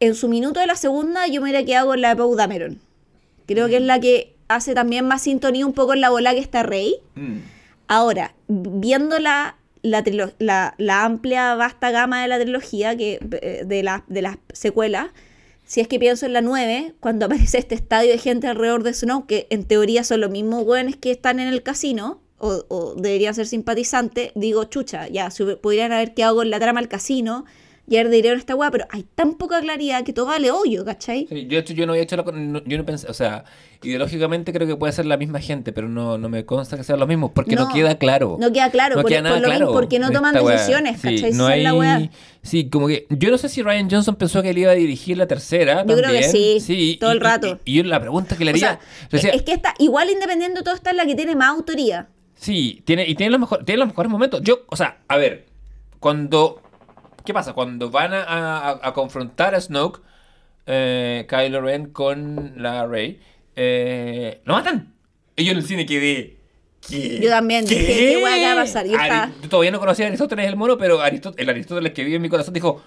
[0.00, 2.80] en su minuto de la segunda yo me hubiera quedado con la de Poe Dameron.
[3.46, 6.40] Creo que es la que hace también más sintonía un poco en la bola que
[6.40, 6.96] está Rey.
[7.14, 7.38] Mm.
[7.86, 14.02] Ahora, viendo la, la, la amplia, vasta gama de la trilogía, que, eh, de, la-
[14.08, 15.08] de las secuelas,
[15.64, 18.94] si es que pienso en la 9, cuando aparece este estadio de gente alrededor de
[18.94, 22.94] Snow, que en teoría son los mismos hueones que están en el casino, o, o
[22.96, 27.44] deberían ser simpatizantes, digo, chucha, ya, si pudieran haber quedado con la trama al casino
[27.86, 31.26] y haber en esta weá, pero hay tan poca claridad que todo vale hoyo, ¿cachai?
[31.28, 33.44] Sí, yo, yo no había hecho la, no- yo no pensé, o sea,
[33.82, 36.98] ideológicamente creo que puede ser la misma gente, pero no, no me consta que sean
[36.98, 38.38] los mismos, porque no, No, queda claro.
[38.40, 41.00] No queda claro, No por, queda por nada lo mismo, claro porque no toman decisiones,
[41.00, 41.32] Sí, ¿cachai?
[41.32, 42.10] no hay, la weá.
[42.42, 45.18] sí, como que yo no sé si Ryan Johnson pensó que él iba a dirigir
[45.18, 45.84] la tercera.
[45.86, 46.60] Yo creo que también.
[46.60, 47.60] sí, todo y- el rato.
[47.66, 48.78] Y, y la pregunta que le O haría,
[49.10, 52.08] sea, es que esta, igual independiente de todo, esta es la que tiene más autoría.
[52.36, 54.40] Sí, tiene, y tiene los, mejor, tiene los mejores momentos.
[54.42, 55.46] Yo, o sea, a ver,
[56.00, 56.60] cuando.
[57.24, 57.52] ¿Qué pasa?
[57.54, 60.00] Cuando van a, a- a confrontar a Snoke,
[60.66, 63.20] eh, Kylo Ren con la Rey,
[63.56, 64.94] eh, lo matan.
[65.36, 66.36] Y yo en el cine quedé.
[66.86, 67.20] ¿Qué?
[67.22, 68.86] Yo también dije, ¿qué hueá va a pasar?
[68.86, 72.16] Yo Ari- todavía no conocía a Aristóteles el mono, pero Aristóteles, el Aristóteles que vive
[72.16, 72.82] en mi corazón dijo: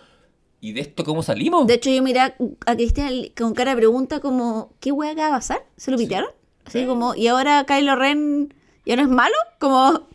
[0.61, 1.65] ¿Y de esto cómo salimos?
[1.65, 2.35] De hecho, yo miré a,
[2.76, 5.64] Cristian con cara de pregunta como, ¿qué hueá va a pasar?
[5.77, 6.30] ¿Se lo pitearon?
[6.65, 8.53] Así como, ¿y ahora Kylo Ren
[8.85, 9.35] ya no es malo?
[9.59, 10.07] Como,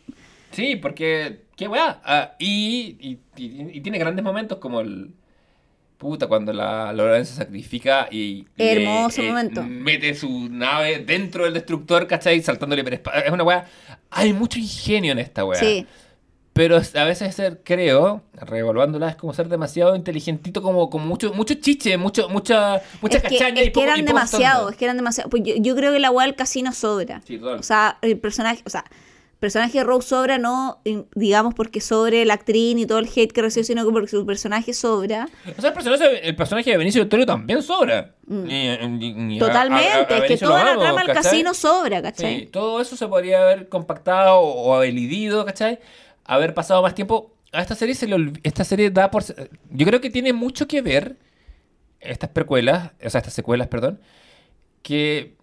[0.51, 1.42] Sí, porque.
[1.55, 2.01] ¿Qué weá?
[2.03, 5.11] Ah, y, y, y- y tiene grandes momentos como el.
[5.97, 8.45] Puta, cuando la Loren se sacrifica y.
[8.57, 9.63] Hermoso le, eh, momento.
[9.63, 12.41] Mete su nave dentro del destructor, ¿cachai?
[12.41, 13.65] Saltándole por Es una weá.
[14.09, 15.59] Hay mucho ingenio en esta weá.
[15.59, 15.85] sí,
[16.51, 21.53] Pero a veces ser, creo, reevaluándola, es como ser demasiado inteligentito, como, como mucho, mucho
[21.55, 24.85] chiche, mucho, mucha, mucha es que, cachaña es y que poco- eran demasiado, es que
[24.85, 25.29] eran demasiado.
[25.29, 27.21] Pues yo, yo creo que la hueá del casino sobra.
[27.25, 27.59] Sí, total.
[27.59, 28.83] O sea, el personaje, o sea,
[29.43, 30.81] personaje de Rose sobra no,
[31.15, 34.25] digamos, porque sobre la actriz y todo el hate que recibe, sino que porque su
[34.25, 35.27] personaje sobra.
[35.57, 37.97] O sea, el personaje, el personaje de Benicio del Toro también sobra.
[37.97, 39.37] A- a- Mm.
[39.39, 42.39] Totalmente, a es que toda la trama del casino sobra, ¿cachai?
[42.39, 45.79] Sí, todo eso se podría haber compactado o haber elidido, ¿cachai?
[46.23, 47.33] Haber pasado más tiempo.
[47.51, 49.23] A esta serie se le esta serie da por
[49.69, 51.17] yo creo que tiene mucho que ver
[51.99, 53.99] estas precuelas, o sea, estas secuelas, perdón,
[54.81, 55.35] que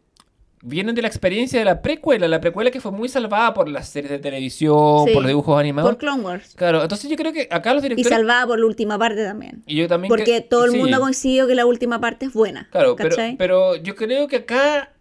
[0.63, 3.89] vienen de la experiencia de la precuela, la precuela que fue muy salvada por las
[3.89, 5.91] series de televisión, Sí, por los dibujos animados.
[5.91, 6.55] Por Clone Wars.
[6.55, 9.63] Claro, entonces yo creo que acá los Y directores salvada por la última parte también.
[9.67, 10.77] y yo también Porque que- todo el sí.
[10.79, 12.69] mundo ha coincidido que la última parte es buena.
[12.71, 12.95] Claro,
[13.39, 14.93] pero, yo creo que acá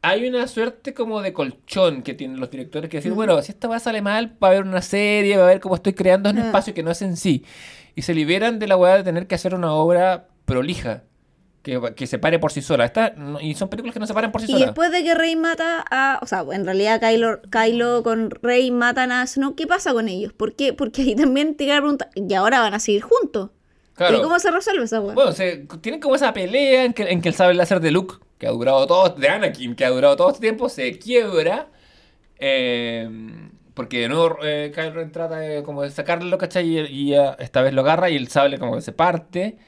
[0.00, 3.68] hay una suerte como de colchón que tienen los directores que decir, bueno, si esta
[3.68, 6.36] va sale mal, va a haber una serie, va a ver cómo estoy creando un
[6.36, 6.46] Mm.
[6.46, 7.44] espacio que no es en sí.
[7.94, 11.02] Y se liberan de la weá de tener que hacer una obra prolija,
[11.62, 12.84] que, que se pare por sí sola.
[12.84, 14.66] Esta, no- y son películas que no se paran por sí Y solas.
[14.68, 16.18] después de que Rey mata a.
[16.22, 20.32] O sea, en realidad Kylo, Kylo con Rey matan a Snoke, ¿qué pasa con ellos?
[20.32, 20.72] ¿Por qué?
[20.72, 22.10] Porque ahí también te queda la pregunta.
[22.14, 23.50] ¿Y ahora van a seguir juntos?
[23.94, 24.18] Claro.
[24.18, 25.14] ¿Y cómo se resuelve esa weá?
[25.14, 28.14] Bueno, se, tienen como esa pelea en que, en que el sable láser de Luke,
[28.38, 31.68] que ha durado todo, de Anakin, que ha durado todo este tiempo, se quiebra.
[32.38, 33.08] eh,
[33.74, 36.66] Porque de nuevo eh, Kylo Ren trata de, como de sacarlo, ¿cachai?
[36.68, 39.58] Y, y ella esta vez lo agarra y el sable como que se parte.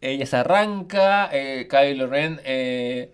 [0.00, 1.28] Ella se arranca.
[1.32, 3.12] Eh, Kylo Ren eh,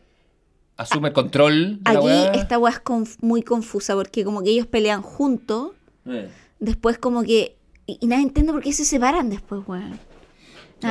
[0.76, 1.98] asume el control de la
[2.28, 5.72] Aquí esta weá es conf- muy confusa porque como que ellos pelean juntos,
[6.06, 6.28] Eh.
[6.60, 7.56] después como que...
[7.86, 9.98] Y, y nadie entiende por qué se separan después, weón.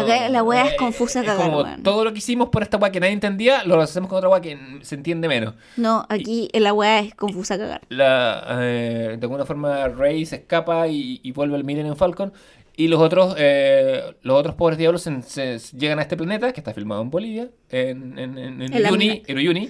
[0.01, 1.83] Acá la weá es confusa es cagar, como weón.
[1.83, 4.41] todo lo que hicimos por esta weá que nadie entendía, lo hacemos con otra weá
[4.41, 5.53] que se entiende menos.
[5.77, 7.81] No, aquí la weá es confusa cagar.
[7.89, 12.33] La, eh, de alguna forma Rey se escapa y, y vuelve al Millennium Falcon.
[12.77, 16.59] Y los otros, eh, los otros pobres diablos se, se- llegan a este planeta, que
[16.59, 19.69] está filmado en Bolivia, en, en, en, en Uyuni, Uyuni.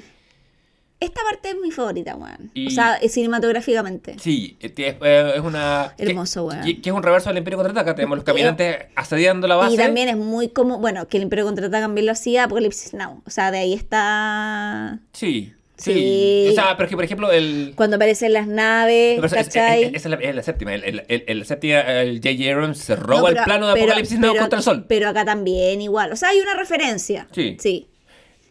[1.06, 2.52] Esta parte es mi favorita, weón.
[2.54, 4.16] Y- O sea, eh, cinematográficamente.
[4.20, 5.94] Sí, eh, eh, es una...
[5.98, 6.62] Hermoso, weón.
[6.64, 7.96] que, que es un reverso del Imperio Contraataca.
[7.96, 9.74] Tenemos los caminantes asediando la base.
[9.76, 13.22] Y también es muy como, bueno, que el Imperio Contraataca también lo hacía Apocalipsis Now.
[13.26, 15.94] O sea, de ahí está Sí, sí.
[15.94, 16.48] Sí.
[16.50, 17.74] O sea, pero es que, por ejemplo, el...
[17.76, 19.84] cuando aparecen las naves, pero es- es- ¿cachai?
[19.84, 20.74] es- esa es la, es la séptima.
[20.74, 22.52] El, el, el- séptima, el J.J.
[22.54, 24.86] Abrams se No, roba pero- el plano de pero- Apocalipsis Now pero- contra el Sol.
[24.88, 26.12] Pero acá también igual.
[26.12, 27.28] O sea, hay una referencia.
[27.32, 27.58] Sí.
[27.60, 27.88] Sí.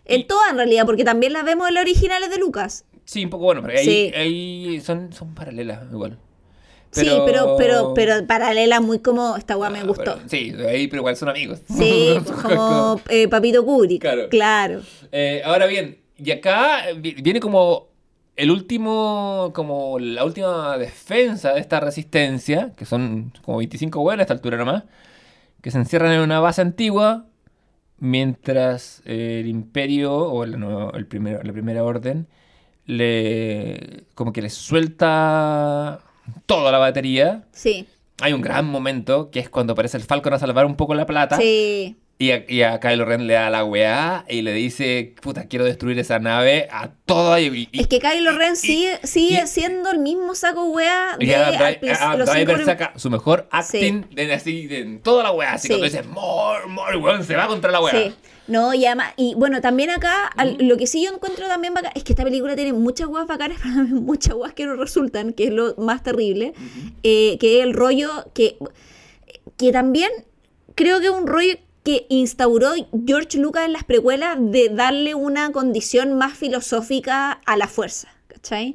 [0.06, 2.84] En todas en realidad, porque también las vemos en las originales de Lucas.
[3.04, 4.12] Sí, un poco bueno, pero ahí, Sí.
[4.14, 6.18] ahí son, son paralelas igual.
[6.90, 10.14] Sí, pero, pero, pero paralela muy como esta weá me Ah, gustó.
[10.14, 11.58] pero- sí, ahí pero igual son amigos.
[11.68, 14.00] Sí, pues, como eh, Papito Kubrick.
[14.00, 14.28] Claro.
[14.28, 14.80] Claro.
[15.10, 17.88] Eh, ahora bien, y acá eh, vi- viene como
[18.36, 24.22] el último, como la última defensa de esta resistencia, que son como 25 huevos a
[24.22, 24.84] esta altura nomás,
[25.62, 27.26] que se encierran en una base antigua,
[27.98, 32.26] mientras el imperio, o la, nueva- el primero, la primera orden,
[32.86, 36.00] le como que le suelta
[36.46, 37.44] toda la batería.
[37.52, 37.86] Sí.
[38.20, 41.06] Hay un gran momento que es cuando aparece el Falcon a salvar un poco la
[41.06, 41.36] plata.
[41.36, 41.96] Sí.
[42.24, 45.64] Y a, y a Kylo Ren le da la weá y le dice, puta, quiero
[45.64, 47.68] destruir esa nave a toda y...
[47.72, 51.26] y- Es que Kylo Ren y- sigue, sigue y- siendo el mismo saco weá y
[51.26, 55.00] de a Dri- principio, a los Driver saca su mejor acting de, así, de, en
[55.00, 55.52] toda la weá.
[55.52, 55.74] Así Sí.
[55.74, 57.92] cuando dice, more, more, weón, se va contra la weá.
[57.92, 58.14] Sí.
[58.46, 61.92] No, y además, y bueno, también acá, al- lo que sí yo encuentro también bacán,
[61.94, 65.32] es que esta película tiene muchas guas bacanas, pero también muchas guas que no resultan,
[65.32, 66.52] que es lo más terrible,
[67.02, 68.56] eh, que es el rollo que,
[69.56, 70.10] que también
[70.74, 72.72] creo que es un rollo que instauró
[73.06, 78.74] George Lucas en las precuelas de darle una condición más filosófica a la fuerza, ¿cachai?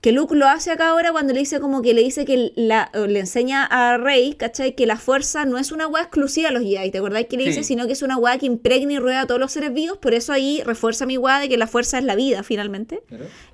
[0.00, 2.88] Que Luke lo hace acá ahora cuando le dice como que le dice que la,
[3.08, 4.76] le enseña a Rey, ¿cachai?
[4.76, 7.42] Que la fuerza no es una weá exclusiva a los Jedi, ¿te acordáis que le
[7.42, 7.48] Sí.
[7.50, 7.64] dice?
[7.64, 10.14] Sino que es una weá que impregna y rueda a todos los seres vivos, por
[10.14, 13.02] eso ahí refuerza mi weá de que la fuerza es la vida, finalmente,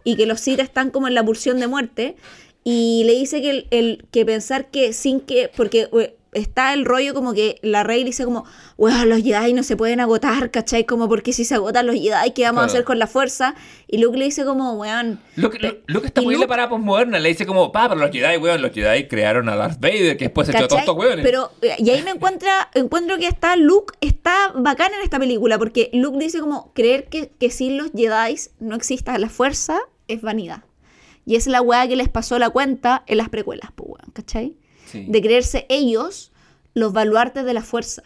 [0.05, 2.17] y que los Sith están como en la pulsión de muerte,
[2.63, 6.85] y le dice que, el, el- que pensar que sin que, porque eh, está el
[6.85, 8.45] rollo como que la Rey le dice como,
[8.77, 10.85] weón, los Jedi no se pueden agotar, ¿cachai?
[10.85, 13.55] Como porque si se agotan los Jedi, ¿qué vamos a hacer con la fuerza?
[13.87, 15.21] Y Luke le dice como, weón...
[15.37, 15.59] Luke,
[16.05, 17.19] está muy Luke- la parada postmoderna.
[17.19, 20.25] Le dice como, pa, pero los Jedi, weón, los Jedi crearon a Darth Vader, que
[20.25, 21.25] después se echó a todos estos weones.
[21.25, 25.59] Pero, eh, y ahí me encuentra, encuentro que está Luke, está bacán en esta película,
[25.59, 29.79] porque Luke dice como, creer que, que sin los Jedi no exista la fuerza
[30.09, 30.65] es vanidad.
[31.27, 34.57] Y es la weá que les pasó la cuenta en las precuelas, pues weón, ¿cachai?
[34.95, 35.07] Sí.
[35.09, 36.33] De creerse ellos
[36.73, 38.03] los baluartes de la fuerza.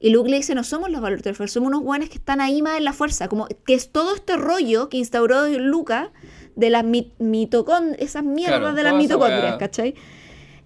[0.00, 2.18] Y Luke le dice, no somos los baluartes de la fuerza, somos unos guanes que
[2.18, 3.28] están ahí más en la fuerza.
[3.28, 6.08] Como que es todo este rollo que instauró Lucas
[6.54, 9.56] de las mit mitocon esas mierdas Claro, de las mitocondrias.
[9.56, 9.94] ¿cachai?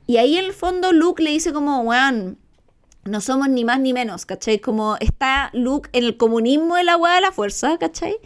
[0.07, 2.39] Y ahí en el fondo Luke le dice como, weón,
[3.05, 4.59] no somos ni más ni menos, ¿cachai?
[4.61, 8.17] Como está Luke en el comunismo de la weá de la fuerza, ¿cachai?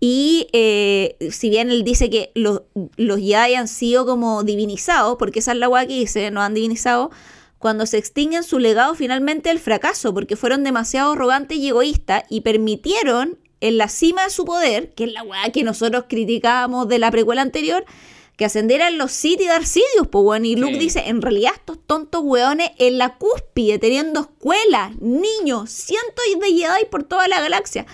[0.00, 2.62] Y eh, si bien él dice que los,
[2.96, 7.10] los Jedi han sido como divinizados, porque esa es la que dice, nos han divinizado,
[7.58, 12.42] cuando se extinguen su legado finalmente el fracaso, porque fueron demasiado arrogantes y egoístas y
[12.42, 17.00] permitieron en la cima de su poder, que es la weá que nosotros criticábamos de
[17.00, 17.84] la precuela anterior,
[18.36, 20.78] que ascendieran los Sith y Darth Sidious, pues bueno, y Luke Sí.
[20.78, 26.84] dice, en realidad estos tontos weones en la cúspide, teniendo escuelas, niños, cientos de Jedi
[26.88, 27.84] por toda la galaxia,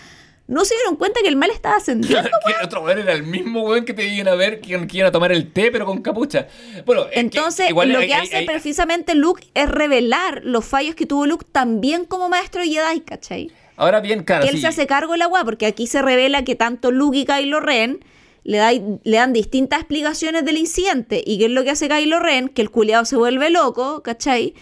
[0.46, 2.28] no se dieron cuenta que el mal estaba ascendiendo.
[2.46, 5.08] que otro weón era el mismo weón que te iban a ver que, que iban
[5.08, 6.48] a tomar el té, pero con capucha.
[6.84, 10.64] Bueno, que Entonces, igual lo hay- que hay- hace hay- precisamente Luke es revelar los
[10.64, 13.50] fallos que tuvo Luke también como maestro Jedi, ¿cachai?
[13.76, 14.60] Ahora bien, claro, que él sí.
[14.60, 17.58] se hace cargo de la weá, porque aquí se revela que tanto Luke y Kylo
[17.60, 18.04] Ren
[18.44, 21.22] le, da- le dan distintas explicaciones del incidente.
[21.26, 22.48] ¿Y qué es lo que hace Kylo Ren?
[22.50, 24.54] Que el culiado se vuelve loco, ¿cachai?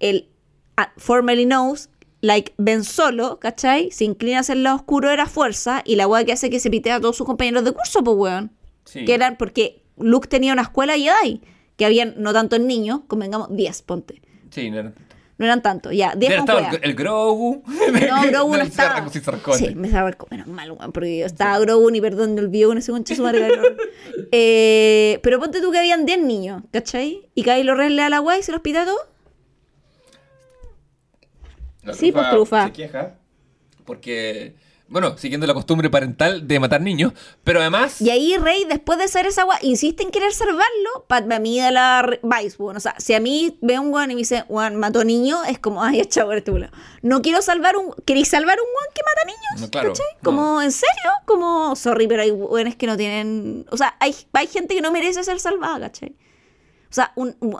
[0.00, 0.28] El
[0.78, 1.90] ah, formerly knows,
[2.26, 3.90] like Ben Solo, ¿cachai?
[3.92, 6.58] Se inclina hacia el lado oscuro de la fuerza y la weá que hace que
[6.60, 8.50] se pitea a todos sus compañeros de curso, pues weón.
[8.84, 9.04] Sí.
[9.04, 11.40] Que eran porque Luke tenía una escuela Jedi,
[11.76, 14.20] que habían no tantos niños, convengamos 10, ponte.
[14.50, 15.06] Sí, no era tanto.
[15.38, 16.14] No eran tantos, ya.
[16.14, 16.82] 10 Hubiera con estado cueva.
[16.84, 17.62] el, el Grogu.
[18.08, 19.06] No, Grogu no del estaba.
[19.06, 19.66] Sarko- sí.
[19.66, 22.78] Sí, me estaba menos mal, weón, porque yo estaba Grogu y perdón, me olvidó con
[22.78, 23.48] ese concha su madre.
[24.32, 27.28] eh, pero ponte tú que habían 10 niños, ¿cachai?
[27.34, 29.00] Y Kylo Ren le da la guay y se los pita a todos.
[31.86, 32.66] La Sí, pues, trufa.
[32.66, 33.14] Se queja
[33.86, 34.56] porque,
[34.88, 37.12] bueno, siguiendo la costumbre parental de matar niños,
[37.44, 38.00] pero además...
[38.02, 41.06] Y ahí Rey, después de hacer esa guay, insiste en querer salvarlo.
[41.06, 42.76] Padme a mí de la Vice, weón.
[42.76, 45.58] O sea, si a mí ve un guan y me dice, Juan, mató niño, es
[45.60, 46.68] como, ay, chavo, este culo.
[47.02, 47.94] No quiero salvar un.
[48.04, 49.60] ¿Queréis salvar un guan que mata niños?
[49.60, 50.06] No, claro, ¿Cachai?
[50.16, 50.20] no.
[50.24, 51.10] Como, ¿en serio?
[51.24, 53.66] Como, sorry, pero hay guanes que no tienen.
[53.70, 56.16] O sea, hay, hay gente que no merece ser salvada, ¿cachai?
[56.90, 57.56] O sea, un, un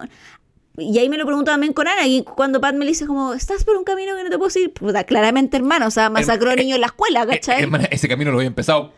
[0.78, 3.34] Y ahí me lo pregunto también con Ana, y cuando Pat me le dice como,
[3.34, 6.50] estás por un camino que no te puedo seguir, puta, claramente hermano, o sea, masacró
[6.50, 7.62] a eh, niños en la escuela, eh, ¿cachai?
[7.62, 8.92] hermana, ese camino lo había empezado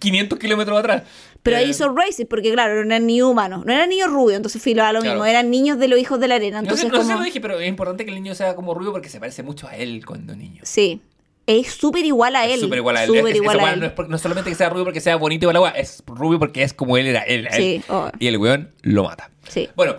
[0.00, 1.02] 500 kilómetros atrás.
[1.42, 4.36] Pero ahí Eh, hizo racist, porque claro, no eran niños humanos, no eran niños rubios,
[4.36, 6.96] entonces filo a lo mismo, eran niños de los hijos de la arena, entonces no
[6.96, 7.18] sé si como...
[7.20, 9.68] lo dije, pero es importante que el niño sea como rubio porque se parece mucho
[9.68, 10.62] a él cuando niño.
[10.64, 11.00] Sí,
[11.46, 12.60] es súper igual a él.
[12.60, 13.92] Súper igual a él.
[14.08, 16.72] No, es solamente que sea rubio porque sea bonito y agua, es rubio porque es
[16.72, 17.48] como él era él.
[17.50, 17.56] él.
[17.56, 18.10] Sí, oh.
[18.18, 19.30] Y el weón lo mata.
[19.48, 19.68] Sí.
[19.74, 19.96] Bueno,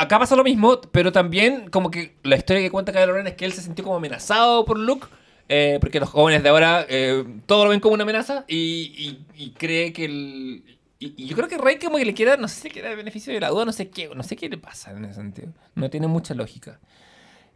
[0.00, 3.34] acá pasa lo mismo, pero también como que la historia que cuenta Kylo Ren es
[3.34, 5.06] que él se sintió como amenazado por Luke.
[5.48, 8.92] eh, porque los jóvenes de ahora eh, todo lo ven como una amenaza y,
[9.36, 10.78] y- y cree que el...
[11.02, 13.40] Y, yo creo que Rey como que le quiera, no sé, quiere el beneficio de
[13.40, 15.48] la duda, no sé qué, no sé qué le pasa en ese sentido.
[15.74, 16.78] No tiene mucha lógica.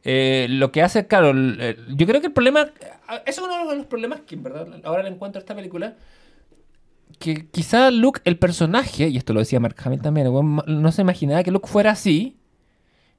[0.03, 2.69] Eh, lo que hace, claro, yo creo que el problema,
[3.27, 5.95] eso es uno de los problemas que en verdad ahora le encuentro a esta película,
[7.19, 11.43] que quizá Luke, el personaje, y esto lo decía Mark Hamill también, no se imaginaba
[11.43, 12.37] que Luke fuera así,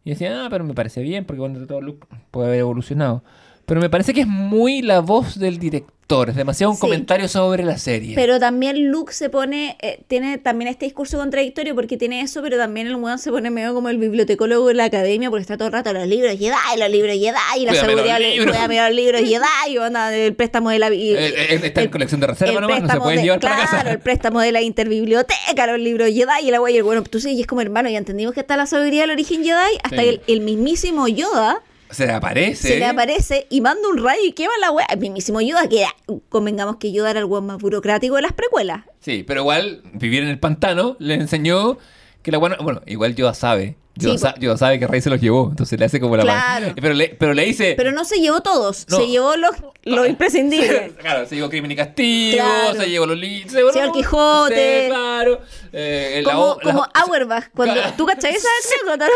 [0.03, 3.23] y decía, ah, pero me parece bien, porque bueno, todo Luke puede haber evolucionado.
[3.65, 6.81] Pero me parece que es muy la voz del director, es demasiado un Sí.
[6.81, 8.13] comentario sobre la serie.
[8.13, 12.57] Pero también Luke se pone, eh, tiene también este discurso contradictorio porque tiene eso, pero
[12.57, 15.67] también el weón se pone medio como el bibliotecólogo de la academia porque está todo
[15.69, 19.21] el rato los libros Jedi, los libros Jedi, y la Cuídame seguridad, cuídame los libros
[19.65, 20.93] Jedi, onda, el préstamo de la...
[20.93, 23.39] y- Eh, eh, está en el- colección de reserva nomás, no se pueden de- llevar
[23.39, 23.91] para claro, casa.
[23.91, 27.41] el préstamo de la interbiblioteca, los libros Jedi y la wey, bueno, tú sí, y
[27.41, 30.07] es como hermano, ya entendimos que está la sabiduría del origen Jedi, hasta Sí.
[30.07, 31.61] el, el mismísimo Yoda
[31.95, 32.67] Se le aparece.
[32.67, 34.85] se le aparece y manda un rayo y quema la wea.
[34.89, 35.95] El mismísimo Yoda, que era-
[36.29, 38.81] convengamos que Yoda era el weón más burocrático de las precuelas.
[38.99, 41.77] Sí, pero igual vivir en el pantano le enseñó
[42.21, 42.57] que la buena.
[42.61, 43.77] Bueno, igual Yoda sabe.
[43.97, 46.23] Yoda, Sí, sa- Yoda sabe que Rey se los llevó, entonces le hace como la
[46.23, 46.73] Claro.
[46.75, 47.75] Pero le, pero le dice.
[47.77, 48.97] Pero no se llevó todos, No.
[48.97, 50.91] se llevó los, los imprescindibles.
[50.99, 52.75] claro, se llevó Crimen y Castigo, Claro.
[52.81, 53.51] se llevó los libros.
[53.53, 54.81] Se llevó el Quijote.
[54.83, 55.39] Sí, claro.
[55.71, 58.49] Eh, la Como, la- como Auerbach, cuando tú cachai esa
[58.83, 59.07] anécdota,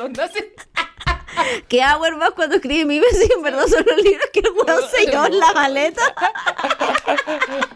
[0.00, 0.44] los nazis.
[1.68, 5.06] Que Auerbach cuando escribe Mimes, sí, en verdad son los libros que el weón se
[5.06, 6.02] llevó en la maleta.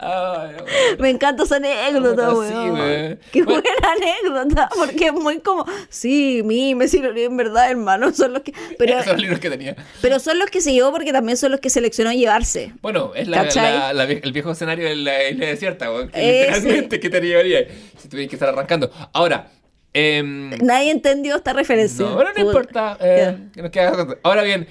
[0.00, 0.56] Ay.
[0.98, 2.70] Me encanta esa anécdota, Sí, weón.
[2.72, 3.18] weón.
[3.32, 3.62] Qué Bueno.
[3.62, 8.42] buena anécdota, porque es muy como, sí, y los libros en verdad, hermano, son los
[8.42, 8.52] que...
[8.78, 9.76] Pero, son los libros que tenía.
[10.02, 12.72] pero son los que se llevó porque también son los que seleccionó llevarse.
[12.82, 17.00] Bueno, es la, la- la el viejo escenario de la isla desierta, weón, que literalmente
[17.00, 17.66] que te llevaría
[17.98, 18.90] si tuvieras que estar arrancando.
[19.12, 19.48] Ahora,
[19.96, 22.04] em, Nadie entendió esta referencia.
[22.04, 22.96] no, no importa.
[23.00, 24.66] eh, que nos Ahora bien,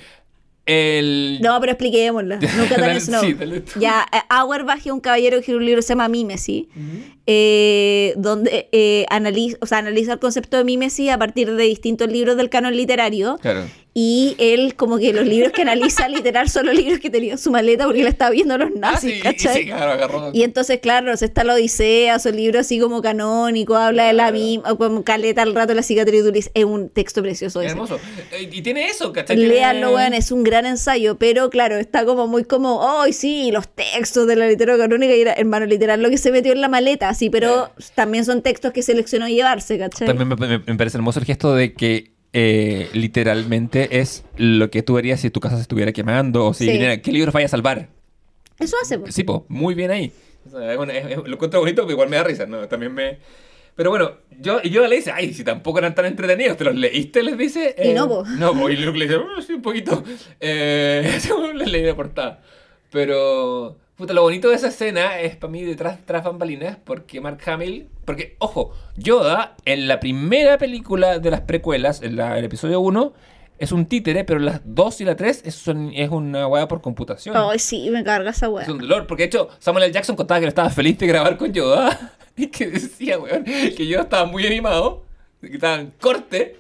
[0.65, 1.39] el.
[1.41, 2.37] No, pero expliquémosla.
[2.57, 3.21] Nunca tan Snow.
[3.23, 3.35] sí.
[3.79, 6.65] Ya, eh, Auerbach es un caballero que un libro que se llama Mímesis,
[7.25, 12.07] eh, donde eh, analiza, o sea, analiza el concepto de mímesis a partir de distintos
[12.11, 13.37] libros del canon literario.
[13.41, 13.65] Claro.
[13.97, 17.37] Y él, como que los libros que analiza literal son los libros que tenía en
[17.37, 19.61] su maleta porque él estaba viendo a los Ah, nazis, sí, ¿cachai?
[19.61, 20.31] sí, claro, agarró.
[20.33, 24.75] Y entonces, claro, está la Odisea, son libros así como canónicos, habla de la misma,
[24.75, 26.51] como caleta al rato la cicatriz de Ulises.
[26.53, 27.71] Es un texto precioso Es ese.
[27.73, 27.97] hermoso.
[28.33, 29.37] Eh, Y tiene eso, ¿cachai?
[29.37, 33.49] Léanlo, weón, es un gran ensayo, pero claro, está como muy como, ¡ay, sí!
[33.53, 36.59] Los textos de la literatura canónica y era, hermano, literal, lo que se metió en
[36.59, 40.05] la maleta, sí, pero también son textos que seleccionó llevarse, ¿cachai?
[40.05, 44.83] También me, me- me parece hermoso el gesto de que eh, literalmente es lo que
[44.83, 46.71] tú harías si tu casa se estuviera quemando o si Sí.
[46.73, 47.87] viniera- ¿Qué libros vaya a salvar?
[48.59, 49.15] Eso hace, pues.
[49.15, 50.11] Sí, po, muy bien ahí.
[50.45, 52.67] O sea, es una- es- es- lo encuentro bonito, pero igual me da risa, ¿no?
[52.67, 53.19] También me...
[53.75, 57.23] Pero bueno, yo, yo le dice, ay, si tampoco eran tan entretenidos, ¿te los leíste?
[57.23, 57.73] Les dice.
[57.83, 58.23] Y no, po.
[58.37, 60.03] No, po, y Luke le dice, "Uh, sí, un poquito.
[60.39, 61.01] Eh,
[61.55, 62.41] les leí de portada.
[62.91, 67.39] Pero, puta, lo bonito de esa escena es para mí detrás, tras bambalinas, porque Mark
[67.45, 72.79] Hamill, porque, ojo, Yoda en la primera película de las precuelas, en la- el episodio
[72.81, 73.13] 1,
[73.57, 75.63] es un títere, pero las 2 y la 3 es,
[75.93, 77.35] es una hueá por computación.
[77.37, 78.63] Ay, sí, me carga esa weá.
[78.63, 79.93] Es un dolor, porque de hecho Samuel L.
[79.93, 84.03] Jackson contaba que estaba feliz de grabar con Yoda y que decía, weón, que Yoda
[84.03, 85.03] estaba muy animado,
[85.39, 86.57] que estaban corte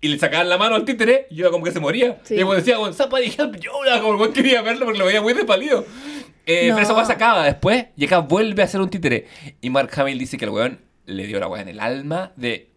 [0.00, 2.18] y le sacaban la mano al títere y Yoda como que se moría.
[2.24, 2.34] Sí.
[2.34, 5.34] Y luego decía, somebody help Yoda, como el weón quería verlo porque lo veía muy
[5.34, 5.84] despalido.
[6.46, 6.74] Eh, No.
[6.74, 9.26] Pero esa weá se acaba después y acá vuelve a ser un títere.
[9.60, 12.68] Y Mark Hamill dice que el weón le dio la weá en el alma de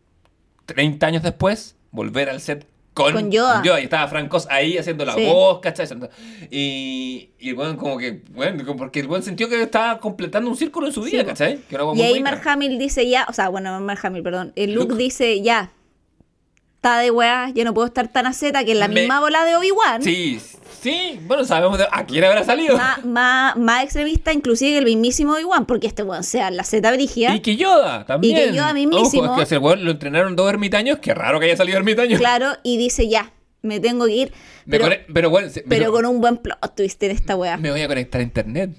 [0.65, 3.61] 30 años después volver al set con, Con Yoda.
[3.65, 5.25] Y estaba Francos ahí haciendo la Sí.
[5.25, 5.85] voz, ¿cachai?
[6.49, 10.55] Y, y el weón como que, bueno, porque el weón sintió que estaba completando un
[10.55, 11.27] círculo en su vida, po.
[11.29, 11.57] ¿cachai?
[11.69, 12.21] Que Y ahí.
[12.21, 14.53] Mark Hamill dice ya, o sea, bueno, Mark Hamill, perdón.
[14.55, 15.03] El Luke, Luke.
[15.03, 15.71] dice ya,
[16.75, 19.19] está de weá, yo no puedo estar tan a Z que en la Me- misma
[19.19, 20.01] bola de Obi-Wan.
[20.01, 20.54] Sí, sí,
[21.25, 22.77] bueno, sabemos de a quién habrá salido.
[22.77, 26.91] Más, más, más extremista inclusive que el mismísimo Obi-Wan, porque este weón sea la Z
[26.91, 27.35] brigia.
[27.35, 28.37] Y que Yoda también.
[28.37, 29.23] Y que Yoda mismísimo.
[29.31, 32.17] Ojo, es que el weón lo entrenaron dos ermitaños, qué raro que haya salido ermitaño.
[32.17, 33.31] Claro, y dice ya,
[33.61, 34.33] me tengo que ir.
[34.65, 34.79] Me
[35.13, 37.57] Pero, bueno, se- pero con un buen plot twist en esta weá.
[37.57, 38.71] me voy a conectar a internet.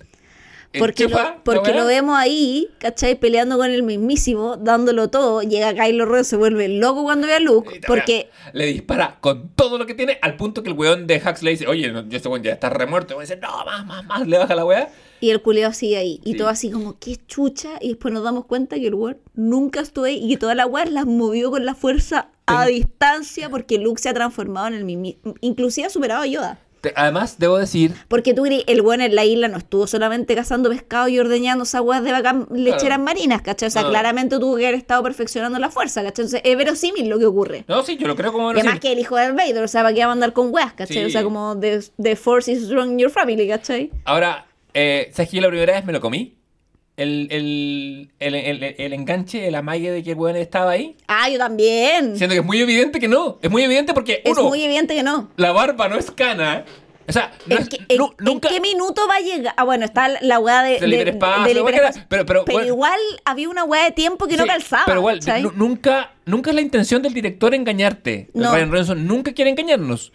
[0.79, 3.15] Porque, lo, la porque lo vemos ahí, ¿cachai?
[3.19, 5.43] Peleando con el mismísimo, dándolo todo.
[5.43, 7.81] Llega Kylo Ren, se vuelve loco cuando ve a Luke.
[7.81, 11.17] Te- Porque le dispara con todo lo que tiene al punto que el weón de
[11.25, 13.15] Hux le dice, oye, no, este weón ya está remuerto.
[13.15, 14.89] Y weón dice, no, más, más, más, le baja la weá.
[15.19, 16.21] Y el culeo sigue ahí.
[16.25, 16.37] Y Sí.
[16.39, 17.79] todo así como, qué chucha.
[17.81, 20.67] Y después nos damos cuenta que el weón nunca estuvo ahí y que todas las
[20.67, 24.85] weas las movió con la fuerza a distancia porque Luke se ha transformado en el
[24.85, 25.15] mismo.
[25.41, 26.59] Inclusive ha superado a Yoda.
[26.95, 31.09] Además, debo decir, Porque tú el weón en la isla no estuvo solamente cazando pescado
[31.09, 33.69] y ordeñando esas weas de bacán lecheras marinas, ¿cachai?
[33.69, 33.89] O sea, No.
[33.91, 36.25] claramente tuvo que haber estado perfeccionando la fuerza, ¿cachai?
[36.27, 37.65] Entonces es verosímil lo que ocurre.
[37.67, 38.53] no, sí, yo lo creo como...
[38.53, 40.53] Y además que el hijo de Vader, o sea, ¿para qué va a andar con
[40.53, 40.97] weas, cachai?
[40.97, 41.05] Sí.
[41.05, 43.91] O sea, como the, the force is strong in your family, ¿cachai?
[44.05, 46.37] Ahora, eh, ¿sabes que yo la primera vez me lo comí?
[46.97, 50.97] El, el, el, el, el enganche, el amague de que el weón estaba ahí.
[51.09, 52.17] Ah, yo también.
[52.17, 53.39] Siendo que es muy evidente que no.
[53.43, 55.31] Es muy evidente porque, Es uno, muy evidente que no.
[55.37, 56.65] la barba no es cana.
[57.09, 58.49] O sea, no ¿En, es- qué, en- nunca...
[58.49, 59.55] qué minuto va a llegar?
[59.59, 61.69] Ah, bueno, está la weá de, de- que hiperespacio.
[61.69, 62.67] era, pero- pero, bueno.
[62.67, 64.85] igual había una weá de tiempo que no calzaba.
[64.87, 65.21] Pero igual,
[65.55, 68.31] nunca, nunca es la intención del director engañarte.
[68.35, 68.53] No.
[68.55, 70.13] Ryan Reynolds nunca quiere engañarnos.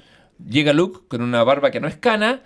[0.49, 2.41] Llega Luke con una barba que no es cana.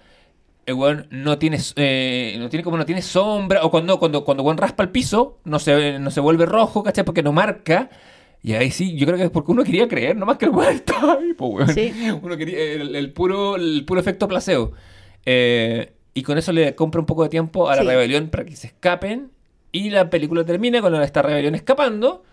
[0.66, 3.64] El weón no tiene, eh, no tiene como no tiene sombra.
[3.64, 7.04] O cuando, cuando, cuando weón raspa el piso, no se, no se vuelve rojo, ¿cachai?
[7.06, 7.90] Porque no marca.
[8.42, 10.74] Y ahí sí, yo creo que es porque uno quería creer, nomás que el weón
[10.76, 11.70] estaba ahí, po, weón.
[11.74, 11.94] Sí.
[12.22, 14.72] Uno quería el, el puro, el puro efecto placebo.
[15.26, 17.88] Eh, y con eso le compra un poco de tiempo a la Sí.
[17.88, 19.32] rebelión para que se escapen.
[19.72, 22.24] Y la película termina con esta rebelión escapando.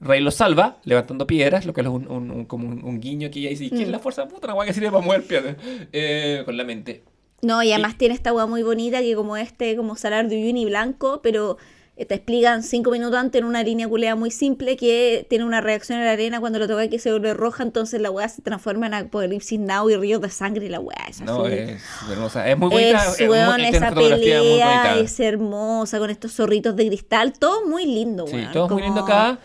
[0.00, 3.30] Rey los salva, levantando piedras, lo que es un, un- un- como un, un guiño
[3.30, 3.92] que ella dice, ¿qué es Mm.
[3.92, 4.46] la fuerza puta?
[4.46, 5.56] Una guay que sirve para mover piedras.
[5.92, 7.02] Eh, con la mente.
[7.42, 10.66] No, y además tiene esta weá muy bonita que como este, como salar de Uyuni
[10.66, 11.56] blanco, pero
[11.96, 15.60] eh, te explican cinco minutos antes en una línea culea muy simple que tiene una
[15.60, 18.42] reacción en la arena cuando lo toca que se vuelve roja, entonces la weá se
[18.42, 21.54] transforma en Apocalipsis Now y ríos de sangre y la weá es No, así.
[21.54, 22.48] es hermosa.
[22.48, 23.04] Es muy bonita.
[23.06, 28.26] Es, weón, esa muy pelea es hermosa con estos zorritos de cristal, todo muy lindo,
[28.26, 28.52] Sí, weón.
[28.52, 29.38] todo es muy lindo acá.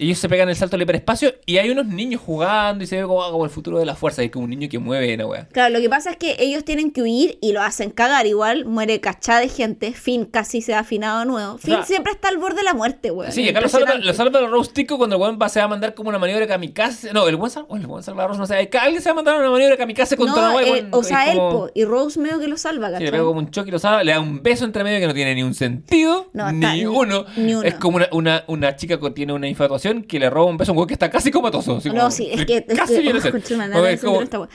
[0.00, 3.02] Ellos se pegan el salto al hiperespacio y hay unos niños jugando y se ve
[3.06, 4.22] como, como el futuro de la fuerza.
[4.22, 5.48] Hay como un niño que mueve una wea.
[5.52, 8.64] Claro, lo que pasa es que ellos tienen que huir y lo hacen cagar igual,
[8.64, 11.58] muere cachá de gente, Finn casi se ha afinado de nuevo.
[11.58, 13.30] Finn sea, siempre está al borde de la muerte, weón.
[13.30, 15.68] Sí, acá lo salva, lo salva el Rose Tico cuando el weón se va a
[15.68, 17.12] mandar como una maniobra kamikaze.
[17.12, 18.54] No, el buen salva, el buen salva a Rose, no sé.
[18.80, 20.78] Alguien se va a mandar una maniobra kamikaze contra No, wea.
[20.78, 23.04] eh, o sea, él, como- y Rose medio que lo salva, Sí, ¿cachai?
[23.06, 25.06] le pega como un choque y lo salva, le da un beso entre medio que
[25.06, 27.26] no tiene ni un sentido, No, ni, está- ni- uno.
[27.36, 27.62] ni uno.
[27.64, 30.70] Es como una, una, una chica que tiene una infatuación que le roba un beso
[30.70, 31.80] a un weón que está casi comatoso.
[31.84, 33.32] No, como- sí, es que, es casi que- viene a oh, ser.
[33.32, 34.48] conchetumare, Como es no.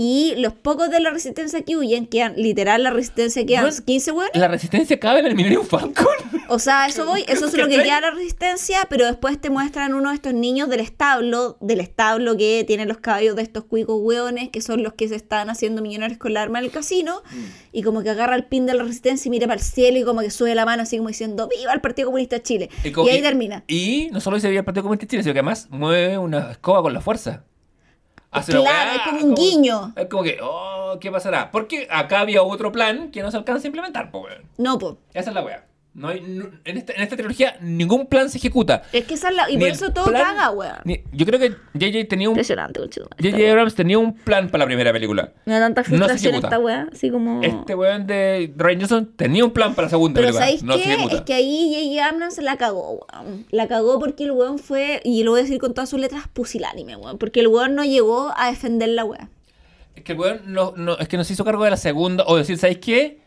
[0.00, 4.12] Y los pocos de la resistencia que huyen, quedan, literal, la resistencia quedan Bueno, 15
[4.12, 4.36] weones.
[4.36, 6.06] La resistencia cabe en el Millennium Falcon.
[6.48, 9.94] O sea, eso voy, eso es lo que queda la resistencia, pero después te muestran
[9.94, 13.96] uno de estos niños del establo, del establo que tiene los caballos de estos cuicos
[14.00, 17.44] hueones, que son los que se están haciendo millonarios con la arma del casino, Mm.
[17.72, 20.04] y como que agarra el pin de la resistencia y mira para el cielo y
[20.04, 22.70] como que sube la mano así como diciendo, ¡Viva el Partido Comunista de Chile!
[22.84, 23.64] Y, como- ahí termina.
[23.66, 26.52] Y no solo se veía el Partido Comunista de Chile, sino que además mueve una
[26.52, 27.44] escoba con la fuerza.
[28.30, 29.92] Hace Claro, es como un guiño.
[29.96, 31.50] Es como que, oh, ¿qué pasará?
[31.50, 34.42] Porque acá había otro plan que no se alcanza a implementar, po, weón.
[34.58, 34.98] No, po.
[35.14, 35.64] Esa es la weá.
[35.98, 38.82] No hay, no- en, esta, en esta trilogía ningún plan se ejecuta.
[38.92, 39.50] Es que esa es la...
[39.50, 40.76] Y Ni por eso todo plan- caga, weón.
[40.84, 43.50] ni- yo creo que JJ tenía un Impresionante, J.J.
[43.50, 45.32] Abrams tenía un plan para la primera película.
[45.44, 46.46] Me da tanta No se frustración ejecuta.
[46.48, 47.42] esta weá, así como...
[47.42, 50.44] Este weón de Ryan Johnson tenía un plan para la segunda Pero película.
[50.46, 51.16] ¿sabéis no se qué?
[51.16, 52.08] Es que ahí J.J.
[52.14, 53.46] Abrams la cagó, weón.
[53.50, 56.24] La cagó porque el weón fue, y lo voy a decir con todas sus letras,
[56.32, 57.18] pusilánime, weón.
[57.18, 59.28] Porque el weón no llegó a defender la weá.
[59.96, 62.22] Es que el weón no, no, es que no se hizo cargo de la segunda.
[62.28, 63.18] O decir, ¿sabéis qué?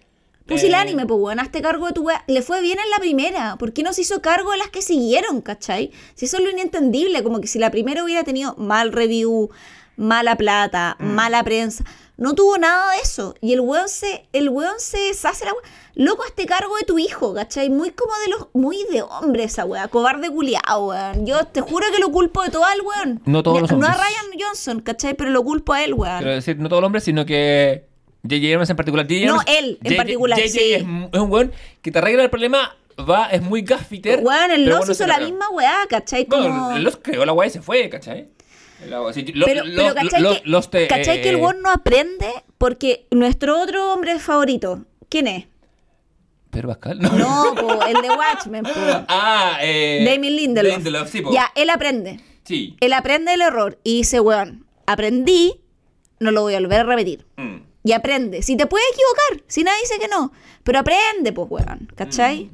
[0.52, 2.24] Pusilánime, Eh, pues weón, hazte cargo de tu weá.
[2.28, 3.56] Le fue bien en la primera.
[3.58, 5.92] ¿Por qué no se hizo cargo de las que siguieron, cachai?
[6.16, 9.50] Si eso es lo inentendible, como que si la primera hubiera tenido mal review,
[9.98, 11.06] mala plata, Mm.
[11.06, 11.84] mala prensa.
[12.18, 13.34] No tuvo nada de eso.
[13.42, 15.62] Y el weón se, el weón se deshace la weá.
[15.96, 17.70] Loco, hazte cargo de tu hijo, ¿cachai?
[17.70, 19.88] Muy como de los, muy de hombre esa weá.
[19.88, 21.26] Cobarde culiao, weón.
[21.26, 23.22] Yo te juro que lo culpo de todo al weón.
[23.26, 23.98] No todos los No a hombres.
[23.98, 25.16] Ryan Johnson, ¿cachai?
[25.16, 26.20] Pero lo culpo a él, weón.
[26.20, 27.88] Quiero decir, no todo el hombre, sino que
[28.24, 28.48] J.J.
[28.54, 29.06] Abrams en particular.
[29.08, 29.26] J.J.
[29.28, 30.54] No, Abrams- él en particular, J.J.
[30.60, 30.74] sí.
[30.74, 32.76] es, es un weón que te arregla el problema,
[33.10, 34.20] va, es muy gaffiter.
[34.24, 35.28] Weón, el Lost bueno, hizo la carga.
[35.30, 36.26] misma weá, ¿cachai?
[36.28, 36.44] Como...
[36.44, 38.28] Bueno, el Lost creó la weá y se fue, ¿cachai?
[39.14, 41.62] Sí, lo- Pero, lo- pero ¿cachai, lo- que, los te- ¿cachai que el eh, weón
[41.62, 42.28] no aprende?
[42.58, 45.46] Porque nuestro otro hombre favorito, ¿quién es?
[46.50, 47.10] Pedro Pascal, no.
[47.18, 48.70] No, po, el de Watchmen, po.
[49.08, 50.04] Ah, eh.
[50.06, 50.76] Damien Lindelof.
[50.76, 51.24] Lindelof, sí.
[51.32, 52.20] Ya, él aprende.
[52.44, 52.76] Sí.
[52.82, 55.62] Él aprende el error y dice, weón, aprendí,
[56.20, 57.26] no lo voy a volver a repetir.
[57.38, 57.58] Mm.
[57.84, 58.42] Y aprende.
[58.44, 60.32] Si te puedes equivocar, si nadie dice que no.
[60.64, 61.92] Pero aprende, pues, weón.
[61.96, 62.50] ¿Cachai?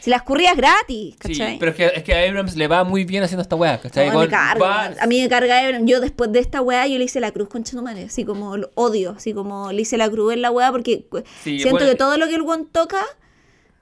[0.00, 1.26] Si las currías gratis, Mm.
[1.26, 1.58] Sí, ¿cachai?
[1.58, 4.06] pero es que, es que a Abrams le va muy bien haciendo esta weá, ¿cachai?
[4.06, 5.00] No, me Igual carga, va- weón.
[5.00, 5.86] A mí me carga Ebron.
[5.86, 8.04] Yo después de esta weá, yo le hice la cruz con Chetumare.
[8.04, 9.14] Así como lo odio.
[9.16, 11.06] Así como le hice la cruz en la weá porque
[11.42, 11.86] Sí, siento bueno.
[11.90, 13.02] que todo lo que el weón toca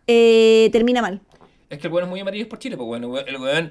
[0.07, 1.21] eh, termina mal.
[1.71, 3.71] Es que el weón es muy amarillo por Chile, pues bueno, el weón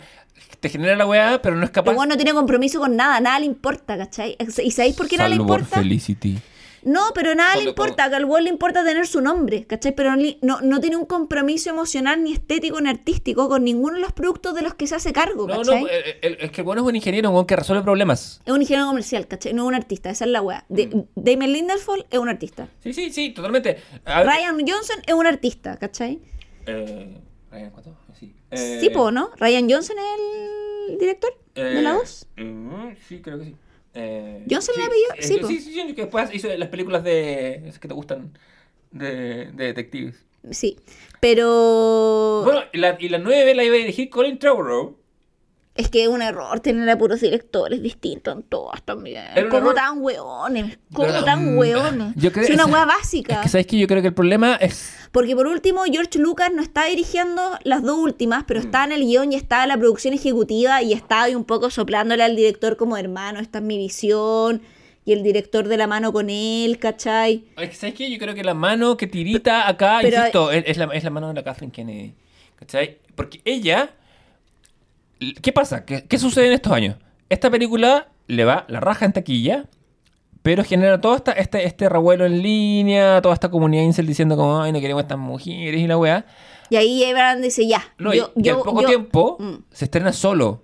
[0.59, 1.91] te genera la weá, pero no es capaz.
[1.91, 3.19] El weón no tiene compromiso con nada.
[3.19, 4.35] Nada le importa, ¿cachai?
[4.63, 5.79] ¿Y sabéis por qué nada le Salvo por importa?
[5.81, 6.37] Felicity.
[6.85, 9.93] No, pero nada le importa, que al weón le importa tener su nombre, ¿cachai?
[9.95, 10.11] Pero
[10.41, 14.53] no, no tiene un compromiso emocional, ni estético, ni artístico con ninguno de los productos
[14.55, 15.81] de los que se hace cargo, No, ¿cachai?
[15.83, 18.41] no, el- el- es que el weón es un ingeniero, un que resuelve problemas.
[18.45, 19.53] Es un ingeniero comercial, ¿cachai?
[19.53, 20.65] No es un artista, esa es la weá.
[20.69, 21.03] De- Mm.
[21.15, 22.67] Damien Lindelof es un artista.
[22.81, 23.77] Sí, sí, sí, totalmente.
[24.05, 26.19] A Ryan Johnson es un artista, ¿cachai?
[26.65, 27.17] Eh,
[27.51, 27.95] Ryan, ¿cuánto?
[28.19, 28.33] Sí.
[28.79, 29.31] sí, po, ¿no?
[29.37, 32.27] Ryan Johnson es el director de la voz.
[32.37, 33.55] eh, sí, creo que sí.
[33.95, 35.13] Eh, ¿Johnson sí, el apellido?
[35.15, 38.37] eh, Sí, sí, sí, sí, que después hizo las películas de esas que te gustan
[38.91, 40.15] de, de detectives.
[40.51, 40.77] Sí.
[41.19, 44.97] Pero Bueno, y la, y la 9 la iba a dirigir Colin Trevorrow.
[45.75, 49.23] Es que es un error tener a puros directores distintos en todas también.
[49.49, 52.13] Como error- tan hueones, como Pero, tan mm, hueones.
[52.15, 53.35] yo creo- es una hueá básica.
[53.35, 54.95] Es que sabes que yo creo que el problema es.
[55.11, 58.45] Porque por último, George Lucas no está dirigiendo las dos últimas, Mm.
[58.47, 61.43] pero está en el guion y está en la producción ejecutiva y está ahí un
[61.45, 64.61] poco soplándole al director como hermano, esta es mi visión,
[65.05, 67.45] y el director de la mano con él, ¿cachai?
[67.73, 70.85] Sabes que yo creo que la mano que tirita acá, Pero- insisto, es, es la,
[70.93, 72.13] es la mano de la Kathleen Kennedy.
[72.57, 72.99] ¿Cachai?
[73.15, 73.89] Porque ella.
[75.41, 75.85] ¿Qué pasa?
[75.85, 76.97] ¿Qué, qué sucede en estos años?
[77.29, 79.65] Esta película le va la raja en taquilla,
[80.41, 84.61] pero genera todo esta, este, este revuelo en línea, toda esta comunidad incel diciendo como,
[84.61, 86.25] ay, no queremos estas mujeres y la weá.
[86.69, 89.53] Y ahí Abraham dice, ya, No, y- yo, y, yo, al poco yo- tiempo Mm.
[89.71, 90.63] se estrena solo.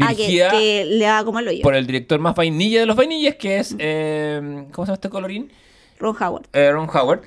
[0.00, 1.62] Ah, que, Dirigida que le va como el hoyo.
[1.62, 3.76] por el director más vainilla de los vainillas, que es.
[3.78, 5.52] eh, ¿Cómo se llama este colorín?
[6.00, 7.20] Ron Howard, Eh, Ron Howard.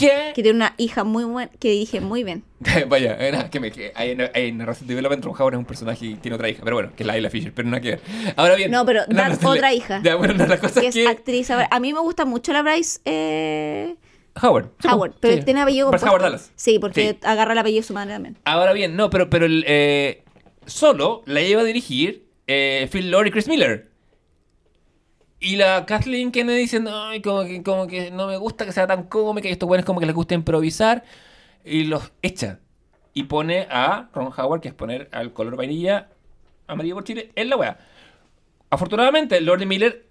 [0.00, 0.32] Que.
[0.34, 2.42] que tiene una hija muy buena, que dirige muy bien.
[2.88, 6.14] Vaya, que me que hay, hay en Arrested Development Ron Howard es un personaje y
[6.14, 8.00] tiene otra hija, pero bueno, que es la Isla Fisher, pero nada que ver.
[8.36, 8.70] Ahora bien.
[8.70, 10.00] No, pero no, otra hija.
[10.02, 11.06] Ya, bueno, no, la cosa Que es que.
[11.06, 11.50] actriz.
[11.50, 13.94] ahora- A mí me gusta mucho la Bryce eh,
[14.42, 14.70] Howard.
[14.90, 15.42] Howard, pero sí.
[15.44, 16.10] tiene apellido Bryce compuesto.
[16.10, 16.52] Howard Dallas.
[16.56, 17.18] Sí, porque Sí.
[17.24, 18.38] agarra el apellido de su madre también.
[18.44, 20.22] Ahora bien, no, pero, pero el, eh,
[20.66, 23.89] solo la iba a dirigir eh, Phil Lord y Chris Miller.
[25.40, 28.86] Y la Kathleen Kennedy diciendo, ay, como que, como que no me gusta que sea
[28.86, 31.02] tan cómica y estos buenos como que les gusta improvisar.
[31.64, 32.60] Y los echa.
[33.14, 36.10] Y pone a Ron Howard, que es poner al color vainilla
[36.70, 37.78] amarillo por Chile, en la weá.
[38.70, 40.06] Afortunadamente, Lord Miller,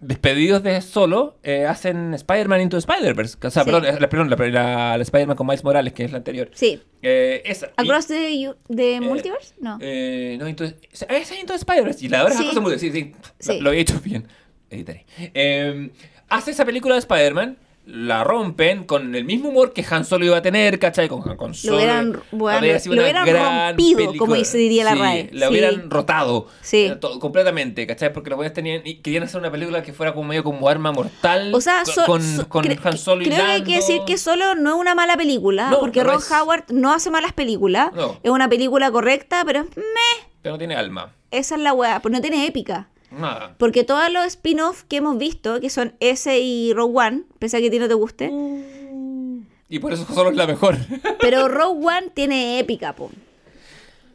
[0.00, 3.38] despedidos de solo, eh, hacen Spider-Man into Spider-Verse.
[3.42, 3.70] O sea, Sí.
[3.70, 6.50] perdón, eh, la, perdón, la, la- la Spider-Man con Miles Morales, que es la anterior.
[6.54, 6.82] Sí.
[7.02, 7.66] Eh, esa.
[7.66, 9.54] Y- ¿Across the, Multiverse?
[9.60, 9.78] No.
[9.80, 10.76] eh, no, entonces.
[10.92, 12.04] Esa es Into Spider-Verse.
[12.04, 12.42] Y la verdad Sí.
[12.44, 12.78] es cosa muy.
[12.78, 13.12] Sí, sí.
[13.38, 13.56] Sí.
[13.58, 14.26] Lo, lo he hecho bien.
[14.70, 15.06] Editaré.
[15.18, 15.90] Eh,
[16.28, 17.58] hace esa película de Spider-Man.
[17.86, 21.06] La rompen con el mismo humor que Han Solo iba a tener, ¿cachai?
[21.06, 21.76] Con, con Solo.
[21.76, 24.18] hubieran- bueno, lo hubieran rompido, película.
[24.18, 25.28] como se diría la Sí, RAE.
[25.32, 25.52] La Sí.
[25.52, 26.46] hubieran rotado.
[26.62, 26.86] Sí.
[26.86, 28.10] Eh, todo- completamente, ¿cachai?
[28.12, 28.80] Porque los buenos tenían.
[28.86, 31.52] y querían hacer una película que fuera como medio como arma mortal.
[31.54, 33.86] O sea, so- con, so- con cre- Han Solo y creo que hay que Lando.
[33.86, 36.30] decir que solo no es una mala película, No, porque no Ron es.
[36.32, 37.90] Howard no hace malas películas.
[37.94, 38.18] No.
[38.22, 41.12] Es una película correcta, pero es meh, Pero no tiene alma.
[41.30, 42.88] esa es la weá, pues no tiene épica.
[43.18, 43.54] Nada.
[43.58, 47.60] Porque todos los spin-off que hemos visto, que son ese y Rogue One, pese a
[47.60, 48.30] que a ti no te guste,
[49.68, 50.76] Y por eso solo es la mejor.
[51.20, 53.10] pero Rogue One tiene épica, po.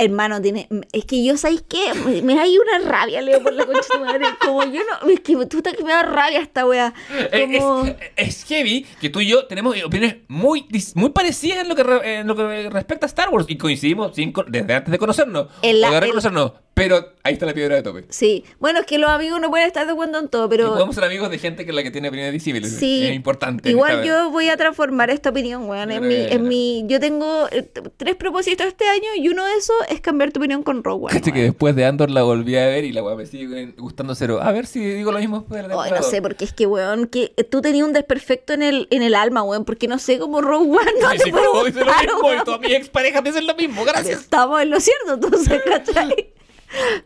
[0.01, 0.69] Hermano, tiene.
[0.93, 1.93] Es que yo, ¿sabéis qué?
[2.05, 4.25] Me, me hay una rabia, Leo, por la concha de tu madre.
[4.39, 5.09] Como yo no.
[5.09, 6.93] Es que puta que me da rabia esta wea.
[7.33, 7.83] Es, Como.
[7.85, 10.65] es- es heavy que tú y yo tenemos opiniones muy,
[10.95, 14.31] muy parecidas en lo, que en lo que respecta a Star Wars y coincidimos sin
[14.47, 15.47] desde antes de conocernos.
[15.63, 16.53] En la- o de en- reconocernos.
[16.79, 18.05] Pero ahí está la piedra de tope.
[18.09, 18.43] Sí.
[18.59, 20.71] Bueno, es que los amigos no pueden estar de acuerdo en todo, Y pero.
[20.73, 22.71] podemos ser amigos de gente que es la que tiene opiniones disímiles.
[22.77, 23.05] Sí.
[23.05, 23.69] Es importante.
[23.69, 25.91] Igual yo voy a transformar esta opinión, weón.
[25.91, 29.75] En mi, en mi, yo tengo eh, tres propósitos este año y uno de esos
[29.89, 31.07] es cambiar tu opinión con Rogue.
[31.11, 31.45] Caché que weón.
[31.51, 34.39] después de Andor la volví a ver y la weá me sigue gustando cero.
[34.41, 36.65] A ver si digo lo mismo después de la Ay, no sé, porque es que,
[36.65, 40.17] weón, que tú tenías un desperfecto en el, en el alma, weón, porque no sé
[40.19, 42.39] cómo Rogue One no te puede dice lo gustar, mismo weón.
[42.41, 43.83] y todas mis exparejas dicen lo mismo.
[43.83, 44.21] Gracias.
[44.21, 46.29] Estamos en lo cierto, entonces, ¿cachai?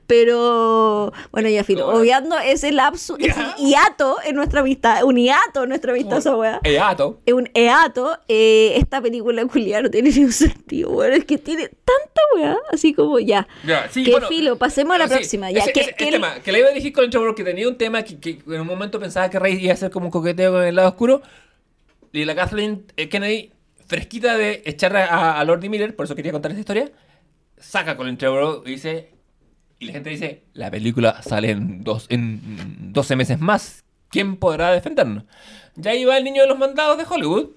[0.07, 5.69] Pero, bueno, ya filo, obviando ese lapso, ese hiato en nuestra amistad, un hiato en
[5.69, 6.59] nuestra amistad, esa weá.
[6.81, 7.19] Ato.
[7.25, 11.13] Es un hiato, eh, esta película culiada no tiene ni un sentido, weón.
[11.13, 13.47] Es que tiene tanta weá, así como ya.
[13.65, 15.51] Ya, sí, Qué bueno, filo, pasemos a la sí, próxima.
[15.51, 17.09] Ya, ese- que, ese- que el el- tema, que la iba a dirigir con el
[17.09, 19.77] Trevor, que tenía un tema que, que en un momento pensaba que Rey iba a
[19.77, 21.21] ser como un coqueteo con el lado oscuro.
[22.11, 23.51] Y la Kathleen eh, Kennedy,
[23.87, 26.91] fresquita de echar a, a Lordy Miller, por eso quería contar esta historia,
[27.57, 29.12] saca a Colin Trevor y dice.
[29.83, 33.83] Y la gente dice: La película sale en, dos, en 12 meses más.
[34.09, 35.23] ¿Quién podrá defendernos?
[35.75, 37.47] Ya iba el niño de los mandados de Hollywood,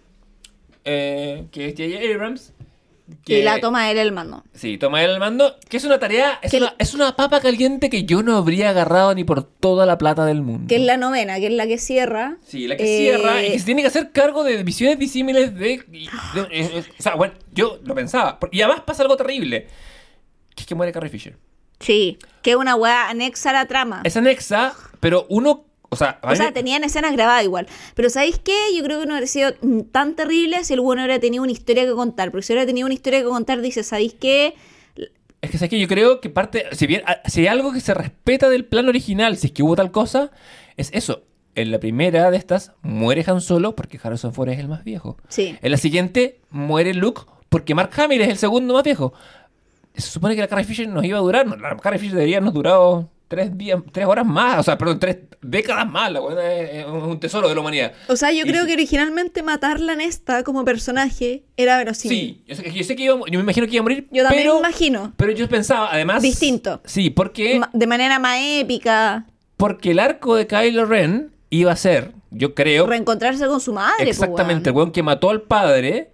[0.85, 2.15] eh, que es J.J.
[2.15, 2.53] Abrams.
[3.27, 4.43] y la toma él el mando.
[4.55, 7.40] Sí, toma él el mando, que es una tarea, es Que una, es una papa
[7.40, 10.65] caliente que yo no habría agarrado ni por toda la plata del mundo.
[10.69, 12.39] Que es la novena, que es la que cierra.
[12.47, 15.55] Sí, la que Eh, cierra y que se tiene que hacer cargo de visiones disímiles
[15.55, 15.73] de...
[15.93, 18.39] y- de- eh, eh, o sea, bueno, yo lo pensaba.
[18.51, 19.66] Y además pasa algo terrible,
[20.55, 21.36] que es que muere Carrie Fisher.
[21.81, 24.03] Sí, que es una weá anexa a la trama.
[24.05, 25.65] Es anexa, pero uno...
[25.89, 27.69] O sea, O tenían escenas grabadas igual.
[27.94, 28.57] Pero ¿sabéis qué?
[28.77, 31.53] Yo creo que no habría sido mm, tan terrible si el bueno hubiera tenido una
[31.53, 32.32] historia que contar.
[32.32, 34.55] Porque si hubiera tenido una historia que contar, dice, ¿sabéis qué?
[35.43, 35.78] Es que, ¿sabes qué?
[35.78, 38.89] yo creo que parte, si bien ah, si hay algo que se respeta del plan
[38.89, 40.32] original, si es que hubo tal cosa,
[40.77, 41.23] es eso.
[41.55, 45.16] En la primera de estas muere Han Solo porque Harrison Ford es el más viejo.
[45.28, 45.57] Sí.
[45.62, 49.15] En la siguiente muere Luke porque Mark Hamill es el segundo más viejo.
[49.97, 51.47] Se supone que la Carrie Fisher nos iba a durar.
[51.60, 54.59] La Carrie Fisher debería habernos durado tres días, tres horas más.
[54.60, 56.12] O sea, perdón, tres décadas más.
[56.12, 57.93] La buena es, un tesoro de la humanidad.
[58.09, 62.18] O sea, yo Y creo que originalmente matarla en esta como personaje era verosímil.
[62.18, 64.06] Sí, yo sé, yo sé que iba, yo me imagino que iba a morir.
[64.10, 65.12] Yo también pero, me imagino.
[65.16, 66.23] Pero yo pensaba, además.
[66.23, 66.81] Distinto.
[66.85, 67.59] Sí, porque.
[67.59, 69.27] Ma- De manera más épica.
[69.56, 74.10] Porque el arco de Kylo Ren iba a ser, yo creo, Reencontrarse con su madre.
[74.10, 76.10] exactamente, el weón que mató al padre.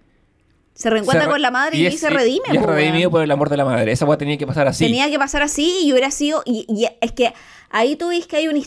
[0.73, 2.45] Se reencuentra se re- con la madre y, es- se redime.
[2.51, 3.91] Y es redimido por el amor de la madre.
[3.91, 4.85] Esa weá tenía que pasar así.
[4.85, 6.41] Tenía que pasar así y hubiera sido.
[6.45, 7.31] Y, y es que
[7.69, 8.63] ahí tú ves que hay un.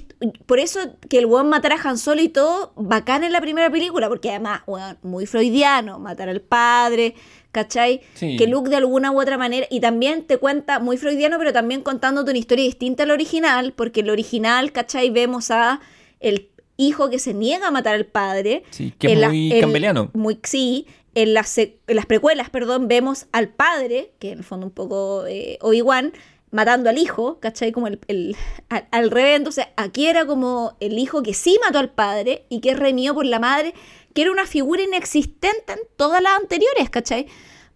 [0.47, 0.79] Por eso
[1.09, 4.31] que el weón matara a Han Solo y todo, bacán en la primera película, porque
[4.31, 7.15] además, weón, muy freudiano, matar al padre,
[7.51, 8.03] ¿cachai?
[8.15, 8.37] Sí.
[8.37, 9.67] Que Luke de alguna u otra manera.
[9.69, 14.01] Y también te cuenta, muy freudiano, pero también contándote una historia distinta al original, porque
[14.01, 15.11] en el original, ¿cachai?
[15.11, 15.81] Vemos a
[16.21, 18.63] el hijo que se niega a matar al padre.
[18.71, 20.11] Sí, que es muy en- campbelliano.
[20.15, 20.87] Muy, sí.
[21.17, 25.25] En las, en las precuelas, perdón, vemos al padre, que en el fondo un poco
[25.27, 26.13] eh, Obi-Wan,
[26.51, 27.73] matando al hijo, ¿cachai?
[27.73, 28.37] Como el, el-
[28.69, 29.37] al, al revés.
[29.37, 33.15] Entonces, aquí era como el hijo que sí mató al padre y que es remido
[33.15, 33.73] por la madre,
[34.15, 37.27] que era una figura inexistente en todas las anteriores, ¿cachai?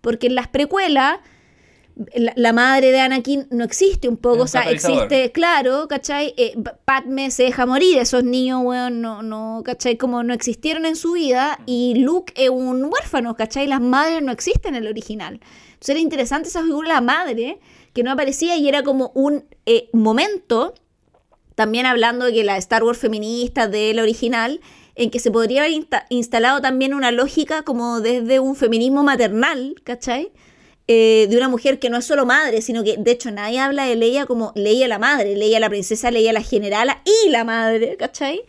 [0.03, 1.19] Porque en las precuelas,
[2.15, 6.35] la, la madre de Anakin no existe un poco, un o sea, existe, claro, ¿cachai?
[6.37, 9.97] Eh, Pa- Padme se deja morir, esos niños, weón, no, no, ¿cachai?
[9.97, 13.67] Como no existieron en su vida, y Luke es un huérfano, ¿cachai?
[13.67, 15.41] Las madres no existen en el original.
[15.73, 17.59] Entonces era interesante esa figura la madre,
[17.93, 20.75] que no aparecía y era como un eh, momento,
[21.55, 24.61] también hablando de que la Star Wars feminista del original,
[24.95, 29.75] en que se podría haber insta- instalado también una lógica como desde un feminismo maternal,
[29.85, 30.31] ¿cachai?
[30.93, 33.85] Eh, de una mujer que no es solo madre, sino que de hecho nadie habla
[33.85, 37.97] de Leia como Leia la madre, Leia la princesa, Leia la generala y la madre,
[37.97, 38.43] ¿cachai?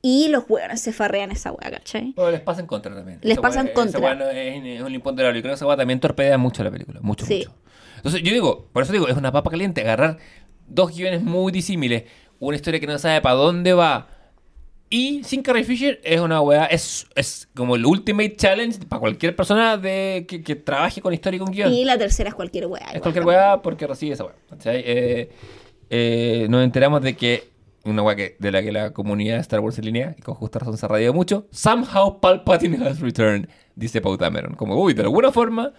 [0.00, 2.14] Y los hueones se farrean esa hueá, ¿cachai?
[2.16, 3.18] Pero les pasa en contra también.
[3.20, 4.00] Les Esa pasa en weá- contra.
[4.00, 5.38] Esa no es, es un imponderable.
[5.38, 7.00] Y creo que esa weá también torpedea mucho la película.
[7.02, 7.38] Mucho, Sí.
[7.40, 7.52] mucho.
[7.96, 9.82] Entonces, yo digo, por eso digo, es una papa caliente.
[9.82, 10.16] Agarrar
[10.68, 12.04] dos guiones muy disímiles,
[12.38, 14.08] una historia que no sabe para dónde va.
[14.88, 19.34] Y sin Carrie Fisher es una weá, es, es como el ultimate challenge para cualquier
[19.34, 21.72] persona de, que, que trabaje con historia y con guion.
[21.72, 22.86] Y la tercera es cualquier hueá.
[22.94, 24.34] Es cualquier weá porque recibe esa weá.
[24.66, 25.30] Eh,
[25.90, 27.50] eh, nos enteramos de que
[27.84, 30.34] una weá que, de la que la comunidad de Star Wars en línea, y con
[30.34, 34.54] justa razón se ha radiado mucho, somehow Palpatine has returned, dice Paul Dameron.
[34.54, 35.72] Como, uy, de alguna forma,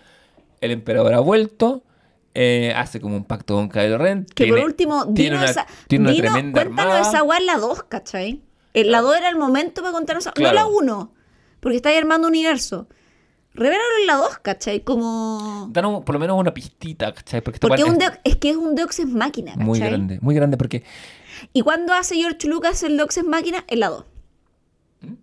[0.61, 1.83] el emperador ha vuelto,
[2.33, 4.25] eh, hace como un pacto con Kylo Ren.
[4.25, 7.09] Que tiene- por último, tiene dinos una, esa, tiene una dinos- tremenda cuéntanos armada.
[7.09, 8.41] esa weá en la 2, ¿cachai?
[8.81, 10.55] En la 2 era el momento para contarnos Claro.
[10.55, 11.13] No la 1,
[11.59, 12.87] porque estáis armando universo.
[13.53, 14.83] Revélalo en la 2, ¿cachai?
[14.83, 15.67] Como...
[15.71, 17.41] Danos por lo menos una pistita, ¿cachai?
[17.41, 19.65] Porque esta Porque un es es que es un Deus Ex Máquina, ¿cachai?
[19.65, 20.83] muy grande, muy grande porque
[21.53, 23.63] ¿Y cuando hace George Lucas el Deus Ex Máquina?
[23.67, 24.05] En la 2.
[25.01, 25.13] ¿Mm?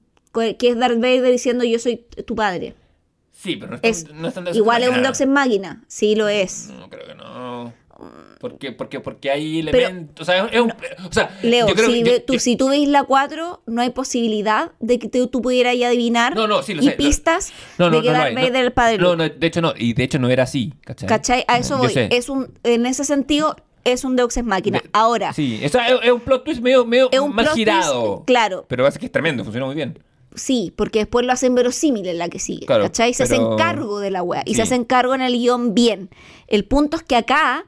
[0.58, 2.74] Que es Darth Vader diciendo yo soy tu padre.
[3.30, 5.02] sí, pero no es, Es, tan- no es tan igual es un.
[5.02, 5.84] Deus Ex Máquina.
[5.86, 6.70] Sí lo es.
[6.70, 7.72] No, creo que no.
[8.40, 10.28] Porque, porque, porque hay Pero- elementos.
[10.28, 12.68] o sea, es un- o sea, Leo, yo creo si, yo- tú, yo- si tú
[12.68, 16.74] veis la 4, no hay posibilidad de que te- tú pudieras adivinar No, no, sí,
[16.74, 18.34] lo y sé, pistas de que Darth.
[18.34, 19.72] Vader es el padre No, no, de hecho no.
[19.76, 20.74] Y de hecho no era así.
[20.84, 21.08] ¿Cachai?
[21.08, 21.44] ¿Cachai?
[21.48, 21.92] A eso voy.
[22.10, 24.82] Es un, en ese sentido, es un Deus Ex Máquina.
[24.92, 28.24] Ahora, Sí, es, es un plot twist medio, medio es un mal plot twist, girado.
[28.26, 29.98] claro, Pero pasa que es tremendo, funciona muy bien.
[30.34, 32.66] sí, porque después lo hacen verosímil en la que sigue.
[32.66, 33.14] Claro, ¿Cachai?
[33.14, 34.56] Se pero- hacen cargo de la wea y Sí.
[34.56, 36.10] se hacen cargo en el guion bien.
[36.48, 37.64] El punto es que acá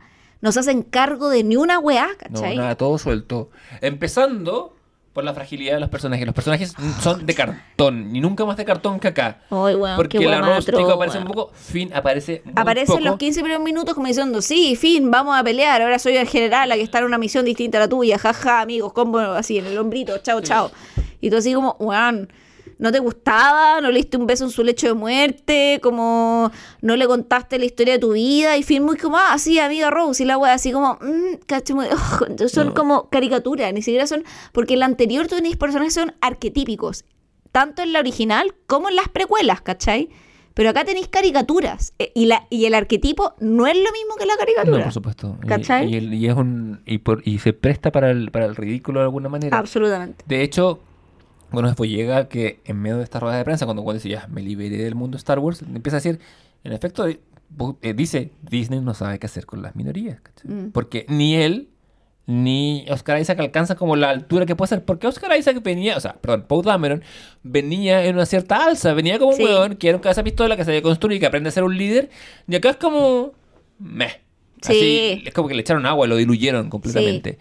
[0.46, 2.56] no se hacen cargo de ni una weá, No, ¿cachai?
[2.56, 3.50] nada, todo suelto.
[3.80, 4.76] Empezando
[5.12, 6.24] por la fragilidad de los personajes.
[6.24, 9.40] Los personajes son de cartón, y nunca más de cartón que acá.
[9.50, 13.16] Ay, weón, Porque el rústico atroz, aparece un poco, Finn aparece muy Aparece en los
[13.16, 16.76] 15 primeros minutos como diciendo, sí, fin, vamos a pelear, ahora soy el general, la
[16.76, 19.76] que está en una misión distinta a la tuya, jaja, amigos, combo así en el
[19.78, 20.70] hombrito, chao, chao.
[21.20, 22.30] Y tú así como, weón,
[22.78, 23.80] ¿no te gustaba?
[23.80, 25.80] ¿No le diste un beso en su lecho de muerte?
[25.82, 26.50] Como,
[26.82, 28.56] ¿no le contaste la historia de tu vida?
[28.56, 31.74] Y Finn muy como, ah, sí, amiga Rose, y la wea así como, mmm, cacho,
[31.74, 31.86] muy-
[32.48, 32.74] son No.
[32.74, 37.04] como caricaturas, ni siquiera son, porque en la anterior tú tenéis personajes que son arquetípicos,
[37.52, 40.10] tanto en la original como en las precuelas, ¿cachai?
[40.54, 41.92] Pero acá tenéis caricaturas.
[41.98, 44.78] eh, Y, la, y el arquetipo no es lo mismo que la caricatura.
[44.78, 45.36] No, por supuesto.
[45.42, 45.90] Y- ¿Cachai?
[45.92, 49.00] Y, el- y es un, y, por- y se presta para el, para el ridículo
[49.00, 49.58] de alguna manera.
[49.58, 50.24] Absolutamente.
[50.26, 50.80] De hecho,
[51.50, 54.26] bueno, después llega que en medio de esta rueda de prensa, cuando Walt dice, ya,
[54.28, 56.20] me liberé del mundo Star Wars, empieza a decir,
[56.64, 57.20] en efecto, eh,
[57.82, 60.18] eh, dice, Disney no sabe qué hacer con las minorías.
[60.44, 60.68] Mm.
[60.72, 61.68] Porque ni él,
[62.26, 64.84] ni Oscar Isaac alcanza como la altura que puede ser.
[64.84, 67.02] Porque Oscar Isaac venía, o sea, perdón, Paul Dameron
[67.44, 69.44] venía en una cierta alza, venía como un Sí.
[69.44, 71.62] weón que era un cabeza pistola que se había construido y que aprende a ser
[71.62, 72.10] un líder.
[72.48, 73.32] Y acá es como,
[73.78, 74.20] meh.
[74.62, 74.72] Sí.
[74.72, 77.38] Así, es como que le echaron agua, lo diluyeron completamente.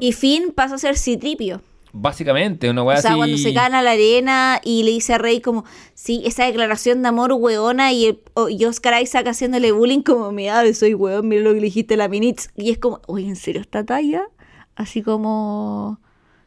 [0.00, 1.60] Y Finn pasa a ser Citripio.
[1.94, 3.18] Básicamente, una O weá sea, así.
[3.18, 5.64] cuando se caen a la arena y le dice a Rey como,
[5.94, 10.32] sí, esa declaración de amor hueona y, el- o- y Oscar Isaac haciéndole bullying como,
[10.32, 12.48] mira, soy hueón, mira lo que le dijiste a la Minitz.
[12.56, 14.22] Y es como, oye, ¿en serio esta talla?
[14.74, 15.98] Así como,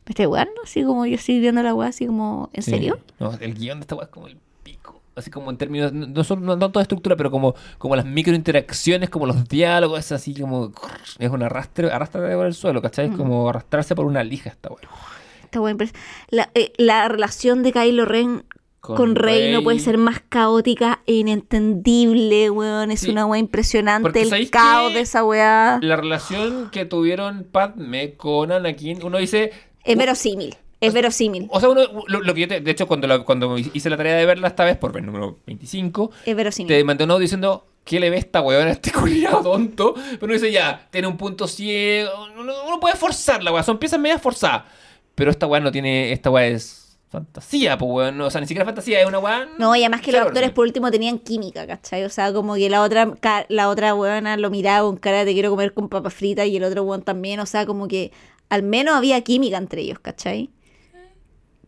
[0.05, 0.53] ¿me estás hueando?
[0.63, 2.71] Así como yo estoy viendo la weá, así como, ¿en Sí.
[2.71, 2.97] serio?
[3.19, 4.99] No, el guion de esta weá es como el pico.
[5.15, 8.05] Así como en términos, no, no solo no tanto de estructura, pero como, como las
[8.05, 10.73] microinteracciones, como los diálogos, es así como.
[11.19, 13.07] Es un arrastre, arrastre por el suelo, ¿cachai?
[13.07, 13.11] Mm.
[13.11, 14.79] Es como arrastrarse por una lija esta weá.
[15.55, 15.93] Esta weá impres-
[16.29, 18.43] la, eh, la relación de Kylo Ren
[18.81, 22.91] con, Rey, no puede ser más caótica e inentendible, weón.
[22.91, 23.09] Es Sí.
[23.09, 25.79] una weá impresionante Porque el ¿sabéis caos de esa weá.
[25.81, 29.51] La relación que tuvieron Padme con Anakin, uno dice.
[29.83, 30.55] Es verosímil.
[30.81, 31.47] Es verosímil.
[31.49, 33.97] O sea, uno, lo, lo que yo te- de hecho, cuando, la- cuando hice la
[33.97, 36.67] tarea de verla esta vez, por el número 25, Es verosímil.
[36.67, 39.93] te mandé un audio diciendo ¿qué le ve esta weón a este culiado tonto?
[39.95, 43.79] Pero uno dice ya, tiene un punto ciego, uno, uno puede forzar la weá, son
[43.79, 44.63] piezas medias forzadas.
[45.15, 48.47] Pero esta weá no tiene, esta weá es fantasía, pues weón, no, o sea, ni
[48.47, 49.47] siquiera fantasía, es una weá...
[49.57, 52.03] No, y además que los actores por último tenían química, ¿cachai?
[52.03, 53.15] O sea, como que la otra
[53.47, 56.57] la otra weona lo miraba con cara de te quiero comer con papas fritas y
[56.57, 58.11] el otro weón también, o sea, como que
[58.49, 60.49] al menos había química entre ellos, ¿cachai?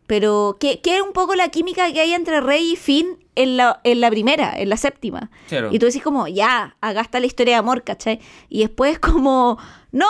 [0.07, 3.57] Pero, ¿qué, qué es un poco la química que hay entre Rey y Finn en
[3.57, 5.30] la, en la primera, en la séptima?
[5.49, 5.69] Claro.
[5.72, 8.22] Y tú decís como, ya, acá está la historia de amor, ¿cachai?
[8.48, 9.57] Y después como,
[9.91, 10.07] no,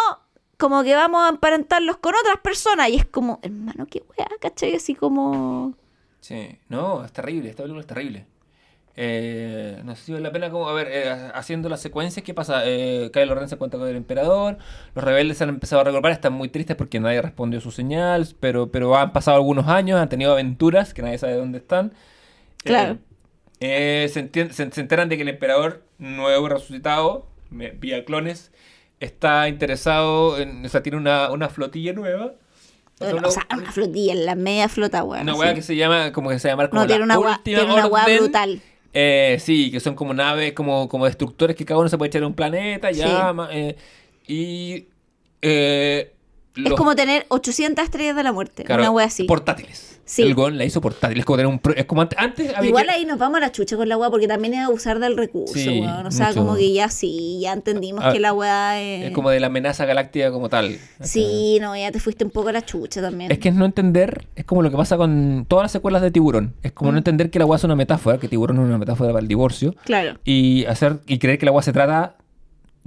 [0.58, 2.90] como que vamos a emparentarlos con otras personas.
[2.90, 4.76] Y es como, hermano, qué weá, ¿cachai?
[4.76, 5.74] Así como...
[6.20, 8.26] Sí, no, es terrible, esta película es terrible.
[9.00, 12.34] Eh, no sé si vale la pena como, a ver, eh, haciendo las secuencias, ¿qué
[12.34, 12.64] pasa?
[12.66, 14.58] Eh, Kylo Ren se cuenta con el emperador,
[14.96, 18.28] los rebeldes se han empezado a regrupar, están muy tristes porque nadie respondió su señal,
[18.40, 21.94] pero, pero han pasado algunos años, han tenido aventuras que nadie sabe dónde están.
[22.64, 22.98] Claro.
[23.60, 28.04] Eh, eh, se, entien- se- se enteran de que el emperador nuevo resucitado, me- vía
[28.04, 28.52] clones,
[29.00, 32.34] está interesado en, o sea, tiene una, una flotilla nueva.
[33.00, 35.22] O sea, O sea, una flotilla, la media flota, weón.
[35.24, 37.42] una weá que se llama, como que se llama como No, tiene la una weá,
[37.44, 38.62] tiene una brutal.
[38.94, 42.24] Eh, sí, que son como naves, como, como destructores que cada uno se puede echar
[42.24, 43.00] a un planeta, Sí.
[43.00, 43.50] llama.
[43.52, 43.76] eh,
[44.28, 44.88] y.
[45.44, 46.12] eh,
[46.56, 48.64] Es como tener 800 estrellas de la muerte.
[48.64, 49.26] claro, una wea así.
[49.26, 49.97] Portátiles.
[50.08, 50.22] Sí.
[50.24, 51.20] El Gon la hizo portátil.
[51.20, 51.60] Es como tener un.
[51.60, 52.18] pro- Es como antes.
[52.18, 54.54] antes había Igual que- ahí nos vamos a la chucha con la weá porque también
[54.54, 56.06] es abusar del recurso, Sí, weón.
[56.08, 56.40] O sea, mucho.
[56.40, 59.06] como que ya sí, ya entendimos Ah, que la weá es.
[59.08, 60.80] Es como de la amenaza galáctica como tal.
[61.02, 63.32] Sí, no, ya te fuiste un poco a la chucha también.
[63.32, 66.10] Es que es no entender, es como lo que pasa con todas las secuelas de
[66.10, 66.54] Tiburón.
[66.64, 66.94] Es como Mm.
[66.94, 69.28] no entender que la agua es una metáfora, que Tiburón es una metáfora para el
[69.28, 69.76] divorcio.
[69.84, 70.18] Claro.
[70.24, 72.16] Y hacer y creer que la agua se trata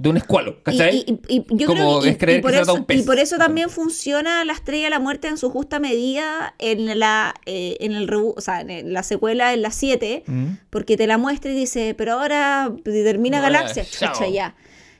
[0.01, 0.97] de un escualo, Y, ¿cachai?
[1.07, 2.71] y- y- y yo Como creo que, y- es creer y por que se trata
[2.71, 2.99] eso, un pez.
[2.99, 6.97] y por eso también funciona la estrella de la muerte en su justa medida en
[6.99, 10.45] la eh, en el rebu- o sea, en la secuela en la 7 Mm.
[10.69, 14.55] porque te la muestra y dice, pero ahora termina Galaxia, chucha, ya.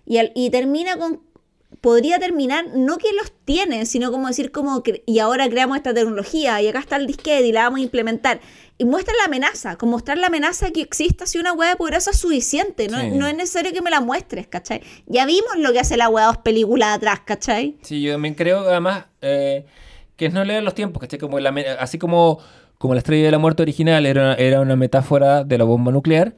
[0.05, 1.21] Y, al- y termina con,
[1.79, 5.93] podría terminar, no que los tienen, sino como decir como, que, y ahora creamos esta
[5.93, 8.39] tecnología, y acá está el disquete y la vamos a implementar.
[8.81, 12.09] Y muestra la amenaza, con mostrar la amenaza que exista si una hueá de poderosa
[12.09, 13.11] es suficiente, no, Sí.
[13.11, 14.81] no es necesario que me la muestres, ¿cachai?
[15.05, 17.75] Ya vimos lo que hace la hueá dos películas atrás, ¿cachai?
[17.83, 19.67] Sí, yo también creo, además, eh,
[20.15, 21.19] que es no leer los tiempos, ¿cachai?
[21.19, 22.39] Como la así como,
[22.79, 26.33] como la estrella de la muerte original era, era una metáfora de la bomba nuclear.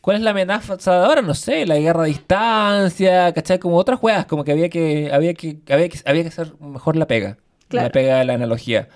[0.00, 1.20] ¿Cuál es la amenaza de ahora?
[1.20, 3.58] No sé, la guerra a distancia, ¿cachai?
[3.58, 6.96] Como otras juegas, como que había que, había que, había que, había que hacer mejor
[6.96, 7.36] la pega.
[7.68, 7.88] Claro.
[7.88, 8.88] La pega de la analogía.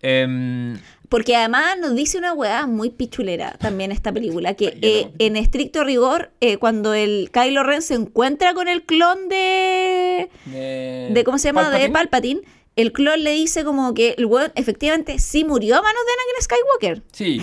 [0.00, 0.78] Em,
[1.08, 5.82] Porque además nos dice una weá muy pichulera también esta película, que eh, en estricto
[5.82, 11.48] rigor, eh, cuando el Kylo Ren se encuentra con el clon de, de, ¿cómo se
[11.48, 11.70] llama?
[11.70, 11.92] de Palpatine.
[11.92, 12.40] Palpatine,
[12.76, 16.44] el clon le dice como que el weón efectivamente sí murió a manos de Anakin
[16.44, 17.02] Skywalker.
[17.12, 17.40] Sí.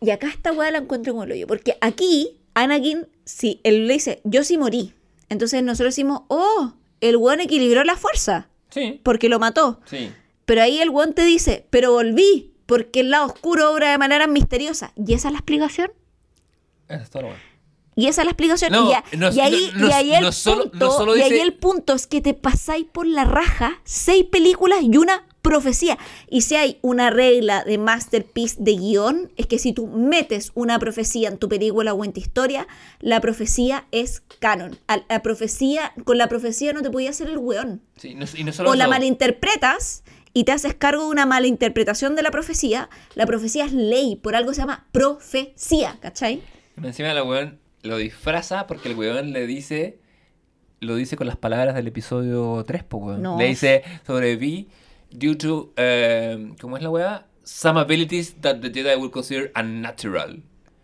[0.00, 1.46] Y acá esta weá la encuentro como el hoyo.
[1.48, 4.92] Porque aquí, Anakin, sí, él le dice, yo sí morí.
[5.30, 8.48] Entonces nosotros decimos, oh, el weón equilibró la fuerza.
[8.70, 9.00] Sí.
[9.02, 9.80] Porque lo mató.
[9.86, 10.12] Sí.
[10.44, 12.52] Pero ahí el weón te dice, pero volví.
[12.68, 14.92] Porque el lado oscuro obra de manera misteriosa.
[14.94, 15.90] ¿Y esa es la explicación?
[16.86, 17.42] Eso es todo lo bueno.
[17.96, 18.70] Y esa es la explicación.
[18.72, 21.22] No, y, a- no, y ahí, no, y ahí el solo- punto, no solo y
[21.22, 25.24] ahí dice- el punto es que te pasáis por la raja seis películas y una
[25.42, 25.96] profecía.
[26.28, 30.78] Y si hay una regla de masterpiece de guion, es que si tú metes una
[30.78, 32.68] profecía en tu película o en tu historia,
[33.00, 34.78] la profecía es canon.
[34.88, 37.80] A- La profecía, con la profecía no te podía hacer el weón.
[37.96, 40.04] Sí, y O la malinterpretas
[40.38, 42.88] y te haces cargo de una malinterpretación de la profecía.
[43.16, 46.42] La profecía es ley, por algo se llama profecía, ¿cachai?
[46.80, 49.98] Encima el weón lo disfraza porque el weón le dice.
[50.78, 53.20] Lo dice con las palabras del episodio 3, po, weón.
[53.22, 53.36] No.
[53.36, 54.68] Le dice sobreviví
[55.10, 55.72] due to.
[55.76, 57.26] eh, ¿Cómo es la weá?
[57.42, 60.40] Some abilities that the Jedi will consider unnatural.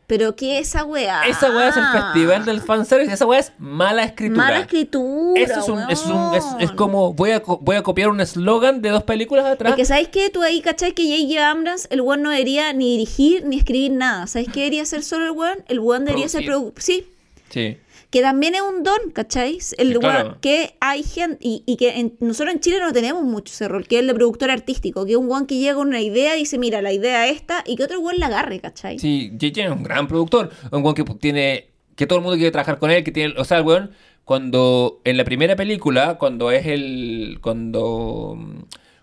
[0.07, 1.23] Pero ¿qué es esa weá?
[1.27, 3.13] Esa weá es el festival del fanservice.
[3.13, 4.45] Esa weá es mala escritura.
[4.45, 5.41] Mala escritura.
[5.41, 7.15] Eso es, un, es, un- es, como.
[7.15, 9.71] Voy a, voy a copiar un eslogan de dos películas atrás.
[9.73, 10.29] Es que ¿sabes qué?
[10.29, 10.93] Tú ahí, ¿cachai?
[10.93, 11.49] Que J.J.
[11.51, 14.27] Abrams, el weón no debería ni dirigir ni escribir nada.
[14.27, 15.59] ¿Sabes qué debería ser solo el weón?
[15.69, 16.75] El weón debería ser Producir.
[16.85, 17.07] Sí.
[17.51, 17.79] Sí.
[18.15, 19.59] Que también es un don, ¿cachai?
[19.77, 20.39] El claro.
[20.41, 21.37] que hay gente...
[21.41, 24.07] Y, y que en- nosotros en Chile no tenemos mucho ese rol, que es el
[24.07, 25.05] de productor artístico.
[25.05, 27.65] Que es un weón que llega con una idea y dice, mira, la idea esta,
[27.67, 29.01] y que otro weón la agarre, ¿cachai?
[29.01, 30.51] Sí, JJ es un gran productor.
[30.71, 31.71] Un weón que tiene.
[31.97, 33.03] Que todo el mundo quiere trabajar con él.
[33.03, 33.35] Que tiene.
[33.37, 33.91] O sea, el weón.
[34.25, 35.01] Cuando.
[35.03, 36.17] En la primera película.
[36.17, 37.39] Cuando es el.
[37.41, 38.39] Cuando.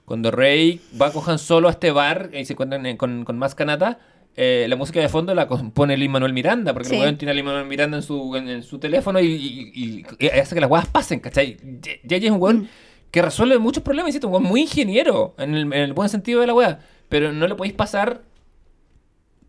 [0.06, 2.30] Cuando Rey va con Han Solo a este bar.
[2.34, 4.00] Y se encuentran en- con, con más canata.
[4.36, 6.74] Eh, la música de fondo la compone Lin Manuel Miranda.
[6.74, 6.96] Porque Sí.
[6.96, 9.20] el weón tiene a Lin Manuel Miranda en su, en, en su teléfono.
[9.20, 11.58] Y, y- y- y hace que las weas pasen, ¿cachai?
[12.04, 12.42] JJ es un Mm.
[12.42, 12.70] weón.
[13.12, 16.40] Que resuelve muchos problemas, insisto, un weón muy ingeniero, en el, en el buen sentido
[16.42, 16.80] de la wea.
[17.10, 18.22] Pero no le podéis pasar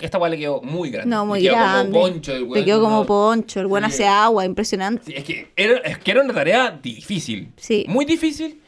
[0.00, 1.08] esta weá le quedó muy grande.
[1.14, 1.92] No, muy Le quedó grande.
[1.92, 3.60] Como poncho, el weón, quedó como no- poncho.
[3.60, 3.94] El weón Sí.
[3.94, 5.04] hace agua, impresionante.
[5.06, 7.52] Sí, es, que era, es que era una tarea difícil.
[7.56, 7.84] Sí.
[7.88, 8.60] Muy difícil.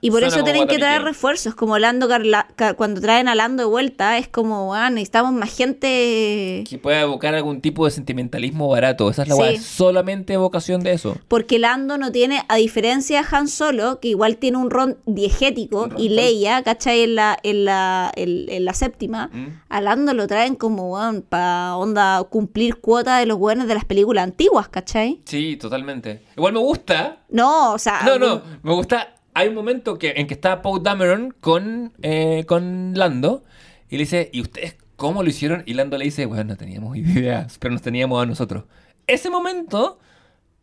[0.00, 3.68] Y, por eso tienen que traer refuerzos, como Lando Carla- cuando traen a Lando de
[3.68, 6.64] vuelta, es como, ah, necesitamos más gente.
[6.68, 9.08] Que pueda evocar algún tipo de sentimentalismo barato.
[9.10, 9.56] Esa es la Sí.
[9.58, 11.16] solamente evocación de eso.
[11.28, 15.84] Porque Lando no tiene, a diferencia de Han Solo, que igual tiene un ron diegético,
[15.84, 17.02] Un ron y Leia, ¿cachai?
[17.02, 19.46] En la, en la, en, en la séptima, Mm.
[19.68, 23.84] a Lando lo traen como, weón, para onda cumplir cuota de los buenos de las
[23.84, 25.20] películas antiguas, ¿cachai?
[25.24, 26.22] Sí, totalmente.
[26.36, 27.18] Igual me gusta.
[27.30, 28.00] No, o sea.
[28.04, 28.42] No, no.
[28.62, 29.14] Me gusta.
[29.38, 33.44] Hay un momento que, en que está Paul Dameron con, eh, con Lando.
[33.88, 35.62] Y le dice, ¿y ustedes cómo lo hicieron?
[35.64, 38.64] Y Lando le dice, bueno, no teníamos ideas, pero nos teníamos a nosotros.
[39.06, 40.00] Ese momento,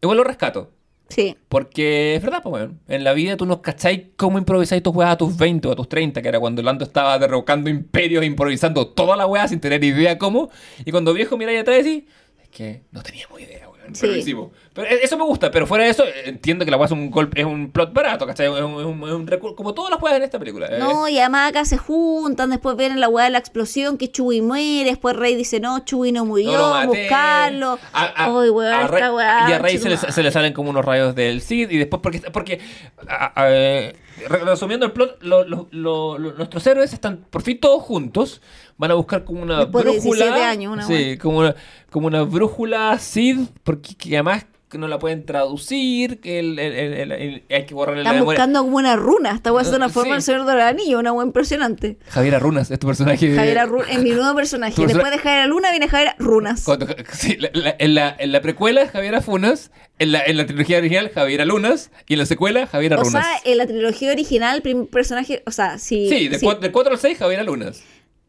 [0.01, 0.73] igual lo rescato.
[1.07, 1.37] Sí.
[1.47, 2.81] Porque es verdad, pues, weón.
[2.89, 5.75] En la vida tú no cacháis cómo improvisáis tus weas a tus 20 o a
[5.77, 9.85] tus 30, que era cuando Lando estaba derrocando imperios, improvisando toda la wea sin tener
[9.85, 10.49] idea cómo.
[10.83, 12.03] Y cuando viejo miráis atrás y decís,
[12.43, 13.74] es que no teníamos idea, weón.
[13.93, 14.01] Sí.
[14.01, 14.51] Pero lo hicimos.
[14.73, 16.91] Pero e- eso me gusta, pero fuera de eso, eh, entiendo que la wea es
[16.91, 18.47] un golpe, es un plot barato, ¿cachai?
[18.47, 20.67] Es un, es un- recurso, como todas las weas en esta película.
[20.67, 20.77] eh.
[20.79, 24.41] No, y además acá se juntan, después ven la weá de la explosión, que Chewie
[24.41, 27.79] muere, después Rey dice, no, Chewie no murió, No buscarlo.
[27.93, 30.13] A- a- a esta weá, Y a Rey se le, chetumare.
[30.13, 31.69] se le salen como unos rayos del Cid.
[31.71, 32.19] Y después, porque.
[32.31, 32.59] porque
[33.07, 33.95] a- eh,
[34.29, 38.41] resumiendo el plot, lo- lo- lo- lo- nuestros héroes están por fin todos juntos.
[38.77, 40.25] Van a buscar como una Después brújula.
[40.25, 41.55] 17 años, una sí, como una,
[41.91, 43.39] como una brújula Cid.
[43.63, 46.19] Porque que además que no la pueden traducir.
[46.19, 48.37] Que el- el- el- el- el- hay que borrarle la Están memoria.
[48.39, 49.31] buscando como una runa.
[49.31, 50.11] Esta weá es una forma sí.
[50.13, 51.97] del Señor del Anillo, una weá impresionante.
[52.09, 53.29] Javier Runas, este personaje.
[53.29, 54.73] de- Javier Arru- es mi nuevo personaje.
[54.75, 56.63] Tu persona- Después de Javier Luna viene Javier Runas.
[56.63, 60.35] Cuando- sí, la- la- en, la, en la precuela es Javier Funas, en la, en
[60.37, 63.23] la trilogía original Javier Lunas y en la secuela Javier O Runas.
[63.25, 66.09] sea, en la trilogía original, el primer personaje, o sea, si...
[66.09, 67.81] sí, de si- cua- del 4 al 6 Javier Lunas.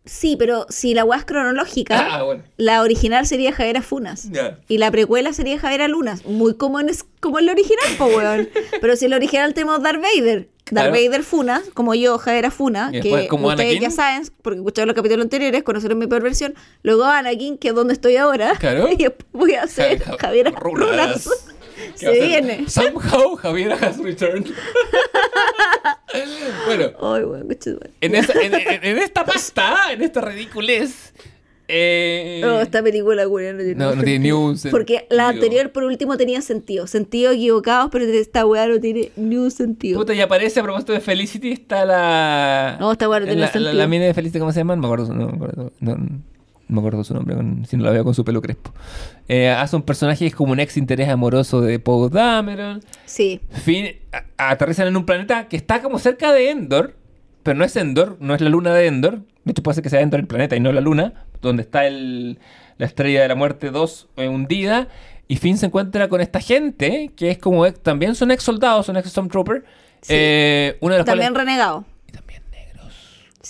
[0.06, 2.42] Sí, pero si la weá es cronológica, Ah, bueno.
[2.56, 4.28] la original sería Javier Funas.
[4.68, 6.24] Y la precuela sería Javier Lunas.
[6.24, 8.48] Muy como en, como en la original, po, weón.
[8.80, 10.48] Pero si en la original tenemos Darth Vader.
[10.68, 10.90] Darth Claro.
[10.92, 13.88] Vader Funas, como yo, Javier Funa, Y después que como ustedes Anakin.
[13.88, 16.54] ya saben, porque escucharon los capítulos anteriores, conocieron mi perversión.
[16.82, 18.54] Luego Anakin, que es donde estoy ahora.
[18.58, 18.88] Claro.
[18.90, 21.24] Y después voy a hacer Ja- Javier Runas.
[21.24, 21.28] Runas.
[21.76, 22.64] ¿Qué Se viene.
[22.68, 24.46] Somehow Javier has returned.
[26.66, 27.22] bueno, Ay,
[27.58, 27.80] chido.
[28.00, 31.12] en, esa- en- en- en esta pasta, en esta ridiculez.
[31.68, 34.70] Eh, No, esta película, weón, no tiene, no, no tiene ni un sentido.
[34.78, 36.86] Porque la anterior, por último, tenía sentido.
[36.86, 39.98] Sentido equivocados, pero esta weá no tiene ni un sentido.
[39.98, 42.76] Puta, y aparece a propósito de Felicity, está la.
[42.78, 43.72] No, esta weá no tiene la, la, sentido.
[43.74, 44.76] la mina de Felicity, ¿cómo se llama?
[44.76, 45.12] No me acuerdo.
[45.12, 46.22] No, me acuerdo, no, no
[46.68, 48.72] me acuerdo su nombre, con- si no la veo con su pelo crespo.
[49.28, 52.82] Eh, hace un personaje que es como un ex interés amoroso de Poe Dameron.
[53.04, 53.40] Sí.
[53.50, 53.86] Fin,
[54.38, 56.94] a- aterrizan en un planeta que está como cerca de Endor,
[57.42, 59.20] pero no es Endor, no es la luna de Endor.
[59.44, 61.86] De hecho, puede ser que sea Endor el planeta y no la luna, donde está
[61.86, 62.38] el,
[62.78, 64.88] la estrella de la muerte 2 eh, hundida.
[65.28, 68.86] Y Finn se encuentra con esta gente, que es como ex- también son ex soldados,
[68.86, 69.64] son ex Stormtrooper.
[70.02, 70.12] Sí.
[70.16, 71.84] Eh, uno de los También cuales- renegado.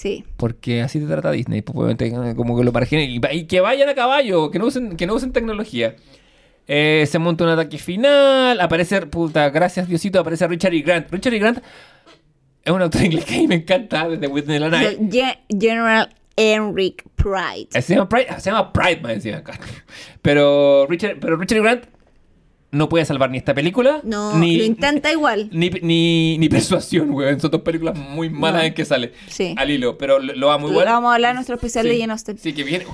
[0.05, 0.19] Y.
[0.19, 0.25] Sí.
[0.37, 3.11] Porque así te trata Disney, pues, eh, como que lo marginen.
[3.11, 5.97] Y, y que vayan a caballo, que no usen, que no usen tecnología.
[6.69, 8.61] Eh, se monta un ataque final.
[8.61, 10.81] Aparece, puta, gracias Diosito, aparece Richard E.
[10.81, 11.11] Grant.
[11.11, 11.39] Richard E.
[11.39, 11.59] Grant
[12.65, 14.71] es un actor inglés que a mí me encanta desde Whitney la
[15.49, 17.81] General Enric Pride.
[17.81, 19.43] Se llama Pride, se llama Pride, más encima.
[20.23, 21.63] Pero Richard, pero Richard E.
[21.63, 21.96] Grant
[22.73, 24.01] no puede salvar ni esta película.
[24.05, 25.49] No, ni, lo intenta igual.
[25.53, 27.41] Ni, ni, ni persuasión, weón.
[27.41, 28.67] Son dos películas muy malas No.
[28.69, 29.13] en que sale.
[29.29, 29.55] Sí.
[29.57, 30.91] Al hilo, pero lo, lo va muy Lo bueno.
[30.91, 31.91] vamos a hablar en nuestro especial Sí.
[31.93, 32.39] de Jane Austen.
[32.39, 32.85] Sí, que viene.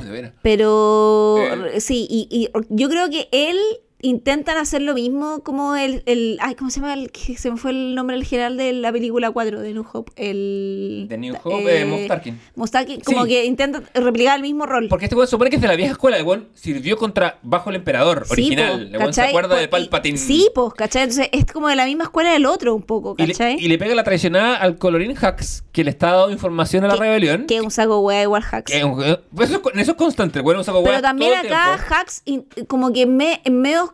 [0.43, 1.39] Pero
[1.75, 1.81] Eh.
[1.81, 3.57] sí, y, y yo creo que él
[4.03, 6.93] intentan hacer lo mismo como el, el ay, ¿cómo se llama?
[6.95, 9.87] El, que se me fue el nombre del general de la película 4 de New
[9.93, 12.41] Hope, el De New Hope, eh, Moff Tarkin.
[12.57, 13.29] Moff Tarkin, como Sí.
[13.31, 14.89] que intenta replicar el mismo rol.
[14.89, 16.17] Porque este weón supone que es de la vieja escuela.
[16.17, 18.73] El weón sirvió contra bajo el emperador Sí, original.
[18.73, 20.17] po, el weón se acuerda de Pues, Palpatine.
[20.17, 21.03] y- Sí, pues, ¿cachai?
[21.05, 23.57] Entonces es como de la misma escuela del otro un poco, Y le, ¿cachai?
[23.59, 26.95] y le pega la traicionada al colorín Hux, que le está dando información a la
[26.95, 27.47] Que- rebelión.
[27.47, 28.71] Que es un saco hueá igual Hacks.
[28.73, 30.41] Que es un- eso, es, con- eso es constante.
[30.41, 31.75] El weón usa como Pero también todo acá.
[31.75, 32.25] Hacks
[32.67, 33.92] como que me, en medio,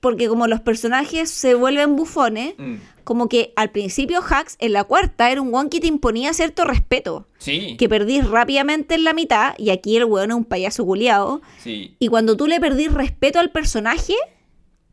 [0.00, 2.74] porque como los personajes se vuelven bufones, Mm.
[3.04, 6.64] como que al principio Hacks en la cuarta era un one que te imponía cierto
[6.64, 7.26] respeto.
[7.38, 7.76] Sí.
[7.78, 11.40] Que perdís rápidamente en la mitad, y aquí el weón es un payaso culiado.
[11.58, 11.96] Sí.
[11.98, 14.14] Y cuando tú le perdís respeto al personaje,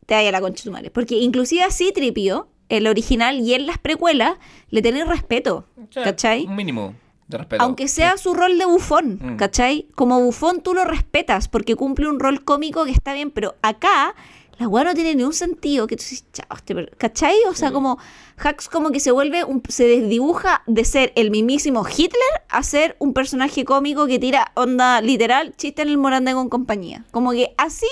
[0.06, 0.90] te vaya a la concha de tu madre.
[0.90, 4.34] Porque inclusive así Tripio, el original y en las precuelas,
[4.70, 5.66] le tenés respeto.
[5.76, 6.46] O sea, ¿Cachai?
[6.46, 6.94] Un mínimo
[7.28, 7.62] de respeto.
[7.62, 9.36] Aunque sea su rol de bufón, Mm.
[9.36, 9.88] ¿cachai?
[9.94, 14.14] Como bufón tú lo respetas porque cumple un rol cómico que está bien, pero acá
[14.58, 15.86] la weá no tiene ni un sentido.
[15.86, 17.36] Que tú dices, chao, este ¿cachai?
[17.48, 17.98] O sea, como
[18.36, 22.96] Hacks como que se vuelve, un- se desdibuja de ser el mismísimo Hitler a ser
[22.98, 27.04] un personaje cómico que tira onda literal, chiste en el Morandé con compañía.
[27.10, 27.86] Como que así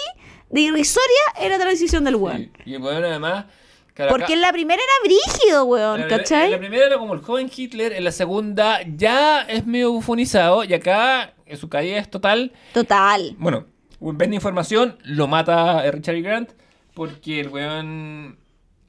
[0.50, 2.50] de irrisoria era la transición del weón.
[2.64, 2.70] Sí.
[2.72, 3.46] Y bueno, además.
[3.94, 6.46] claro, Porque en la primera era brígido, weón, la- ¿cachai?
[6.46, 10.64] En la primera era como el joven Hitler, en la segunda ya es medio bufonizado
[10.64, 12.52] y acá en su caída es total.
[12.74, 13.34] Total.
[13.38, 13.66] Bueno,
[14.02, 16.22] vende información, lo mata Richard E.
[16.22, 16.50] Grant
[16.94, 18.38] porque el weón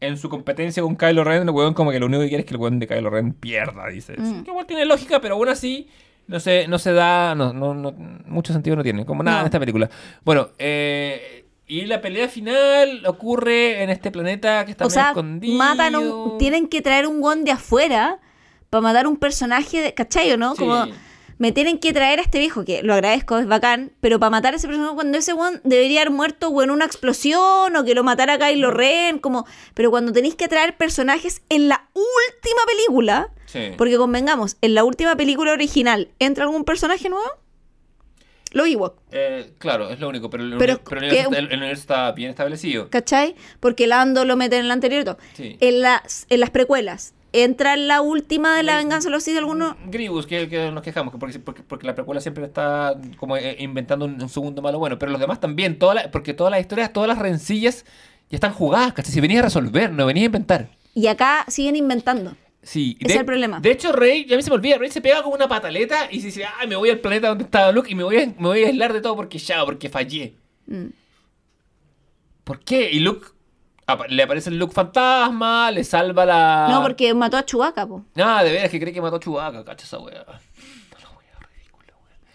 [0.02, 2.46] en su competencia con Kylo Ren, el weón como que lo único que quiere es
[2.48, 4.16] que el weón de Kylo Ren pierda, dice.
[4.18, 4.44] Mm.
[4.44, 5.88] Que igual tiene lógica, pero aún así
[6.28, 7.94] no se, no se da, no, no, no-
[8.26, 9.42] mucho sentido no tiene, como nada No.
[9.44, 9.90] en esta película.
[10.26, 15.56] Bueno, eh, y la pelea final ocurre en este planeta que está O sea, escondido.
[15.58, 18.20] matan un, tienen que traer un guan de afuera
[18.70, 20.56] para matar un personaje, de, ¿cachai o no?
[20.56, 20.60] Sí.
[20.60, 20.86] Como
[21.44, 24.54] me tienen que traer a este viejo, que lo agradezco, es bacán, pero para matar
[24.54, 27.94] a ese personaje cuando ese guan debería haber muerto o en una explosión o que
[27.94, 33.30] lo matara Kylo Ren, como, pero cuando tenéis que traer personajes en la última película,
[33.46, 33.74] Sí.
[33.78, 37.28] porque convengamos, en la última película original, ¿entra algún personaje nuevo?
[38.52, 39.00] Lo Ewok.
[39.12, 41.82] Eh, claro, es lo único, pero el, Pero pero el que- universo, el- el universo
[41.82, 42.90] está bien establecido.
[42.90, 43.36] ¿Cachai?
[43.60, 45.18] Porque Lando lo mete en el anterior y todo.
[45.34, 45.58] Sí.
[45.60, 49.38] En, las, en las precuelas, ¿entra en la última de la venganza de los Sith
[49.38, 49.76] alguno?
[49.88, 53.58] Grievous, que, que nos quejamos, que porque, porque, porque la precuela siempre está como eh,
[53.60, 56.62] inventando un, un segundo malo bueno, pero los demás también, toda la- porque todas las
[56.62, 57.86] historias, todas las rencillas
[58.30, 59.12] ya están jugadas, ¿cachai?
[59.14, 60.70] Si venías a resolver, no venías a inventar.
[60.94, 62.36] Y acá siguen inventando.
[62.62, 63.60] Sí, Ese es el problema.
[63.60, 66.08] De hecho, Rey, ya a mí se me olvida, Rey se pega con una pataleta
[66.10, 68.26] y se dice, ay, me voy al planeta donde estaba Luke y me voy a,
[68.28, 70.36] me voy a aislar de todo porque ya, porque fallé.
[70.68, 70.86] Mm.
[72.44, 72.90] ¿Por qué?
[72.92, 73.28] Y Luke,
[74.10, 76.68] le aparece el Luke fantasma, le salva la...
[76.70, 78.04] No, porque mató a Chewbacca, po.
[78.16, 80.26] Ah, de veras que cree que mató a Chewbacca, cacha esa wea.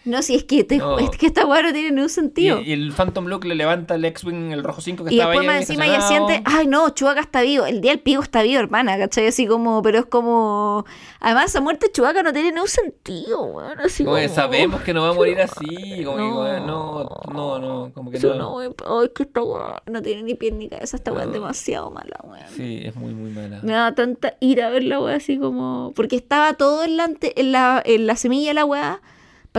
[0.05, 0.97] No, si es que, te- No.
[0.99, 2.61] es que esta weá no tiene ningún Y, sentido.
[2.61, 5.49] y el Phantom Luke le levanta el X-Wing, el rojo 5 que Y, estaba después
[5.49, 7.65] ahí más encima ella siente, ay no, Chewbacca está vivo.
[7.65, 9.27] El día del pico está vivo, hermana, ¿cachai?
[9.27, 10.85] Así como, pero es como.
[11.19, 13.79] Además, esa muerte de Chewbacca no tiene ningún sentido, weón.
[13.81, 14.29] Así Como como.
[14.29, 16.59] sabemos que no va a morir así, como No.
[16.65, 18.35] no, no, no, como que no.
[18.35, 20.95] no, weón, ay, que esta weá no tiene ni pie ni cabeza.
[20.95, 22.45] Esta weá es demasiado mala, weón.
[22.55, 23.59] Sí, es muy, muy mala.
[23.63, 25.91] Me daba tanta ira ver la weá así como.
[25.93, 29.01] Porque estaba todo en la, en la, en la semilla de la weá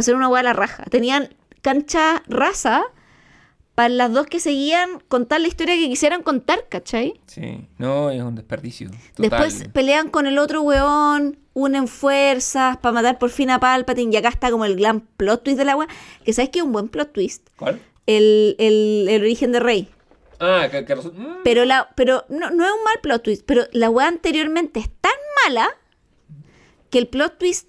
[0.00, 0.84] para hacer una weá a la raja.
[0.84, 1.28] Tenían
[1.60, 2.84] cancha raza
[3.74, 7.20] para las dos que seguían contar la historia que quisieran contar, ¿cachai?
[7.26, 8.90] Sí, no, es un desperdicio.
[9.14, 9.30] Total.
[9.30, 14.16] Después pelean con el otro weón, unen fuerzas para matar por fin a Palpatine y
[14.16, 15.88] acá está como el gran plot twist de la weá.
[16.24, 17.48] Que sabes que es un buen plot twist.
[17.56, 17.78] ¿Cuál?
[18.06, 19.90] El, el, el origen de Rey.
[20.38, 23.64] Ah, que, que mm, Pero la, pero no, no es un mal plot twist, pero
[23.72, 25.12] la weá anteriormente es tan
[25.44, 25.68] mala
[26.88, 27.68] que el plot twist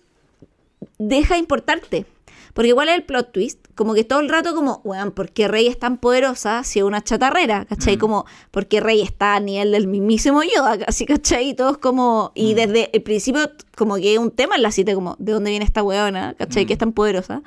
[0.98, 2.06] deja de importarte.
[2.54, 5.48] Porque igual es el plot twist, como que todo el rato como, weón, ¿por qué
[5.48, 7.66] Rey es tan poderosa si es una chatarrera?
[7.66, 7.98] ¿Cachai?
[7.98, 10.78] Como, ¿por qué Rey está a nivel del mismísimo Yoda?
[10.80, 11.50] Casi, ¿cachai?
[11.50, 15.16] Y todos como, y desde el principio como que un tema en la cita, como,
[15.20, 16.36] ¿de dónde viene esta weona?
[16.38, 16.66] ¿Cachai?
[16.66, 17.42] Que es tan poderosa.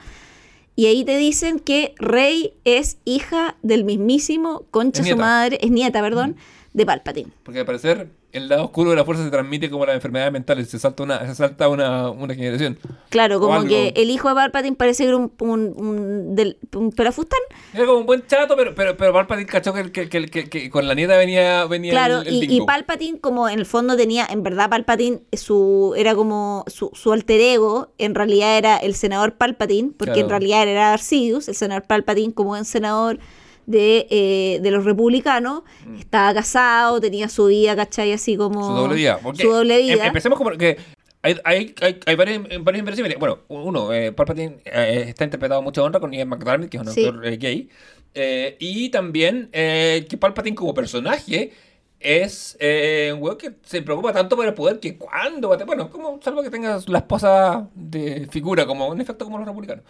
[0.76, 6.00] Y ahí te dicen que Rey es hija del mismísimo, concha su madre, es nieta,
[6.00, 6.36] perdón,
[6.74, 7.30] de Palpatine.
[7.44, 10.68] Porque al parecer el lado oscuro de la fuerza se transmite como las enfermedades mentales,
[10.68, 12.76] se salta una, se salta una, una generación.
[13.08, 16.90] Claro, como que el hijo de Palpatine parece que era un, un, un, del, un
[16.90, 17.38] pelafustán.
[17.72, 20.68] Era como un buen chato, pero, pero, pero Palpatine cachó que, que, que, que- que
[20.68, 22.66] con la nieta venía, venía Claro, el, el y, y.
[22.66, 27.40] Palpatine como en el fondo tenía, en verdad Palpatine su, era como su, su alter
[27.40, 31.84] ego, en realidad era el senador Palpatine, porque en realidad era Darth Sidious, el senador
[31.84, 33.20] Palpatine como buen senador
[33.66, 35.62] de, eh, de los republicanos,
[35.98, 38.12] estaba casado, tenía su vida, ¿cachai?
[38.12, 38.60] Así como...
[38.60, 38.64] Mm.
[38.66, 39.18] Su doble vida.
[39.22, 40.06] porque Su doble em- vida.
[40.06, 40.76] empecemos como que
[41.22, 43.18] hay, hay, hay, hay varios, varios inverosímiles.
[43.18, 46.92] Bueno, uno, eh, Palpatine eh, está interpretado mucha honra con Ian McDermott, que es un
[46.92, 47.06] Sí.
[47.06, 47.68] actor eh, gay.
[48.14, 51.52] Eh, y también eh, que Palpatine como personaje
[51.98, 55.48] es eh, un weón que se preocupa tanto por el poder que cuando...
[55.48, 59.24] va a te- Bueno, como salvo que tenga la esposa de figura, como en efecto
[59.24, 59.82] como los republicanos.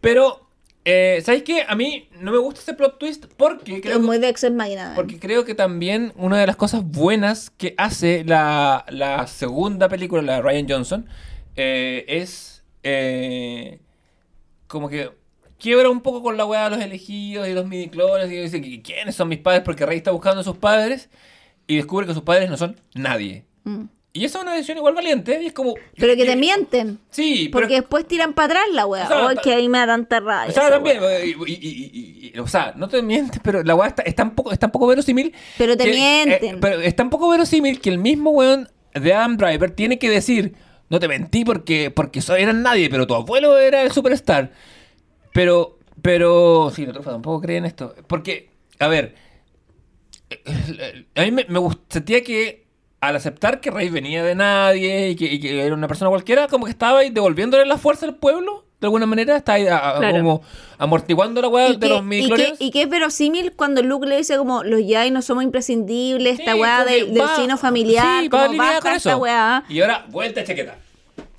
[0.00, 0.45] Pero,
[0.88, 1.64] eh, ¿sabéis qué?
[1.66, 4.48] A mí no me gusta ese plot twist porque creo es que muy de Ex
[4.52, 4.92] Machina.
[4.94, 10.22] porque creo que también una de las cosas buenas que hace la, la segunda película,
[10.22, 11.08] la de Ryan Johnson,
[11.56, 13.80] eh, es eh,
[14.68, 15.10] como que
[15.58, 19.16] quiebra un poco con la weá de los elegidos y los midiclones y dice quiénes
[19.16, 21.10] son mis padres porque Rey está buscando a sus padres
[21.66, 23.44] y descubre que sus padres no son nadie.
[23.64, 23.86] Mm.
[24.16, 25.74] Y esa es una decisión igual valiente y es como...
[25.96, 26.98] Pero que yo- te mienten.
[27.10, 27.62] Sí, pero...
[27.62, 29.04] Porque después tiran para atrás la weá.
[29.04, 30.50] O sea, Oh, que ahí me da tanta rabia.
[30.50, 31.00] O sea, también,
[31.46, 34.72] y, o sea, no te mientes, pero la weá está, está un poco, está un
[34.72, 35.34] poco verosímil.
[35.58, 36.56] Pero te que- mienten.
[36.56, 40.08] eh, pero está un poco verosímil que el mismo weón de Adam Driver tiene que
[40.10, 40.54] decir,
[40.88, 44.52] no te mentí porque, porque eran nadie, pero tu abuelo era el superstar.
[45.32, 47.94] Pero, pero, sí, la trufa tampoco cree en esto.
[48.06, 49.14] Porque, a ver,
[51.14, 52.65] a mí me, me gust- sentía que
[53.08, 56.48] al aceptar que Rey venía de nadie y que, y que era una persona cualquiera,
[56.48, 59.96] como que estaba ahí devolviéndole la fuerza al pueblo, de alguna manera, está ahí a-
[59.96, 60.18] a- Claro.
[60.18, 60.42] como
[60.78, 62.60] amortiguando la weá de que, los y, que, midichlorians.
[62.60, 66.54] y que es verosímil cuando Luke le dice como los Jedi no somos imprescindibles, esta
[66.54, 70.76] weá del, del sino familiar, sí, como baja esta weá, Y ahora, vuelta de chaqueta.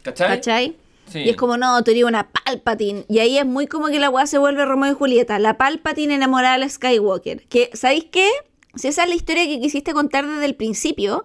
[0.01, 0.27] ¿Cachai?
[0.29, 0.75] ¿cachai?
[1.09, 1.19] Sí.
[1.19, 3.05] Y es como, no, tú eres una Palpatine.
[3.07, 5.39] Y ahí es muy como que la weá se vuelve Romeo y Julieta.
[5.39, 7.43] La Palpatine enamorada de Skywalker.
[7.47, 8.27] Que, ¿sabéis qué?
[8.75, 11.23] Si esa es la historia que quisiste contar desde el principio,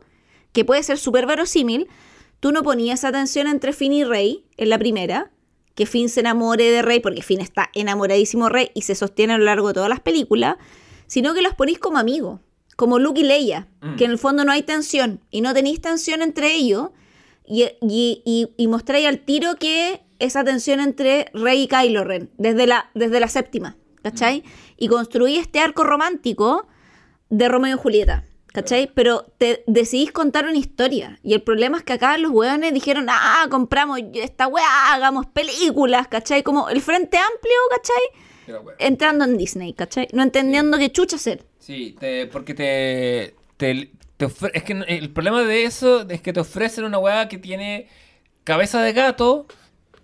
[0.52, 1.88] que puede ser súper verosímil,
[2.40, 5.30] tú no ponías atención entre Finn y Rey en la primera,
[5.74, 9.32] que Finn se enamore de Rey, porque Finn está enamoradísimo de Rey y se sostiene
[9.34, 10.56] a lo largo de todas las películas,
[11.06, 12.40] sino que los ponís como amigos,
[12.76, 13.96] como Luke y Leia, Mm.
[13.96, 16.90] que en el fondo no hay tensión, y no tenéis tensión entre ellos,
[17.46, 22.30] y, y, y, y mostráis al tiro que esa tensión entre Rey y Kylo Ren,
[22.38, 24.44] desde la, desde la séptima, ¿cachai?
[24.76, 26.66] Y construí este arco romántico
[27.30, 28.90] de Romeo y Julieta, ¿cachai?
[28.94, 31.18] Pero te decidís contar una historia.
[31.22, 36.08] Y el problema es que acá los hueones dijeron, ah, compramos esta weá, hagamos películas,
[36.08, 36.42] ¿cachai?
[36.42, 38.02] Como el frente amplio, ¿cachai?
[38.78, 40.08] Entrando en Disney, ¿cachai?
[40.12, 41.44] No entendiendo qué chucha hacer.
[41.58, 46.32] Sí, te- porque te, te, te ofre- es que el problema de eso es que
[46.32, 47.88] te ofrecen una weá que tiene
[48.44, 49.46] cabeza de gato,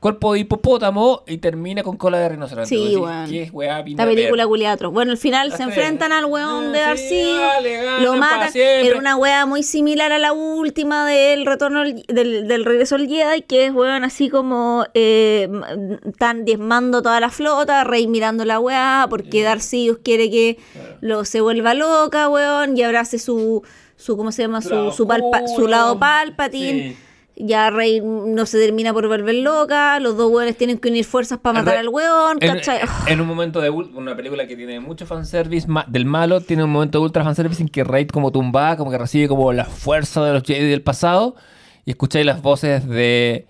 [0.00, 2.68] cuerpo de hipopótamo y termina con cola de rinoceronte.
[2.68, 3.28] Sí, weón.
[3.28, 3.82] ¿Qué es weá?
[3.82, 4.90] vine La película culiatro.
[4.92, 8.50] Bueno, al final se enfrentan al weón de Ah, Darcy, vale, ganan lo matan.
[8.54, 13.42] Era una wea muy similar a la última del retorno del, del regreso al Jedi,
[13.42, 15.48] que es weón así como eh,
[16.06, 20.58] están diezmando toda la flota, Rey mirando la wea, porque Darcy quiere que
[21.00, 23.62] lo se vuelva loca, weón, y abrace su
[23.96, 24.62] su ¿cómo se llama?
[24.62, 25.66] Su Su, su, palpa- su oscuro.
[25.68, 26.96] lado Palpatine.
[27.40, 31.38] Ya Rey no se termina por volver loca, los dos weones tienen que unir fuerzas
[31.38, 32.80] para matar Rey- al weón, En, ¿cachai?
[33.06, 36.70] en un momento de una película que tiene mucho fanservice ma- del malo, tiene un
[36.70, 40.24] momento de ultra fanservice en que Raid como tumba, como que recibe como la fuerza
[40.24, 41.36] de los Jedi del pasado
[41.84, 43.46] y escucháis las voces de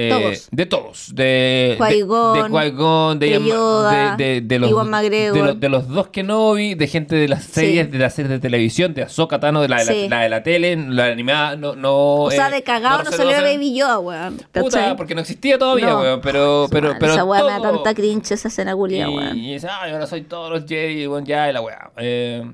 [0.00, 0.48] eh, Todos.
[0.52, 5.88] de todos, de Qui-Gon, de, de de, de Yoda, de, los de, los- de los
[5.88, 9.60] dos Kenobi, de gente de las series, de las series de televisión, de Ahsoka Tano,
[9.60, 10.08] de la, de la- Sí.
[10.08, 13.32] la de la tele, la animada, no, no O sea, eh, de cagado no, salió
[13.42, 14.40] Baby Yoda, weón.
[14.52, 18.30] Puta, porque no existía todavía, weón, pero, pero, pero esa weá me da tanta cringe
[18.32, 19.36] esa escena culia, y, weón.
[19.36, 21.90] y dice, ay, ahora soy todos los Jedi, weón, ya, y la weá.
[21.96, 22.44] Eh,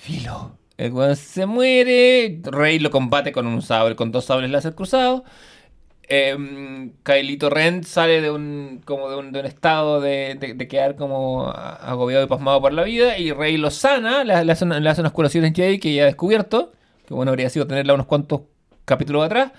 [0.00, 0.56] filo.
[0.76, 2.40] El weón se muere.
[2.42, 5.22] Rey lo combate con un sable, con dos sables láser cruzados.
[6.08, 10.68] Eh, Kylito Ren sale de un como de un, de un estado de, de- de
[10.68, 14.64] quedar como agobiado y pasmado por la vida y Rey lo sana, le, le hace,
[14.64, 16.72] una- le hace unas curaciones Jedi que ya ha descubierto,
[17.06, 18.42] que bueno habría sido tenerla unos cuantos
[18.84, 19.52] capítulos atrás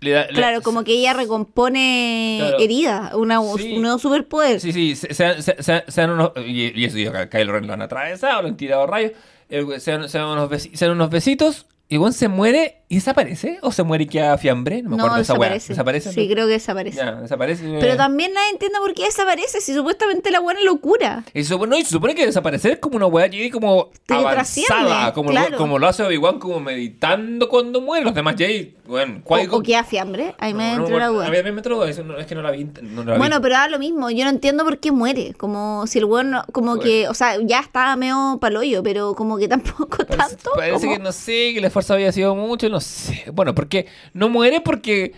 [0.00, 2.58] le da- le- Claro, como que ella recompone Claro.
[2.58, 3.74] herida, una, Sí.
[3.76, 4.60] un nuevo superpoder.
[4.60, 6.32] Sí, sí, se, se, se- se- dan unos.
[6.46, 9.12] Y, y eso, a Kylo Ren lo han atravesado, lo han tirado rayos.
[9.50, 11.66] el güey se, dan, se dan unos besi- se dan unos besitos.
[11.90, 13.58] Y Gon se muere y desaparece.
[13.62, 14.82] ¿O se muere y queda fiambre?
[14.82, 15.50] No me No, acuerdo de esa weá.
[15.50, 15.72] desaparece.
[15.72, 16.12] ¿Desaparece?
[16.12, 16.96] Sí, creo que desaparece.
[16.98, 17.76] Ya, desaparece.
[17.80, 21.24] Pero también nadie entiende por qué desaparece si supuestamente la buena locura.
[21.32, 24.14] Y se no, y se supone que desaparecer es como una weá Jedi como Que
[24.14, 25.56] avanzada, como, claro.
[25.56, 28.04] como lo hace Obi-Wan como meditando cuando muere.
[28.04, 30.34] Los demás Jedi, bueno, O, o queda fiambre.
[30.38, 31.26] Ahí me entró la duda.
[31.26, 32.64] A mí me entró eso no- es que no la vi.
[32.82, 33.18] no la vi.
[33.18, 34.10] Bueno, pero da lo mismo.
[34.10, 35.34] Yo no entiendo por qué muere.
[35.34, 36.82] Como si el bueno, como Bueno.
[36.82, 40.50] que, o sea, ya estaba medio paloyo, pero como que tampoco Parece, tanto.
[40.56, 43.24] parece como- que no sé, que el esfuerzo había sido mucho, no sé.
[43.32, 45.12] Bueno, porque no muere porque.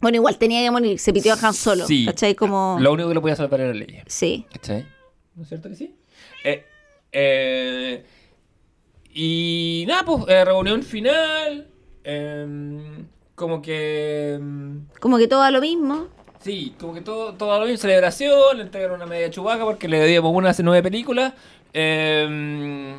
[0.00, 0.98] Bueno, igual tenía que morir.
[0.98, 1.86] Se pitió a Han Solo.
[1.86, 2.04] Sí.
[2.06, 2.34] ¿Cachai?
[2.34, 2.76] Como.
[2.80, 4.04] Lo único que lo podía salvar era Leia.
[4.06, 4.46] Sí.
[4.52, 4.86] ¿Cachai?
[5.34, 5.94] ¿No es cierto que sí?
[6.44, 6.64] Eh,
[7.12, 8.04] eh,
[9.12, 11.68] y nada, pues, eh, reunión final.
[12.04, 14.34] em, como que.
[14.34, 16.08] em, Como que todo da lo mismo.
[16.40, 19.98] Sí, como que todo, todo lo mismo, celebración, le entregaron una media chubaca porque le
[19.98, 21.32] debíamos una hace nueve películas.
[21.72, 22.96] Eh,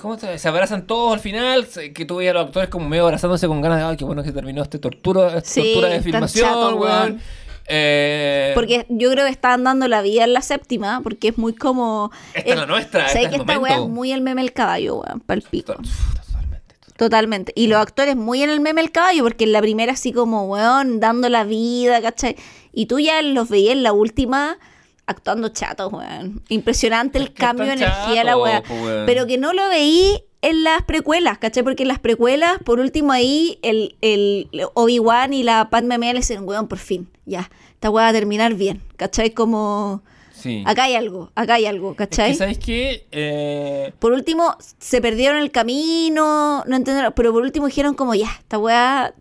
[0.00, 1.66] ¿Cómo se, se abrazan todos al final?
[1.66, 4.04] se- Que tú veías a los actores como medio abrazándose con ganas de, ay, qué
[4.04, 7.20] bueno que terminó este tortura, esta Sí, tortura de filmación, chato, weón.
[7.68, 11.54] Eh, Porque yo creo que estaban dando la vida en la séptima, porque es muy
[11.54, 12.10] como.
[12.34, 14.52] Esta es la nuestra, ¿Sabes este que es esta weá es muy el meme el
[14.52, 15.20] caballo, weón?
[15.20, 15.74] Pal pico.
[15.74, 16.74] to- Totalmente.
[16.96, 17.52] Totalmente.
[17.54, 20.44] Y los actores muy en el meme el caballo, porque en la primera así como,
[20.46, 22.36] weón, dando la vida, ¿cachai?
[22.72, 24.58] Y tú ya los veías en la última
[25.06, 26.42] actuando chatos, weón.
[26.48, 28.62] Impresionante el Es que cambio de energía la weá.
[29.06, 31.62] Pero que no lo veí en las precuelas, ¿cachai?
[31.62, 36.18] Porque en las precuelas, por último ahí, el, el Obi-Wan y la Padme Amidala le
[36.20, 39.30] dicen, weón, por fin, ya, esta weá va a terminar bien, ¿cachai?
[39.30, 40.02] Como,
[40.34, 40.64] Sí.
[40.66, 42.32] acá hay algo, acá hay algo, Es ¿cachai?
[42.32, 43.06] que, ¿sabes qué?
[43.12, 48.28] Eh, Por último, se perdieron el camino, no entendieron, pero por último dijeron como, ya,
[48.40, 49.14] esta weá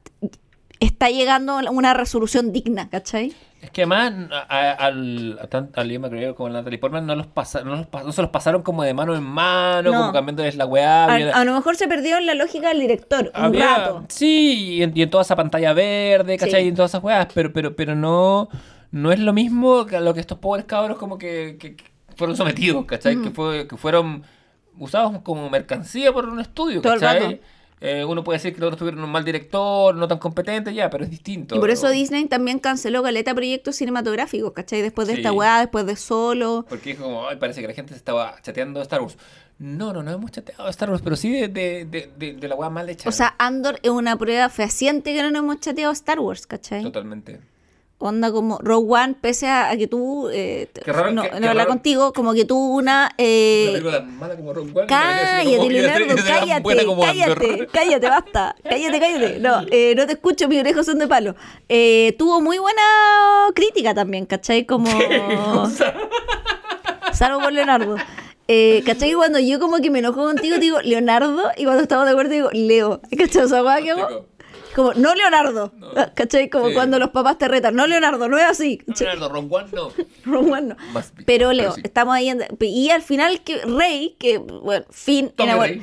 [0.82, 3.34] está llegando a una resolución digna, ¿cachai?
[3.62, 4.12] Es que además
[4.50, 5.40] al,
[5.76, 8.22] a Ian McGregor como a Natalie Portman no, los pasa, no, los pas- no se
[8.24, 10.00] los pasaron como de mano en mano, No.
[10.00, 11.06] como cambiándoles la weá.
[11.06, 14.04] A, lo mejor se perdió en la lógica del director, un rato.
[14.10, 16.62] Sí, y en, y en toda esa pantalla verde, ¿cachai?
[16.62, 16.66] Sí.
[16.66, 18.50] Y en todas esas weas, pero, pero, pero no,
[18.90, 21.84] no es lo mismo que a lo que estos pobres cabros como que, que- que
[22.16, 23.22] fueron sometidos, ¿cachai?
[23.22, 24.24] Que, fue, que fueron
[24.80, 27.22] usados como mercancía por un estudio, Todo el ¿cachai?
[27.24, 27.44] rato.
[27.84, 30.90] Eh, uno puede decir que los otros tuvieron un mal director, no tan competente, ya,
[30.92, 31.56] pero es distinto.
[31.56, 34.84] Y por eso Disney también canceló caleta proyectos cinematográficos, ¿cachai?
[34.84, 35.20] Después de Sí.
[35.22, 36.64] esta weá, después de Solo.
[36.70, 39.18] Porque es como, ay, parece que la gente se estaba chateando de Star Wars.
[39.58, 42.48] No, no, no hemos chateado de Star Wars, pero sí de, de, de, de- de
[42.48, 43.10] la weá mal hecha.
[43.10, 46.84] O sea, Andor es una prueba fehaciente que no nos hemos chateado Star Wars, ¿cachai?
[46.84, 47.40] Totalmente.
[48.02, 51.40] Onda como Rogue One, pese a, a que tú, eh, Qué raro, no, qué- no
[51.40, 53.12] qué hablar contigo, como que tuvo una...
[53.18, 53.82] Eh,
[54.20, 54.88] mala como Rogue One.
[54.88, 59.40] cállate, Leonardo, cállate, cállate, cállate, basta, cállate, cállate.
[59.40, 61.36] No, eh, no te escucho, mis orejos son de palo.
[61.70, 62.82] Eh, tuvo muy buena
[63.54, 64.66] crítica también, ¿cachai?
[64.66, 64.90] Como...
[67.14, 67.96] Salvo por Leonardo.
[68.48, 69.14] Eh, ¿Cachai?
[69.14, 72.50] Cuando yo como que me enojo contigo, digo Leonardo, y cuando estamos de acuerdo digo
[72.52, 73.00] Leo.
[73.18, 73.44] ¿Cachai?
[73.44, 74.26] O sea, que hago?
[74.76, 75.74] Como, no Leonardo.
[76.16, 76.50] ¿Cachai?
[76.50, 76.74] Como Sí.
[76.74, 78.78] cuando los papás te retan, no Leonardo, no es así.
[78.78, 79.08] ¿cachai?
[79.08, 79.92] Leonardo, Rogue One no.
[80.26, 80.76] Rogue One no.
[81.26, 81.82] Pero Leo, sí.
[81.84, 82.30] estamos ahí.
[82.30, 85.82] en- y al final, que Rey, que, bueno, fin, enamor-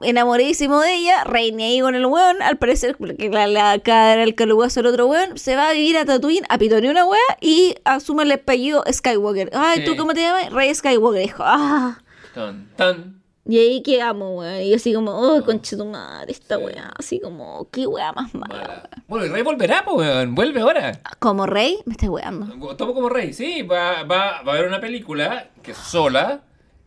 [0.00, 4.12] enamoradísimo de ella, Rey ni ahí con el weón, al parecer, porque la, la acá
[4.12, 7.04] era el calugazo el otro weón, se va a vivir a Tatooine, a pitonear una
[7.04, 9.50] wea y asume el apellido Skywalker.
[9.54, 9.84] Ay, Sí.
[9.86, 10.52] ¿tú cómo te llamas?
[10.52, 11.22] Rey Skywalker.
[11.22, 11.98] Dijo, ah.
[12.34, 13.17] Tan, tan.
[13.48, 14.60] Y ahí quedamos, weón.
[14.62, 16.62] Y así como, oh, conchetumare, esta Sí.
[16.64, 16.92] weá.
[16.98, 18.88] Así como, qué weá más mala.
[19.08, 20.34] Bueno, el rey volverá, pues, weón.
[20.34, 21.00] Vuelve ahora.
[21.18, 22.76] Como Rey, me estás weando.
[22.76, 23.62] Tomo como rey, sí.
[23.62, 26.42] Va, va, va a haber una película que es sola.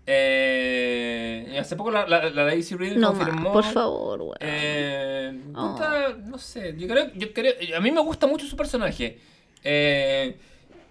[0.06, 3.52] Eh, hace poco la, la, la Daisy Ridley No confirmó.
[3.54, 4.38] por favor, weón.
[4.40, 5.78] Eh, Oh.
[6.26, 9.20] no sé, yo creo, yo creo, a mí me gusta mucho su personaje.
[9.64, 10.38] Eh,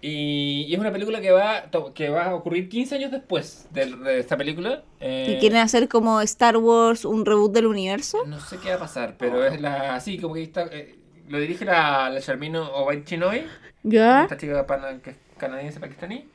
[0.01, 3.85] y, y es una película que va, que va a ocurrir 15 años después de,
[3.95, 4.83] de esta película.
[4.99, 8.25] Eh, ¿Y quieren hacer como Star Wars un reboot del universo?
[8.25, 10.95] No sé qué va a pasar, pero es la, así como que está, eh,
[11.29, 13.45] lo dirige la, la Sharmino Obaid Chinoy,
[13.83, 14.23] ¿Ya?
[14.23, 16.27] esta chica pana- que es canadiense pakistaní.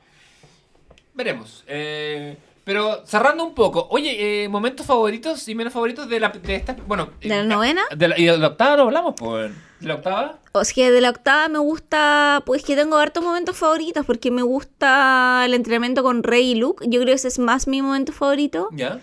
[1.13, 1.63] Veremos.
[1.67, 2.37] Eh,
[2.67, 6.75] pero cerrando un poco, oye, eh, momentos favoritos y menos favoritos de la de esta,
[6.85, 7.81] bueno, ¿De la eh, novena?
[7.95, 9.51] de la- y de la octava no hablamos, pues.
[9.79, 10.37] ¿De la octava?
[10.51, 14.41] O sea, de la octava me gusta, pues que tengo hartos momentos favoritos, porque me
[14.41, 16.85] gusta el entrenamiento con Rey y Luke.
[16.89, 18.67] Yo creo que ese es más mi momento favorito.
[18.73, 18.99] Ya.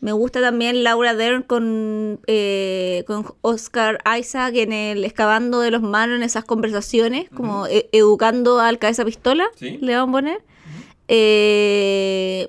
[0.00, 5.80] Me gusta también Laura Dern con, eh, con Oscar Isaac en el excavando de los
[5.80, 9.78] manos en esas conversaciones, como e- educando al cabeza pistola, Sí.
[9.80, 10.42] le van a poner.
[11.08, 12.48] Eh,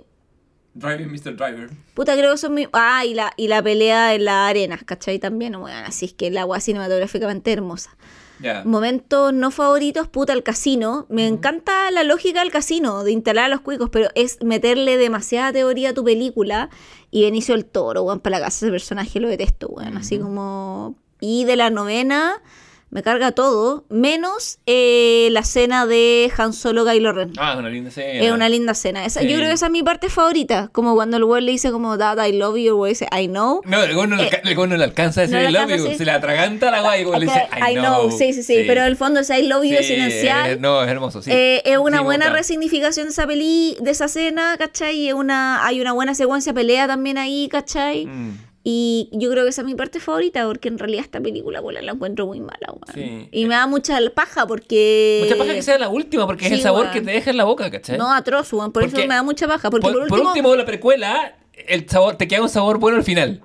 [0.78, 1.36] Driving Mr.
[1.36, 1.70] Driver.
[1.94, 2.68] Puta, creo que son mi...
[2.74, 5.20] Ah, y la, y la pelea en las arenas, ¿cachai?
[5.20, 7.98] También, bueno, así es que el agua cinematográficamente hermosa.
[8.40, 8.64] Ya.
[8.66, 11.08] Momentos no favoritos, puta, el casino.
[11.10, 15.52] Me encanta la lógica del casino, de instalar a los cuicos, pero es meterle demasiada
[15.52, 16.70] teoría a tu película.
[17.10, 19.98] Y Benicio el Toro, weón, para la casa ese personaje lo detesto, weón.
[19.98, 20.96] Así como.
[21.20, 22.44] Y de la novena,
[22.90, 27.34] me carga todo, menos eh, la escena de Han Solo Kylo Ren.
[27.38, 28.24] Ah, es una linda escena.
[28.26, 29.06] Es una linda escena.
[29.06, 29.28] Esa, Sí.
[29.28, 30.70] Yo creo que esa es mi parte favorita.
[30.72, 33.28] Como cuando el güey le dice como, Dad, I love you, el güey dice, I
[33.28, 33.62] know.
[33.66, 34.18] No, el gol no,
[34.56, 35.88] gol no le alcanza a decir Eh, no le love you.
[35.92, 35.96] sí.
[35.98, 38.12] Se le atraganta la guay y como le dice Ok, I, know.
[38.12, 40.50] Sí, sí, sí, Pero el fondo es I love you, es Sí, silencial.
[40.52, 41.30] eh, no, es hermoso, sí.
[41.32, 42.38] Eh, es una Sí, buena bacán.
[42.38, 45.10] resignificación de esa peli, de esa escena, ¿cachai?
[45.10, 48.06] Es una, hay una buena secuencia pelea también ahí, ¿cachai?
[48.06, 48.47] Mm.
[48.70, 51.80] Y yo creo que esa es mi parte favorita, porque en realidad esta película bueno,
[51.80, 52.74] la encuentro muy mala.
[52.94, 53.30] Sí.
[53.32, 55.22] Y me da mucha paja porque.
[55.24, 57.46] Mucha paja que sea la última porque es el sabor que te deja en la
[57.46, 57.98] boca, ¿cachai?
[57.98, 58.74] No, atroz, weón.
[58.74, 59.70] Por Porque- eso me da mucha paja.
[59.70, 62.98] Porque por, por, por último, último, la precuela, el sabor, te queda un sabor bueno
[62.98, 63.42] al final.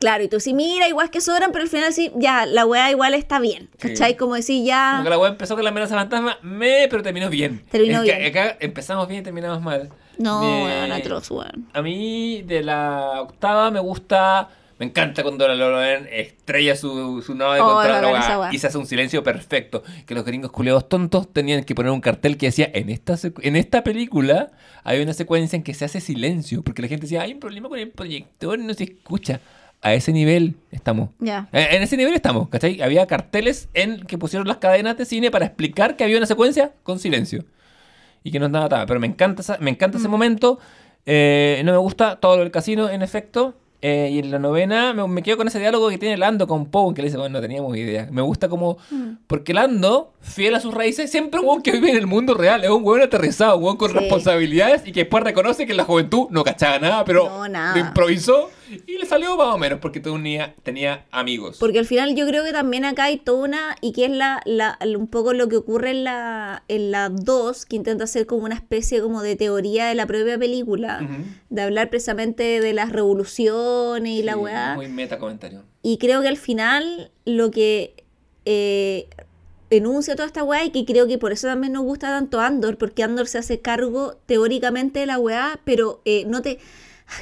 [0.00, 2.90] Claro, y tú sí, mira, igual que sobran, pero al final sí, ya, la weá
[2.90, 3.70] igual está bien.
[3.78, 3.88] Sí.
[3.88, 4.18] ¿Cachai?
[4.18, 4.90] Como decir, ya.
[4.96, 7.64] Como que la weá empezó con la amenaza fantasma, me, pero terminó bien.
[7.70, 8.30] Terminó Es que bien.
[8.30, 9.88] Acá empezamos bien y terminamos mal.
[10.18, 11.68] No, weón, atroz, weón.
[11.72, 14.50] A mí, de la octava, me gusta.
[14.78, 18.78] Me encanta cuando la Loren estrella su, su nave Oh, contra la y se hace
[18.78, 19.82] un silencio perfecto.
[20.06, 23.56] Que los gringos culeados tontos tenían que poner un cartel que decía: en esta, en
[23.56, 24.52] esta película
[24.84, 26.62] hay una secuencia en que se hace silencio.
[26.62, 29.40] Porque la gente decía: hay un problema con el proyector y no se escucha.
[29.80, 31.10] A ese nivel estamos.
[31.20, 31.48] Ya.
[31.52, 32.82] Eh, En ese nivel estamos, ¿cachai?
[32.82, 36.72] Había carteles en que pusieron las cadenas de cine para explicar que había una secuencia
[36.82, 37.44] con silencio.
[38.24, 38.86] Y que no nada nada.
[38.86, 40.00] Pero me encanta, esa- me encanta Mm.
[40.00, 40.58] ese momento.
[41.06, 43.54] Eh, no me gusta todo lo del casino, en efecto.
[43.80, 46.66] Eh, y en la novena me, me quedo con ese diálogo que tiene Lando con
[46.66, 48.08] Poe, que le dice, bueno, no teníamos idea.
[48.10, 48.76] Me gusta como...
[48.90, 49.10] Mm.
[49.28, 52.64] Porque Lando, fiel a sus raíces, siempre un que vive en el mundo real.
[52.64, 53.98] Es un hueón aterrizado, un hueón con Sí.
[53.98, 57.78] responsabilidades y que después reconoce que en la juventud no cachaba nada, pero No, nada.
[57.78, 58.50] improvisó
[58.86, 61.56] y le salió más o menos porque tenía, tenía amigos.
[61.58, 64.40] Porque al final yo creo que también acá hay toda una, y que es la,
[64.44, 68.44] la- un poco lo que ocurre en la, en la 2, que intenta hacer como
[68.44, 71.22] una especie como de teoría de la propia película, Ujú.
[71.50, 74.74] de hablar precisamente de las revoluciones y la Sí, weá.
[74.74, 75.62] Muy meta comentario.
[75.82, 77.94] Y creo que al final lo que
[78.44, 79.08] eh,
[79.70, 82.78] enuncia toda esta weá y que creo que por eso también nos gusta tanto Andor,
[82.78, 86.58] porque Andor se hace cargo teóricamente de la weá, pero eh, no te...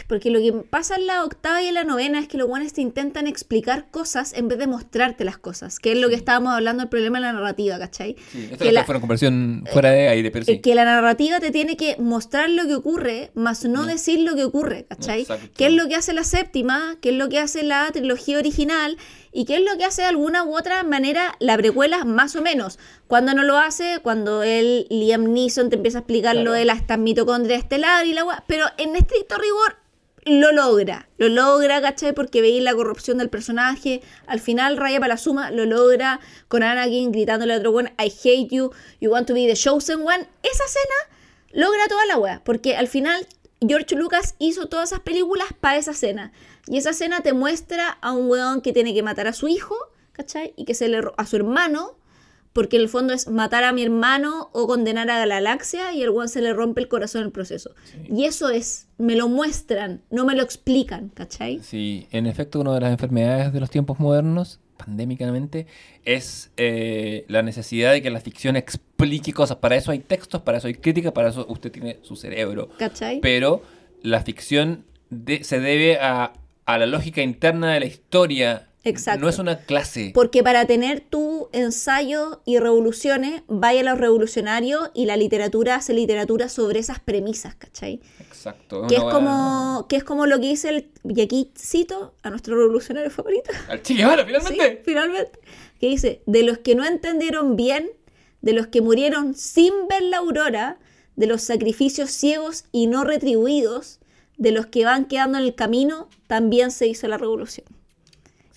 [0.09, 2.73] Porque lo que pasa en la octava y en la novena es que los guanes
[2.73, 6.53] te intentan explicar cosas en vez de mostrarte las cosas, que es lo que estábamos
[6.53, 8.17] hablando del problema de la narrativa, ¿cachai?
[8.33, 10.61] Sí, esto Que la- fue una conversión fuera de aire, pero Eh, sí.
[10.61, 13.87] que la narrativa te tiene que mostrar lo que ocurre, más no No.
[13.87, 15.23] decir lo que ocurre, ¿cachai?
[15.23, 15.49] Exacto.
[15.57, 16.97] ¿Qué es lo que hace la séptima?
[17.01, 18.97] ¿Qué es lo que hace la trilogía original?
[19.37, 22.41] ¿Y qué es lo que hace de alguna u otra manera la precuela, más o
[22.41, 22.79] menos?
[23.07, 26.81] Cuando no lo hace, cuando él, Liam Neeson, te empieza a explicar lo de las
[26.99, 29.77] mitocondrias estelar y la weá, pero en estricto rigor
[30.25, 32.15] lo logra, lo logra, ¿cachai?
[32.15, 36.19] Porque veis la corrupción del personaje, al final raya para la suma, lo logra
[36.49, 38.73] con Anakin gritándole a otro one, I hate you,
[39.03, 40.27] you want to be the chosen one.
[40.43, 41.21] Esa escena
[41.53, 43.27] logra toda la wea, porque al final
[43.61, 46.33] George Lucas hizo todas esas películas para esa escena.
[46.69, 49.75] Y esa escena te muestra a un weón que tiene que matar a su hijo,
[50.13, 50.53] ¿cachai?
[50.57, 51.97] Y que se le a su hermano,
[52.53, 56.03] porque en el fondo es matar a mi hermano o condenar a la galaxia y
[56.03, 57.71] el weón se le rompe el corazón en el proceso.
[58.09, 61.61] Y eso es, me lo muestran, no me lo explican, ¿cachai?
[61.63, 65.67] Sí, en efecto, una de las enfermedades de los tiempos modernos, pandémicamente,
[66.05, 69.59] es eh, la necesidad de que la ficción explique cosas.
[69.59, 72.71] Para eso hay textos, para eso hay crítica, para eso usted tiene su cerebro.
[72.79, 73.21] ¿Cachai?
[73.21, 73.63] Pero
[74.03, 76.33] la ficción de- se debe a,
[76.67, 78.69] a la lógica interna de la historia.
[78.85, 79.21] Exacto.
[79.21, 80.13] No es una clase.
[80.15, 85.93] Porque para tener tu ensayo y revoluciones, vaya a los revolucionarios y la literatura hace
[85.93, 88.01] literatura sobre esas premisas, ¿cachai?
[88.21, 88.87] Exacto.
[88.87, 92.57] Que es como, que es como lo que dice el, y aquí cito a nuestro
[92.57, 94.71] revolucionario favorito, Al Che Guevara, finalmente.
[94.71, 95.39] Sí, finalmente,
[95.81, 97.91] que dice, de los que no entendieron bien,
[98.41, 100.79] de los que murieron sin ver la aurora,
[101.17, 103.99] de los sacrificios ciegos y no retribuidos,
[104.37, 107.67] de los que van quedando en el camino, también se hizo la revolución.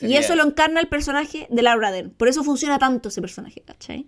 [0.02, 2.12] Y eso lo encarna el personaje de Laura Dern.
[2.12, 4.08] Por eso funciona tanto ese personaje, ¿cachai?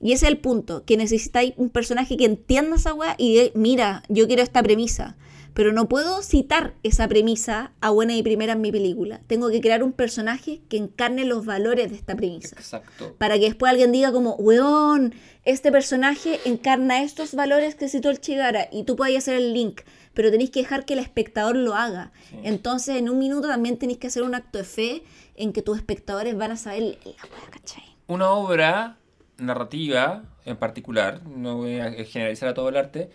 [0.00, 3.50] Y ese es el punto, que necesitáis un personaje que entienda esa weá y diga,
[3.54, 5.16] mira, yo quiero esta premisa.
[5.54, 9.22] Pero no puedo citar esa premisa a buena y primera en mi película.
[9.26, 12.56] Tengo que crear un personaje que encarne los valores de esta premisa.
[12.56, 13.14] Exacto.
[13.16, 15.14] Para que después alguien diga como, weón,
[15.46, 19.80] este personaje encarna estos valores que citó el Chigara y tú puedes hacer el link,
[20.16, 22.10] pero tenéis que dejar que el espectador lo haga.
[22.42, 25.02] Entonces en un minuto también tenéis que hacer un acto de fe
[25.36, 27.84] en que tus espectadores van a saber la weá, ¿cachai?
[28.06, 28.96] una obra
[29.38, 33.10] narrativa en particular, no voy a generalizar a todo el arte,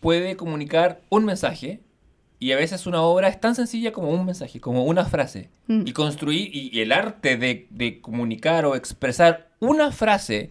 [0.00, 1.80] puede comunicar un mensaje
[2.38, 5.50] Y a veces una obra es tan sencilla como un mensaje, como una frase.
[5.66, 5.86] Mm.
[5.86, 10.50] Y construir, y, y el arte de, de comunicar o expresar una frase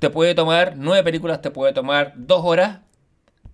[0.00, 2.80] te puede tomar nueve películas, te puede tomar dos horas,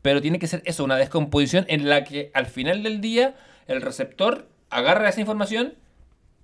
[0.08, 3.34] pero tiene que ser eso, una descomposición en la que al final del día
[3.66, 5.74] el receptor agarra esa información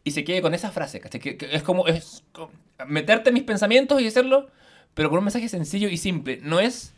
[0.05, 1.01] y se quede con esa frase.
[1.01, 1.19] ¿cachai?
[1.19, 2.51] Que, que es como es como
[2.87, 4.49] meterte en mis pensamientos y hacerlo,
[4.93, 6.41] pero con un mensaje sencillo y simple.
[6.43, 6.93] No es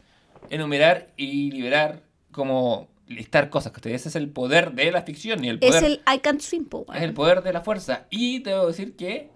[0.51, 2.03] enumerar y liberar
[2.33, 3.71] como listar cosas.
[3.71, 3.95] ¿cachai?
[3.95, 6.67] Ese es el poder de la ficción y el poder, Es el I Can't Swim,
[6.97, 8.07] es el poder de la fuerza.
[8.11, 9.31] Y te debo decir que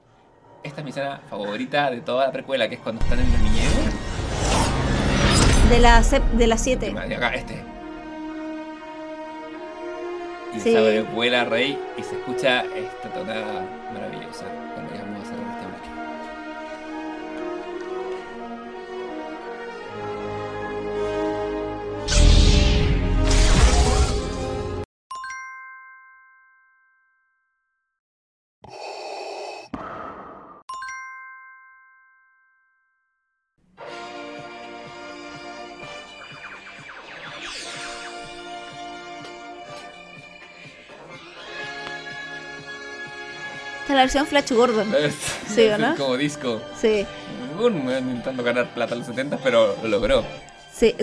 [0.65, 3.41] esta es mi escena favorita de toda la precuela, que es cuando están en el
[3.41, 3.60] viñedo.
[5.71, 6.03] De la
[6.33, 6.95] de las 7.
[7.09, 7.55] Y acá, este.
[10.55, 10.73] Y Sí.
[10.73, 13.65] sabe, vuela rey y se escucha esta tonada
[44.01, 44.95] Versión Flash Gordon.
[44.99, 45.15] Es-
[45.55, 45.97] Sí, ¿o no?
[45.97, 46.61] Como disco.
[46.81, 47.07] Sí.
[47.59, 50.25] Weón intentando ganar plata en los 70, pero lo logró.
[50.73, 50.95] Sí,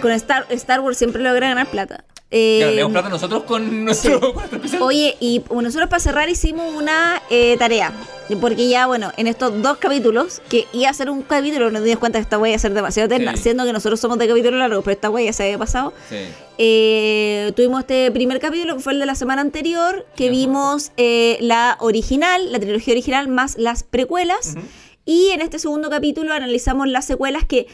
[0.00, 2.04] con Star, Star Wars siempre logra ganar plata.
[2.34, 4.84] Eh, Ya ganamos plata nosotros con nuestro, con nuestro.
[4.86, 7.92] Oye, y nosotros para cerrar hicimos una eh, tarea.
[8.40, 11.98] Porque ya, bueno, en estos dos capítulos, que iba a ser un capítulo, nos dimos
[11.98, 13.42] cuenta que esta wea iba a ser demasiado eterna, Sí.
[13.42, 15.92] siendo que nosotros somos de capítulo largo, pero esta wea ya se había pasado.
[16.08, 16.16] Sí.
[16.56, 20.30] Eh, tuvimos este primer capítulo, que fue el de la semana anterior, que Ajá.
[20.32, 24.54] vimos eh, la original, la trilogía original, más las precuelas.
[25.04, 27.66] Y en este segundo capítulo analizamos las secuelas que...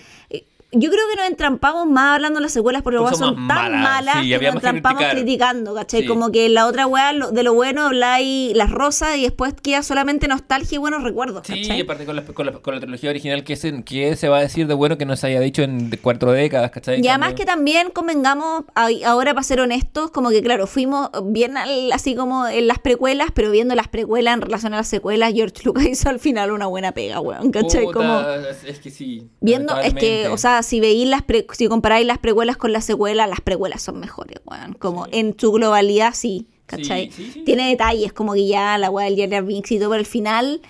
[0.71, 3.83] yo creo que nos entrampamos más hablando de las secuelas porque las son tan malas,
[3.83, 5.17] malas sí, que nos entrampamos criticar.
[5.17, 6.03] criticando, ¿cachai?
[6.03, 6.07] Sí.
[6.07, 9.83] Como que la otra weá, lo- de lo bueno habláis las rosas y después queda
[9.83, 11.79] solamente nostalgia y buenos recuerdos, Sí, ¿cachai?
[11.79, 14.39] y aparte con la, con, la, con la trilogía original, que, se, que se va
[14.39, 17.01] a decir de bueno que no se haya dicho en cuatro décadas, ¿cachai?
[17.03, 18.65] Y además Cuando- que también convengamos,
[19.07, 23.29] ahora para ser honestos, como que claro, fuimos bien al- así como en las precuelas,
[23.33, 26.67] pero viendo las precuelas en relación a las secuelas, George Lucas hizo al final una
[26.67, 27.85] buena pega, weón, ¿cachai?
[27.87, 28.21] Puta, Como
[28.67, 29.29] es- que sí.
[29.41, 32.85] viendo, es que, o sea, si veis las pre- si comparáis las precuelas con las
[32.85, 34.75] secuelas, las precuelas son mejores, weón.
[34.75, 35.11] Como Sí.
[35.15, 37.11] en su globalidad, sí, ¿cachai?
[37.11, 37.41] Sí, sí, sí.
[37.45, 40.61] Tiene detalles, como que ya la weá del Jar Binks y todo, pero al final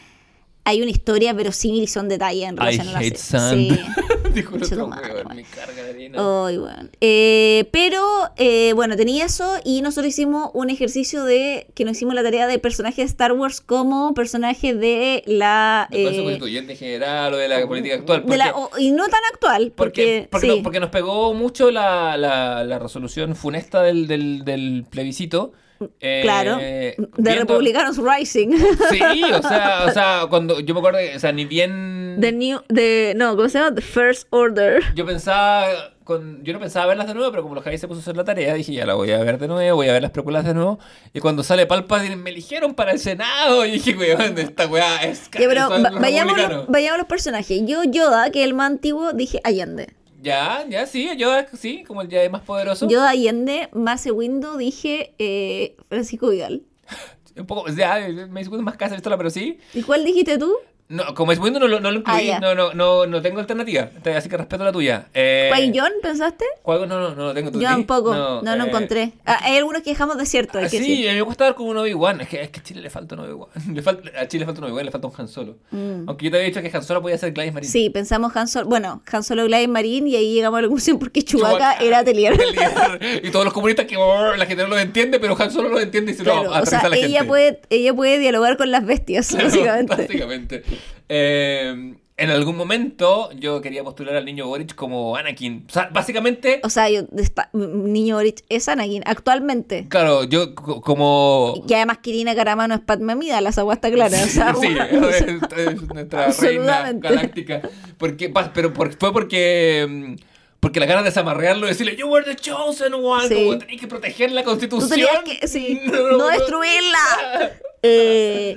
[0.65, 3.71] hay una historia verosímil y son detalles en I relación a la hate sand.
[3.73, 3.81] Sí.
[4.35, 4.91] Dijo otro weón,
[5.25, 5.37] weón.
[5.37, 5.83] me carga
[6.13, 6.89] bueno.
[7.01, 8.01] Eh, pero,
[8.37, 12.47] eh, bueno, tenía eso y nosotros hicimos un ejercicio de que nos hicimos la tarea
[12.47, 15.89] de personaje de Star Wars como personaje de la...
[15.91, 18.25] Del eh, Constituyente en general o de la política actual.
[18.27, 20.29] de la- y no tan actual, Porque, porque...
[20.31, 20.57] porque, sí.
[20.57, 25.53] no- porque nos pegó mucho la, la, la resolución funesta del, del, del plebiscito.
[26.01, 28.51] Eh, Claro, de viendo- Republicanos Rising.
[28.91, 32.33] Sí, o sea, o sea, cuando yo me acuerdo, que, o sea, ni bien The
[32.33, 32.61] New...
[32.69, 33.75] The, no, ¿cómo se llama?
[33.75, 34.83] The First Order.
[34.95, 35.69] yo pensaba,
[36.05, 38.17] con, yo no pensaba verlas de nuevo, pero como los Javi se puso a hacer
[38.17, 40.45] la tarea, dije, ya la voy a ver de nuevo, voy a ver las precuelas
[40.45, 40.79] de nuevo.
[41.13, 43.65] Y cuando sale Palpatine, me eligieron para el Senado.
[43.67, 46.65] Y dije, weón, esta weá es Ya, pero son va- los vayamos, republicanos".
[46.65, 47.61] los, vayamos a los personajes.
[47.67, 49.95] Yo, Yoda, que es el más antiguo, dije Allende.
[50.21, 52.89] Ya, ya, sí, yo sí, como el ya más poderoso.
[52.89, 56.63] Yoda Allende, más segundo, dije eh, Francisco Vidal.
[57.37, 59.59] Un poco, ya, me hizo más casa esto, pero sí.
[59.75, 60.53] ¿Y cuál dijiste tú?
[60.91, 63.91] No, como es bueno, no, no lo incluí, Ah, no, no, no, no tengo alternativa,
[64.03, 65.09] te- así que respeto la tuya.
[65.13, 66.47] Eh, ¿Qui-Gon, pensaste?
[66.65, 67.51] Qui-Gon no, no, no lo tengo.
[67.53, 67.75] ¿tú Yo sí?
[67.75, 69.13] tampoco, no, no, eh, encontré.
[69.27, 72.23] Ah, hay algunos que dejamos desierto, Ah, sí, mí me gusta dar como un Obi-Wan.
[72.23, 73.49] Es que, es que a Chile le falta un Obi-Wan.
[73.75, 75.59] Le falta, a Chile le falta un Obi-Wan, le falta un Han Solo.
[75.73, 76.09] Mm.
[76.09, 77.71] Aunque yo te había dicho que Han Solo podía ser Gladys Marine.
[77.71, 80.99] Sí, pensamos Han Solo, bueno, Han Solo, Gladys Marine y ahí llegamos a la conclusión
[80.99, 81.85] porque Chewbacca Chewbacca.
[81.85, 82.35] era Atelier.
[83.23, 85.81] Y todos los comunistas que oh, la gente no lo entiende, pero Han Solo lo
[85.81, 87.25] entiende y se Claro, lo o sea, a la ella gente.
[87.27, 89.97] puede, ella puede dialogar con las bestias, Claro, básicamente.
[90.03, 90.63] básicamente.
[91.09, 95.65] Eh, en algún momento yo quería postular al niño Boric como Anakin.
[95.69, 99.87] O sea, básicamente, O sea, yo, esta- Niño Boric es Anakin, actualmente.
[99.89, 101.63] claro, yo co- como...
[101.69, 104.19] Y además Kirina Carama no es Padme Amidala, la agua está clara.
[104.21, 105.25] O sea, sí, bueno, es,
[105.57, 107.63] es nuestra reina galáctica.
[107.99, 109.87] Porque, pero fue porque...
[109.89, 110.15] mm,
[110.59, 113.35] Porque la ganas de desamarrearlo y decirle, You were the chosen one, Sí.
[113.45, 115.09] como tenías que proteger la constitución.
[115.25, 117.53] que, sí, no, destruirla.
[117.83, 118.57] Eh,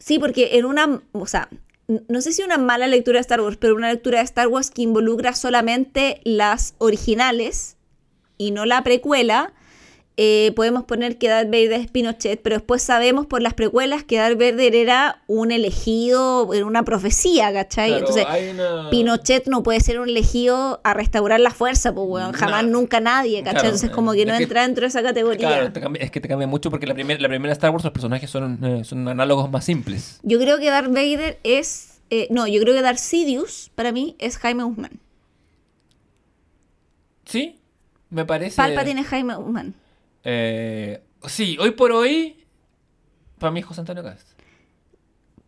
[0.00, 1.48] sí, porque en una, o sea,
[2.08, 4.70] no sé si una mala lectura de Star Wars, pero una lectura de Star Wars
[4.70, 7.76] que involucra solamente las originales
[8.38, 9.52] y no la precuela,
[10.16, 14.16] eh, podemos poner que Darth Vader es Pinochet, pero después sabemos por las precuelas que
[14.18, 17.90] Darth Vader era un elegido, era una profecía, ¿cachai?
[17.90, 22.32] Claro, Entonces, una- Pinochet no puede ser un elegido a restaurar la fuerza, pues, weón.
[22.32, 23.52] Jamás, nunca nadie, ¿cachai?
[23.54, 25.48] Claro, Entonces, como que no que- entra dentro de esa categoría.
[25.48, 27.92] Claro, cambia- es que te cambia mucho porque la, primer- la primera Star Wars los
[27.92, 30.20] personajes son, eh, son análogos más simples.
[30.22, 32.00] Yo creo que Darth Vader es.
[32.10, 34.98] eh, no, yo creo que Darth Sidious, para mí, es Jaime Guzmán.
[37.24, 37.58] ¿Sí?
[38.10, 38.56] Me parece...
[38.56, 39.74] Palpatine es Jaime Guzmán.
[40.24, 42.44] Eh, sí, hoy por hoy,
[43.38, 44.28] para mí es José Antonio Cast.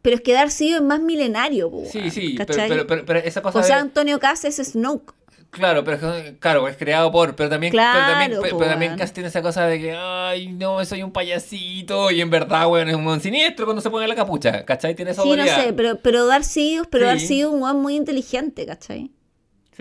[0.01, 2.69] Pero es que Darth Sidious es más milenario, Sí, sí, pero, ¿cachai?
[2.69, 5.15] pero, pero, pero esa cosa José de- Antonio Cast es Snoke.
[5.51, 8.97] Claro, pero es que- claro, es creado por, pero también, pero también, Claro, pero también.
[8.97, 12.89] Cast tiene esa cosa de que, ay, no, soy un payasito, y en verdad, weón,
[12.89, 14.95] es un weón siniestro cuando se pone la capucha, ¿cachai?
[14.97, 17.09] Tiene esa Sí, no sé, pero, pero Darth Sidious, pero Sí.
[17.09, 19.11] Darth Sidious es un weón muy inteligente, ¿cachai?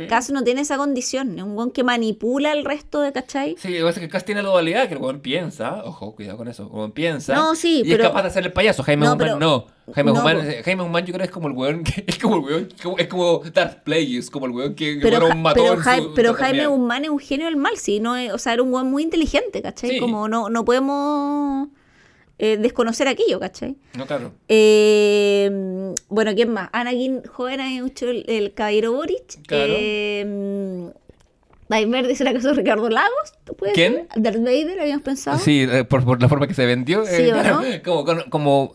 [0.02, 0.07] Sí.
[0.07, 3.56] Cast no tiene esa condición, es un weón que manipula al resto de, ¿cachai?
[3.57, 6.15] Sí, lo que pasa es que Cast tiene la dualidad, que el weón piensa, ojo,
[6.15, 7.34] cuidado con eso, el weón piensa.
[7.36, 8.84] No, sí, y pero- es capaz de hacer el payaso.
[8.84, 9.65] Jaime No, Guzmán pero- no.
[9.94, 10.44] Jaime, no, Guzmán, po.
[10.64, 13.07] Jaime Guzmán yo creo que es como el weón, que, es como el weón, es
[13.07, 15.64] como Darth Plagueis, como el weón que, Pero, Ja- un matón.
[15.84, 16.68] pero, su- pero Jaime.
[16.68, 19.03] Guzmán es un genio del mal, sí, no es- o sea, era un weón muy
[19.03, 19.90] inteligente, ¿cachai?
[19.91, 19.99] Sí.
[19.99, 21.68] Como no, no podemos
[22.43, 23.76] eh, desconocer aquello, ¿cachai?
[23.95, 24.34] No, claro.
[24.47, 26.69] Eh, bueno, ¿quién más?
[26.73, 29.41] Anakin joven ha hecho el, el Caballero Boric.
[29.47, 29.73] Claro.
[29.77, 30.91] Eh,
[31.69, 34.07] Darth Vader dice la cosa Ricardo Lagos, ¿puede ¿Quién?
[34.11, 34.22] ser?
[34.22, 35.38] Darth Vader, habíamos pensado.
[35.39, 37.05] Sí, eh, por, por la forma que se vendió.
[37.05, 38.73] Sí, eh, como, como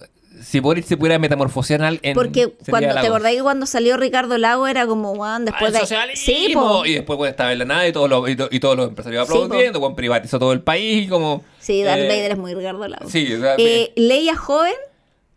[0.49, 2.15] si Boris se pudiera metamorfosear al- en.
[2.15, 3.09] Porque cuando te Lagos.
[3.11, 6.15] acordás que cuando salió Ricardo Lago era como, weón, Ah, después de.
[6.17, 6.87] Sí, po.
[6.87, 9.27] Y después pues, estaba en la nada y todos los, y, y todos los empresarios
[9.27, 11.43] Sí, aplaudiendo, weón, privatizó todo el país y como.
[11.59, 13.11] Sí, Darth eh, Vader es muy Ricardo Lago.
[13.11, 14.75] Sí, o sea, Eh, Leia joven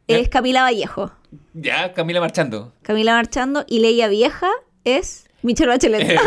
[0.08, 0.18] ¿Ya?
[0.20, 1.12] es Camila Vallejo.
[1.54, 2.72] ya, Camila marchando.
[2.84, 4.50] Camila marchando y Leia vieja
[4.84, 6.20] es Michelle Bachelet.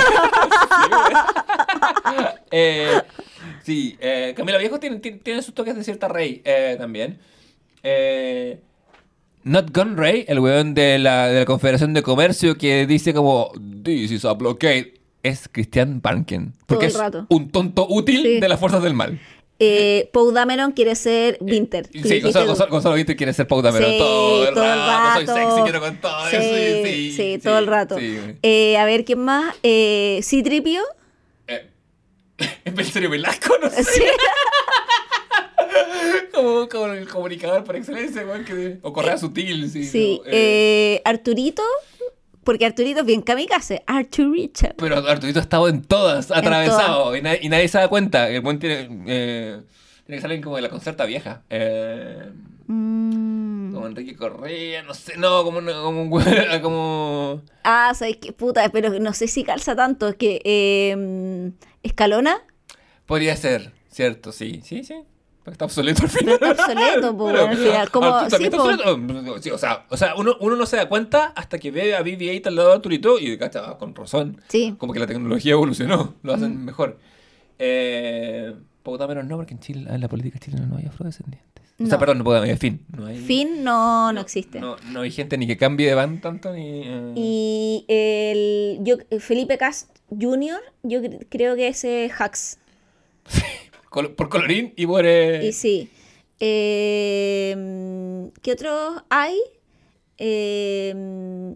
[2.50, 3.00] Eh,
[3.64, 3.96] sí,
[4.36, 6.42] Camila Viejo tiene, tiene, tiene sus toques de cierta rey
[6.78, 7.18] también.
[7.84, 8.60] Eh,
[9.44, 13.50] Not Gun Ray, el weón de la, de la Confederación de Comercio que dice como
[13.82, 16.52] This is a blockade, es Christian Banken.
[16.66, 16.98] Porque es
[17.28, 18.40] un tonto útil Sí.
[18.40, 19.18] de las fuerzas del mal.
[19.58, 21.86] Eh, Dameron quiere ser Winter.
[21.92, 22.46] Sí, Gonzalo.
[22.46, 25.62] Gonzalo, Gonzalo Vinter quiere ser Pau Dameron Sí, todo, el, todo el rato, Soy sexy,
[25.62, 27.16] quiero con todo Sí, eso.
[27.16, 27.96] sí, todo el rato.
[28.42, 29.54] Eh, a ver, ¿quién más?
[29.62, 30.82] Eh, Citripio.
[31.46, 31.68] Eh,
[32.64, 33.54] ¿Es Belisario Velasco?
[33.62, 33.82] No sé.
[36.42, 39.84] Como, como el comunicador por excelencia, weón, que, o Correa Sutil, sí.
[39.84, 40.20] Sí.
[40.24, 40.30] ¿no?
[40.30, 41.62] Eh, Eh, Arturito.
[42.44, 43.84] Porque Arturito es bien kamikaze.
[43.86, 44.68] Arturito.
[44.76, 48.28] pero Arturito ha estado en todas, atravesado, Y, na- y nadie se da cuenta.
[48.28, 49.60] El buen tiene, eh,
[50.04, 51.42] tiene que salir como de la concerta vieja.
[51.50, 52.30] Eh,
[52.66, 53.74] Mm.
[53.74, 56.24] como Enrique Correa, no sé, no, como, como un güey,
[56.62, 57.42] como...
[57.64, 58.32] Ah, ¿sabes qué?
[58.32, 60.08] Puta, pero no sé si calza tanto.
[60.08, 60.40] Es que.
[60.44, 61.50] eh,
[61.82, 62.42] Escalona.
[63.06, 64.94] Podría ser, cierto, sí, sí, sí.
[65.44, 66.34] Está obsoleto al final.
[66.40, 69.42] Está obsoleto, po, al final, como- también sí, está obsoleto.
[69.42, 72.02] Sí, o sea, o sea uno, uno no se da cuenta hasta que ve a
[72.02, 74.40] BB-8 al lado de Arturito y cacha, con razón.
[74.48, 74.74] Sí.
[74.78, 76.98] Como que la tecnología evolucionó, lo hacen mejor.
[77.58, 81.50] Eh, Pauta menos no, porque en Chile, en la política chilena no hay afrodescendientes.
[81.80, 81.98] O sea, No.
[81.98, 82.84] perdón, no puedo, en fin.
[82.96, 84.60] No hay, Fin no, no existe.
[84.60, 86.82] No, no hay gente ni que cambie de van tanto ni.
[86.84, 92.58] eh, Y el yo, Felipe Cast Jr., yo cre- creo que ese es Hacks.
[93.92, 95.88] Col- por colorín y eh, Y sí.
[96.40, 97.54] Eh,
[98.42, 99.36] ¿Qué otros hay?
[100.18, 101.54] Eh,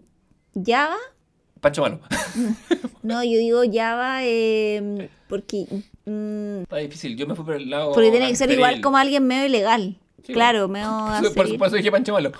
[0.65, 0.95] Java.
[1.61, 1.99] Pancho Malo.
[3.03, 5.65] No, yo digo Java eh, porque,
[6.05, 7.93] mm, Está difícil, yo me fui por el lado.
[7.93, 9.97] porque tiene que ser igual como alguien medio ilegal.
[10.25, 11.07] Sí, claro, bueno.
[11.21, 12.31] medio Por eso dije Pancho Malo.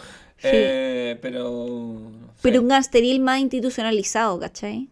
[0.43, 1.43] Eh, pero.
[1.43, 2.41] no sé.
[2.41, 4.89] Pero un gangsteril más institucionalizado, ¿cachai?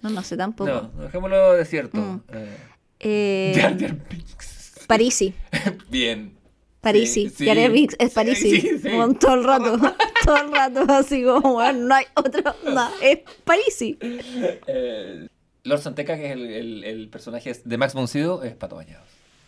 [0.00, 0.70] No, no sé tampoco.
[0.70, 1.98] No, dejémoslo desierto.
[1.98, 2.20] Mm.
[2.32, 2.56] Eh,
[3.00, 4.35] Eh, Jar Jar Binks.
[4.88, 5.34] Parisi.
[5.90, 6.34] Bien.
[6.80, 7.28] Parisi.
[7.30, 7.46] Sí, sí.
[7.46, 8.60] Jar Jar Binks es Sí, Parisi.
[8.60, 8.90] sí, sí.
[8.90, 9.76] Como todo el rato.
[10.24, 12.54] todo el rato, así como, bueno, no hay otro.
[12.72, 13.98] No, es Parisi.
[14.00, 15.26] Eh,
[15.64, 19.02] Lord Santeca, que es el, el, el personaje de Max Moncido, es Pato Bañado.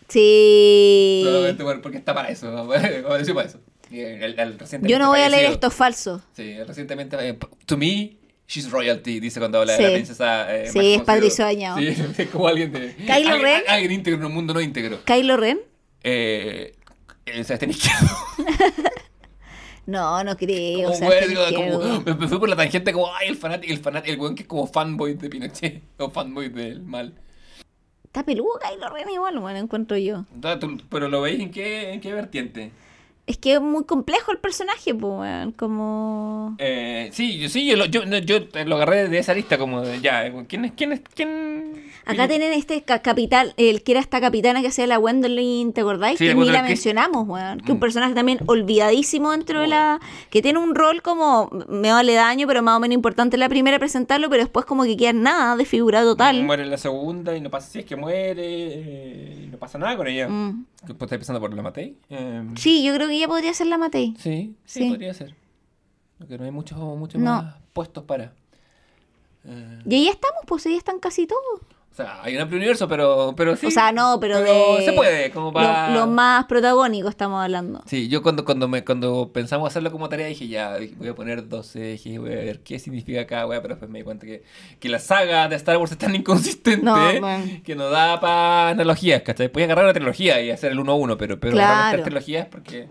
[0.09, 1.21] Sí.
[1.25, 2.51] Solamente por- porque está para eso.
[2.51, 2.63] ¿no?
[3.03, 3.61] Como decir para eso.
[3.91, 6.23] Y el- el- el recientemente Yo no voy a leer esto falso.
[6.35, 7.17] Sí, recientemente.
[7.29, 8.17] eh, to me,
[8.49, 9.83] she's royalty, dice cuando habla Sí.
[9.83, 10.57] de la princesa.
[10.57, 11.03] eh, Sí, es.
[11.03, 11.79] Patricio Bañado.
[11.79, 11.87] Sí,
[12.19, 12.95] es como alguien de.
[12.97, 13.63] Kylo alguien, Ren.
[13.69, 14.99] Alguien íntegro en un mundo no íntegro.
[15.05, 15.61] Kylo Ren.
[16.03, 16.75] Eh,
[17.27, 18.09] el Sebastián Izquierdo.
[19.87, 20.83] No, no creo.
[20.83, 21.81] Como, o sea, güey, digo, izquierdo.
[21.81, 24.35] como- me, me fui por la tangente como, ay, el fanático, el fanático, el weón
[24.35, 27.15] que es como fanboy de Pinochet, o fanboy del mal.
[28.05, 30.27] Está peludo Kylo Ren igual, bueno, encuentro yo.
[30.91, 32.71] Pero lo veis en qué, en qué vertiente.
[33.29, 35.53] Es que es muy complejo el personaje, pues, weón.
[35.53, 36.57] Como.
[36.59, 40.01] Eh, sí, yo, sí, yo, lo, yo, yo lo agarré de esa lista como de,
[40.01, 41.89] ya, ¿quién es, quién es, quién?
[42.07, 45.83] Acá tienen este ca- capitán, el que era esta capitana que hacía la Gwendolyn, ¿te
[45.83, 46.19] acordáis?
[46.19, 47.61] Sí, que ni la que- mencionamos, weón.
[47.61, 47.81] Que un Mm.
[47.81, 50.01] personaje también olvidadísimo dentro de la.
[50.31, 51.51] que tiene un rol como.
[51.69, 54.97] me vale daño, pero más o menos importante la primera presentarlo, pero después como que
[54.97, 56.43] queda nada, desfigurado total.
[56.45, 59.77] Muere en la segunda y no pasa si es que muere eh, y no pasa
[59.79, 60.29] nada con ella.
[60.31, 60.65] Mm.
[60.89, 61.97] Estoy pensando por la Matei.
[62.09, 64.15] Eh, Sí, yo creo que ella podría ser la Matei.
[64.19, 64.89] sí, sí, Sí.
[64.91, 65.35] podría ser.
[66.19, 67.43] Porque no hay muchos, muchos No.
[67.43, 68.33] más puestos para.
[69.45, 71.61] Eh, Y ahí estamos, pues ahí están casi todos.
[71.91, 73.67] o sea, hay un amplio universo, pero, pero sí.
[73.67, 74.85] o sea, no, pero, de.
[74.85, 75.91] se puede, como para.
[75.91, 77.83] Lo, lo más protagónico estamos hablando.
[77.87, 81.49] Sí, yo cuando, cuando, me, cuando pensamos hacerlo como tarea dije, ya, voy a poner
[81.49, 84.43] dos ejes, voy a ver qué significa cada wea, pero después me di cuenta que,
[84.79, 86.97] que la saga de Star Wars es tan inconsistente No,
[87.65, 89.49] que no da para analogías, ¿cachai?
[89.49, 91.73] Podía agarrar una trilogía y hacer el uno a uno, pero, pero Claro.
[91.73, 92.87] agarrar tres trilogías porque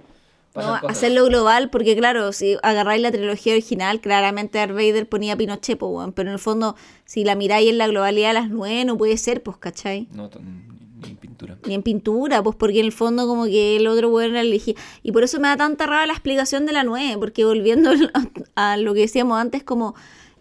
[0.65, 0.97] No, cosas.
[0.97, 5.77] hacerlo global, porque claro, si agarráis la trilogía original, claramente Darth Vader ponía a Pinochet,
[5.77, 8.97] po, pero en el fondo, si la miráis en la globalidad de las nueve, no
[8.97, 10.07] puede ser, pues, ¿cachai?
[10.13, 11.57] No, ni, ni pintura.
[11.65, 14.75] Ni en pintura, pues porque en el fondo como que el otro weón era elegí.
[15.03, 17.91] Y por eso me da tanta rabia la explicación de la nueve, porque volviendo
[18.55, 19.95] a, a lo que decíamos antes, como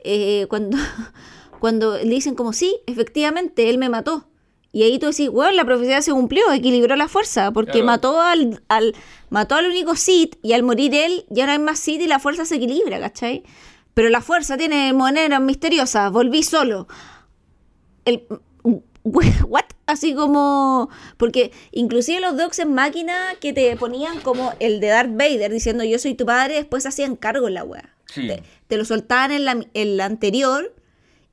[0.09, 0.79] eh, cuando,
[1.61, 4.29] cuando le dicen como, sí, efectivamente, él me mató.
[4.77, 7.87] Y ahí tú decís, weón, la profecía se cumplió, equilibró la fuerza, porque Claro.
[7.87, 8.95] mató al, al
[9.31, 12.19] mató al único Sith y al morir él ya no hay más Sith y la
[12.19, 13.43] fuerza se equilibra, ¿cachai?
[13.95, 16.89] Pero la fuerza tiene maneras misteriosas, volví solo.
[18.05, 18.25] El,
[19.05, 19.65] what?
[19.87, 25.13] Así como porque inclusive los docs en máquina que te ponían como el de Darth
[25.17, 27.95] Vader diciendo yo soy tu padre, después hacían cargo en la wea.
[28.13, 28.27] Sí.
[28.27, 30.75] Te, te lo soltaban en la, en la anterior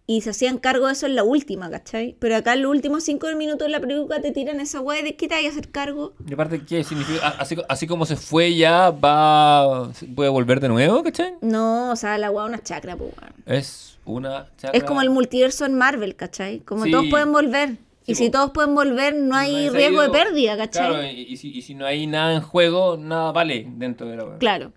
[0.05, 2.15] y se hacían cargo de eso en la última, ¿cachai?
[2.19, 5.15] Pero acá en los últimos cinco minutos de la película te tiran esa wea de
[5.15, 6.13] que te vayas a hacer cargo.
[6.27, 7.27] Y aparte, ¿qué significa?
[7.29, 11.35] Así, así como se fue ya, va puede volver de nuevo, ¿cachai?
[11.41, 13.33] No, o sea, la wea es una chacra, pues weón.
[13.45, 14.77] Es una chakra.
[14.77, 16.59] Es como el multiverso en Marvel, ¿cachai?
[16.59, 16.91] Como Sí.
[16.91, 17.77] todos pueden volver.
[18.05, 20.89] y si todos pueden volver, no hay riesgo de pérdida, ¿cachai?
[20.89, 24.17] Claro, y, y si, y si no hay nada en juego, nada vale dentro de
[24.17, 24.39] la web.
[24.39, 24.73] Claro.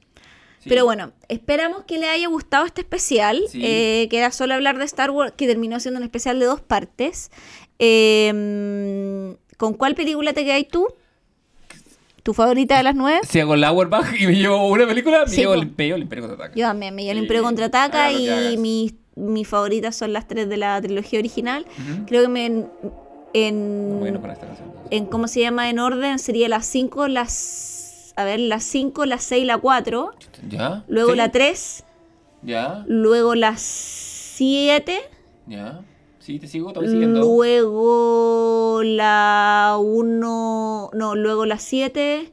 [0.67, 0.70] Sí.
[0.70, 3.61] Pero bueno, esperamos que le haya gustado este especial, Sí.
[3.65, 6.61] eh, que era solo hablar de Star Wars, que terminó siendo un especial de dos
[6.61, 7.31] partes.
[7.78, 10.86] Eh, ¿Con cuál película te quedáis tú?
[12.23, 13.20] ¿Tu favorita de las nueve?
[13.23, 16.03] Si hago el Auerbach y me llevo una película, me Sí, llevo el, llevo el
[16.03, 16.57] Imperio Contraataca.
[16.59, 20.49] Yo también, me llevo el Imperio Contraataca que y mis, mis favoritas son las tres
[20.49, 21.65] de la trilogía original.
[22.09, 22.69] Creo que me, en,
[23.33, 24.69] en, Bueno, para esta canción.
[24.91, 27.76] en cómo se llama en orden sería las 5, las
[28.17, 30.15] a ver, las 5, las 6, la 4,
[30.49, 30.85] ¿Ya?
[30.89, 31.17] luego ¿Sí?
[31.17, 31.85] la 3,
[32.43, 32.85] ¿Ya?
[32.86, 34.99] luego las 7,
[35.47, 35.81] ¿Ya?
[36.19, 37.20] Sí, te sigo, te voy siguiendo.
[37.20, 42.33] luego la 1, no, luego la 7.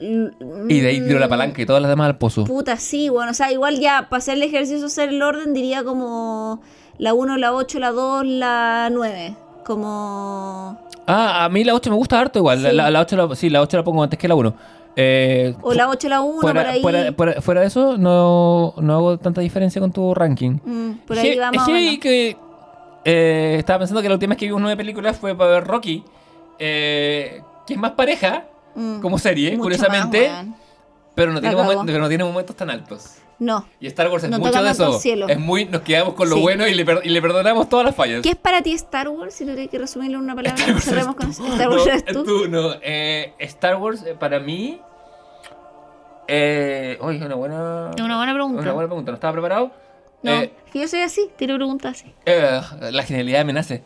[0.00, 2.44] Y de ahí tiro la palanca y todas las demás al pozo.
[2.44, 5.84] Puta, sí, bueno, o sea, igual ya para hacer el ejercicio, hacer el orden, diría
[5.84, 6.62] como
[6.98, 9.36] la 1, la 8, la 2, la 9.
[9.64, 10.80] Como.
[11.12, 12.62] Ah, a mí la 8 me gusta harto igual.
[12.62, 12.76] La, Sí.
[12.76, 14.54] la, la 8 la, sí, la 8 la pongo antes que la 1.
[14.96, 16.82] Eh, O la 8, la 1, fuera, por ahí.
[16.82, 20.58] fuera- fuera- fuera de eso, no, no hago tanta diferencia con tu ranking.
[20.64, 22.36] Mm, por ahí Es que- va es más o que-
[23.04, 26.04] eh, estaba pensando que la última vez que vimos nueve películas fue para ver Rocky,
[26.58, 30.46] eh, que es más pareja Mm, como serie, curiosamente, más,
[31.14, 33.16] pero, no tiene momentos, pero no tiene momentos tan altos.
[33.40, 33.66] No.
[33.80, 34.92] Y Star Wars es No mucho de eso.
[35.00, 35.26] cielo.
[35.26, 36.42] Es muy, nos quedamos con lo Sí.
[36.42, 38.20] bueno y le, per- y le perdonamos todas las fallas.
[38.22, 39.34] ¿Qué es para ti Star Wars?
[39.34, 41.46] Si tuviera que resumirlo en una palabra, Star Wars eres con tú.
[41.46, 42.48] Star Wars No, eres tú.
[42.48, 42.74] no.
[42.82, 44.78] Eh, Star Wars, eh, para mí.
[46.28, 47.90] Eh, oye, una buena.
[47.96, 48.62] Es una buena pregunta.
[48.62, 49.10] Una buena pregunta.
[49.10, 49.70] ¿No estaba preparado?
[50.22, 52.12] No, Eh, es que yo soy así, tiro preguntas así.
[52.26, 52.60] eh,
[52.92, 53.82] la genialidad me nace.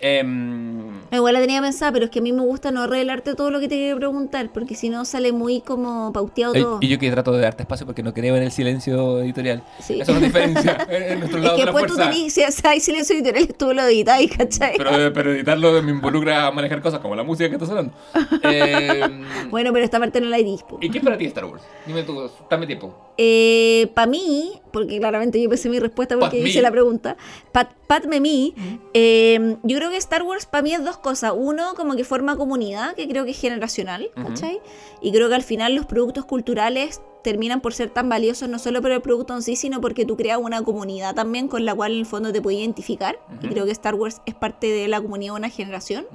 [0.00, 3.50] Em, Igual la tenía pensada, pero es que a mí me gusta no revelarte todo
[3.50, 6.78] lo que te quiero preguntar, porque si no sale muy como pauteado todo.
[6.80, 9.62] y yo que trato de darte espacio porque no creo en el silencio editorial.
[9.80, 10.00] Sí.
[10.00, 13.14] Eso es la diferencia en, Es que de la después tú tenés, si hay silencio
[13.16, 14.74] editorial, tú lo editas, ¿cachai?
[14.78, 17.92] Pero, pero editarlo me involucra a manejar cosas como la música que está sonando.
[18.42, 20.64] Em, Bueno, pero esta parte no la edís.
[20.80, 21.62] ¿Y qué es para ti Star Wars?
[21.86, 23.12] Dime tú, dame tiempo.
[23.18, 26.62] Eh, para mí, porque claramente yo pensé mi respuesta porque Pat hice me.
[26.62, 27.16] la pregunta,
[27.52, 28.54] Pat, Pat me mí,
[28.94, 31.32] eh, yo creo que Star Wars para mí es dos cosas.
[31.36, 34.28] Uno, como que forma comunidad, que creo que es generacional, Ujú.
[34.28, 34.60] ¿cachai?
[35.00, 38.80] Y creo que al final los productos culturales terminan por ser tan valiosos no solo
[38.80, 41.92] por el producto en sí, sino porque tú creas una comunidad también con la cual
[41.92, 43.18] en el fondo te puedes identificar.
[43.42, 43.54] Y Ujú.
[43.54, 46.06] creo que Star Wars es parte de la comunidad de una generación.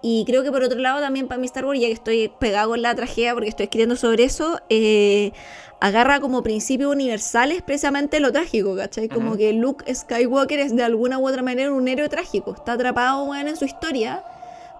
[0.00, 2.74] Y creo que por otro lado también para mí Star Wars, ya que estoy pegado
[2.76, 5.32] en la tragedia porque estoy escribiendo sobre eso, eh,
[5.80, 9.08] agarra como principios universales precisamente lo trágico, ¿cachai?
[9.08, 13.24] Como que Luke Skywalker es de alguna u otra manera un héroe trágico, está atrapado
[13.24, 14.24] weón, en su historia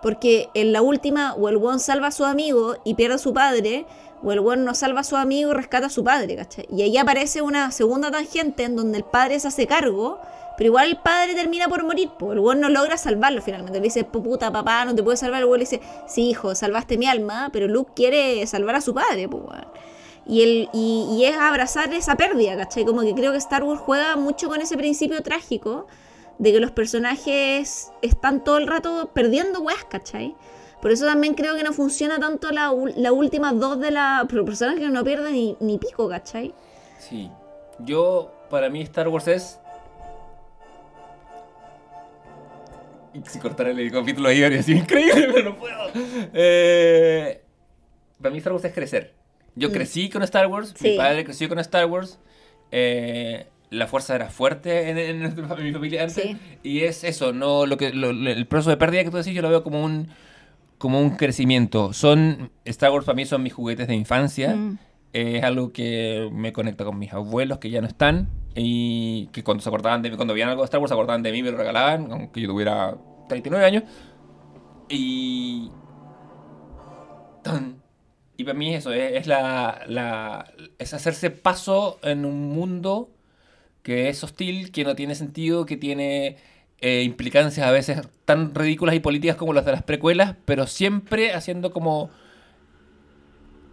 [0.03, 3.33] Porque en la última, o el weón salva a su amigo y pierde a su
[3.33, 3.87] padre,
[4.23, 6.67] o el weón no salva a su amigo y rescata a su padre, ¿cachai?
[6.71, 10.21] Y ahí aparece una segunda tangente en donde el padre se hace cargo,
[10.57, 13.79] pero igual el padre termina por morir, pues el weón no logra salvarlo finalmente.
[13.79, 15.41] Le dice, puta papá, no te puedo salvar.
[15.41, 18.93] El weón le dice, sí, hijo, salvaste mi alma, pero Luke quiere salvar a su
[18.95, 19.67] padre, pues weón.
[20.29, 22.85] Y, el, y, es abrazar esa pérdida, ¿cachai?
[22.85, 25.87] Como que creo que Star Wars juega mucho con ese principio trágico
[26.39, 30.37] de que los personajes están todo el rato perdiendo weas, ¿cachai?
[30.83, 34.27] Por eso también creo que no funciona tanto la, la última dos de la.
[34.29, 36.55] Pero personajes no pierden ni, ni pico, ¿cachai?
[36.99, 37.31] Sí.
[37.81, 39.59] Yo, para mí, Star Wars es.
[43.27, 45.91] Si cortara el capítulo ahí, habría sido increíble, pero no puedo.
[46.33, 47.43] Eh,
[48.21, 49.18] para mí, Star Wars es crecer.
[49.59, 49.73] Yo Mm.
[49.73, 50.91] crecí con Star Wars, Sí.
[50.91, 52.19] mi padre creció con Star Wars.
[52.71, 56.15] eh, la fuerza era fuerte en, en en mi familia antes.
[56.23, 56.37] Sí.
[56.63, 59.43] Y es eso, no lo que lo- el proceso de pérdida que tú decís, yo
[59.43, 60.09] lo veo como un
[60.79, 61.93] como un crecimiento.
[61.93, 64.55] Son Star Wars para mí son mis juguetes de infancia.
[64.55, 64.79] Mm.
[65.13, 69.63] Es algo que me conecta con mis abuelos que ya no están y que cuando
[69.63, 71.51] se acordaban de mí, cuando veían algo de Star Wars se acordaban de mí, me
[71.51, 72.97] lo regalaban, aunque yo tuviera
[73.29, 73.83] 39 años.
[74.89, 75.71] Y
[77.43, 77.78] Tan.
[78.39, 83.11] Y para mí eso es, es la, la es hacerse paso en un mundo
[83.83, 86.39] que es hostil, que no tiene sentido, que tiene
[86.81, 91.33] eh, implicancias a veces tan ridículas y políticas como las de las precuelas, pero siempre
[91.35, 92.11] haciendo como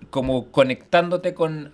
[0.09, 1.73] como conectándote con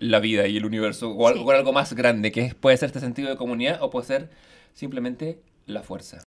[0.00, 2.88] la vida y el universo o algo, con algo más grande, que es- puede ser
[2.88, 4.30] este sentido de comunidad o puede ser
[4.74, 6.22] simplemente la fuerza.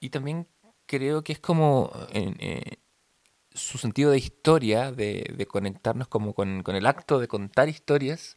[0.00, 0.46] Y también
[0.86, 2.76] creo que es como eh,
[3.54, 8.36] su sentido de historia, de, de conectarnos como con, con el acto de contar historias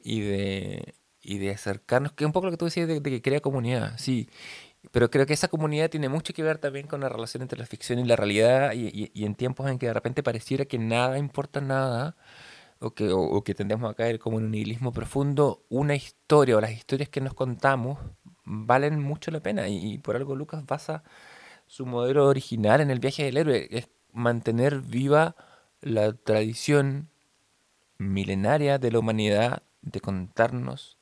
[0.00, 3.22] y de, y de acercarnos, que es un poco lo que tú decías de, que
[3.22, 4.28] crea comunidad, sí.
[4.92, 7.66] Pero creo que esa comunidad tiene mucho que ver también con la relación entre la
[7.66, 11.18] ficción y la realidad y, y- en tiempos en que de repente pareciera que nada
[11.18, 12.16] importa nada
[12.80, 16.60] o que, o, que tendemos a caer como en un nihilismo profundo, una historia o
[16.60, 17.98] las historias que nos contamos
[18.44, 21.04] valen mucho la pena y, por algo Lucas basa
[21.66, 23.68] su modelo original en el viaje del héroe,
[24.12, 25.36] mantener viva
[25.80, 27.08] la tradición
[27.98, 30.98] milenaria de la humanidad de contarnos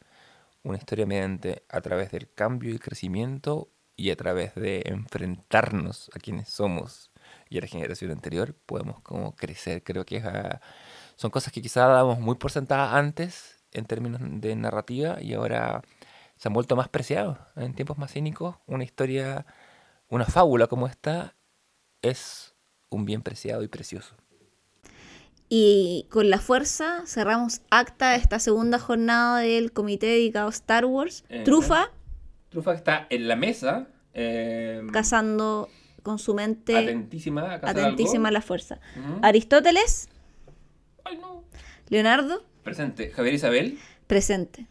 [0.63, 6.19] una historia mediante a través del cambio y crecimiento y a través de enfrentarnos a
[6.19, 7.11] quienes somos
[7.49, 9.83] y a la generación anterior podemos como crecer.
[9.83, 10.61] Creo que es, ah,
[11.17, 15.83] son cosas que quizás dábamos muy por sentadas antes en términos de narrativa y ahora
[16.37, 18.57] se han vuelto más preciados en tiempos más cínicos.
[18.67, 19.47] Una historia,
[20.09, 21.35] una fábula como esta
[22.03, 22.55] es
[22.91, 24.15] un bien preciado y precioso.
[25.51, 31.25] Y con la fuerza cerramos acta esta segunda jornada del comité dedicado a Star Wars.
[31.31, 31.91] Eh, Trufa,
[32.51, 35.71] Trufa está en la mesa, eh, cazando
[36.03, 38.79] con su mente atentísima a atentísima a la fuerza.
[39.23, 40.09] Aristóteles,
[41.05, 41.45] Ay, no.
[41.89, 43.79] Leonardo, Presente, Javier Isabel.
[44.07, 44.67] presente.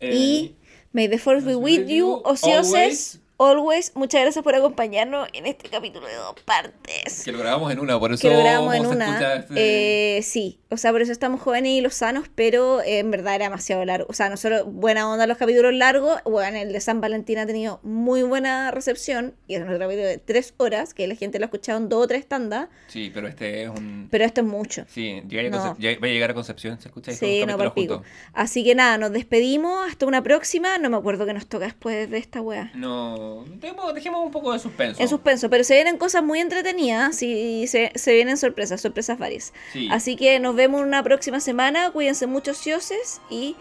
[0.00, 0.56] eh, y
[0.92, 3.92] May the Force be with you, ocioses, always.
[3.96, 7.24] Muchas gracias por acompañarnos en este capítulo de dos partes.
[7.24, 9.34] que lo grabamos en una, por eso que lo grabamos en una.
[9.36, 13.10] este- Eh, sí, o sea, por eso estamos jóvenes y los sanos, pero eh, en
[13.10, 14.06] verdad era demasiado largo.
[14.08, 16.20] O sea, nosotros, buena onda los capítulos largos.
[16.24, 20.18] Bueno, el de San Valentín ha tenido muy buena recepción y es un capítulo de
[20.18, 23.26] tres horas, que la gente lo ha escuchado en dos o tres tandas, Sí, pero
[23.28, 24.08] este es un...
[24.10, 24.84] pero esto es mucho.
[24.88, 25.74] Sí, llega a No.
[25.74, 27.12] Concep- llega- va a llegar a Concepción, ¿se escucha?
[27.12, 28.02] Sí, no, por pico.
[28.32, 29.88] Así que nada, nos despedimos.
[29.88, 30.78] Hasta una próxima.
[30.78, 32.70] No me acuerdo qué nos toca después de esta wea.
[32.74, 35.02] No, dejemos, dejemos un poco de suspenso.
[35.02, 39.52] En suspenso, pero se vienen cosas muy entretenidas y se, se vienen sorpresas, sorpresas varias.
[39.72, 39.88] Sí.
[39.90, 41.90] Así que nos vemos una próxima semana.
[41.90, 43.20] Cuídense mucho, cioses.
[43.30, 43.56] Y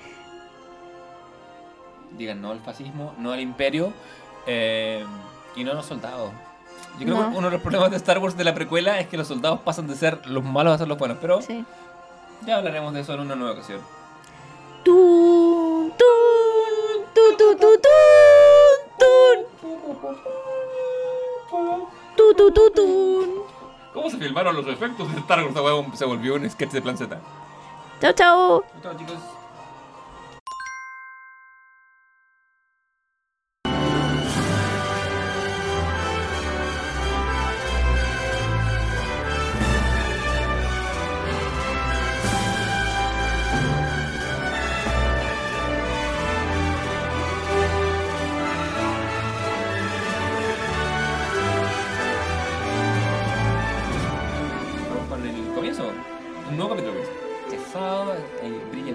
[2.17, 3.93] Digan no al fascismo, no al imperio
[4.47, 5.05] eh,
[5.55, 6.31] y no a los soldados.
[6.99, 7.31] Yo creo No.
[7.31, 9.59] que uno de los problemas de Star Wars de la precuela es que los soldados
[9.61, 11.63] pasan de ser los malos a ser los buenos, pero sí.
[12.45, 13.79] ya hablaremos de eso en una nueva ocasión.
[14.83, 19.45] Tun, tun, tu, tu, tu, tun, tun.
[22.17, 23.29] Tu, tu, tu, tun.
[23.93, 25.97] ¿Cómo se filmaron los efectos de Star Wars?
[25.97, 27.19] Se volvió un sketch de Plan Z.
[28.01, 28.63] Chao, chao.
[28.81, 29.17] Chao, chicos.
[57.79, 58.28] Vamos con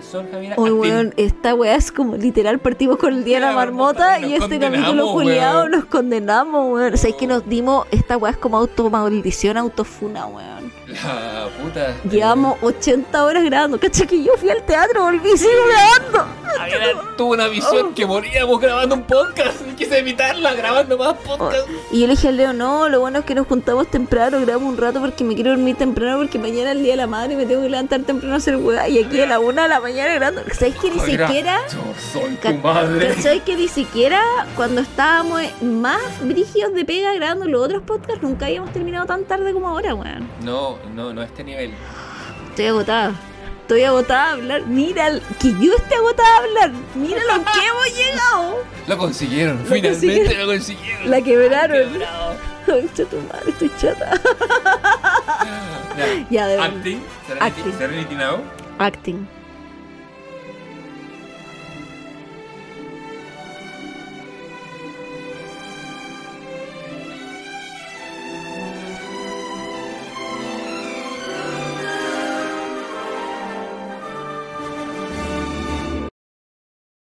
[0.04, 0.54] sol, Acting.
[0.56, 4.58] weón, esta weá es como literal partimos con el día de la marmota y este
[4.58, 6.94] capítulo culiado nos condenamos, weón.
[6.94, 10.72] O sea, es que nos dimos, esta weá es como automaldición, autofuna, weón.
[10.86, 11.94] La puta.
[12.08, 13.80] Llevamos 80 horas grabando.
[13.80, 16.26] Cacha que yo fui al teatro, volví y sigo grabando.
[17.16, 21.68] Tuvo una visión que moríamos grabando un podcast y quise evitarla grabando más podcasts.
[21.90, 24.72] Y yo le dije al Leo, no, lo bueno es que nos juntamos temprano, grabamos
[24.72, 27.34] un rato porque me quiero dormir temprano porque mañana es el día de la madre
[27.34, 28.88] y me tengo que levantar temprano a hacer weá.
[28.88, 30.42] Y aquí a la una de la mañana grabando.
[30.52, 31.60] ¿Sabes que ni siquiera...
[31.72, 33.14] Yo soy tu madre.
[33.14, 34.20] ¿Cachai que ni siquiera
[34.56, 39.52] cuando estábamos más brígidos de pega grabando los otros podcasts nunca habíamos terminado tan tarde
[39.52, 40.28] como ahora, weón?
[40.42, 41.72] No, no, no a este nivel.
[42.50, 43.12] Estoy agotada.
[43.62, 44.66] Estoy agotada a hablar.
[44.66, 45.08] Mira,
[45.40, 46.70] que yo esté agotada a hablar.
[46.94, 48.58] Mira lo que hemos llegado.
[48.88, 50.38] Lo consiguieron, Lo finalmente consiguieron.
[50.40, 51.10] lo consiguieron.
[51.10, 51.88] La quebraron.
[52.66, 54.20] Concha tu madre, estoy chata.
[56.30, 56.46] Ya.
[56.48, 56.58] De.
[56.58, 57.72] Acting, Serenity, Acting.
[57.78, 58.38] Serenity Now.
[58.78, 59.28] Acting.